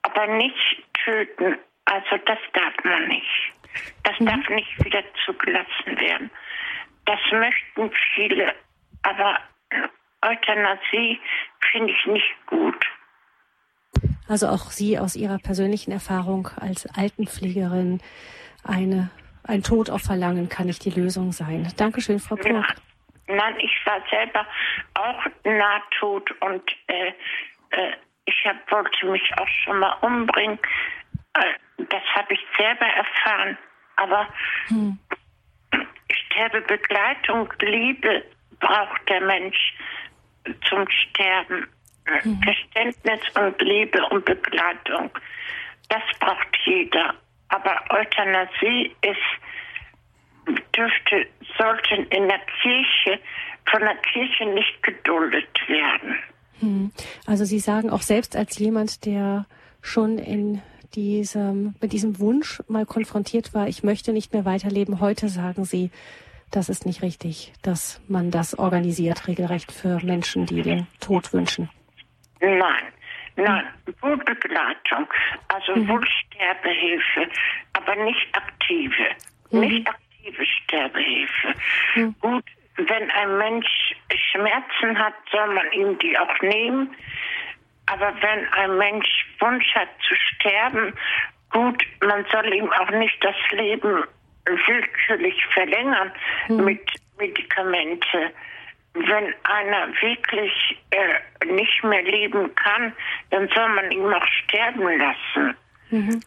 aber 0.04 0.28
nicht 0.28 0.84
töten. 0.94 1.58
Also 1.86 2.18
das 2.26 2.40
darf 2.54 2.74
man 2.84 3.08
nicht. 3.08 3.54
Das 4.04 4.20
mhm. 4.20 4.28
darf 4.28 4.50
nicht 4.50 4.86
wieder 4.86 5.04
zugelassen 5.26 6.00
werden. 6.00 6.30
Das 7.06 7.20
möchten 7.32 7.92
viele, 8.16 8.54
aber 9.04 9.40
Euthanasie 10.22 11.20
finde 11.72 11.94
ich 11.94 12.06
nicht 12.08 12.46
gut. 12.48 12.86
Also 14.28 14.48
auch 14.48 14.72
Sie 14.72 14.98
aus 14.98 15.16
Ihrer 15.16 15.38
persönlichen 15.38 15.92
Erfahrung 15.92 16.50
als 16.60 16.88
Altenpflegerin 16.96 18.02
eine, 18.64 19.10
ein 19.44 19.62
Tod 19.62 19.90
auf 19.90 20.02
Verlangen 20.02 20.50
kann 20.50 20.66
nicht 20.66 20.84
die 20.86 20.90
Lösung 20.90 21.32
sein. 21.32 21.72
Dankeschön, 21.78 22.20
Frau 22.20 22.36
Purk. 22.36 22.48
Ja. 22.48 22.66
Nein, 23.28 23.56
ich 23.60 23.86
war 23.86 24.02
selber 24.10 24.46
auch 24.94 25.26
nahtot 25.44 26.30
und 26.42 26.64
äh, 26.88 27.08
äh, 27.72 27.94
ich 28.26 28.46
hab, 28.46 28.72
wollte 28.72 29.06
mich 29.08 29.24
auch 29.38 29.48
schon 29.48 29.80
mal 29.80 29.96
umbringen. 30.02 30.60
Äh, 31.34 31.86
das 31.90 32.04
habe 32.16 32.34
ich 32.34 32.40
selber 32.58 32.86
erfahren. 32.86 33.58
Aber 33.98 34.28
hm. 34.68 35.00
Sterbebegleitung, 36.12 37.52
Liebe 37.62 38.24
braucht 38.60 39.10
der 39.10 39.22
Mensch 39.22 39.74
zum 40.68 40.88
Sterben. 40.90 41.68
Mhm. 42.24 42.42
Verständnis 42.42 43.20
und 43.36 43.62
Liebe 43.62 44.04
und 44.12 44.26
Begleitung. 44.26 45.10
Das 45.90 46.04
braucht 46.20 46.58
jeder. 46.66 47.14
Aber 47.50 47.80
Euthanasie 47.90 48.96
ist, 49.02 50.58
dürfte, 50.76 51.28
sollten 51.58 52.06
in 52.08 52.28
der 52.28 52.42
Kirche, 52.62 53.20
von 53.70 53.82
der 53.82 53.96
Kirche 53.98 54.46
nicht 54.46 54.84
geduldet 54.84 55.48
werden. 55.68 56.20
Mhm. 56.62 56.92
Also 57.26 57.46
Sie 57.46 57.60
sagen 57.60 57.90
auch 57.90 58.02
selbst 58.02 58.36
als 58.36 58.58
jemand, 58.58 59.06
der 59.06 59.46
schon 59.82 60.18
in 60.18 60.62
diesem, 60.94 61.76
mit 61.82 61.94
diesem 61.94 62.20
Wunsch 62.20 62.62
mal 62.68 62.86
konfrontiert 62.86 63.54
war, 63.54 63.68
ich 63.68 63.84
möchte 63.84 64.14
nicht 64.14 64.34
mehr 64.34 64.46
weiterleben. 64.46 65.00
Heute 65.00 65.30
sagen 65.30 65.66
Sie, 65.66 65.92
das 66.52 66.70
ist 66.70 66.86
nicht 66.86 67.02
richtig, 67.02 67.54
dass 67.62 68.02
man 68.08 68.32
das 68.32 68.58
organisiert, 68.58 69.28
regelrecht 69.28 69.72
für 69.72 70.04
Menschen, 70.04 70.46
die 70.46 70.62
den 70.62 70.88
Tod 71.00 71.34
wünschen. 71.34 71.70
Nein, 72.46 72.86
nein, 73.36 73.68
Wohlbegleitung, 74.02 75.08
also 75.48 75.76
mhm. 75.76 75.88
Wohlsterbehilfe, 75.88 77.28
aber 77.74 77.96
nicht 77.96 78.28
aktive, 78.34 79.08
mhm. 79.52 79.60
nicht 79.60 79.88
aktive 79.88 80.46
Sterbehilfe. 80.46 81.54
Mhm. 81.96 82.16
Gut, 82.20 82.46
wenn 82.78 83.10
ein 83.12 83.38
Mensch 83.38 83.96
Schmerzen 84.32 84.98
hat, 84.98 85.14
soll 85.32 85.54
man 85.54 85.72
ihm 85.72 85.98
die 86.00 86.18
auch 86.18 86.42
nehmen. 86.42 86.96
Aber 87.88 88.14
wenn 88.22 88.48
ein 88.54 88.78
Mensch 88.78 89.26
Wunsch 89.40 89.74
hat 89.76 89.90
zu 90.08 90.16
sterben, 90.16 90.94
gut, 91.52 91.84
man 92.02 92.26
soll 92.32 92.54
ihm 92.54 92.72
auch 92.74 92.90
nicht 92.92 93.24
das 93.24 93.36
Leben 93.52 94.04
willkürlich 94.46 95.46
verlängern 95.54 96.12
mhm. 96.50 96.66
mit 96.66 96.82
Medikamente 97.18 98.32
wenn 98.96 99.34
einer 99.44 99.88
wirklich 100.02 100.52
äh, 100.92 101.46
nicht 101.46 101.84
mehr 101.84 102.02
leben 102.02 102.54
kann, 102.56 102.94
dann 103.30 103.48
soll 103.54 103.70
man 103.70 103.92
ihn 103.92 104.10
noch 104.10 104.26
sterben 104.44 104.98
lassen. 104.98 105.56
Mhm. 105.90 106.22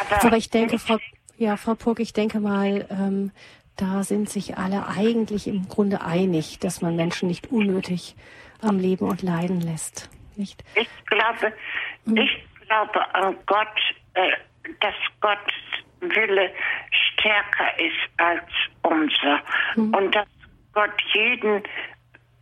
Aber, 0.00 0.24
Aber, 0.24 0.36
ich 0.36 0.50
denke, 0.50 0.78
Frau, 0.78 0.98
ja, 1.36 1.56
Frau 1.56 1.74
Purk, 1.74 2.00
ich 2.00 2.12
denke 2.12 2.40
mal, 2.40 2.86
ähm, 2.90 3.32
da 3.76 4.02
sind 4.02 4.28
sich 4.28 4.56
alle 4.56 4.86
eigentlich 4.88 5.46
im 5.46 5.68
Grunde 5.68 6.00
einig, 6.00 6.58
dass 6.60 6.82
man 6.82 6.96
Menschen 6.96 7.28
nicht 7.28 7.50
unnötig 7.50 8.16
am 8.62 8.78
Leben 8.78 9.08
und 9.08 9.22
leiden 9.22 9.60
lässt. 9.60 10.08
Nicht? 10.36 10.64
Ich 10.74 10.88
glaube, 11.06 11.52
mhm. 12.04 12.16
ich 12.16 12.44
glaube 12.66 13.14
an 13.14 13.36
Gott, 13.46 13.66
äh, 14.14 14.30
dass 14.80 14.94
Gottes 15.20 15.54
Wille 16.00 16.50
stärker 16.90 17.78
ist 17.78 18.08
als 18.18 18.44
unser. 18.82 19.40
Mhm. 19.76 19.94
Und 19.94 20.14
dass 20.14 20.26
Gott 20.78 21.02
jeden 21.12 21.62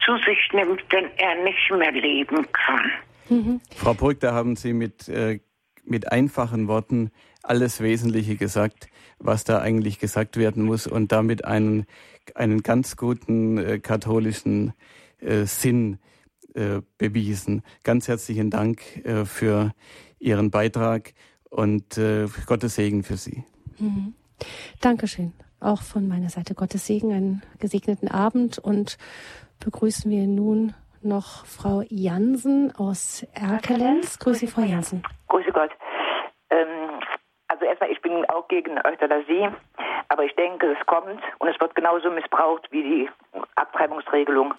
zu 0.05 0.19
sich 0.19 0.39
nimmt, 0.53 0.83
wenn 0.91 1.07
er 1.17 1.43
nicht 1.43 1.71
mehr 1.71 1.91
leben 1.91 2.47
kann. 2.53 2.91
Mhm. 3.31 3.61
Frau 3.75 3.95
Burg, 3.95 4.21
da 4.21 4.35
haben 4.35 4.57
Sie 4.57 4.75
mit, 4.75 5.09
äh, 5.09 5.41
mit 5.85 6.13
einfachen 6.13 6.69
Worten 6.69 7.13
alles 7.43 7.81
Wesentliche 7.81 8.37
gesagt, 8.37 8.89
was 9.19 9.45
da 9.45 9.61
eigentlich 9.61 9.99
gesagt 9.99 10.37
werden 10.37 10.65
muss 10.65 10.87
und 10.87 11.13
damit 11.13 11.47
einen, 11.47 11.87
einen 12.35 12.63
ganz 12.63 12.99
guten 12.99 13.57
äh, 13.57 13.79
katholischen 13.79 14.75
äh, 15.21 15.45
Sinn 15.45 15.99
äh, 16.55 16.83
bewiesen. 16.99 17.63
Ganz 17.85 18.07
herzlichen 18.07 18.51
Dank 18.51 18.83
äh, 19.07 19.25
für 19.25 19.73
Ihren 20.19 20.51
Beitrag 20.51 21.15
und 21.49 21.97
äh, 21.97 22.27
Gottes 22.45 22.75
Segen 22.75 23.03
für 23.03 23.17
Sie. 23.17 23.45
Mhm. 23.79 24.13
Dankeschön 24.83 25.33
auch 25.67 25.83
von 25.83 26.09
meiner 26.09 26.29
Seite 26.29 26.55
Gottes 26.55 26.87
Segen, 26.87 27.13
einen 27.13 27.43
gesegneten 27.59 28.11
Abend 28.11 28.59
und 28.59 28.97
begrüßen 29.65 30.11
wir 30.11 30.27
nun 30.27 30.75
noch 31.03 31.45
Frau 31.47 31.83
Jansen 31.89 32.73
aus 32.77 33.27
Erkelenz. 33.35 34.19
Grüße, 34.19 34.47
Frau 34.47 34.63
Jansen. 34.63 35.03
Grüße 35.29 35.53
Gott. 35.53 35.71
Ähm, 36.51 37.01
also 37.49 37.65
erstmal, 37.65 37.91
ich 37.91 38.01
bin 38.03 38.25
auch 38.27 38.49
gegen 38.49 38.79
Euthanasie, 38.85 39.49
aber 40.09 40.25
ich 40.25 40.35
denke, 40.35 40.77
es 40.79 40.87
kommt 40.87 41.21
und 41.39 41.49
es 41.49 41.61
wird 41.61 41.75
genauso 41.75 42.11
missbraucht 42.11 42.67
wie 42.71 42.83
die 42.83 43.11
Abtreibungsregelung. 43.55 44.55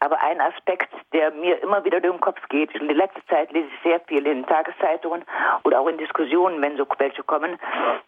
Aber 0.00 0.22
ein 0.22 0.40
Aspekt, 0.40 0.92
der 1.12 1.32
mir 1.32 1.60
immer 1.62 1.84
wieder 1.84 2.00
durch 2.00 2.14
den 2.14 2.20
Kopf 2.20 2.40
geht, 2.48 2.72
in 2.74 2.86
der 2.86 2.96
letzten 2.96 3.26
Zeit 3.28 3.50
lese 3.52 3.66
ich 3.66 3.82
sehr 3.82 4.00
viel 4.00 4.26
in 4.26 4.46
Tageszeitungen 4.46 5.24
oder 5.64 5.80
auch 5.80 5.88
in 5.88 5.98
Diskussionen, 5.98 6.62
wenn 6.62 6.76
so 6.76 6.86
welche 6.98 7.22
kommen, 7.24 7.58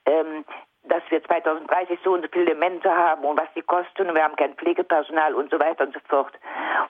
ähm, 0.07 0.45
dass 0.85 1.03
wir 1.11 1.23
2030 1.23 1.99
so 2.03 2.13
und 2.13 2.23
so 2.23 2.29
viele 2.33 2.47
Demente 2.47 2.95
haben 2.95 3.25
und 3.25 3.39
was 3.39 3.49
die 3.55 3.63
kosten 3.63 4.09
und 4.09 4.15
wir 4.15 4.25
haben 4.25 4.37
kein 4.37 4.55
Pflegepersonal 4.55 5.35
und 5.35 5.51
so 5.51 5.59
weiter 5.59 5.85
und 5.85 5.95
so 5.95 6.01
fort. 6.09 6.33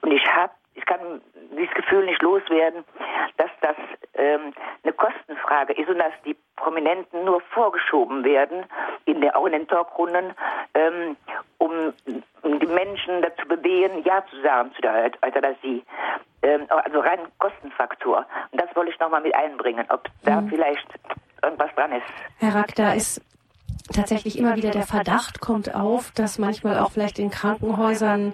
Und 0.03 0.12
ich 0.12 0.25
habe, 0.27 0.53
ich 0.75 0.87
kann 0.87 1.21
dieses 1.57 1.75
Gefühl 1.75 2.07
nicht 2.07 2.23
loswerden, 2.23 2.85
dass 3.37 3.51
das 3.61 3.77
ähm, 4.15 4.53
eine 4.83 4.93
Kostenfrage 4.93 5.73
ist 5.73 5.89
und 5.89 5.99
dass 5.99 6.12
die 6.25 6.37
Prominenten 6.57 7.25
nur 7.25 7.41
vorgeschoben 7.53 8.25
werden, 8.25 8.65
in 9.07 9.21
der, 9.21 9.37
auch 9.37 9.47
in 9.47 9.53
den 9.53 9.67
Talkrunden, 9.67 10.35
ähm, 10.75 11.17
um, 11.59 11.93
um, 12.43 12.61
die 12.61 12.67
Menschen 12.67 13.23
dazu 13.23 13.47
bewegen, 13.49 14.03
Ja 14.05 14.25
zu 14.31 14.41
sagen 14.43 14.73
zu 14.75 14.83
der 14.83 15.11
Euthanasie. 15.23 15.83
Ähm, 16.43 16.67
also 16.69 17.01
rein 17.01 17.21
Kostenfaktor. 17.39 18.25
Und 18.53 18.61
das 18.61 18.75
wollte 18.77 18.93
ich 18.93 19.01
nochmal 19.01 19.21
mit 19.21 19.35
einbringen, 19.35 19.87
ob 19.89 20.09
da 20.25 20.41
mhm. 20.41 20.49
vielleicht 20.49 20.87
irgendwas 21.43 21.75
dran 21.75 21.93
ist. 21.93 22.07
Herr 22.39 22.55
Rack, 22.55 22.75
da 22.77 22.93
ist 22.93 23.21
tatsächlich 23.93 24.39
immer 24.39 24.57
wieder 24.57 24.71
der 24.71 24.87
Verdacht 24.87 25.41
kommt 25.41 25.75
auf, 25.75 26.12
dass 26.12 26.39
manchmal 26.39 26.79
auch 26.79 26.93
vielleicht 26.93 27.19
in 27.19 27.31
Krankenhäusern 27.31 28.33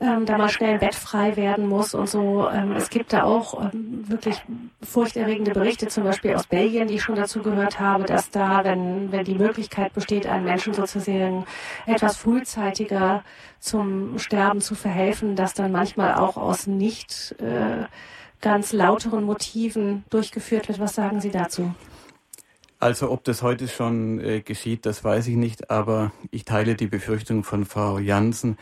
ähm, 0.00 0.26
da 0.26 0.38
mal 0.38 0.48
schnell 0.48 0.74
ein 0.74 0.80
Bett 0.80 0.94
frei 0.94 1.36
werden 1.36 1.68
muss 1.68 1.94
und 1.94 2.08
so. 2.08 2.48
Ähm, 2.48 2.72
es 2.72 2.90
gibt 2.90 3.12
da 3.12 3.24
auch 3.24 3.72
ähm, 3.72 4.08
wirklich 4.08 4.42
furchterregende 4.82 5.52
Berichte, 5.52 5.88
zum 5.88 6.04
Beispiel 6.04 6.34
aus 6.34 6.46
Belgien, 6.46 6.88
die 6.88 6.94
ich 6.94 7.02
schon 7.02 7.16
dazu 7.16 7.42
gehört 7.42 7.80
habe, 7.80 8.04
dass 8.04 8.30
da, 8.30 8.64
wenn, 8.64 9.12
wenn 9.12 9.24
die 9.24 9.34
Möglichkeit 9.34 9.92
besteht, 9.92 10.26
einen 10.26 10.44
Menschen 10.44 10.74
sozusagen 10.74 11.46
etwas 11.86 12.16
frühzeitiger 12.16 13.22
zum 13.60 14.18
Sterben 14.18 14.60
zu 14.60 14.74
verhelfen, 14.74 15.36
dass 15.36 15.54
dann 15.54 15.72
manchmal 15.72 16.14
auch 16.14 16.36
aus 16.36 16.66
nicht 16.66 17.34
äh, 17.40 17.84
ganz 18.40 18.72
lauteren 18.72 19.24
Motiven 19.24 20.04
durchgeführt 20.10 20.68
wird. 20.68 20.78
Was 20.78 20.94
sagen 20.94 21.20
Sie 21.20 21.30
dazu? 21.30 21.74
Also 22.78 23.10
ob 23.10 23.24
das 23.24 23.42
heute 23.42 23.68
schon 23.68 24.20
äh, 24.20 24.42
geschieht, 24.42 24.84
das 24.84 25.02
weiß 25.02 25.28
ich 25.28 25.36
nicht, 25.36 25.70
aber 25.70 26.12
ich 26.30 26.44
teile 26.44 26.74
die 26.74 26.86
Befürchtung 26.86 27.42
von 27.42 27.64
Frau 27.64 27.98
Jansen, 27.98 28.58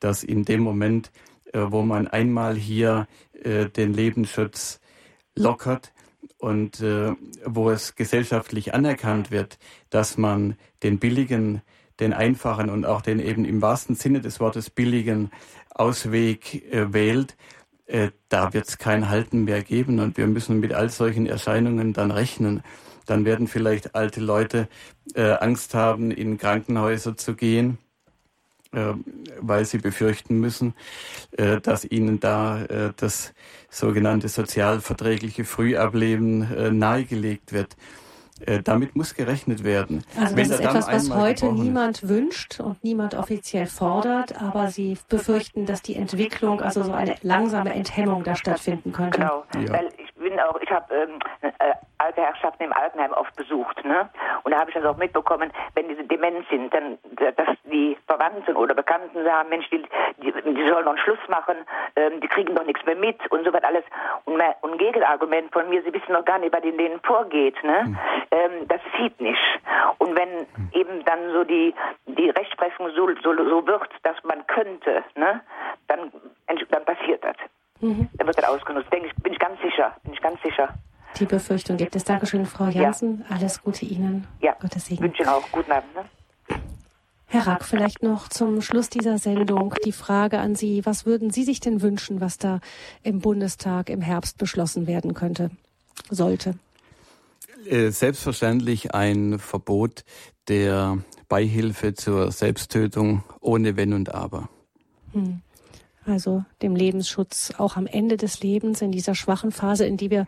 dass 0.00 0.24
in 0.24 0.44
dem 0.46 0.62
Moment, 0.62 1.10
äh, 1.52 1.60
wo 1.66 1.82
man 1.82 2.08
einmal 2.08 2.56
hier 2.56 3.06
äh, 3.42 3.66
den 3.66 3.92
Lebensschutz 3.92 4.80
lockert 5.36 5.92
und 6.38 6.80
äh, 6.80 7.12
wo 7.44 7.70
es 7.70 7.94
gesellschaftlich 7.94 8.72
anerkannt 8.72 9.30
wird, 9.30 9.58
dass 9.90 10.16
man 10.16 10.56
den 10.82 10.98
billigen, 10.98 11.60
den 12.00 12.14
einfachen 12.14 12.70
und 12.70 12.86
auch 12.86 13.02
den 13.02 13.20
eben 13.20 13.44
im 13.44 13.60
wahrsten 13.60 13.96
Sinne 13.96 14.22
des 14.22 14.40
Wortes 14.40 14.70
billigen 14.70 15.30
Ausweg 15.74 16.72
äh, 16.72 16.94
wählt, 16.94 17.36
äh, 17.86 18.12
da 18.30 18.54
wird 18.54 18.66
es 18.66 18.78
kein 18.78 19.10
Halten 19.10 19.44
mehr 19.44 19.62
geben 19.62 20.00
und 20.00 20.16
wir 20.16 20.26
müssen 20.26 20.58
mit 20.58 20.72
all 20.72 20.88
solchen 20.88 21.26
Erscheinungen 21.26 21.92
dann 21.92 22.10
rechnen 22.10 22.62
dann 23.08 23.24
werden 23.24 23.48
vielleicht 23.48 23.94
alte 23.94 24.20
Leute 24.20 24.68
äh, 25.14 25.32
Angst 25.32 25.74
haben, 25.74 26.10
in 26.10 26.38
Krankenhäuser 26.38 27.16
zu 27.16 27.34
gehen, 27.34 27.78
äh, 28.72 28.92
weil 29.40 29.64
sie 29.64 29.78
befürchten 29.78 30.38
müssen, 30.40 30.74
äh, 31.36 31.60
dass 31.60 31.84
ihnen 31.84 32.20
da 32.20 32.64
äh, 32.64 32.92
das 32.96 33.32
sogenannte 33.70 34.28
sozialverträgliche 34.28 35.44
Frühableben 35.44 36.54
äh, 36.54 36.70
nahegelegt 36.70 37.52
wird. 37.52 37.76
Äh, 38.40 38.62
damit 38.62 38.94
muss 38.94 39.14
gerechnet 39.14 39.64
werden. 39.64 40.04
Also 40.16 40.36
das 40.36 40.48
ist 40.50 40.60
etwas, 40.60 40.86
was 40.86 41.10
heute 41.10 41.52
niemand 41.52 42.08
wünscht 42.08 42.60
und 42.60 42.84
niemand 42.84 43.14
offiziell 43.14 43.66
fordert, 43.66 44.40
aber 44.40 44.70
Sie 44.70 44.96
befürchten, 45.08 45.66
dass 45.66 45.82
die 45.82 45.96
Entwicklung, 45.96 46.60
also 46.60 46.84
so 46.84 46.92
eine 46.92 47.16
langsame 47.22 47.74
Enthemmung 47.74 48.22
da 48.22 48.36
stattfinden 48.36 48.92
könnte. 48.92 49.18
Genau, 49.18 49.44
ja. 49.54 49.72
weil 49.72 49.88
bin 50.28 50.38
auch, 50.40 50.60
ich 50.60 50.70
habe 50.70 50.94
ähm, 50.94 51.18
äh, 51.40 51.72
alte 51.98 52.20
Herrschaften 52.20 52.64
im 52.64 52.72
Altenheim 52.72 53.12
oft 53.12 53.34
besucht, 53.36 53.82
ne? 53.84 54.10
Und 54.42 54.52
da 54.52 54.60
habe 54.60 54.70
ich 54.70 54.76
das 54.76 54.84
auch 54.84 54.96
mitbekommen, 54.96 55.50
wenn 55.74 55.88
diese 55.88 56.04
dement 56.04 56.46
sind, 56.50 56.72
dann, 56.72 56.98
dass 57.16 57.48
die 57.64 57.96
Verwandten 58.06 58.54
oder 58.56 58.74
Bekannten 58.74 59.24
sagen, 59.24 59.48
Mensch, 59.48 59.68
die, 59.70 59.82
die, 60.18 60.32
die 60.32 60.68
sollen 60.68 60.84
noch 60.84 60.92
einen 60.92 60.98
Schluss 60.98 61.18
machen, 61.28 61.56
ähm, 61.96 62.20
die 62.20 62.28
kriegen 62.28 62.54
doch 62.54 62.64
nichts 62.64 62.84
mehr 62.84 62.96
mit 62.96 63.18
und 63.30 63.44
so 63.44 63.52
was 63.52 63.64
alles. 63.64 63.84
Und, 64.26 64.36
mein, 64.36 64.52
und 64.60 64.72
ein 64.72 64.78
Gegenargument 64.78 65.50
von 65.52 65.68
mir, 65.70 65.82
sie 65.82 65.92
wissen 65.94 66.12
noch 66.12 66.24
gar 66.24 66.38
nicht, 66.38 66.54
was 66.54 66.62
in 66.62 66.76
denen 66.76 67.00
vorgeht, 67.00 67.62
ne? 67.64 67.84
Mhm. 67.86 67.98
Ähm, 68.30 68.68
das 68.68 68.80
sieht 68.98 69.18
nicht. 69.20 69.60
Und 69.98 70.14
wenn 70.16 70.40
mhm. 70.40 70.70
eben 70.72 71.04
dann 71.04 71.32
so 71.32 71.44
die, 71.44 71.74
die 72.06 72.28
Rechtsprechung 72.30 72.90
so, 72.90 73.08
so, 73.22 73.34
so 73.34 73.66
wird, 73.66 73.88
dass 74.02 74.22
man 74.24 74.46
könnte, 74.46 75.04
ne? 75.16 75.40
Dann, 75.86 76.12
dann 76.70 76.84
passiert 76.84 77.24
das. 77.24 77.36
Mhm. 77.80 78.08
Dann 78.14 78.26
wird 78.26 78.38
das 78.38 78.44
ausgenutzt. 78.44 78.92
Denke 78.92 79.08
ich, 79.08 79.14
bin 79.22 79.32
ich 79.32 79.38
ganz 79.38 79.60
sicher, 79.60 79.94
bin 80.02 80.12
ich 80.12 80.20
ganz 80.20 80.40
sicher. 80.42 80.74
Die 81.18 81.24
Befürchtung 81.24 81.76
gibt 81.76 81.96
es. 81.96 82.04
Dankeschön, 82.04 82.46
Frau 82.46 82.66
Jansen. 82.66 83.24
Ja. 83.28 83.36
Alles 83.36 83.62
Gute 83.62 83.84
Ihnen. 83.84 84.26
Ja. 84.40 84.54
Gottes 84.60 84.86
Segen. 84.86 85.02
Wünsche 85.02 85.22
Ihnen 85.22 85.30
auch. 85.30 85.50
Guten 85.50 85.72
Abend. 85.72 85.94
Ne? 85.94 86.04
Herr 87.26 87.46
Rack, 87.46 87.64
vielleicht 87.64 88.02
noch 88.02 88.28
zum 88.28 88.62
Schluss 88.62 88.88
dieser 88.88 89.18
Sendung 89.18 89.74
die 89.84 89.92
Frage 89.92 90.38
an 90.38 90.54
Sie. 90.54 90.86
Was 90.86 91.04
würden 91.04 91.30
Sie 91.30 91.44
sich 91.44 91.60
denn 91.60 91.82
wünschen, 91.82 92.20
was 92.20 92.38
da 92.38 92.60
im 93.02 93.20
Bundestag 93.20 93.90
im 93.90 94.00
Herbst 94.00 94.38
beschlossen 94.38 94.86
werden 94.86 95.12
könnte, 95.12 95.50
sollte? 96.08 96.54
Äh, 97.66 97.90
selbstverständlich 97.90 98.94
ein 98.94 99.38
Verbot 99.38 100.04
der 100.48 100.98
Beihilfe 101.28 101.92
zur 101.92 102.32
Selbsttötung 102.32 103.24
ohne 103.40 103.76
Wenn 103.76 103.92
und 103.92 104.14
Aber. 104.14 104.48
Hm 105.12 105.42
also 106.08 106.44
dem 106.62 106.74
Lebensschutz 106.74 107.52
auch 107.58 107.76
am 107.76 107.86
Ende 107.86 108.16
des 108.16 108.42
Lebens, 108.42 108.82
in 108.82 108.92
dieser 108.92 109.14
schwachen 109.14 109.52
Phase, 109.52 109.86
in 109.86 109.96
die 109.96 110.10
wir 110.10 110.26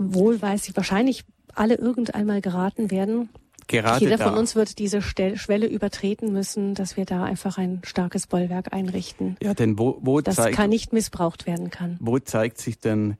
wohl 0.00 0.40
weiß 0.40 0.68
ich 0.68 0.76
wahrscheinlich 0.76 1.24
alle 1.54 1.74
irgendeinmal 1.74 2.40
geraten 2.40 2.90
werden. 2.90 3.28
Gerade 3.66 4.04
Jeder 4.04 4.16
da. 4.16 4.30
von 4.30 4.38
uns 4.38 4.56
wird 4.56 4.78
diese 4.78 5.00
Schwelle 5.00 5.66
übertreten 5.66 6.32
müssen, 6.32 6.74
dass 6.74 6.96
wir 6.96 7.04
da 7.04 7.22
einfach 7.22 7.56
ein 7.56 7.82
starkes 7.84 8.26
Bollwerk 8.26 8.72
einrichten. 8.72 9.36
Ja, 9.40 9.54
denn 9.54 9.78
wo, 9.78 9.98
wo 10.00 10.20
das 10.20 10.36
zeigt, 10.36 10.56
kann 10.56 10.70
nicht 10.70 10.92
missbraucht 10.92 11.46
werden 11.46 11.70
kann. 11.70 11.96
Wo 12.00 12.18
zeigt 12.18 12.58
sich 12.58 12.78
denn 12.78 13.16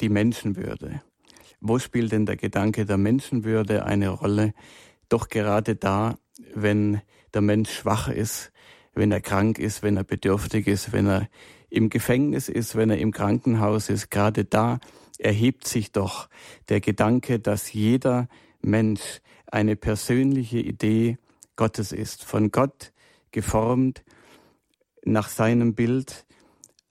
die 0.00 0.08
Menschenwürde? 0.08 1.02
Wo 1.60 1.78
spielt 1.78 2.12
denn 2.12 2.26
der 2.26 2.36
Gedanke 2.36 2.86
der 2.86 2.96
Menschenwürde 2.96 3.84
eine 3.84 4.10
Rolle? 4.10 4.52
Doch 5.08 5.28
gerade 5.28 5.74
da, 5.74 6.16
wenn 6.54 7.00
der 7.34 7.40
Mensch 7.40 7.70
schwach 7.70 8.08
ist, 8.08 8.51
wenn 8.94 9.12
er 9.12 9.20
krank 9.20 9.58
ist, 9.58 9.82
wenn 9.82 9.96
er 9.96 10.04
bedürftig 10.04 10.66
ist, 10.66 10.92
wenn 10.92 11.06
er 11.06 11.28
im 11.70 11.88
Gefängnis 11.88 12.48
ist, 12.48 12.76
wenn 12.76 12.90
er 12.90 12.98
im 12.98 13.12
Krankenhaus 13.12 13.88
ist, 13.88 14.10
gerade 14.10 14.44
da 14.44 14.78
erhebt 15.18 15.66
sich 15.66 15.92
doch 15.92 16.28
der 16.68 16.80
Gedanke, 16.80 17.38
dass 17.38 17.72
jeder 17.72 18.28
Mensch 18.60 19.20
eine 19.46 19.76
persönliche 19.76 20.58
Idee 20.58 21.18
Gottes 21.56 21.92
ist, 21.92 22.24
von 22.24 22.50
Gott 22.50 22.92
geformt, 23.30 24.04
nach 25.04 25.28
seinem 25.28 25.74
Bild, 25.74 26.26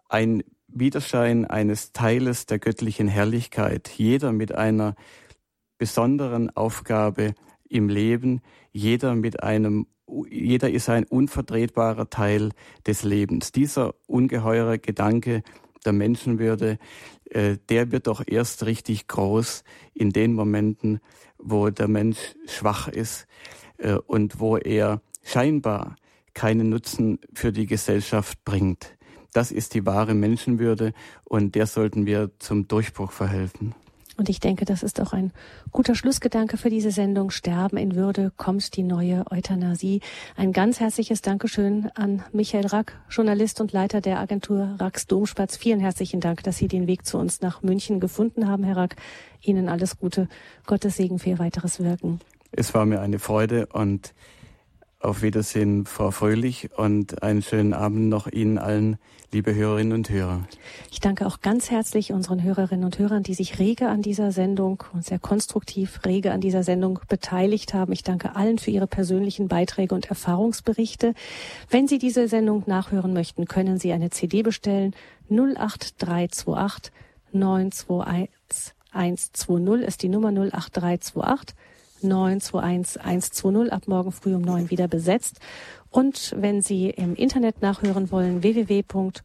ein 0.10 0.44
Widerschein 0.68 1.45
eines 1.45 1.91
Teiles 1.91 2.45
der 2.45 2.60
göttlichen 2.60 3.07
Herrlichkeit, 3.07 3.90
jeder 3.90 4.32
mit 4.32 4.53
einer 4.53 4.95
besonderen 5.78 6.49
Aufgabe 6.56 7.34
im 7.68 7.90
Leben, 7.90 8.41
jeder 8.72 9.15
mit 9.15 9.44
einem 9.44 9.88
jeder 10.29 10.69
ist 10.69 10.89
ein 10.89 11.05
unvertretbarer 11.05 12.09
Teil 12.09 12.51
des 12.85 13.03
Lebens. 13.03 13.51
Dieser 13.51 13.95
ungeheure 14.07 14.79
Gedanke 14.79 15.43
der 15.85 15.93
Menschenwürde, 15.93 16.77
äh, 17.29 17.57
der 17.69 17.91
wird 17.91 18.07
doch 18.07 18.23
erst 18.25 18.65
richtig 18.65 19.07
groß 19.07 19.63
in 19.93 20.11
den 20.11 20.33
Momenten, 20.33 20.99
wo 21.38 21.69
der 21.69 21.88
Mensch 21.88 22.35
schwach 22.45 22.88
ist 22.88 23.27
äh, 23.77 23.93
und 23.93 24.39
wo 24.39 24.57
er 24.57 25.01
scheinbar 25.23 25.95
keinen 26.33 26.69
Nutzen 26.69 27.19
für 27.33 27.51
die 27.51 27.65
Gesellschaft 27.65 28.43
bringt. 28.45 28.97
Das 29.33 29.51
ist 29.51 29.73
die 29.73 29.85
wahre 29.85 30.13
Menschenwürde 30.13 30.93
und 31.23 31.55
der 31.55 31.65
sollten 31.65 32.05
wir 32.05 32.31
zum 32.39 32.67
Durchbruch 32.67 33.11
verhelfen. 33.11 33.73
Und 34.22 34.30
ich 34.30 34.39
denke, 34.39 34.65
das 34.65 34.84
ist 34.84 35.02
auch 35.02 35.14
ein 35.14 35.31
guter 35.72 35.95
Schlussgedanke 35.95 36.56
für 36.56 36.69
diese 36.69 36.91
Sendung. 36.91 37.31
Sterben 37.31 37.77
in 37.77 37.95
Würde 37.95 38.31
kommt 38.38 38.77
die 38.77 38.84
neue 38.84 39.26
Euthanasie. 39.31 39.99
Ein 40.35 40.53
ganz 40.53 40.80
herzliches 40.80 41.23
Dankeschön 41.23 41.89
an 41.95 42.22
Michael 42.31 42.68
Rack, 42.68 43.02
Journalist 43.10 43.61
und 43.61 43.72
Leiter 43.72 43.99
der 43.99 44.19
Agentur 44.19 44.76
Racks 44.77 45.07
Domspatz. 45.07 45.57
Vielen 45.57 45.80
herzlichen 45.80 46.19
Dank, 46.19 46.43
dass 46.43 46.57
Sie 46.57 46.68
den 46.68 46.85
Weg 46.85 47.03
zu 47.07 47.18
uns 47.18 47.41
nach 47.41 47.64
München 47.64 47.99
gefunden 47.99 48.48
haben, 48.48 48.64
Herr 48.64 48.77
Rack. 48.77 48.95
Ihnen 49.41 49.69
alles 49.69 49.98
Gute. 49.98 50.27
Gottes 50.68 50.98
Segen 50.98 51.18
für 51.18 51.31
Ihr 51.31 51.39
weiteres 51.39 51.80
Wirken. 51.80 52.19
Es 52.52 52.76
war 52.76 52.85
mir 52.85 53.02
eine 53.02 53.18
Freude 53.18 53.65
und 53.73 54.14
auf 55.02 55.22
Wiedersehen, 55.22 55.86
Frau 55.86 56.11
Fröhlich, 56.11 56.69
und 56.78 57.23
einen 57.23 57.41
schönen 57.41 57.73
Abend 57.73 58.10
noch 58.10 58.28
Ihnen 58.28 58.57
allen, 58.57 58.98
liebe 59.32 59.56
Hörerinnen 59.56 59.94
und 59.94 60.10
Hörer. 60.10 60.45
Ich 60.91 60.99
danke 60.99 61.26
auch 61.26 61.41
ganz 61.41 61.72
herzlich 61.72 62.11
unseren 62.11 62.44
Hörerinnen 62.44 62.86
und 62.86 62.99
Hörern, 62.99 63.23
die 63.23 63.34
sich 63.34 63.60
rege 63.60 63.88
an 63.88 64.02
dieser 64.02 64.32
Sendung 64.32 64.84
und 64.94 65.06
sehr 65.06 65.19
konstruktiv 65.19 66.02
rege 66.06 66.32
an 66.32 66.41
dieser 66.41 66.64
Sendung 66.64 66.99
beteiligt 67.07 67.73
haben. 67.73 67.94
Ich 67.94 68.03
danke 68.03 68.36
allen 68.36 68.60
für 68.60 68.72
ihre 68.72 68.88
persönlichen 68.88 69.48
Beiträge 69.48 69.95
und 69.95 70.07
Erfahrungsberichte. 70.07 71.14
Wenn 71.69 71.88
Sie 71.88 71.98
diese 71.98 72.28
Sendung 72.28 72.64
nachhören 72.65 73.14
möchten, 73.14 73.45
können 73.45 73.80
Sie 73.80 73.91
eine 73.94 74.10
CD 74.10 74.44
bestellen. 74.44 74.94
08328 75.30 76.91
921 77.32 78.76
120 78.91 79.88
ist 79.88 80.03
die 80.03 80.10
Nummer 80.10 80.30
08328 80.30 81.56
921 82.03 83.02
120 83.02 83.72
ab 83.72 83.88
morgen 83.88 84.11
früh 84.11 84.36
um 84.36 84.41
neun 84.41 84.69
wieder 84.69 84.88
besetzt. 84.88 85.40
Und 85.90 86.34
wenn 86.38 86.61
Sie 86.61 86.90
im 86.90 87.15
Internet 87.15 87.61
nachhören 87.61 88.11
wollen, 88.11 88.44
www.horeb.org 88.44 89.15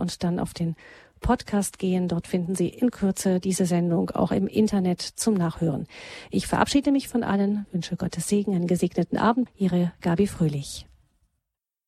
und 0.00 0.24
dann 0.24 0.38
auf 0.38 0.54
den 0.54 0.76
Podcast 1.20 1.78
gehen. 1.78 2.08
Dort 2.08 2.26
finden 2.26 2.54
Sie 2.54 2.68
in 2.68 2.90
Kürze 2.90 3.40
diese 3.40 3.66
Sendung 3.66 4.10
auch 4.10 4.32
im 4.32 4.46
Internet 4.46 5.00
zum 5.00 5.34
Nachhören. 5.34 5.86
Ich 6.30 6.46
verabschiede 6.46 6.92
mich 6.92 7.08
von 7.08 7.22
allen, 7.22 7.66
wünsche 7.72 7.96
Gottes 7.96 8.28
Segen, 8.28 8.54
einen 8.54 8.66
gesegneten 8.66 9.18
Abend. 9.18 9.48
Ihre 9.56 9.92
Gabi 10.00 10.26
Fröhlich. 10.26 10.86